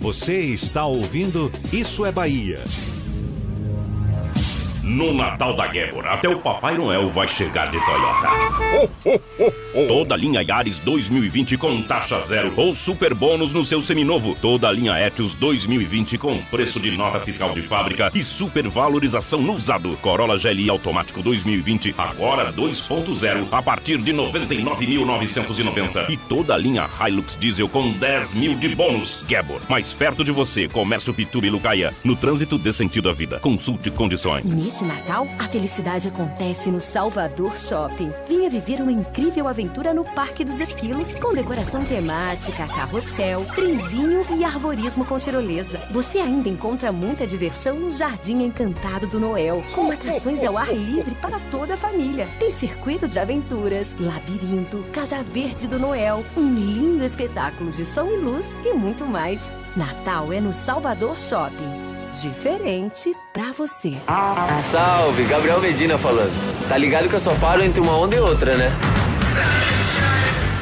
Você 0.00 0.40
está 0.40 0.84
ouvindo 0.84 1.50
Isso 1.72 2.04
é 2.04 2.10
Bahia. 2.10 2.58
No 4.88 5.12
Natal 5.12 5.52
da 5.54 5.70
Gébora, 5.70 6.14
até 6.14 6.30
o 6.30 6.38
Papai 6.38 6.74
Noel 6.78 7.10
vai 7.10 7.28
chegar 7.28 7.70
de 7.70 7.78
Toyota. 7.84 8.30
Toda 9.86 10.14
a 10.14 10.16
linha 10.16 10.40
Yaris 10.40 10.78
2020 10.78 11.58
com 11.58 11.82
taxa 11.82 12.18
zero 12.22 12.54
ou 12.56 12.74
super 12.74 13.12
bônus 13.12 13.52
no 13.52 13.66
seu 13.66 13.82
seminovo. 13.82 14.34
Toda 14.40 14.66
a 14.66 14.72
linha 14.72 14.98
Etios 14.98 15.34
2020 15.34 16.16
com 16.16 16.38
preço 16.44 16.80
de 16.80 16.92
nota 16.92 17.20
fiscal 17.20 17.52
de 17.52 17.60
fábrica 17.60 18.10
e 18.14 18.24
super 18.24 18.66
valorização 18.66 19.42
no 19.42 19.52
usado. 19.52 19.94
Corolla 20.00 20.38
GLI 20.38 20.70
automático 20.70 21.22
2020 21.22 21.94
agora 21.98 22.50
2.0 22.50 23.46
a 23.52 23.60
partir 23.60 23.98
de 23.98 24.14
99.990 24.14 26.08
e 26.08 26.16
toda 26.16 26.54
a 26.54 26.56
linha 26.56 26.88
Hilux 26.98 27.36
diesel 27.38 27.68
com 27.68 27.92
10 27.92 28.32
mil 28.32 28.54
de 28.54 28.74
bônus. 28.74 29.22
Gabor, 29.28 29.60
mais 29.68 29.92
perto 29.92 30.24
de 30.24 30.32
você, 30.32 30.66
Comércio 30.66 31.12
Pituba 31.12 31.46
e 31.46 31.50
Lucaia. 31.50 31.92
No 32.02 32.16
trânsito 32.16 32.56
dê 32.56 32.72
sentido 32.72 33.10
à 33.10 33.12
vida. 33.12 33.38
Consulte 33.38 33.90
condições. 33.90 34.77
Neste 34.78 34.84
Natal, 34.84 35.26
a 35.38 35.48
felicidade 35.48 36.06
acontece 36.06 36.70
no 36.70 36.80
Salvador 36.80 37.56
Shopping. 37.56 38.12
Venha 38.28 38.48
viver 38.48 38.80
uma 38.80 38.92
incrível 38.92 39.48
aventura 39.48 39.92
no 39.92 40.04
Parque 40.04 40.44
dos 40.44 40.60
Esquilos, 40.60 41.16
com 41.16 41.34
decoração 41.34 41.84
temática, 41.84 42.66
carrossel, 42.68 43.44
trenzinho 43.56 44.24
e 44.36 44.44
arborismo 44.44 45.04
com 45.04 45.18
tirolesa. 45.18 45.80
Você 45.90 46.18
ainda 46.18 46.48
encontra 46.48 46.92
muita 46.92 47.26
diversão 47.26 47.74
no 47.74 47.92
Jardim 47.92 48.44
Encantado 48.44 49.08
do 49.08 49.18
Noel, 49.18 49.64
com 49.74 49.90
atrações 49.90 50.44
ao 50.44 50.56
ar 50.56 50.72
livre 50.72 51.14
para 51.16 51.40
toda 51.50 51.74
a 51.74 51.78
família. 51.78 52.28
Tem 52.38 52.50
circuito 52.50 53.08
de 53.08 53.18
aventuras, 53.18 53.96
labirinto, 53.98 54.84
Casa 54.92 55.22
Verde 55.24 55.66
do 55.66 55.78
Noel, 55.78 56.24
um 56.36 56.54
lindo 56.54 57.04
espetáculo 57.04 57.70
de 57.70 57.84
som 57.84 58.06
e 58.06 58.16
luz 58.16 58.56
e 58.64 58.72
muito 58.74 59.04
mais. 59.04 59.42
Natal 59.76 60.32
é 60.32 60.40
no 60.40 60.52
Salvador 60.52 61.18
Shopping. 61.18 61.87
Diferente 62.20 63.14
pra 63.32 63.52
você. 63.52 63.96
Salve, 64.56 65.22
Gabriel 65.22 65.60
Medina 65.60 65.96
falando. 65.96 66.32
Tá 66.68 66.76
ligado 66.76 67.08
que 67.08 67.14
eu 67.14 67.20
só 67.20 67.32
paro 67.36 67.62
entre 67.62 67.80
uma 67.80 67.96
onda 67.96 68.16
e 68.16 68.18
outra, 68.18 68.56
né? 68.56 68.72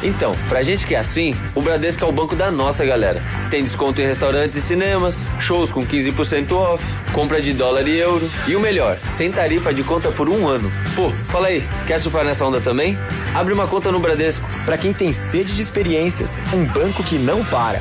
Então, 0.02 0.36
pra 0.50 0.60
gente 0.60 0.86
que 0.86 0.94
é 0.94 0.98
assim, 0.98 1.34
o 1.54 1.62
Bradesco 1.62 2.04
é 2.04 2.06
o 2.06 2.12
banco 2.12 2.36
da 2.36 2.50
nossa 2.50 2.84
galera. 2.84 3.22
Tem 3.50 3.64
desconto 3.64 4.02
em 4.02 4.04
restaurantes 4.04 4.54
e 4.56 4.60
cinemas, 4.60 5.30
shows 5.40 5.72
com 5.72 5.80
15% 5.80 6.52
off, 6.52 6.84
compra 7.14 7.40
de 7.40 7.54
dólar 7.54 7.88
e 7.88 7.96
euro. 7.96 8.28
E 8.46 8.54
o 8.54 8.60
melhor, 8.60 8.98
sem 9.06 9.32
tarifa 9.32 9.72
de 9.72 9.82
conta 9.82 10.10
por 10.12 10.28
um 10.28 10.46
ano. 10.46 10.70
Pô, 10.94 11.10
fala 11.10 11.48
aí, 11.48 11.66
quer 11.86 11.98
surfar 11.98 12.22
nessa 12.22 12.44
onda 12.44 12.60
também? 12.60 12.98
Abre 13.34 13.54
uma 13.54 13.66
conta 13.66 13.90
no 13.90 13.98
Bradesco. 13.98 14.46
Pra 14.66 14.76
quem 14.76 14.92
tem 14.92 15.10
sede 15.14 15.54
de 15.54 15.62
experiências, 15.62 16.38
um 16.52 16.66
banco 16.66 17.02
que 17.02 17.18
não 17.18 17.42
para. 17.46 17.80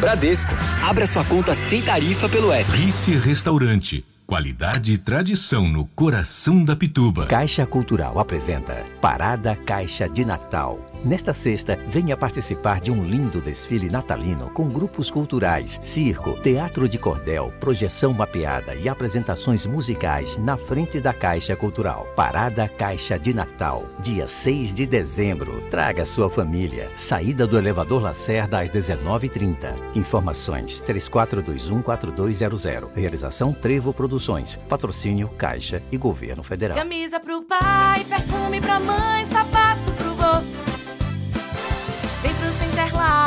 Bradesco. 0.00 0.50
Abra 0.82 1.06
sua 1.06 1.24
conta 1.24 1.54
sem 1.54 1.82
tarifa 1.82 2.28
pelo 2.28 2.50
app. 2.52 2.70
Rice 2.72 3.16
Restaurante. 3.16 4.04
Qualidade 4.26 4.94
e 4.94 4.98
tradição 4.98 5.68
no 5.68 5.84
coração 5.86 6.64
da 6.64 6.74
Pituba. 6.74 7.26
Caixa 7.26 7.66
Cultural 7.66 8.18
apresenta 8.18 8.84
Parada 9.00 9.54
Caixa 9.56 10.08
de 10.08 10.24
Natal. 10.24 10.89
Nesta 11.02 11.32
sexta, 11.32 11.78
venha 11.88 12.14
participar 12.14 12.78
de 12.80 12.90
um 12.90 13.02
lindo 13.02 13.40
desfile 13.40 13.88
natalino 13.88 14.50
com 14.50 14.68
grupos 14.68 15.10
culturais, 15.10 15.80
circo, 15.82 16.38
teatro 16.42 16.86
de 16.86 16.98
cordel, 16.98 17.50
projeção 17.58 18.12
mapeada 18.12 18.74
e 18.74 18.86
apresentações 18.86 19.64
musicais 19.64 20.36
na 20.36 20.58
frente 20.58 21.00
da 21.00 21.14
Caixa 21.14 21.56
Cultural. 21.56 22.06
Parada 22.14 22.68
Caixa 22.68 23.18
de 23.18 23.32
Natal, 23.32 23.86
dia 23.98 24.26
6 24.26 24.74
de 24.74 24.84
dezembro. 24.84 25.62
Traga 25.70 26.04
sua 26.04 26.28
família. 26.28 26.90
Saída 26.98 27.46
do 27.46 27.56
elevador 27.56 28.02
Lacerda 28.02 28.60
às 28.60 28.68
19h30. 28.68 29.74
Informações 29.94 30.82
34214200. 30.82 32.90
Realização 32.94 33.54
Trevo 33.54 33.94
Produções. 33.94 34.56
Patrocínio 34.68 35.28
Caixa 35.28 35.82
e 35.90 35.96
Governo 35.96 36.42
Federal. 36.42 36.76
Camisa 36.76 37.18
pro 37.18 37.40
pai, 37.42 38.04
perfume 38.04 38.60
pra 38.60 38.78
mãe, 38.78 39.24
sapato 39.24 39.89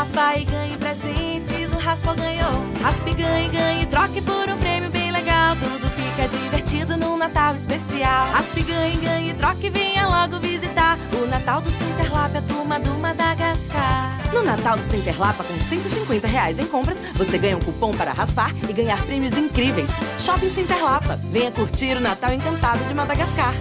Lapa 0.04 0.38
e 0.38 0.44
ganhe 0.44 0.78
presentes, 0.78 1.74
o 1.74 1.80
Raspa 1.80 2.14
ganhou. 2.14 2.52
Raspe, 2.82 3.14
ganhe, 3.14 3.48
ganhe, 3.48 3.86
troque 3.86 4.22
por 4.22 4.50
um 4.50 4.58
prêmio 4.58 4.90
bem 4.90 5.14
legal. 5.14 5.56
Tudo 5.56 5.88
fica 5.92 6.28
divertido 6.28 6.98
no 6.98 7.16
Natal 7.16 7.56
especial. 7.56 8.28
Raspe, 8.34 8.64
ganhe, 8.64 8.98
ganhe, 8.98 9.34
troque, 9.34 9.70
venha 9.70 10.06
logo 10.06 10.40
visitar. 10.42 11.00
O 11.14 11.26
Natal 11.26 11.62
do 11.62 11.70
é 11.70 12.38
a 12.38 12.42
turma 12.42 12.80
do 12.82 12.92
Madagascar. 12.96 14.20
No 14.34 14.44
Natal 14.44 14.78
do 14.78 14.84
Center 14.84 15.18
Lapa, 15.18 15.42
com 15.46 15.58
150 15.58 16.28
reais 16.28 16.60
em 16.60 16.66
compras, 16.66 17.02
você 17.14 17.38
ganha 17.38 17.56
um 17.56 17.62
cupom 17.62 17.94
para 17.94 18.12
raspar 18.12 18.54
e 18.68 18.74
ganhar 18.74 19.02
prêmios 19.06 19.38
incríveis. 19.38 19.90
Shopping 20.20 20.50
Center 20.50 20.84
Lapa. 20.84 21.18
Venha 21.32 21.50
curtir 21.50 21.96
o 21.96 22.02
Natal 22.02 22.34
encantado 22.34 22.84
de 22.84 22.94
Madagascar. 22.94 23.54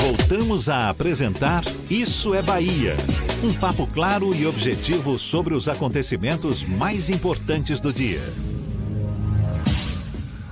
Voltamos 0.00 0.68
a 0.68 0.88
apresentar 0.88 1.62
Isso 1.90 2.34
é 2.34 2.40
Bahia. 2.40 2.94
Um 3.42 3.52
papo 3.52 3.86
claro 3.86 4.34
e 4.34 4.46
objetivo 4.46 5.18
sobre 5.18 5.54
os 5.54 5.68
acontecimentos 5.68 6.62
mais 6.66 7.10
importantes 7.10 7.80
do 7.80 7.92
dia. 7.92 8.20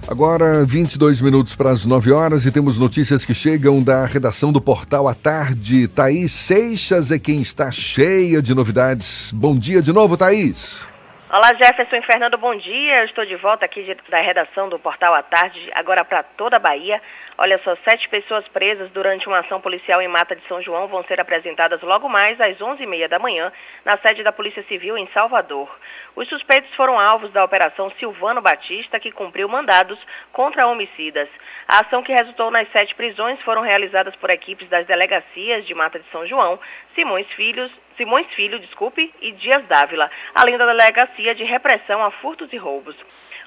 Agora, 0.08 0.64
22 0.64 1.20
minutos 1.20 1.56
para 1.56 1.70
as 1.70 1.84
9 1.84 2.12
horas 2.12 2.46
e 2.46 2.52
temos 2.52 2.78
notícias 2.78 3.24
que 3.24 3.34
chegam 3.34 3.82
da 3.82 4.04
redação 4.04 4.52
do 4.52 4.60
Portal 4.60 5.08
à 5.08 5.14
Tarde. 5.14 5.88
Thaís 5.88 6.30
Seixas 6.30 7.10
é 7.10 7.18
quem 7.18 7.40
está 7.40 7.70
cheia 7.72 8.40
de 8.40 8.54
novidades. 8.54 9.32
Bom 9.32 9.58
dia 9.58 9.82
de 9.82 9.92
novo, 9.92 10.16
Thaís. 10.16 10.86
Olá, 11.28 11.52
Jefferson 11.54 11.96
e 11.96 12.02
Fernando, 12.02 12.38
bom 12.38 12.56
dia. 12.56 13.00
Eu 13.00 13.04
estou 13.06 13.26
de 13.26 13.34
volta 13.34 13.64
aqui 13.64 13.96
da 14.08 14.20
redação 14.20 14.68
do 14.68 14.78
Portal 14.78 15.12
à 15.12 15.24
Tarde, 15.24 15.58
agora 15.74 16.04
para 16.04 16.22
toda 16.22 16.54
a 16.54 16.60
Bahia. 16.60 17.02
Olha 17.38 17.60
só, 17.62 17.76
sete 17.84 18.08
pessoas 18.08 18.48
presas 18.48 18.90
durante 18.92 19.26
uma 19.26 19.40
ação 19.40 19.60
policial 19.60 20.00
em 20.00 20.08
Mata 20.08 20.34
de 20.34 20.46
São 20.48 20.62
João 20.62 20.88
vão 20.88 21.04
ser 21.04 21.20
apresentadas 21.20 21.82
logo 21.82 22.08
mais 22.08 22.40
às 22.40 22.56
11h30 22.56 23.08
da 23.08 23.18
manhã 23.18 23.52
na 23.84 23.98
sede 23.98 24.22
da 24.22 24.32
Polícia 24.32 24.62
Civil 24.62 24.96
em 24.96 25.06
Salvador. 25.08 25.68
Os 26.14 26.26
suspeitos 26.30 26.74
foram 26.74 26.98
alvos 26.98 27.30
da 27.32 27.44
Operação 27.44 27.92
Silvano 27.98 28.40
Batista, 28.40 28.98
que 28.98 29.12
cumpriu 29.12 29.50
mandados 29.50 29.98
contra 30.32 30.66
homicidas. 30.66 31.28
A 31.68 31.80
ação 31.80 32.02
que 32.02 32.10
resultou 32.10 32.50
nas 32.50 32.72
sete 32.72 32.94
prisões 32.94 33.38
foram 33.42 33.60
realizadas 33.60 34.16
por 34.16 34.30
equipes 34.30 34.66
das 34.70 34.86
delegacias 34.86 35.66
de 35.66 35.74
Mata 35.74 35.98
de 35.98 36.08
São 36.10 36.26
João, 36.26 36.58
Simões 36.94 37.26
Filhos, 37.32 37.70
Simões 37.98 38.26
Filho, 38.28 38.58
desculpe, 38.58 39.12
e 39.20 39.32
Dias 39.32 39.62
Dávila, 39.66 40.10
além 40.34 40.56
da 40.56 40.64
delegacia 40.64 41.34
de 41.34 41.44
repressão 41.44 42.02
a 42.02 42.10
furtos 42.10 42.50
e 42.50 42.56
roubos. 42.56 42.96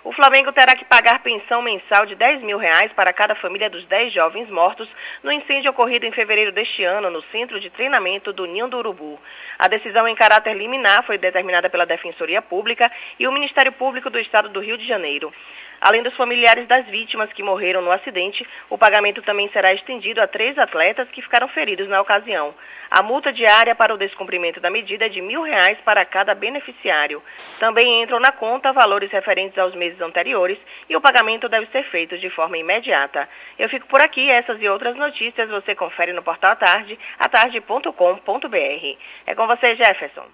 O 0.01 0.13
Flamengo 0.13 0.53
terá 0.53 0.77
que 0.77 0.85
pagar 0.85 1.21
pensão 1.21 1.61
mensal 1.61 2.05
de 2.05 2.15
10 2.15 2.41
mil 2.41 2.57
reais 2.57 2.91
para 2.93 3.11
cada 3.11 3.35
família 3.35 3.69
dos 3.69 3.85
10 3.85 4.13
jovens 4.13 4.49
mortos 4.49 4.87
no 5.21 5.31
incêndio 5.31 5.71
ocorrido 5.71 6.05
em 6.05 6.11
fevereiro 6.11 6.53
deste 6.53 6.85
ano 6.85 7.09
no 7.09 7.21
centro 7.23 7.59
de 7.59 7.69
treinamento 7.69 8.31
do 8.31 8.45
Ninho 8.45 8.69
do 8.69 8.77
Urubu. 8.77 9.19
A 9.57 9.67
decisão 9.67 10.07
em 10.07 10.15
caráter 10.15 10.55
liminar 10.55 11.03
foi 11.03 11.17
determinada 11.17 11.69
pela 11.69 11.85
Defensoria 11.85 12.41
Pública 12.41 12.89
e 13.19 13.27
o 13.27 13.31
Ministério 13.31 13.73
Público 13.73 14.09
do 14.09 14.19
Estado 14.19 14.47
do 14.47 14.61
Rio 14.61 14.77
de 14.77 14.87
Janeiro. 14.87 15.33
Além 15.81 16.03
dos 16.03 16.15
familiares 16.15 16.67
das 16.67 16.85
vítimas 16.87 17.31
que 17.31 17.43
morreram 17.43 17.81
no 17.81 17.91
acidente, 17.91 18.45
o 18.69 18.77
pagamento 18.77 19.21
também 19.21 19.49
será 19.49 19.73
estendido 19.73 20.21
a 20.21 20.27
três 20.27 20.57
atletas 20.57 21.09
que 21.09 21.21
ficaram 21.21 21.47
feridos 21.47 21.87
na 21.87 22.01
ocasião. 22.01 22.53
A 22.91 23.03
multa 23.03 23.31
diária 23.31 23.75
para 23.75 23.93
o 23.93 23.97
descumprimento 23.97 24.59
da 24.59 24.69
medida 24.69 25.05
é 25.05 25.09
de 25.09 25.21
mil 25.21 25.41
reais 25.41 25.77
para 25.85 26.03
cada 26.03 26.33
beneficiário. 26.33 27.21
Também 27.59 28.01
entram 28.01 28.19
na 28.19 28.31
conta 28.31 28.73
valores 28.73 29.11
referentes 29.11 29.57
aos 29.57 29.75
meses 29.75 30.01
anteriores 30.01 30.57
e 30.89 30.95
o 30.95 31.01
pagamento 31.01 31.47
deve 31.47 31.67
ser 31.67 31.83
feito 31.83 32.17
de 32.17 32.29
forma 32.29 32.57
imediata. 32.57 33.29
Eu 33.57 33.69
fico 33.69 33.87
por 33.87 34.01
aqui, 34.01 34.29
essas 34.29 34.61
e 34.61 34.67
outras 34.67 34.95
notícias 34.95 35.49
você 35.49 35.75
confere 35.75 36.13
no 36.13 36.23
portal 36.23 36.55
Tarde, 36.55 36.97
atarde.com.br. 37.19 38.97
É 39.27 39.35
com 39.35 39.47
você, 39.47 39.75
Jefferson. 39.75 40.25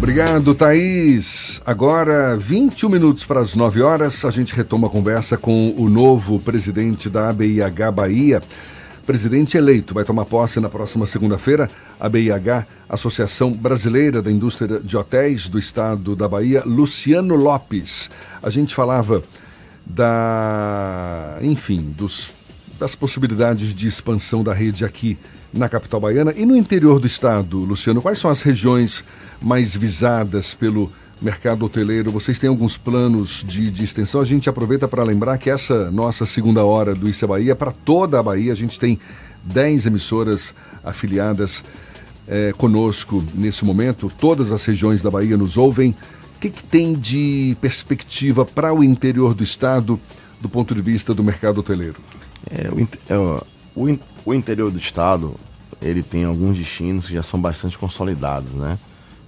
Obrigado, 0.00 0.54
Thaís. 0.54 1.60
Agora, 1.62 2.34
21 2.34 2.88
minutos 2.88 3.26
para 3.26 3.40
as 3.40 3.54
9 3.54 3.82
horas, 3.82 4.24
a 4.24 4.30
gente 4.30 4.54
retoma 4.54 4.86
a 4.86 4.90
conversa 4.90 5.36
com 5.36 5.74
o 5.76 5.90
novo 5.90 6.40
presidente 6.40 7.10
da 7.10 7.28
ABIH 7.28 7.92
Bahia. 7.92 8.42
Presidente 9.04 9.58
eleito 9.58 9.92
vai 9.92 10.02
tomar 10.02 10.24
posse 10.24 10.58
na 10.58 10.70
próxima 10.70 11.06
segunda-feira. 11.06 11.68
A 12.00 12.08
BIH, 12.08 12.66
Associação 12.88 13.52
Brasileira 13.52 14.22
da 14.22 14.32
Indústria 14.32 14.80
de 14.80 14.96
Hotéis 14.96 15.50
do 15.50 15.58
Estado 15.58 16.16
da 16.16 16.26
Bahia, 16.26 16.62
Luciano 16.64 17.36
Lopes. 17.36 18.10
A 18.42 18.48
gente 18.48 18.74
falava 18.74 19.22
da, 19.84 21.36
enfim, 21.42 21.94
dos, 21.94 22.32
das 22.78 22.94
possibilidades 22.94 23.74
de 23.74 23.86
expansão 23.86 24.42
da 24.42 24.54
rede 24.54 24.82
aqui 24.82 25.18
na 25.52 25.68
capital 25.68 26.00
baiana 26.00 26.32
e 26.36 26.46
no 26.46 26.56
interior 26.56 27.00
do 27.00 27.06
estado. 27.06 27.58
Luciano, 27.58 28.00
quais 28.00 28.18
são 28.18 28.30
as 28.30 28.42
regiões 28.42 29.04
mais 29.40 29.74
visadas 29.74 30.54
pelo 30.54 30.92
mercado 31.20 31.64
hoteleiro? 31.64 32.10
Vocês 32.10 32.38
têm 32.38 32.48
alguns 32.48 32.76
planos 32.76 33.44
de, 33.46 33.70
de 33.70 33.84
extensão? 33.84 34.20
A 34.20 34.24
gente 34.24 34.48
aproveita 34.48 34.86
para 34.86 35.02
lembrar 35.02 35.38
que 35.38 35.50
essa 35.50 35.90
nossa 35.90 36.24
segunda 36.24 36.64
hora 36.64 36.94
do 36.94 37.08
Isso 37.08 37.24
é 37.24 37.28
Bahia, 37.28 37.56
para 37.56 37.72
toda 37.72 38.18
a 38.18 38.22
Bahia, 38.22 38.52
a 38.52 38.56
gente 38.56 38.78
tem 38.78 38.98
10 39.44 39.86
emissoras 39.86 40.54
afiliadas 40.84 41.64
é, 42.28 42.52
conosco 42.56 43.24
nesse 43.34 43.64
momento. 43.64 44.10
Todas 44.18 44.52
as 44.52 44.64
regiões 44.64 45.02
da 45.02 45.10
Bahia 45.10 45.36
nos 45.36 45.56
ouvem. 45.56 45.94
O 46.36 46.40
que, 46.40 46.48
que 46.48 46.64
tem 46.64 46.94
de 46.94 47.56
perspectiva 47.60 48.46
para 48.46 48.72
o 48.72 48.82
interior 48.82 49.34
do 49.34 49.44
estado? 49.44 50.00
do 50.40 50.48
ponto 50.48 50.74
de 50.74 50.80
vista 50.80 51.12
do 51.12 51.22
mercado 51.22 51.60
hoteleiro? 51.60 51.96
É, 52.50 53.14
o, 53.14 53.46
o, 53.74 53.86
o 54.24 54.34
interior 54.34 54.70
do 54.70 54.78
estado 54.78 55.34
ele 55.80 56.02
tem 56.02 56.24
alguns 56.24 56.58
destinos 56.58 57.06
que 57.06 57.14
já 57.14 57.22
são 57.22 57.40
bastante 57.40 57.78
consolidados, 57.78 58.52
né? 58.52 58.78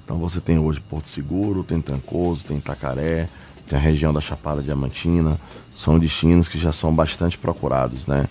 Então 0.05 0.19
você 0.19 0.41
tem 0.41 0.59
hoje 0.59 0.81
Porto 0.81 1.09
Seguro, 1.09 1.63
tem 1.63 1.81
Trancoso, 1.81 2.45
tem 2.45 2.59
Itacaré, 2.59 3.29
tem 3.67 3.79
a 3.79 3.83
região 3.83 4.13
da 4.13 4.21
Chapada 4.21 4.63
Diamantina, 4.63 5.41
são 5.75 5.99
destinos 5.99 6.49
que 6.49 6.59
já 6.59 6.73
são 6.73 6.95
bastante 6.95 7.39
procurados, 7.39 8.07
né? 8.07 8.29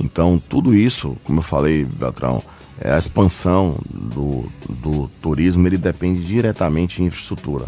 Então 0.00 0.42
tudo 0.48 0.74
isso, 0.74 1.16
como 1.24 1.40
eu 1.40 1.44
falei, 1.44 1.84
Beltrão, 1.84 2.42
é 2.80 2.92
a 2.92 2.98
expansão 2.98 3.78
do, 3.90 4.50
do 4.68 5.08
turismo 5.20 5.66
ele 5.66 5.76
depende 5.76 6.24
diretamente 6.24 6.96
de 6.96 7.04
infraestrutura. 7.04 7.66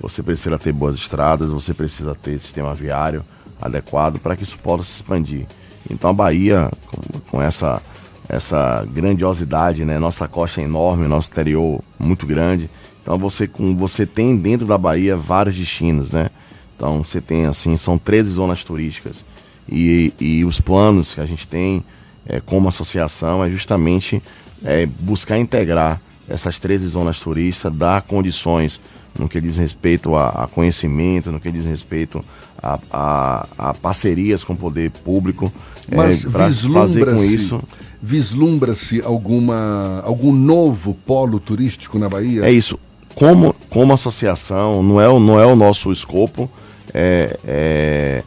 Você 0.00 0.22
precisa 0.22 0.58
ter 0.58 0.72
boas 0.72 0.96
estradas, 0.96 1.50
você 1.50 1.74
precisa 1.74 2.14
ter 2.14 2.38
sistema 2.40 2.74
viário 2.74 3.22
adequado 3.60 4.18
para 4.18 4.34
que 4.34 4.44
isso 4.44 4.58
possa 4.58 4.84
se 4.84 4.92
expandir. 4.92 5.46
Então 5.90 6.10
a 6.10 6.12
Bahia, 6.12 6.70
com, 6.86 7.20
com 7.30 7.42
essa 7.42 7.82
essa 8.28 8.86
grandiosidade, 8.88 9.84
né? 9.84 9.98
Nossa 9.98 10.28
costa 10.28 10.60
é 10.60 10.64
enorme, 10.64 11.08
nosso 11.08 11.30
interior 11.32 11.82
muito 11.98 12.26
grande. 12.26 12.70
Então 13.02 13.18
você 13.18 13.46
com 13.48 13.74
você 13.74 14.06
tem 14.06 14.36
dentro 14.36 14.66
da 14.66 14.78
Bahia 14.78 15.16
vários 15.16 15.56
destinos, 15.56 16.12
né? 16.12 16.28
Então 16.76 17.02
você 17.02 17.20
tem 17.20 17.46
assim, 17.46 17.76
são 17.76 17.98
13 17.98 18.30
zonas 18.30 18.62
turísticas. 18.62 19.24
E, 19.68 20.14
e 20.20 20.44
os 20.44 20.60
planos 20.60 21.14
que 21.14 21.20
a 21.20 21.26
gente 21.26 21.46
tem 21.46 21.84
é, 22.26 22.40
como 22.40 22.68
associação 22.68 23.44
é 23.44 23.50
justamente 23.50 24.22
é, 24.64 24.86
buscar 24.86 25.38
integrar 25.38 26.00
essas 26.28 26.60
13 26.60 26.86
zonas 26.86 27.18
turísticas, 27.18 27.74
dar 27.74 28.02
condições 28.02 28.80
no 29.18 29.28
que 29.28 29.40
diz 29.40 29.56
respeito 29.56 30.14
a, 30.14 30.44
a 30.44 30.46
conhecimento, 30.46 31.32
no 31.32 31.40
que 31.40 31.50
diz 31.50 31.64
respeito 31.66 32.24
a, 32.62 32.78
a, 32.90 33.46
a 33.58 33.74
parcerias 33.74 34.44
com 34.44 34.52
o 34.52 34.56
poder 34.56 34.90
público, 34.90 35.52
Mas 35.94 36.24
é, 36.24 36.28
para 36.28 36.50
fazer 36.50 37.04
com 37.04 37.22
isso 37.22 37.60
vislumbra-se 38.00 39.02
alguma 39.02 40.00
algum 40.04 40.32
novo 40.32 40.94
polo 41.06 41.38
turístico 41.38 41.98
na 41.98 42.08
Bahia? 42.08 42.44
É 42.44 42.52
isso. 42.52 42.78
Como, 43.14 43.54
como 43.68 43.92
associação, 43.92 44.82
não 44.82 45.00
é, 45.00 45.06
não 45.06 45.38
é 45.38 45.44
o 45.44 45.54
nosso 45.54 45.92
escopo. 45.92 46.48
É, 46.94 47.38
é, 47.44 48.22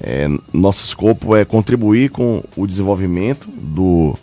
é, 0.00 0.28
nosso 0.52 0.84
escopo 0.84 1.34
é 1.34 1.44
contribuir 1.44 2.10
com 2.10 2.44
o 2.56 2.66
desenvolvimento 2.66 3.48
do 3.50 4.14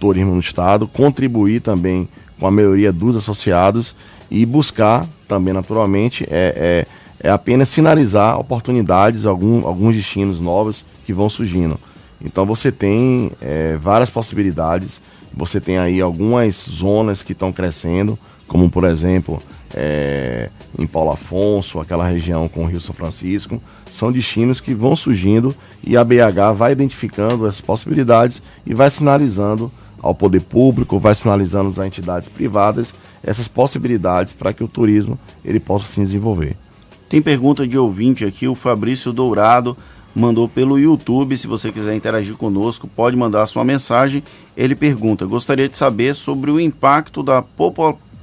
turismo 0.00 0.34
no 0.34 0.40
estado, 0.40 0.88
contribuir 0.88 1.60
também 1.60 2.08
com 2.40 2.46
a 2.46 2.50
melhoria 2.50 2.92
dos 2.92 3.14
associados 3.14 3.94
e 4.30 4.44
buscar 4.44 5.06
também, 5.28 5.54
naturalmente, 5.54 6.24
é, 6.24 6.86
é, 6.86 6.86
é 7.22 7.30
apenas 7.30 7.68
sinalizar 7.68 8.38
oportunidades, 8.38 9.24
algum, 9.24 9.66
alguns 9.66 9.94
destinos 9.94 10.40
novos 10.40 10.84
que 11.04 11.12
vão 11.12 11.28
surgindo. 11.28 11.78
Então 12.24 12.44
você 12.44 12.70
tem 12.70 13.32
é, 13.40 13.76
várias 13.76 14.10
possibilidades, 14.10 15.00
você 15.32 15.60
tem 15.60 15.78
aí 15.78 16.00
algumas 16.00 16.66
zonas 16.70 17.22
que 17.22 17.32
estão 17.32 17.52
crescendo, 17.52 18.18
como 18.46 18.70
por 18.70 18.84
exemplo 18.84 19.42
é, 19.74 20.50
em 20.78 20.86
Paulo 20.86 21.10
Afonso, 21.10 21.80
aquela 21.80 22.06
região 22.06 22.48
com 22.48 22.64
o 22.64 22.66
Rio 22.66 22.80
São 22.80 22.94
Francisco, 22.94 23.60
são 23.90 24.12
destinos 24.12 24.60
que 24.60 24.74
vão 24.74 24.94
surgindo 24.94 25.54
e 25.84 25.96
a 25.96 26.04
BH 26.04 26.54
vai 26.56 26.72
identificando 26.72 27.46
essas 27.46 27.60
possibilidades 27.60 28.42
e 28.66 28.74
vai 28.74 28.90
sinalizando 28.90 29.70
ao 30.00 30.14
poder 30.14 30.40
público, 30.40 30.98
vai 30.98 31.14
sinalizando 31.14 31.70
às 31.70 31.86
entidades 31.86 32.28
privadas 32.28 32.92
essas 33.22 33.46
possibilidades 33.46 34.32
para 34.32 34.52
que 34.52 34.64
o 34.64 34.68
turismo 34.68 35.18
ele 35.44 35.60
possa 35.60 35.86
se 35.86 36.00
desenvolver. 36.00 36.56
Tem 37.12 37.20
pergunta 37.20 37.68
de 37.68 37.76
ouvinte 37.76 38.24
aqui, 38.24 38.48
o 38.48 38.54
Fabrício 38.54 39.12
Dourado 39.12 39.76
mandou 40.14 40.48
pelo 40.48 40.78
YouTube. 40.78 41.36
Se 41.36 41.46
você 41.46 41.70
quiser 41.70 41.94
interagir 41.94 42.34
conosco, 42.36 42.88
pode 42.88 43.14
mandar 43.14 43.44
sua 43.44 43.62
mensagem. 43.62 44.22
Ele 44.56 44.74
pergunta: 44.74 45.26
gostaria 45.26 45.68
de 45.68 45.76
saber 45.76 46.14
sobre 46.14 46.50
o 46.50 46.58
impacto 46.58 47.22
da 47.22 47.44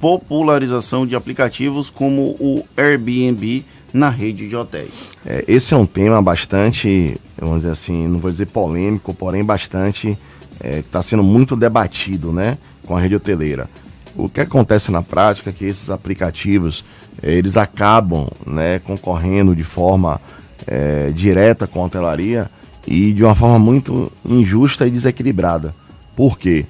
popularização 0.00 1.06
de 1.06 1.14
aplicativos 1.14 1.88
como 1.88 2.34
o 2.40 2.64
Airbnb 2.76 3.64
na 3.92 4.10
rede 4.10 4.48
de 4.48 4.56
hotéis. 4.56 5.12
É, 5.24 5.44
esse 5.46 5.72
é 5.72 5.76
um 5.76 5.86
tema 5.86 6.20
bastante, 6.20 7.16
vamos 7.38 7.58
dizer 7.58 7.70
assim, 7.70 8.08
não 8.08 8.18
vou 8.18 8.28
dizer 8.28 8.46
polêmico, 8.46 9.14
porém 9.14 9.44
bastante 9.44 10.18
está 10.54 10.68
é, 10.68 10.82
tá 10.82 11.00
sendo 11.00 11.22
muito 11.22 11.54
debatido, 11.54 12.32
né, 12.32 12.58
com 12.84 12.96
a 12.96 13.00
rede 13.00 13.14
hoteleira. 13.14 13.70
O 14.16 14.28
que 14.28 14.40
acontece 14.40 14.90
na 14.90 15.00
prática 15.00 15.50
é 15.50 15.52
que 15.52 15.64
esses 15.64 15.90
aplicativos 15.90 16.84
eles 17.22 17.56
acabam, 17.56 18.28
né, 18.46 18.78
concorrendo 18.78 19.54
de 19.54 19.64
forma 19.64 20.20
é, 20.66 21.10
direta 21.10 21.66
com 21.66 21.82
a 21.82 21.86
hotelaria 21.86 22.50
e 22.86 23.12
de 23.12 23.22
uma 23.22 23.34
forma 23.34 23.58
muito 23.58 24.10
injusta 24.24 24.86
e 24.86 24.90
desequilibrada. 24.90 25.74
Por 26.16 26.38
quê? 26.38 26.66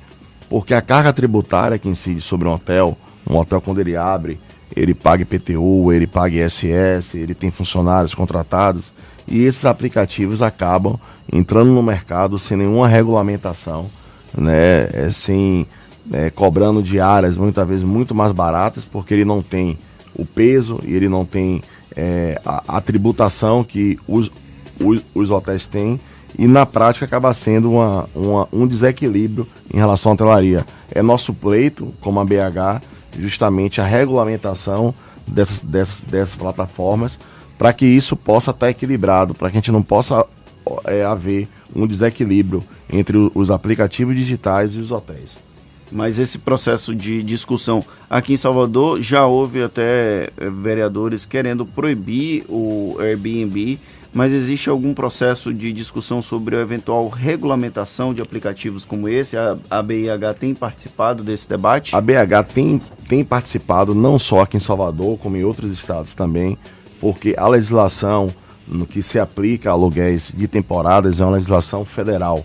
Porque 0.49 0.75
a 0.75 0.83
carga 0.83 1.13
tributária 1.13 1.79
que 1.79 1.89
incide 1.89 2.21
sobre 2.21 2.49
um 2.49 2.53
hotel, 2.53 2.97
um 3.29 3.37
hotel 3.37 3.61
quando 3.61 3.81
ele 3.81 3.97
abre, 3.97 4.41
ele 4.75 4.95
paga 4.95 5.23
IPTU, 5.23 5.93
ele 5.93 6.07
paga 6.07 6.45
ISS, 6.45 7.15
ele 7.15 7.35
tem 7.35 7.51
funcionários 7.51 8.15
contratados 8.15 8.93
e 9.27 9.45
esses 9.45 9.65
aplicativos 9.65 10.43
acabam 10.43 10.99
entrando 11.33 11.71
no 11.71 11.83
mercado 11.83 12.39
sem 12.39 12.57
nenhuma 12.57 12.89
regulamentação, 12.89 13.87
né, 14.37 14.89
é, 14.93 15.09
sem 15.11 15.67
é, 16.13 16.31
cobrando 16.31 16.83
diárias 16.83 17.37
muitas 17.37 17.67
vezes 17.69 17.85
muito 17.85 18.15
mais 18.15 18.33
baratas 18.33 18.85
porque 18.85 19.15
ele 19.15 19.25
não 19.25 19.43
tem 19.43 19.79
o 20.21 20.27
peso 20.27 20.79
e 20.85 20.95
ele 20.95 21.09
não 21.09 21.25
tem 21.25 21.63
é, 21.97 22.41
a, 22.45 22.77
a, 22.77 22.81
tributação 22.81 23.65
que 23.65 23.99
os, 24.07 24.31
os, 24.79 25.03
os, 25.15 25.31
hotéis 25.31 25.67
têm 25.67 25.99
e 26.39 26.47
na 26.47 26.67
prática 26.67 27.07
acaba 27.07 27.33
sendo 27.33 27.73
uma, 27.73 28.09
uma, 28.15 28.49
um 28.53 28.67
desequilíbrio 28.67 29.47
em 29.73 29.79
relação 29.79 30.13
à 30.13 30.15
hotelaria. 30.15 30.67
É 30.93 31.03
nosso 31.03 31.33
pleito, 31.33 31.93
como 32.01 32.21
a 32.21 32.25
BH, 32.25 32.83
justamente 33.19 33.81
a 33.81 33.85
regulamentação 33.85 34.95
dessas, 35.27 35.61
dessas, 35.61 36.01
dessas 36.01 36.37
plataformas 36.37 37.19
para 37.59 37.73
que 37.73 37.85
isso 37.85 38.17
possa 38.17 38.53
estar 38.53 38.71
equilibrado, 38.71 39.35
para 39.35 39.51
que 39.51 39.57
a 39.57 39.61
gente 39.61 39.73
não 39.73 39.83
possa 39.83 40.25
é, 40.85 41.05
haver 41.05 41.49
um 41.75 41.87
desequilíbrio 41.87 42.63
entre 42.91 43.17
os 43.35 43.51
aplicativos 43.51 44.17
digitais 44.17 44.75
e 44.75 44.79
os 44.79 44.91
hotéis. 44.91 45.37
Mas 45.91 46.19
esse 46.19 46.39
processo 46.39 46.95
de 46.95 47.23
discussão 47.23 47.85
aqui 48.09 48.35
em 48.35 48.37
Salvador 48.37 49.03
já 49.03 49.27
houve 49.27 49.63
até 49.63 50.31
eh, 50.37 50.51
vereadores 50.51 51.25
querendo 51.25 51.67
proibir 51.67 52.45
o 52.49 52.97
Airbnb, 53.01 53.79
mas 54.13 54.33
existe 54.33 54.69
algum 54.69 54.93
processo 54.93 55.55
de 55.55 55.73
discussão 55.73 56.21
sobre 56.21 56.57
a 56.57 56.61
eventual 56.61 57.09
regulamentação 57.09 58.13
de 58.13 58.21
aplicativos 58.21 58.85
como 58.85 59.09
esse? 59.09 59.37
A, 59.37 59.57
a 59.71 59.83
BIH 59.83 60.35
tem 60.35 60.55
participado 60.55 61.23
desse 61.23 61.49
debate? 61.49 61.95
A 61.95 62.01
BH 62.01 62.53
tem, 62.53 62.81
tem 63.09 63.25
participado 63.25 63.95
não 63.95 64.19
só 64.19 64.41
aqui 64.41 64.57
em 64.57 64.61
Salvador, 64.61 65.17
como 65.19 65.37
em 65.37 65.45
outros 65.45 65.73
estados 65.73 66.13
também, 66.13 66.59
porque 67.01 67.35
a 67.39 67.47
legislação 67.47 68.29
no 68.67 68.87
que 68.87 69.03
se 69.03 69.19
aplica 69.19 69.71
a 69.71 69.73
aluguéis 69.73 70.33
de 70.35 70.47
temporadas 70.47 71.21
é 71.21 71.25
uma 71.25 71.33
legislação 71.33 71.85
federal. 71.85 72.45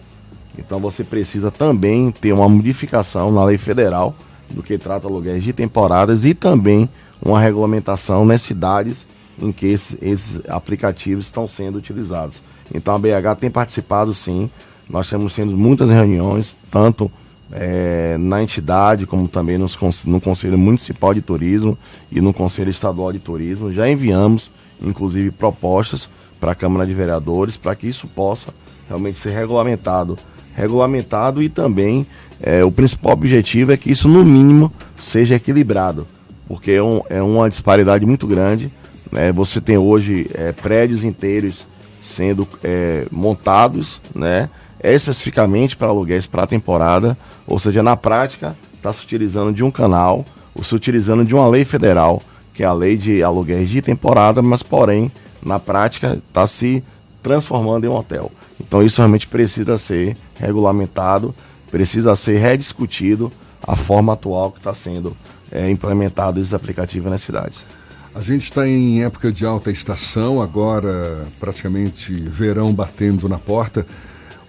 Então 0.57 0.79
você 0.79 1.03
precisa 1.03 1.51
também 1.51 2.11
ter 2.11 2.33
uma 2.33 2.47
modificação 2.47 3.31
na 3.31 3.43
lei 3.43 3.57
federal 3.57 4.15
do 4.49 4.63
que 4.63 4.77
trata 4.77 5.07
aluguéis 5.07 5.43
de 5.43 5.53
temporadas 5.53 6.25
e 6.25 6.33
também 6.33 6.89
uma 7.21 7.39
regulamentação 7.39 8.25
nas 8.25 8.41
cidades 8.41 9.05
em 9.41 9.51
que 9.51 9.67
esses, 9.67 9.97
esses 10.01 10.41
aplicativos 10.47 11.25
estão 11.25 11.47
sendo 11.47 11.77
utilizados. 11.77 12.41
Então 12.73 12.95
a 12.95 12.99
BH 12.99 13.39
tem 13.39 13.51
participado 13.51 14.13
sim, 14.13 14.49
nós 14.89 15.09
temos 15.09 15.35
tendo 15.35 15.57
muitas 15.57 15.89
reuniões, 15.89 16.55
tanto 16.71 17.11
é, 17.51 18.17
na 18.19 18.41
entidade 18.41 19.05
como 19.05 19.27
também 19.27 19.57
nos, 19.57 19.77
no 20.05 20.21
Conselho 20.21 20.57
Municipal 20.57 21.13
de 21.13 21.21
Turismo 21.21 21.77
e 22.11 22.21
no 22.21 22.33
Conselho 22.33 22.69
Estadual 22.69 23.11
de 23.11 23.19
Turismo. 23.19 23.71
Já 23.71 23.89
enviamos, 23.89 24.51
inclusive, 24.81 25.31
propostas 25.31 26.09
para 26.39 26.51
a 26.51 26.55
Câmara 26.55 26.85
de 26.85 26.93
Vereadores 26.93 27.57
para 27.57 27.75
que 27.75 27.87
isso 27.87 28.07
possa 28.07 28.53
realmente 28.87 29.17
ser 29.17 29.31
regulamentado 29.31 30.17
regulamentado 30.55 31.43
e 31.43 31.49
também 31.49 32.07
é, 32.41 32.63
o 32.63 32.71
principal 32.71 33.13
objetivo 33.13 33.71
é 33.71 33.77
que 33.77 33.91
isso, 33.91 34.07
no 34.07 34.23
mínimo, 34.23 34.71
seja 34.97 35.35
equilibrado, 35.35 36.07
porque 36.47 36.71
é, 36.71 36.81
um, 36.83 37.01
é 37.09 37.21
uma 37.21 37.49
disparidade 37.49 38.05
muito 38.05 38.25
grande. 38.25 38.71
Né? 39.11 39.31
Você 39.31 39.61
tem 39.61 39.77
hoje 39.77 40.29
é, 40.33 40.51
prédios 40.51 41.03
inteiros 41.03 41.67
sendo 42.01 42.47
é, 42.63 43.05
montados, 43.11 44.01
né? 44.13 44.49
É 44.79 44.93
especificamente 44.93 45.75
para 45.75 45.87
aluguéis 45.87 46.27
para 46.27 46.45
temporada, 46.45 47.17
ou 47.47 47.57
seja, 47.57 47.81
na 47.81 47.97
prática 47.97 48.55
está 48.75 48.93
se 48.93 49.03
utilizando 49.03 49.51
de 49.51 49.63
um 49.63 49.71
canal, 49.71 50.23
ou 50.53 50.63
se 50.63 50.75
utilizando 50.75 51.25
de 51.25 51.33
uma 51.33 51.47
lei 51.47 51.65
federal, 51.65 52.21
que 52.53 52.61
é 52.61 52.67
a 52.67 52.73
lei 52.73 52.95
de 52.95 53.23
aluguéis 53.23 53.67
de 53.67 53.81
temporada, 53.81 54.43
mas 54.43 54.61
porém, 54.61 55.11
na 55.43 55.57
prática, 55.57 56.21
está 56.27 56.45
se 56.45 56.83
transformando 57.25 57.85
em 57.85 57.87
um 57.87 57.95
hotel. 57.95 58.31
Então 58.59 58.83
isso 58.83 59.01
realmente 59.01 59.25
precisa 59.25 59.79
ser 59.79 60.15
regulamentado, 60.35 61.33
precisa 61.71 62.15
ser 62.15 62.37
rediscutido 62.37 63.31
a 63.65 63.75
forma 63.75 64.13
atual 64.13 64.51
que 64.51 64.59
está 64.59 64.75
sendo 64.75 65.17
é, 65.51 65.67
implementado 65.71 66.39
esses 66.39 66.53
aplicativos 66.53 67.09
nas 67.09 67.23
cidades. 67.23 67.65
A 68.13 68.21
gente 68.21 68.43
está 68.43 68.67
em 68.67 69.03
época 69.03 69.31
de 69.31 69.43
alta 69.43 69.71
estação, 69.71 70.39
agora 70.39 71.25
praticamente 71.39 72.13
verão 72.13 72.71
batendo 72.71 73.27
na 73.27 73.39
porta. 73.39 73.87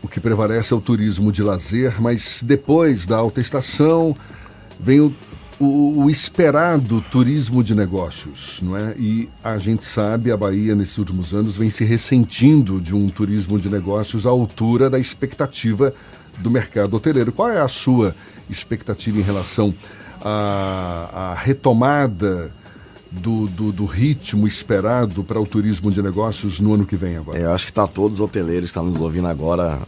O 0.03 0.07
que 0.07 0.21
prevalece 0.21 0.75
é 0.75 0.77
o 0.77 0.81
turismo 0.81 1.33
de 1.33 1.43
lazer, 1.43 1.99
mas 1.99 2.43
depois 2.43 3.07
da 3.07 3.17
alta 3.17 3.41
estação 3.41 4.15
vem 4.79 5.01
o, 5.01 5.15
o, 5.59 6.03
o 6.05 6.11
esperado 6.11 7.01
turismo 7.11 7.65
de 7.65 7.75
negócios, 7.75 8.61
não 8.63 8.77
é? 8.77 8.95
E 8.99 9.29
a 9.43 9.57
gente 9.57 9.85
sabe, 9.85 10.31
a 10.31 10.37
Bahia 10.37 10.75
nesses 10.75 10.99
últimos 10.99 11.33
anos 11.33 11.57
vem 11.57 11.71
se 11.71 11.85
ressentindo 11.85 12.81
de 12.81 12.95
um 12.95 13.09
turismo 13.09 13.59
de 13.59 13.69
negócios 13.69 14.27
à 14.27 14.31
altura 14.31 14.91
da 14.91 14.99
expectativa 14.99 15.95
do 16.39 16.51
mercado 16.51 16.95
hoteleiro. 16.95 17.33
Qual 17.33 17.49
é 17.49 17.61
a 17.61 17.69
sua 17.69 18.15
expectativa 18.51 19.19
em 19.19 19.23
relação 19.23 19.75
à, 20.23 21.33
à 21.33 21.35
retomada 21.35 22.53
do, 23.11 23.47
do, 23.47 23.73
do, 23.73 23.85
ritmo 23.87 24.47
esperado 24.47 25.25
para 25.25 25.41
o 25.41 25.47
turismo 25.47 25.91
de 25.91 26.03
negócios 26.03 26.61
no 26.61 26.75
ano 26.75 26.85
que 26.85 26.97
vem 26.97 27.17
agora? 27.17 27.39
É, 27.39 27.45
eu 27.45 27.53
acho 27.53 27.65
que 27.65 27.71
está 27.71 27.87
todos 27.87 28.15
os 28.15 28.21
hoteleiros 28.21 28.65
que 28.65 28.79
estão 28.79 28.85
nos 28.85 29.01
ouvindo 29.01 29.27
agora, 29.27 29.79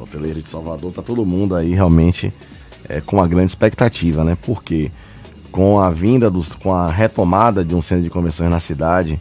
hoteleiro 0.00 0.40
de 0.40 0.48
Salvador, 0.48 0.90
está 0.90 1.02
todo 1.02 1.26
mundo 1.26 1.56
aí 1.56 1.72
realmente 1.72 2.32
é, 2.92 3.00
com 3.00 3.16
uma 3.16 3.26
grande 3.26 3.46
expectativa, 3.46 4.22
né? 4.22 4.36
Porque 4.42 4.90
com 5.50 5.80
a 5.80 5.90
vinda, 5.90 6.30
dos, 6.30 6.54
com 6.54 6.72
a 6.72 6.90
retomada 6.90 7.64
de 7.64 7.74
um 7.74 7.80
centro 7.80 8.04
de 8.04 8.10
convenções 8.10 8.50
na 8.50 8.60
cidade, 8.60 9.18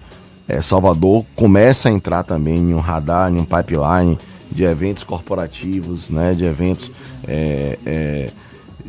é, 0.48 0.62
Salvador 0.62 1.26
começa 1.36 1.88
a 1.88 1.92
entrar 1.92 2.24
também 2.24 2.58
em 2.58 2.74
um 2.74 2.80
radar, 2.80 3.32
em 3.32 3.38
um 3.38 3.46
pipeline 3.46 4.20
de 4.52 4.64
eventos 4.64 5.04
corporativos, 5.04 6.10
né? 6.10 6.34
De 6.34 6.44
eventos 6.44 6.92
é, 7.26 7.80
é 7.86 8.32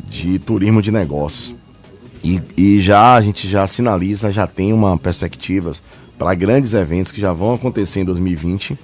de 0.09 0.37
turismo 0.39 0.81
de 0.81 0.91
negócios. 0.91 1.55
E, 2.23 2.41
e 2.57 2.79
já 2.79 3.15
a 3.15 3.21
gente 3.21 3.47
já 3.47 3.65
sinaliza, 3.65 4.31
já 4.31 4.47
tem 4.47 4.73
uma 4.73 4.97
perspectiva 4.97 5.73
para 6.17 6.33
grandes 6.33 6.73
eventos 6.73 7.11
que 7.11 7.21
já 7.21 7.33
vão 7.33 7.53
acontecer 7.53 8.01
em 8.01 8.05
2020. 8.05 8.77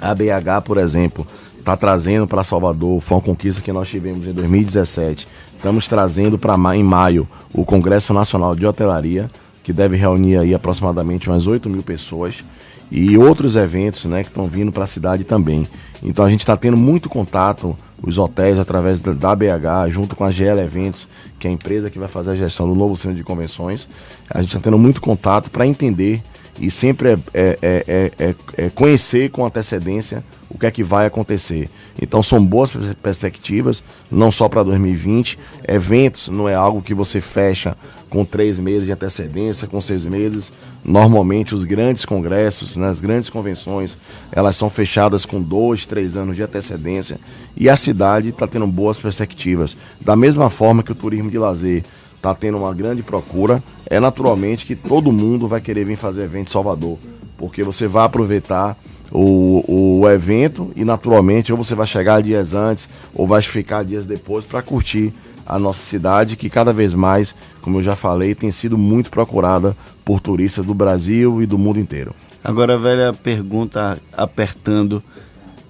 A 0.00 0.14
BH, 0.14 0.64
por 0.64 0.78
exemplo, 0.78 1.26
está 1.60 1.76
trazendo 1.76 2.26
para 2.26 2.42
Salvador, 2.42 3.00
foi 3.00 3.16
uma 3.16 3.22
conquista 3.22 3.62
que 3.62 3.72
nós 3.72 3.88
tivemos 3.88 4.26
em 4.26 4.32
2017. 4.32 5.28
Estamos 5.56 5.86
trazendo 5.86 6.38
para 6.38 6.56
em 6.74 6.82
maio 6.82 7.28
o 7.52 7.64
Congresso 7.64 8.12
Nacional 8.12 8.56
de 8.56 8.66
Hotelaria, 8.66 9.30
que 9.62 9.72
deve 9.72 9.96
reunir 9.96 10.38
aí 10.38 10.54
aproximadamente 10.54 11.28
umas 11.28 11.46
8 11.46 11.68
mil 11.68 11.82
pessoas 11.82 12.42
e 12.90 13.16
outros 13.16 13.54
eventos 13.56 14.06
né, 14.06 14.22
que 14.22 14.30
estão 14.30 14.46
vindo 14.46 14.72
para 14.72 14.84
a 14.84 14.86
cidade 14.86 15.22
também. 15.22 15.68
Então 16.02 16.24
a 16.24 16.30
gente 16.30 16.40
está 16.40 16.56
tendo 16.56 16.76
muito 16.76 17.08
contato, 17.08 17.76
os 18.02 18.16
hotéis 18.16 18.58
através 18.58 19.00
da 19.00 19.36
BH, 19.36 19.90
junto 19.90 20.16
com 20.16 20.24
a 20.24 20.30
GL 20.30 20.58
Eventos, 20.58 21.06
que 21.38 21.46
é 21.46 21.50
a 21.50 21.52
empresa 21.52 21.90
que 21.90 21.98
vai 21.98 22.08
fazer 22.08 22.32
a 22.32 22.34
gestão 22.34 22.66
do 22.66 22.74
novo 22.74 22.96
centro 22.96 23.16
de 23.16 23.22
convenções. 23.22 23.86
A 24.28 24.40
gente 24.40 24.48
está 24.48 24.60
tendo 24.60 24.78
muito 24.78 25.00
contato 25.00 25.50
para 25.50 25.66
entender 25.66 26.22
e 26.60 26.70
sempre 26.70 27.12
é, 27.12 27.18
é, 27.32 27.58
é, 27.62 28.12
é, 28.18 28.34
é 28.56 28.70
conhecer 28.70 29.30
com 29.30 29.44
antecedência 29.44 30.22
o 30.50 30.58
que 30.58 30.66
é 30.66 30.70
que 30.70 30.82
vai 30.82 31.06
acontecer. 31.06 31.70
Então 32.00 32.22
são 32.22 32.44
boas 32.44 32.72
perspectivas, 33.00 33.82
não 34.10 34.32
só 34.32 34.48
para 34.48 34.64
2020. 34.64 35.38
Eventos 35.66 36.28
não 36.28 36.48
é 36.48 36.54
algo 36.54 36.82
que 36.82 36.92
você 36.92 37.20
fecha 37.20 37.76
com 38.10 38.24
três 38.24 38.58
meses 38.58 38.84
de 38.84 38.92
antecedência, 38.92 39.68
com 39.68 39.80
seis 39.80 40.04
meses. 40.04 40.52
Normalmente 40.84 41.54
os 41.54 41.62
grandes 41.62 42.04
congressos, 42.04 42.76
né, 42.76 42.88
as 42.88 43.00
grandes 43.00 43.30
convenções, 43.30 43.96
elas 44.32 44.56
são 44.56 44.68
fechadas 44.68 45.24
com 45.24 45.40
dois, 45.40 45.86
três 45.86 46.16
anos 46.16 46.34
de 46.34 46.42
antecedência. 46.42 47.18
E 47.56 47.68
a 47.68 47.76
cidade 47.76 48.30
está 48.30 48.46
tendo 48.46 48.66
boas 48.66 48.98
perspectivas. 48.98 49.76
Da 50.00 50.16
mesma 50.16 50.50
forma 50.50 50.82
que 50.82 50.92
o 50.92 50.96
turismo 50.96 51.30
de 51.30 51.38
lazer 51.38 51.84
está 52.20 52.34
tendo 52.34 52.58
uma 52.58 52.74
grande 52.74 53.02
procura, 53.02 53.62
é 53.86 53.98
naturalmente 53.98 54.66
que 54.66 54.76
todo 54.76 55.10
mundo 55.10 55.48
vai 55.48 55.60
querer 55.60 55.84
vir 55.84 55.96
fazer 55.96 56.24
evento 56.24 56.48
em 56.48 56.52
Salvador, 56.52 56.98
porque 57.38 57.62
você 57.62 57.88
vai 57.88 58.04
aproveitar 58.04 58.76
o, 59.10 60.00
o 60.00 60.08
evento 60.08 60.70
e 60.76 60.84
naturalmente 60.84 61.50
ou 61.50 61.58
você 61.58 61.74
vai 61.74 61.86
chegar 61.86 62.22
dias 62.22 62.52
antes 62.54 62.88
ou 63.14 63.26
vai 63.26 63.42
ficar 63.42 63.82
dias 63.84 64.06
depois 64.06 64.44
para 64.44 64.62
curtir 64.62 65.12
a 65.46 65.58
nossa 65.58 65.80
cidade 65.80 66.36
que 66.36 66.48
cada 66.48 66.72
vez 66.72 66.94
mais, 66.94 67.34
como 67.60 67.78
eu 67.78 67.82
já 67.82 67.96
falei, 67.96 68.34
tem 68.34 68.52
sido 68.52 68.78
muito 68.78 69.10
procurada 69.10 69.76
por 70.04 70.20
turistas 70.20 70.64
do 70.64 70.74
Brasil 70.74 71.42
e 71.42 71.46
do 71.46 71.58
mundo 71.58 71.80
inteiro. 71.80 72.14
Agora 72.44 72.78
velha 72.78 73.12
pergunta 73.12 73.98
apertando. 74.12 75.02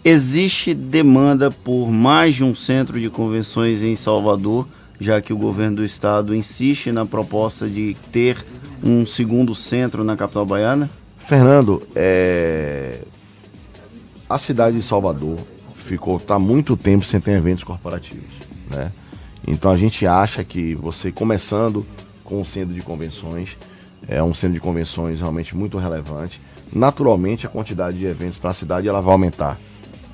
Existe 0.04 0.74
demanda 0.74 1.50
por 1.50 1.90
mais 1.90 2.36
de 2.36 2.44
um 2.44 2.54
centro 2.54 3.00
de 3.00 3.08
convenções 3.08 3.82
em 3.82 3.96
Salvador, 3.96 4.66
já 5.00 5.20
que 5.20 5.32
o 5.32 5.36
governo 5.38 5.76
do 5.76 5.84
estado 5.84 6.34
insiste 6.34 6.92
na 6.92 7.06
proposta 7.06 7.66
de 7.66 7.96
ter 8.12 8.44
um 8.84 9.06
segundo 9.06 9.54
centro 9.54 10.04
na 10.04 10.16
capital 10.16 10.44
baiana? 10.44 10.90
Fernando, 11.16 11.82
é... 11.96 13.00
a 14.28 14.36
cidade 14.36 14.76
de 14.76 14.82
Salvador 14.82 15.38
ficou 15.76 16.20
tá 16.20 16.38
muito 16.38 16.76
tempo 16.76 17.04
sem 17.04 17.20
ter 17.20 17.32
eventos 17.32 17.64
corporativos, 17.64 18.34
né? 18.70 18.92
Então 19.46 19.70
a 19.70 19.76
gente 19.76 20.06
acha 20.06 20.44
que 20.44 20.74
você 20.74 21.10
começando 21.10 21.86
com 22.22 22.40
um 22.40 22.44
centro 22.44 22.74
de 22.74 22.82
convenções, 22.82 23.56
é 24.06 24.22
um 24.22 24.34
centro 24.34 24.54
de 24.54 24.60
convenções 24.60 25.20
realmente 25.20 25.56
muito 25.56 25.78
relevante. 25.78 26.40
Naturalmente 26.72 27.46
a 27.46 27.50
quantidade 27.50 27.98
de 27.98 28.06
eventos 28.06 28.38
para 28.38 28.50
a 28.50 28.52
cidade 28.52 28.86
ela 28.86 29.00
vai 29.00 29.12
aumentar, 29.12 29.58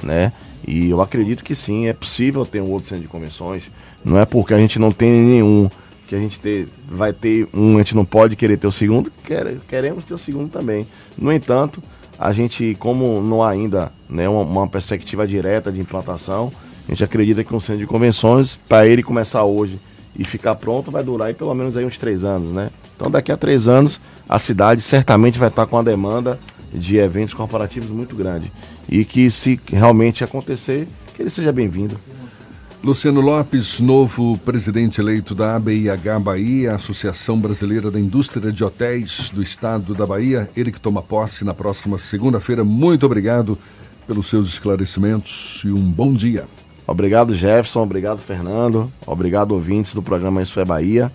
né? 0.03 0.33
E 0.67 0.91
eu 0.91 1.01
acredito 1.01 1.45
que 1.45 1.55
sim, 1.55 1.87
é 1.87 1.93
possível 1.93 2.45
ter 2.45 2.61
um 2.61 2.71
outro 2.71 2.89
centro 2.89 3.05
de 3.05 3.09
convenções. 3.09 3.65
Não 4.07 4.21
é 4.21 4.25
porque 4.25 4.55
a 4.55 4.59
gente 4.59 4.79
não 4.79 4.93
tem 4.93 5.11
nenhum 5.11 5.69
que 6.07 6.15
a 6.15 6.19
gente 6.21 6.39
ter, 6.39 6.69
vai 6.89 7.13
ter 7.13 7.49
um, 7.53 7.75
a 7.75 7.79
gente 7.79 7.97
não 7.97 8.05
pode 8.05 8.37
querer 8.37 8.57
ter 8.57 8.69
o 8.69 8.71
segundo, 8.71 9.11
quer, 9.25 9.57
queremos 9.69 10.05
ter 10.05 10.15
o 10.15 10.19
segundo 10.19 10.49
também. 10.49 10.87
No 11.19 11.33
entanto, 11.33 11.83
a 12.17 12.33
gente, 12.33 12.77
como 12.79 13.21
não 13.21 13.43
há 13.43 13.51
ainda 13.51 13.93
né, 14.09 14.29
uma, 14.29 14.43
uma 14.43 14.69
perspectiva 14.69 15.27
direta 15.27 15.73
de 15.73 15.81
implantação, 15.81 16.53
a 16.87 16.93
gente 16.93 17.03
acredita 17.03 17.43
que 17.43 17.53
um 17.53 17.59
centro 17.59 17.79
de 17.79 17.87
convenções, 17.89 18.61
para 18.69 18.87
ele 18.87 19.03
começar 19.03 19.43
hoje 19.43 19.81
e 20.17 20.25
ficar 20.25 20.55
pronto, 20.55 20.89
vai 20.89 21.03
durar 21.03 21.27
aí 21.27 21.35
pelo 21.35 21.53
menos 21.53 21.77
aí 21.77 21.85
uns 21.85 21.99
três 21.99 22.23
anos, 22.23 22.51
né? 22.51 22.71
Então 22.95 23.11
daqui 23.11 23.33
a 23.33 23.37
três 23.37 23.67
anos 23.67 24.01
a 24.29 24.39
cidade 24.39 24.83
certamente 24.83 25.37
vai 25.37 25.49
estar 25.49 25.67
com 25.67 25.75
uma 25.75 25.83
demanda 25.83 26.39
de 26.73 26.97
eventos 26.97 27.35
corporativos 27.35 27.91
muito 27.91 28.15
grande. 28.15 28.53
E 28.89 29.05
que 29.05 29.29
se 29.33 29.59
realmente 29.67 30.23
acontecer, 30.23 30.87
que 31.13 31.23
ele 31.23 31.31
seja 31.31 31.51
bem-vindo. 31.51 31.99
Luciano 32.87 33.21
Lopes, 33.21 33.81
novo 33.81 34.39
presidente 34.39 35.01
eleito 35.01 35.35
da 35.35 35.57
ABIH 35.57 36.21
Bahia, 36.21 36.77
Associação 36.77 37.37
Brasileira 37.37 37.91
da 37.91 37.99
Indústria 37.99 38.53
de 38.53 38.63
Hotéis 38.63 39.29
do 39.29 39.43
Estado 39.43 39.93
da 39.93 40.07
Bahia, 40.07 40.49
ele 40.57 40.71
que 40.71 40.79
toma 40.79 41.03
posse 41.03 41.45
na 41.45 41.53
próxima 41.53 41.99
segunda-feira. 41.99 42.63
Muito 42.63 43.05
obrigado 43.05 43.59
pelos 44.07 44.29
seus 44.29 44.47
esclarecimentos 44.47 45.63
e 45.65 45.73
um 45.73 45.83
bom 45.83 46.15
dia. 46.15 46.47
Obrigado, 46.87 47.35
Jefferson. 47.35 47.83
Obrigado, 47.83 48.19
Fernando. 48.19 48.89
Obrigado, 49.05 49.51
ouvintes 49.51 49.93
do 49.93 50.01
programa 50.01 50.41
Isso 50.41 50.61
é 50.61 50.65
Bahia. 50.65 51.11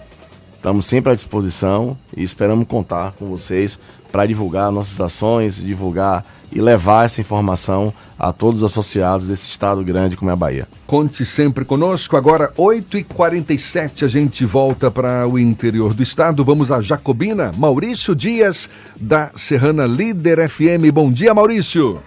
Estamos 0.61 0.85
sempre 0.85 1.11
à 1.11 1.15
disposição 1.15 1.97
e 2.15 2.21
esperamos 2.21 2.67
contar 2.67 3.13
com 3.13 3.27
vocês 3.27 3.79
para 4.11 4.27
divulgar 4.27 4.71
nossas 4.71 5.01
ações, 5.01 5.55
divulgar 5.55 6.23
e 6.51 6.61
levar 6.61 7.03
essa 7.03 7.19
informação 7.19 7.91
a 8.19 8.31
todos 8.31 8.61
os 8.61 8.71
associados 8.71 9.27
desse 9.27 9.49
estado 9.49 9.83
grande 9.83 10.15
como 10.15 10.29
é 10.29 10.33
a 10.33 10.35
Bahia. 10.35 10.67
Conte 10.85 11.25
sempre 11.25 11.65
conosco. 11.65 12.15
Agora, 12.15 12.53
8h47, 12.55 14.05
a 14.05 14.07
gente 14.07 14.45
volta 14.45 14.91
para 14.91 15.27
o 15.27 15.39
interior 15.39 15.95
do 15.95 16.03
estado. 16.03 16.45
Vamos 16.45 16.71
a 16.71 16.79
Jacobina. 16.79 17.51
Maurício 17.57 18.13
Dias, 18.13 18.69
da 18.95 19.31
Serrana 19.33 19.87
Líder 19.87 20.47
FM. 20.47 20.93
Bom 20.93 21.11
dia, 21.11 21.33
Maurício. 21.33 21.99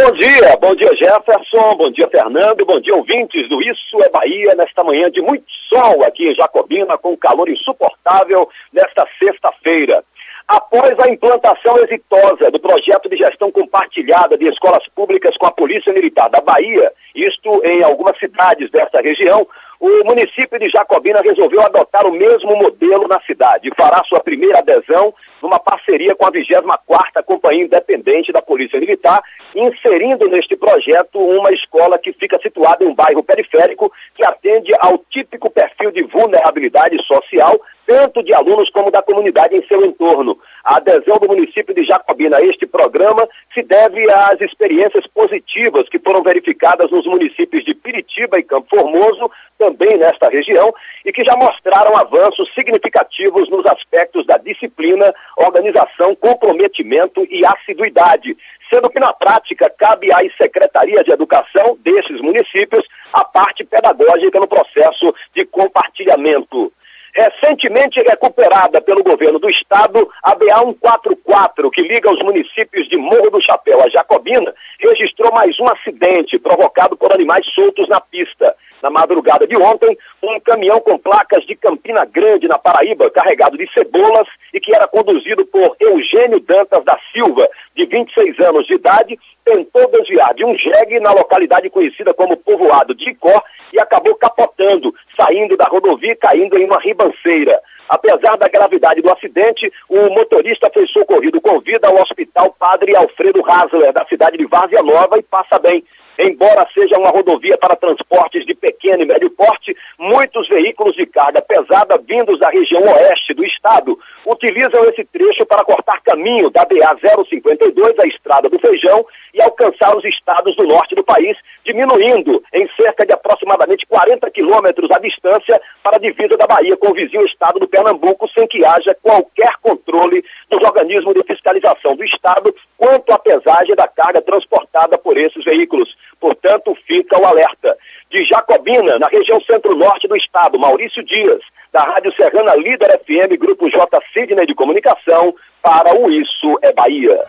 Bom 0.00 0.12
dia, 0.12 0.56
bom 0.60 0.76
dia 0.76 0.94
Jefferson, 0.94 1.74
bom 1.74 1.90
dia 1.90 2.06
Fernando, 2.06 2.64
bom 2.64 2.78
dia 2.78 2.94
ouvintes 2.94 3.48
do 3.48 3.60
Isso 3.60 4.00
é 4.04 4.08
Bahia, 4.08 4.54
nesta 4.54 4.84
manhã 4.84 5.10
de 5.10 5.20
muito 5.20 5.50
sol 5.68 6.04
aqui 6.04 6.28
em 6.28 6.36
Jacobina, 6.36 6.96
com 6.96 7.16
calor 7.16 7.48
insuportável 7.48 8.48
nesta 8.72 9.08
sexta-feira. 9.18 10.04
Após 10.46 10.96
a 11.00 11.10
implantação 11.10 11.76
exitosa 11.78 12.48
do 12.48 12.60
projeto 12.60 13.08
de 13.08 13.16
gestão 13.16 13.50
compartilhada 13.50 14.38
de 14.38 14.44
escolas 14.46 14.86
públicas 14.94 15.36
com 15.36 15.46
a 15.46 15.50
Polícia 15.50 15.92
Militar 15.92 16.30
da 16.30 16.40
Bahia, 16.40 16.92
isto 17.12 17.60
em 17.64 17.82
algumas 17.82 18.16
cidades 18.20 18.70
desta 18.70 19.00
região, 19.00 19.48
o 19.80 20.04
município 20.04 20.60
de 20.60 20.68
Jacobina 20.68 21.20
resolveu 21.22 21.60
adotar 21.62 22.06
o 22.06 22.12
mesmo 22.12 22.54
modelo 22.54 23.08
na 23.08 23.20
cidade 23.22 23.68
e 23.68 23.74
fará 23.74 24.04
sua 24.04 24.20
primeira 24.20 24.60
adesão 24.60 25.12
numa 25.42 25.58
parceria 25.58 26.14
com 26.14 26.26
a 26.26 26.32
24ª 26.32 27.22
Companhia 27.24 27.64
Independente 27.64 28.32
da 28.32 28.42
Polícia 28.42 28.78
Militar, 28.78 29.22
inserindo 29.54 30.28
neste 30.28 30.56
projeto 30.56 31.18
uma 31.18 31.52
escola 31.52 31.98
que 31.98 32.12
fica 32.12 32.38
situada 32.40 32.84
em 32.84 32.88
um 32.88 32.94
bairro 32.94 33.22
periférico 33.22 33.92
que 34.14 34.24
atende 34.24 34.72
ao 34.80 34.98
típico 35.10 35.50
perfil 35.50 35.90
de 35.90 36.02
vulnerabilidade 36.02 37.02
social 37.04 37.58
tanto 37.88 38.22
de 38.22 38.34
alunos 38.34 38.68
como 38.68 38.90
da 38.90 39.00
comunidade 39.00 39.56
em 39.56 39.66
seu 39.66 39.82
entorno. 39.82 40.38
A 40.62 40.76
adesão 40.76 41.16
do 41.16 41.26
município 41.26 41.74
de 41.74 41.84
Jacobina 41.84 42.36
a 42.36 42.44
este 42.44 42.66
programa 42.66 43.26
se 43.54 43.62
deve 43.62 44.06
às 44.12 44.38
experiências 44.42 45.06
positivas 45.06 45.88
que 45.88 45.98
foram 45.98 46.22
verificadas 46.22 46.90
nos 46.90 47.06
municípios 47.06 47.64
de 47.64 47.74
Piritiba 47.74 48.38
e 48.38 48.42
Campo 48.42 48.68
Formoso, 48.68 49.30
também 49.58 49.96
nesta 49.96 50.28
região, 50.28 50.72
e 51.02 51.10
que 51.10 51.24
já 51.24 51.34
mostraram 51.34 51.96
avanços 51.96 52.52
significativos 52.54 53.48
nos 53.48 53.64
aspectos 53.64 54.26
da 54.26 54.36
disciplina, 54.36 55.14
organização, 55.38 56.14
comprometimento 56.14 57.26
e 57.30 57.44
assiduidade, 57.46 58.36
sendo 58.68 58.90
que 58.90 59.00
na 59.00 59.12
prática 59.12 59.70
cabe 59.70 60.12
às 60.12 60.34
secretarias 60.36 61.04
de 61.04 61.12
educação 61.12 61.78
desses 61.80 62.20
municípios 62.20 62.84
a 63.12 63.24
parte 63.24 63.64
pedagógica 63.64 64.38
no 64.38 64.46
processo 64.46 65.14
de 65.34 65.44
compartilhamento 65.46 66.72
recentemente 67.18 68.00
recuperada 68.00 68.80
pelo 68.80 69.02
governo 69.02 69.40
do 69.40 69.50
estado, 69.50 70.08
a 70.22 70.36
BA 70.36 70.54
144, 70.54 71.70
que 71.70 71.82
liga 71.82 72.12
os 72.12 72.22
municípios 72.22 72.88
de 72.88 72.96
Morro 72.96 73.30
do 73.30 73.42
Chapéu 73.42 73.82
a 73.82 73.88
Jacobina, 73.88 74.54
registrou 74.78 75.32
mais 75.32 75.58
um 75.58 75.66
acidente 75.66 76.38
provocado 76.38 76.96
por 76.96 77.12
animais 77.12 77.44
soltos 77.52 77.88
na 77.88 78.00
pista. 78.00 78.54
Na 78.82 78.90
madrugada 78.90 79.46
de 79.46 79.56
ontem, 79.56 79.96
um 80.22 80.38
caminhão 80.40 80.80
com 80.80 80.98
placas 80.98 81.44
de 81.44 81.56
Campina 81.56 82.04
Grande, 82.04 82.46
na 82.46 82.58
Paraíba, 82.58 83.10
carregado 83.10 83.56
de 83.56 83.68
cebolas 83.72 84.26
e 84.52 84.60
que 84.60 84.74
era 84.74 84.86
conduzido 84.86 85.44
por 85.46 85.76
Eugênio 85.80 86.40
Dantas 86.40 86.84
da 86.84 86.98
Silva, 87.12 87.48
de 87.74 87.84
26 87.86 88.38
anos 88.40 88.66
de 88.66 88.74
idade, 88.74 89.18
tentou 89.44 89.88
desviar 89.90 90.34
de 90.34 90.44
um 90.44 90.56
jegue 90.56 91.00
na 91.00 91.12
localidade 91.12 91.70
conhecida 91.70 92.14
como 92.14 92.36
Povoado 92.36 92.94
de 92.94 93.10
Icó 93.10 93.42
e 93.72 93.80
acabou 93.80 94.14
capotando, 94.14 94.94
saindo 95.16 95.56
da 95.56 95.64
rodovia 95.64 96.12
e 96.12 96.16
caindo 96.16 96.56
em 96.58 96.64
uma 96.64 96.78
ribanceira. 96.80 97.60
Apesar 97.88 98.36
da 98.36 98.48
gravidade 98.48 99.00
do 99.00 99.10
acidente, 99.10 99.72
o 99.88 100.10
motorista 100.10 100.70
foi 100.72 100.86
socorrido 100.88 101.40
com 101.40 101.58
vida 101.60 101.88
ao 101.88 102.00
Hospital 102.00 102.54
Padre 102.58 102.94
Alfredo 102.94 103.42
Hasler, 103.42 103.92
da 103.92 104.04
cidade 104.04 104.36
de 104.36 104.44
Várzea 104.44 104.82
Nova, 104.82 105.18
e 105.18 105.22
passa 105.22 105.58
bem. 105.58 105.82
Embora 106.18 106.66
seja 106.74 106.98
uma 106.98 107.10
rodovia 107.10 107.56
para 107.56 107.76
transportes 107.76 108.44
de 108.44 108.52
pequeno 108.52 109.02
e 109.04 109.06
médio 109.06 109.30
porte, 109.30 109.76
muitos 109.96 110.48
veículos 110.48 110.96
de 110.96 111.06
carga 111.06 111.40
pesada 111.40 111.96
vindos 111.98 112.40
da 112.40 112.50
região 112.50 112.82
oeste 112.82 113.32
do 113.34 113.44
estado 113.44 113.96
utilizam 114.26 114.84
esse 114.86 115.04
trecho 115.04 115.46
para 115.46 115.64
cortar 115.64 116.00
caminho 116.02 116.50
da 116.50 116.64
BA 116.64 117.24
052, 117.24 117.98
a 117.98 118.06
Estrada 118.06 118.48
do 118.48 118.58
Feijão, 118.58 119.06
e 119.32 119.40
alcançar 119.40 119.96
os 119.96 120.04
estados 120.04 120.56
do 120.56 120.66
norte 120.66 120.94
do 120.94 121.04
país, 121.04 121.36
diminuindo 121.64 122.42
em 122.52 122.68
cerca 122.76 123.06
de 123.06 123.12
aproximadamente 123.12 123.86
40 123.86 124.28
quilômetros 124.30 124.90
a 124.90 124.98
distância 124.98 125.60
para 125.82 125.96
a 125.96 126.00
divisa 126.00 126.36
da 126.36 126.46
Bahia 126.46 126.76
com 126.76 126.90
o 126.90 126.94
vizinho 126.94 127.24
estado 127.24 127.60
do 127.60 127.68
Pernambuco, 127.68 128.28
sem 128.30 128.46
que 128.48 128.64
haja 128.64 128.96
qualquer 129.00 129.52
controle 129.62 130.24
dos 130.50 130.62
organismos 130.62 131.14
de 131.14 131.22
fiscalização 131.22 131.94
do 131.94 132.04
estado 132.04 132.54
quanto 132.76 133.12
à 133.12 133.18
pesagem 133.18 133.74
da 133.76 133.86
carga 133.86 134.20
transportada 134.20 134.98
por 134.98 135.16
esses 135.16 135.44
veículos. 135.44 135.94
Portanto, 136.20 136.76
fica 136.86 137.20
o 137.20 137.26
alerta. 137.26 137.76
De 138.10 138.24
Jacobina, 138.24 138.98
na 138.98 139.06
região 139.08 139.40
centro-norte 139.42 140.08
do 140.08 140.16
estado, 140.16 140.58
Maurício 140.58 141.04
Dias, 141.04 141.40
da 141.72 141.82
Rádio 141.82 142.12
Serrana 142.14 142.54
Líder 142.54 142.98
FM, 143.04 143.38
Grupo 143.38 143.68
J. 143.70 144.00
Sidney 144.12 144.46
de 144.46 144.54
Comunicação, 144.54 145.34
para 145.62 145.94
o 145.94 146.10
Isso 146.10 146.58
é 146.62 146.72
Bahia. 146.72 147.24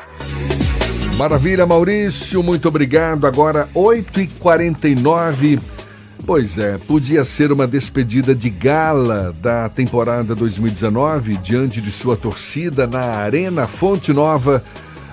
Maravilha, 1.17 1.65
Maurício, 1.65 2.41
muito 2.41 2.69
obrigado. 2.69 3.27
Agora, 3.27 3.67
8h49. 3.75 5.59
Pois 6.25 6.57
é, 6.57 6.77
podia 6.77 7.25
ser 7.25 7.51
uma 7.51 7.67
despedida 7.67 8.33
de 8.35 8.49
gala 8.49 9.33
da 9.41 9.67
temporada 9.67 10.35
2019 10.35 11.37
diante 11.37 11.81
de 11.81 11.91
sua 11.91 12.15
torcida 12.15 12.85
na 12.85 13.01
Arena 13.01 13.67
Fonte 13.67 14.13
Nova, 14.13 14.63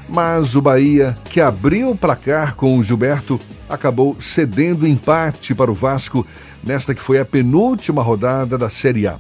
mas 0.09 0.55
o 0.55 0.63
Bahia, 0.63 1.17
que 1.25 1.41
abriu 1.41 1.91
o 1.91 1.97
placar 1.97 2.55
com 2.55 2.79
o 2.79 2.83
Gilberto, 2.83 3.41
acabou 3.69 4.17
cedendo 4.19 4.87
empate 4.87 5.55
para 5.55 5.71
o 5.71 5.75
Vasco 5.75 6.27
nesta 6.63 6.95
que 6.95 7.03
foi 7.03 7.19
a 7.19 7.25
penúltima 7.25 8.03
rodada 8.03 8.59
da 8.59 8.69
Série 8.69 9.07
A. 9.07 9.19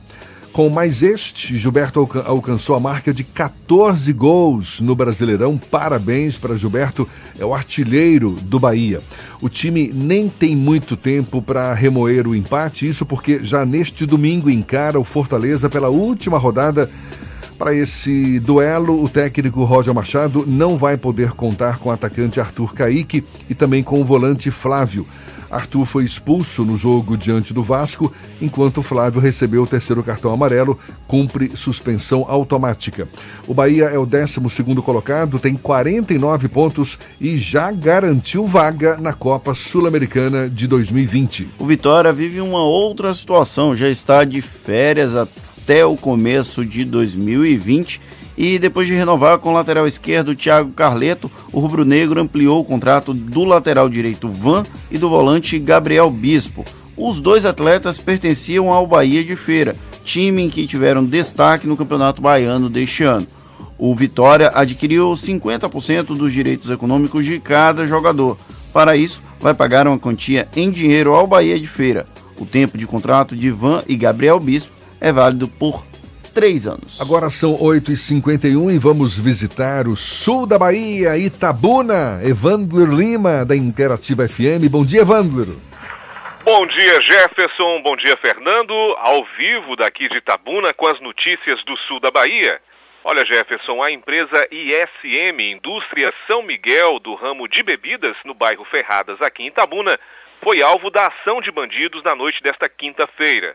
Com 0.57 0.71
mais 0.71 1.03
este, 1.03 1.55
Gilberto 1.59 2.01
alcan 2.01 2.23
alcançou 2.25 2.75
a 2.75 2.81
marca 2.81 3.13
de 3.13 3.23
14 3.23 4.11
gols 4.15 4.81
no 4.81 4.97
Brasileirão. 4.97 5.59
Parabéns 5.59 6.39
para 6.39 6.57
Gilberto, 6.57 7.07
é 7.39 7.45
o 7.45 7.53
artilheiro 7.53 8.31
do 8.41 8.59
Bahia. 8.59 9.03
O 9.43 9.51
time 9.51 9.93
nem 9.93 10.31
tem 10.31 10.57
muito 10.57 10.97
tempo 10.97 11.43
para 11.43 11.75
remoer 11.75 12.27
o 12.27 12.35
empate, 12.35 12.89
isso 12.89 13.05
porque 13.05 13.45
já 13.45 13.67
neste 13.67 14.07
domingo 14.07 14.49
encara 14.49 14.99
o 14.99 15.05
Fortaleza 15.05 15.69
pela 15.69 15.91
última 15.91 16.39
rodada. 16.39 16.91
Para 17.59 17.75
esse 17.75 18.39
duelo, 18.39 19.03
o 19.03 19.09
técnico 19.09 19.65
Roger 19.65 19.95
Machado 19.95 20.45
não 20.47 20.77
vai 20.77 20.97
poder 20.97 21.31
contar 21.31 21.79
com 21.79 21.89
o 21.89 21.93
atacante 21.93 22.39
Arthur 22.39 22.75
Caíque 22.75 23.25
e 23.49 23.55
também 23.55 23.83
com 23.83 24.01
o 24.01 24.05
volante 24.05 24.51
Flávio. 24.51 25.07
Arthur 25.51 25.87
foi 25.87 26.05
expulso 26.05 26.65
no 26.65 26.77
jogo 26.77 27.17
diante 27.17 27.55
do 27.55 27.63
Vasco, 27.63 28.13
enquanto 28.43 28.83
Flávio 28.83 29.21
recebeu 29.21 29.63
o 29.63 29.67
terceiro 29.67 30.03
cartão 30.03 30.33
amarelo, 30.33 30.79
cumpre 31.07 31.57
suspensão 31.57 32.27
automática. 32.29 33.09
O 33.47 33.55
Bahia 33.55 33.85
é 33.85 33.99
o 33.99 34.05
12 34.05 34.41
colocado, 34.83 35.39
tem 35.39 35.55
49 35.55 36.49
pontos 36.49 36.99
e 37.21 37.37
já 37.37 37.71
garantiu 37.71 38.45
vaga 38.45 38.97
na 38.97 39.13
Copa 39.13 39.55
Sul-Americana 39.55 40.49
de 40.49 40.67
2020. 40.67 41.49
O 41.59 41.67
Vitória 41.67 42.13
vive 42.13 42.41
uma 42.41 42.63
outra 42.63 43.15
situação, 43.15 43.75
já 43.75 43.89
está 43.89 44.25
de 44.25 44.43
férias 44.43 45.15
até 45.15 45.46
o 45.85 45.97
começo 45.97 46.65
de 46.65 46.85
2020 46.85 48.01
e 48.37 48.59
depois 48.59 48.87
de 48.87 48.95
renovar 48.95 49.39
com 49.39 49.51
o 49.51 49.53
lateral 49.53 49.87
esquerdo 49.87 50.35
Thiago 50.35 50.73
Carleto, 50.73 51.31
o 51.53 51.59
rubro-negro 51.59 52.21
ampliou 52.21 52.61
o 52.61 52.65
contrato 52.65 53.15
do 53.15 53.45
lateral 53.45 53.89
direito 53.89 54.29
Van 54.29 54.65
e 54.91 54.99
do 54.99 55.09
volante 55.09 55.59
Gabriel 55.59 56.11
Bispo. 56.11 56.65
Os 56.97 57.21
dois 57.21 57.47
atletas 57.47 57.99
pertenciam 57.99 58.73
ao 58.73 58.87
Bahia 58.87 59.25
de 59.25 59.35
Feira, 59.35 59.75
time 60.05 60.43
em 60.43 60.51
que 60.51 60.67
tiveram 60.67 61.05
destaque 61.05 61.67
no 61.67 61.77
Campeonato 61.77 62.21
Baiano 62.21 62.69
deste 62.69 63.05
ano. 63.05 63.27
O 63.79 63.95
Vitória 63.95 64.51
adquiriu 64.55 65.13
50% 65.13 66.17
dos 66.17 66.33
direitos 66.33 66.71
econômicos 66.71 67.25
de 67.25 67.39
cada 67.39 67.87
jogador. 67.87 68.39
Para 68.73 68.97
isso, 68.97 69.23
vai 69.41 69.55
pagar 69.55 69.87
uma 69.87 69.99
quantia 69.99 70.47
em 70.55 70.71
dinheiro 70.71 71.15
ao 71.15 71.27
Bahia 71.27 71.59
de 71.59 71.67
Feira. 71.67 72.07
O 72.39 72.45
tempo 72.45 72.77
de 72.77 72.87
contrato 72.87 73.35
de 73.35 73.51
Van 73.51 73.83
e 73.87 73.97
Gabriel 73.97 74.39
Bispo 74.39 74.76
é 75.07 75.13
válido 75.13 75.47
por 75.47 75.87
três 76.35 76.67
anos. 76.67 77.01
Agora 77.01 77.31
são 77.31 77.57
8h51 77.57 78.75
e 78.75 78.79
vamos 78.79 79.17
visitar 79.17 79.87
o 79.87 79.95
sul 79.95 80.47
da 80.47 80.59
Bahia, 80.59 81.17
Itabuna. 81.17 82.21
Evandro 82.25 82.85
Lima, 82.85 83.45
da 83.45 83.55
Interativa 83.55 84.29
FM. 84.29 84.67
Bom 84.69 84.85
dia, 84.85 85.03
Evandro. 85.03 85.61
Bom 86.45 86.67
dia, 86.67 87.01
Jefferson. 87.03 87.83
Bom 87.83 87.97
dia, 87.97 88.17
Fernando. 88.17 88.75
Ao 88.99 89.25
vivo 89.39 89.77
daqui 89.77 90.09
de 90.09 90.17
Itabuna 90.17 90.75
com 90.75 90.89
as 90.89 91.01
notícias 91.01 91.65
do 91.65 91.77
sul 91.87 92.01
da 92.01 92.11
Bahia. 92.11 92.61
Olha, 93.05 93.25
Jefferson, 93.25 93.81
a 93.85 93.93
empresa 93.93 94.49
ISM, 94.51 95.41
Indústria 95.53 96.13
São 96.27 96.43
Miguel, 96.43 96.99
do 96.99 97.15
ramo 97.15 97.47
de 97.47 97.63
bebidas, 97.63 98.17
no 98.25 98.35
bairro 98.35 98.65
Ferradas, 98.65 99.23
aqui 99.23 99.45
em 99.45 99.47
Itabuna, 99.47 99.97
foi 100.43 100.61
alvo 100.63 100.91
da 100.91 101.07
ação 101.07 101.41
de 101.41 101.53
bandidos 101.53 102.03
na 102.03 102.17
noite 102.17 102.43
desta 102.43 102.69
quinta-feira. 102.69 103.55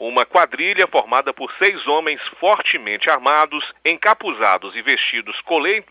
Uma 0.00 0.24
quadrilha 0.24 0.86
formada 0.86 1.30
por 1.30 1.52
seis 1.58 1.86
homens 1.86 2.22
fortemente 2.40 3.10
armados, 3.10 3.62
encapuzados 3.84 4.74
e 4.74 4.80
vestidos 4.80 5.38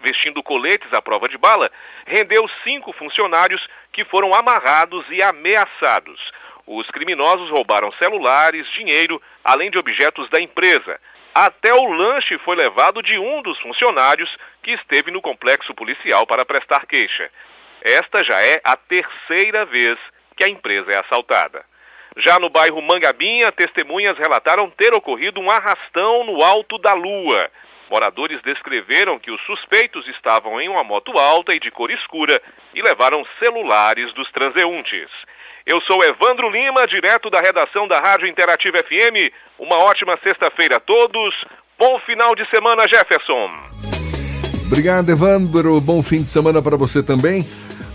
vestindo 0.02 0.42
coletes 0.42 0.92
à 0.92 1.00
prova 1.00 1.30
de 1.30 1.38
bala, 1.38 1.70
rendeu 2.08 2.50
cinco 2.64 2.92
funcionários 2.92 3.62
que 3.94 4.04
foram 4.04 4.34
amarrados 4.34 5.06
e 5.12 5.22
ameaçados. 5.22 6.20
Os 6.66 6.88
criminosos 6.88 7.52
roubaram 7.52 7.92
celulares, 8.00 8.68
dinheiro, 8.72 9.22
além 9.44 9.70
de 9.70 9.78
objetos 9.78 10.28
da 10.32 10.42
empresa. 10.42 11.00
Até 11.32 11.72
o 11.72 11.94
lanche 11.94 12.36
foi 12.40 12.56
levado 12.56 13.04
de 13.04 13.20
um 13.20 13.44
dos 13.44 13.60
funcionários 13.60 14.36
que 14.64 14.72
esteve 14.72 15.12
no 15.12 15.22
complexo 15.22 15.72
policial 15.76 16.26
para 16.26 16.44
prestar 16.44 16.88
queixa. 16.88 17.30
Esta 17.84 18.24
já 18.24 18.42
é 18.42 18.60
a 18.64 18.76
terceira 18.76 19.66
vez 19.66 20.00
que 20.36 20.44
a 20.44 20.50
empresa 20.50 20.94
é 20.94 21.00
assaltada. 21.00 21.64
Já 22.18 22.40
no 22.40 22.50
bairro 22.50 22.82
Mangabinha, 22.82 23.52
testemunhas 23.52 24.18
relataram 24.18 24.70
ter 24.70 24.94
ocorrido 24.94 25.40
um 25.40 25.50
arrastão 25.50 26.24
no 26.26 26.44
alto 26.44 26.78
da 26.78 26.94
lua. 26.94 27.50
Moradores 27.90 28.42
descreveram 28.44 29.18
que 29.18 29.32
os 29.32 29.42
suspeitos 29.46 30.08
estavam 30.08 30.62
em 30.62 30.70
uma 30.70 30.84
moto 30.84 31.18
alta 31.18 31.54
e 31.54 31.60
de 31.60 31.72
cor 31.72 31.90
escura 31.90 32.42
e 32.74 32.82
levaram 32.82 33.26
celulares 33.40 34.14
dos 34.14 34.30
transeuntes. 34.32 35.10
Eu 35.66 35.82
sou 35.82 36.04
Evandro 36.04 36.50
Lima, 36.50 36.88
direto 36.88 37.30
da 37.30 37.40
redação 37.40 37.88
da 37.88 38.00
Rádio 38.00 38.28
Interativa 38.28 38.78
FM. 38.78 39.32
Uma 39.58 39.78
ótima 39.78 40.18
sexta-feira 40.24 40.78
a 40.78 40.80
todos. 40.80 41.34
Bom 41.78 42.00
final 42.00 42.36
de 42.36 42.48
semana, 42.50 42.88
Jefferson. 42.88 43.52
Obrigado, 44.68 45.10
Evandro. 45.10 45.82
Bom 45.82 46.04
fim 46.04 46.22
de 46.22 46.30
semana 46.30 46.62
para 46.62 46.78
você 46.78 47.02
também. 47.02 47.44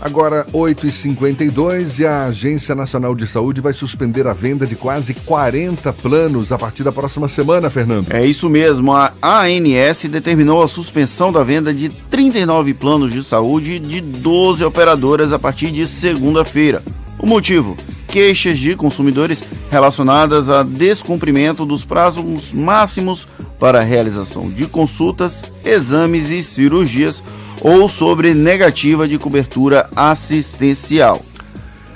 Agora, 0.01 0.45
8h52 0.53 1.99
e 1.99 2.05
a 2.05 2.25
Agência 2.25 2.75
Nacional 2.75 3.15
de 3.15 3.25
Saúde 3.25 3.61
vai 3.61 3.73
suspender 3.73 4.27
a 4.27 4.33
venda 4.33 4.67
de 4.67 4.75
quase 4.75 5.13
40 5.13 5.91
planos 5.93 6.51
a 6.51 6.57
partir 6.57 6.83
da 6.83 6.91
próxima 6.91 7.27
semana, 7.27 7.69
Fernando. 7.69 8.11
É 8.11 8.25
isso 8.25 8.49
mesmo. 8.49 8.93
A 8.93 9.13
ANS 9.21 10.05
determinou 10.05 10.61
a 10.61 10.67
suspensão 10.67 11.31
da 11.31 11.43
venda 11.43 11.73
de 11.73 11.89
39 11.89 12.73
planos 12.73 13.11
de 13.11 13.23
saúde 13.23 13.79
de 13.79 14.01
12 14.01 14.63
operadoras 14.63 15.33
a 15.33 15.39
partir 15.39 15.71
de 15.71 15.87
segunda-feira. 15.87 16.83
O 17.17 17.25
motivo? 17.25 17.77
Queixas 18.07 18.59
de 18.59 18.75
consumidores 18.75 19.43
relacionadas 19.71 20.49
a 20.49 20.63
descumprimento 20.63 21.65
dos 21.65 21.83
prazos 21.83 22.53
máximos 22.53 23.27
para 23.59 23.79
a 23.79 23.83
realização 23.83 24.49
de 24.49 24.67
consultas, 24.67 25.43
exames 25.63 26.29
e 26.29 26.43
cirurgias 26.43 27.23
ou 27.61 27.89
sobre 27.89 28.33
negativa 28.33 29.07
de 29.07 29.17
cobertura 29.17 29.89
assistencial. 29.95 31.25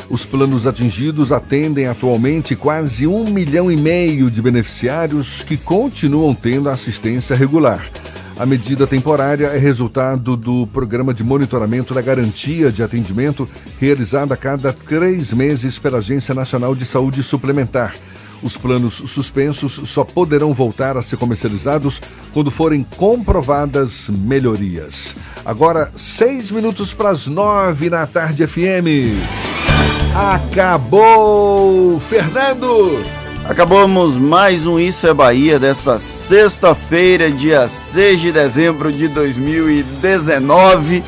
Os 0.10 0.26
planos 0.26 0.66
atingidos 0.66 1.32
atendem 1.32 1.86
atualmente 1.86 2.56
quase 2.56 3.06
um 3.06 3.26
milhão 3.26 3.72
e 3.72 3.78
meio 3.78 4.32
de 4.32 4.42
beneficiários 4.42 5.44
que 5.44 5.56
continuam 5.56 6.34
tendo 6.34 6.70
assistência 6.70 7.36
regular. 7.36 7.88
A 8.40 8.46
medida 8.46 8.88
temporária 8.88 9.48
é 9.48 9.58
resultado 9.58 10.38
do 10.38 10.66
programa 10.68 11.14
de 11.14 11.26
monitoramento 11.26 11.94
da 11.94 12.02
garantia 12.02 12.72
de 12.72 12.82
atendimento 12.82 13.46
realizado 13.78 14.32
a 14.32 14.38
cada 14.38 14.72
três 14.72 15.34
meses 15.34 15.78
pela 15.78 15.98
Agência 15.98 16.34
Nacional 16.34 16.74
de 16.74 16.86
Saúde 16.86 17.22
Suplementar. 17.22 17.94
Os 18.42 18.56
planos 18.56 18.94
suspensos 18.94 19.82
só 19.84 20.06
poderão 20.06 20.54
voltar 20.54 20.96
a 20.96 21.02
ser 21.02 21.18
comercializados 21.18 22.02
quando 22.34 22.50
forem 22.50 22.82
comprovadas 22.82 24.10
melhorias. 24.10 25.14
Agora, 25.44 25.92
seis 25.94 26.50
minutos 26.50 26.94
para 26.94 27.10
as 27.10 27.28
nove 27.28 27.90
na 27.90 28.08
tarde 28.08 28.48
FM. 28.48 29.20
Acabou! 30.16 32.00
Fernando! 32.00 33.19
Acabamos 33.50 34.16
mais 34.16 34.68
um 34.68 34.80
Isso 34.80 35.08
é 35.08 35.14
Bahia 35.14 35.58
desta 35.58 35.98
sexta-feira, 35.98 37.32
dia 37.32 37.68
6 37.68 38.22
de 38.22 38.32
dezembro 38.32 38.92
de 38.92 39.08
2019. 39.08 41.04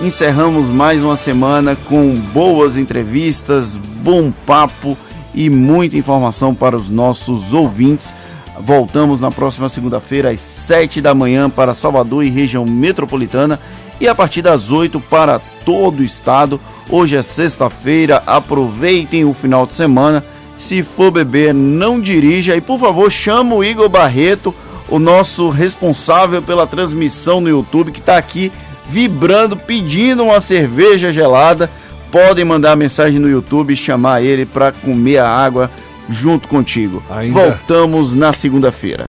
Encerramos 0.00 0.68
mais 0.68 1.04
uma 1.04 1.14
semana 1.14 1.76
com 1.76 2.14
boas 2.32 2.78
entrevistas, 2.78 3.76
bom 3.76 4.32
papo 4.46 4.96
e 5.34 5.50
muita 5.50 5.98
informação 5.98 6.54
para 6.54 6.74
os 6.74 6.88
nossos 6.88 7.52
ouvintes. 7.52 8.16
Voltamos 8.58 9.20
na 9.20 9.30
próxima 9.30 9.68
segunda-feira, 9.68 10.30
às 10.30 10.40
7 10.40 11.02
da 11.02 11.14
manhã, 11.14 11.50
para 11.50 11.74
Salvador 11.74 12.24
e 12.24 12.30
região 12.30 12.64
metropolitana, 12.64 13.60
e 14.00 14.08
a 14.08 14.14
partir 14.14 14.40
das 14.40 14.72
8 14.72 14.98
para 15.00 15.38
todo 15.66 16.00
o 16.00 16.04
estado. 16.04 16.58
Hoje 16.88 17.14
é 17.14 17.22
sexta-feira, 17.22 18.22
aproveitem 18.26 19.26
o 19.26 19.34
final 19.34 19.66
de 19.66 19.74
semana. 19.74 20.24
Se 20.58 20.82
for 20.82 21.12
beber, 21.12 21.54
não 21.54 22.00
dirija 22.00 22.56
e 22.56 22.60
por 22.60 22.80
favor 22.80 23.10
chama 23.10 23.54
o 23.54 23.64
Igor 23.64 23.88
Barreto, 23.88 24.52
o 24.88 24.98
nosso 24.98 25.50
responsável 25.50 26.42
pela 26.42 26.66
transmissão 26.66 27.40
no 27.40 27.48
YouTube, 27.48 27.92
que 27.92 28.00
está 28.00 28.18
aqui 28.18 28.50
vibrando, 28.88 29.56
pedindo 29.56 30.24
uma 30.24 30.40
cerveja 30.40 31.12
gelada. 31.12 31.70
Podem 32.10 32.44
mandar 32.44 32.74
mensagem 32.74 33.20
no 33.20 33.28
YouTube 33.28 33.72
e 33.72 33.76
chamar 33.76 34.22
ele 34.22 34.44
para 34.44 34.72
comer 34.72 35.18
a 35.18 35.28
água 35.28 35.70
junto 36.08 36.48
contigo. 36.48 37.02
Ainda... 37.08 37.38
Voltamos 37.38 38.14
na 38.14 38.32
segunda-feira. 38.32 39.06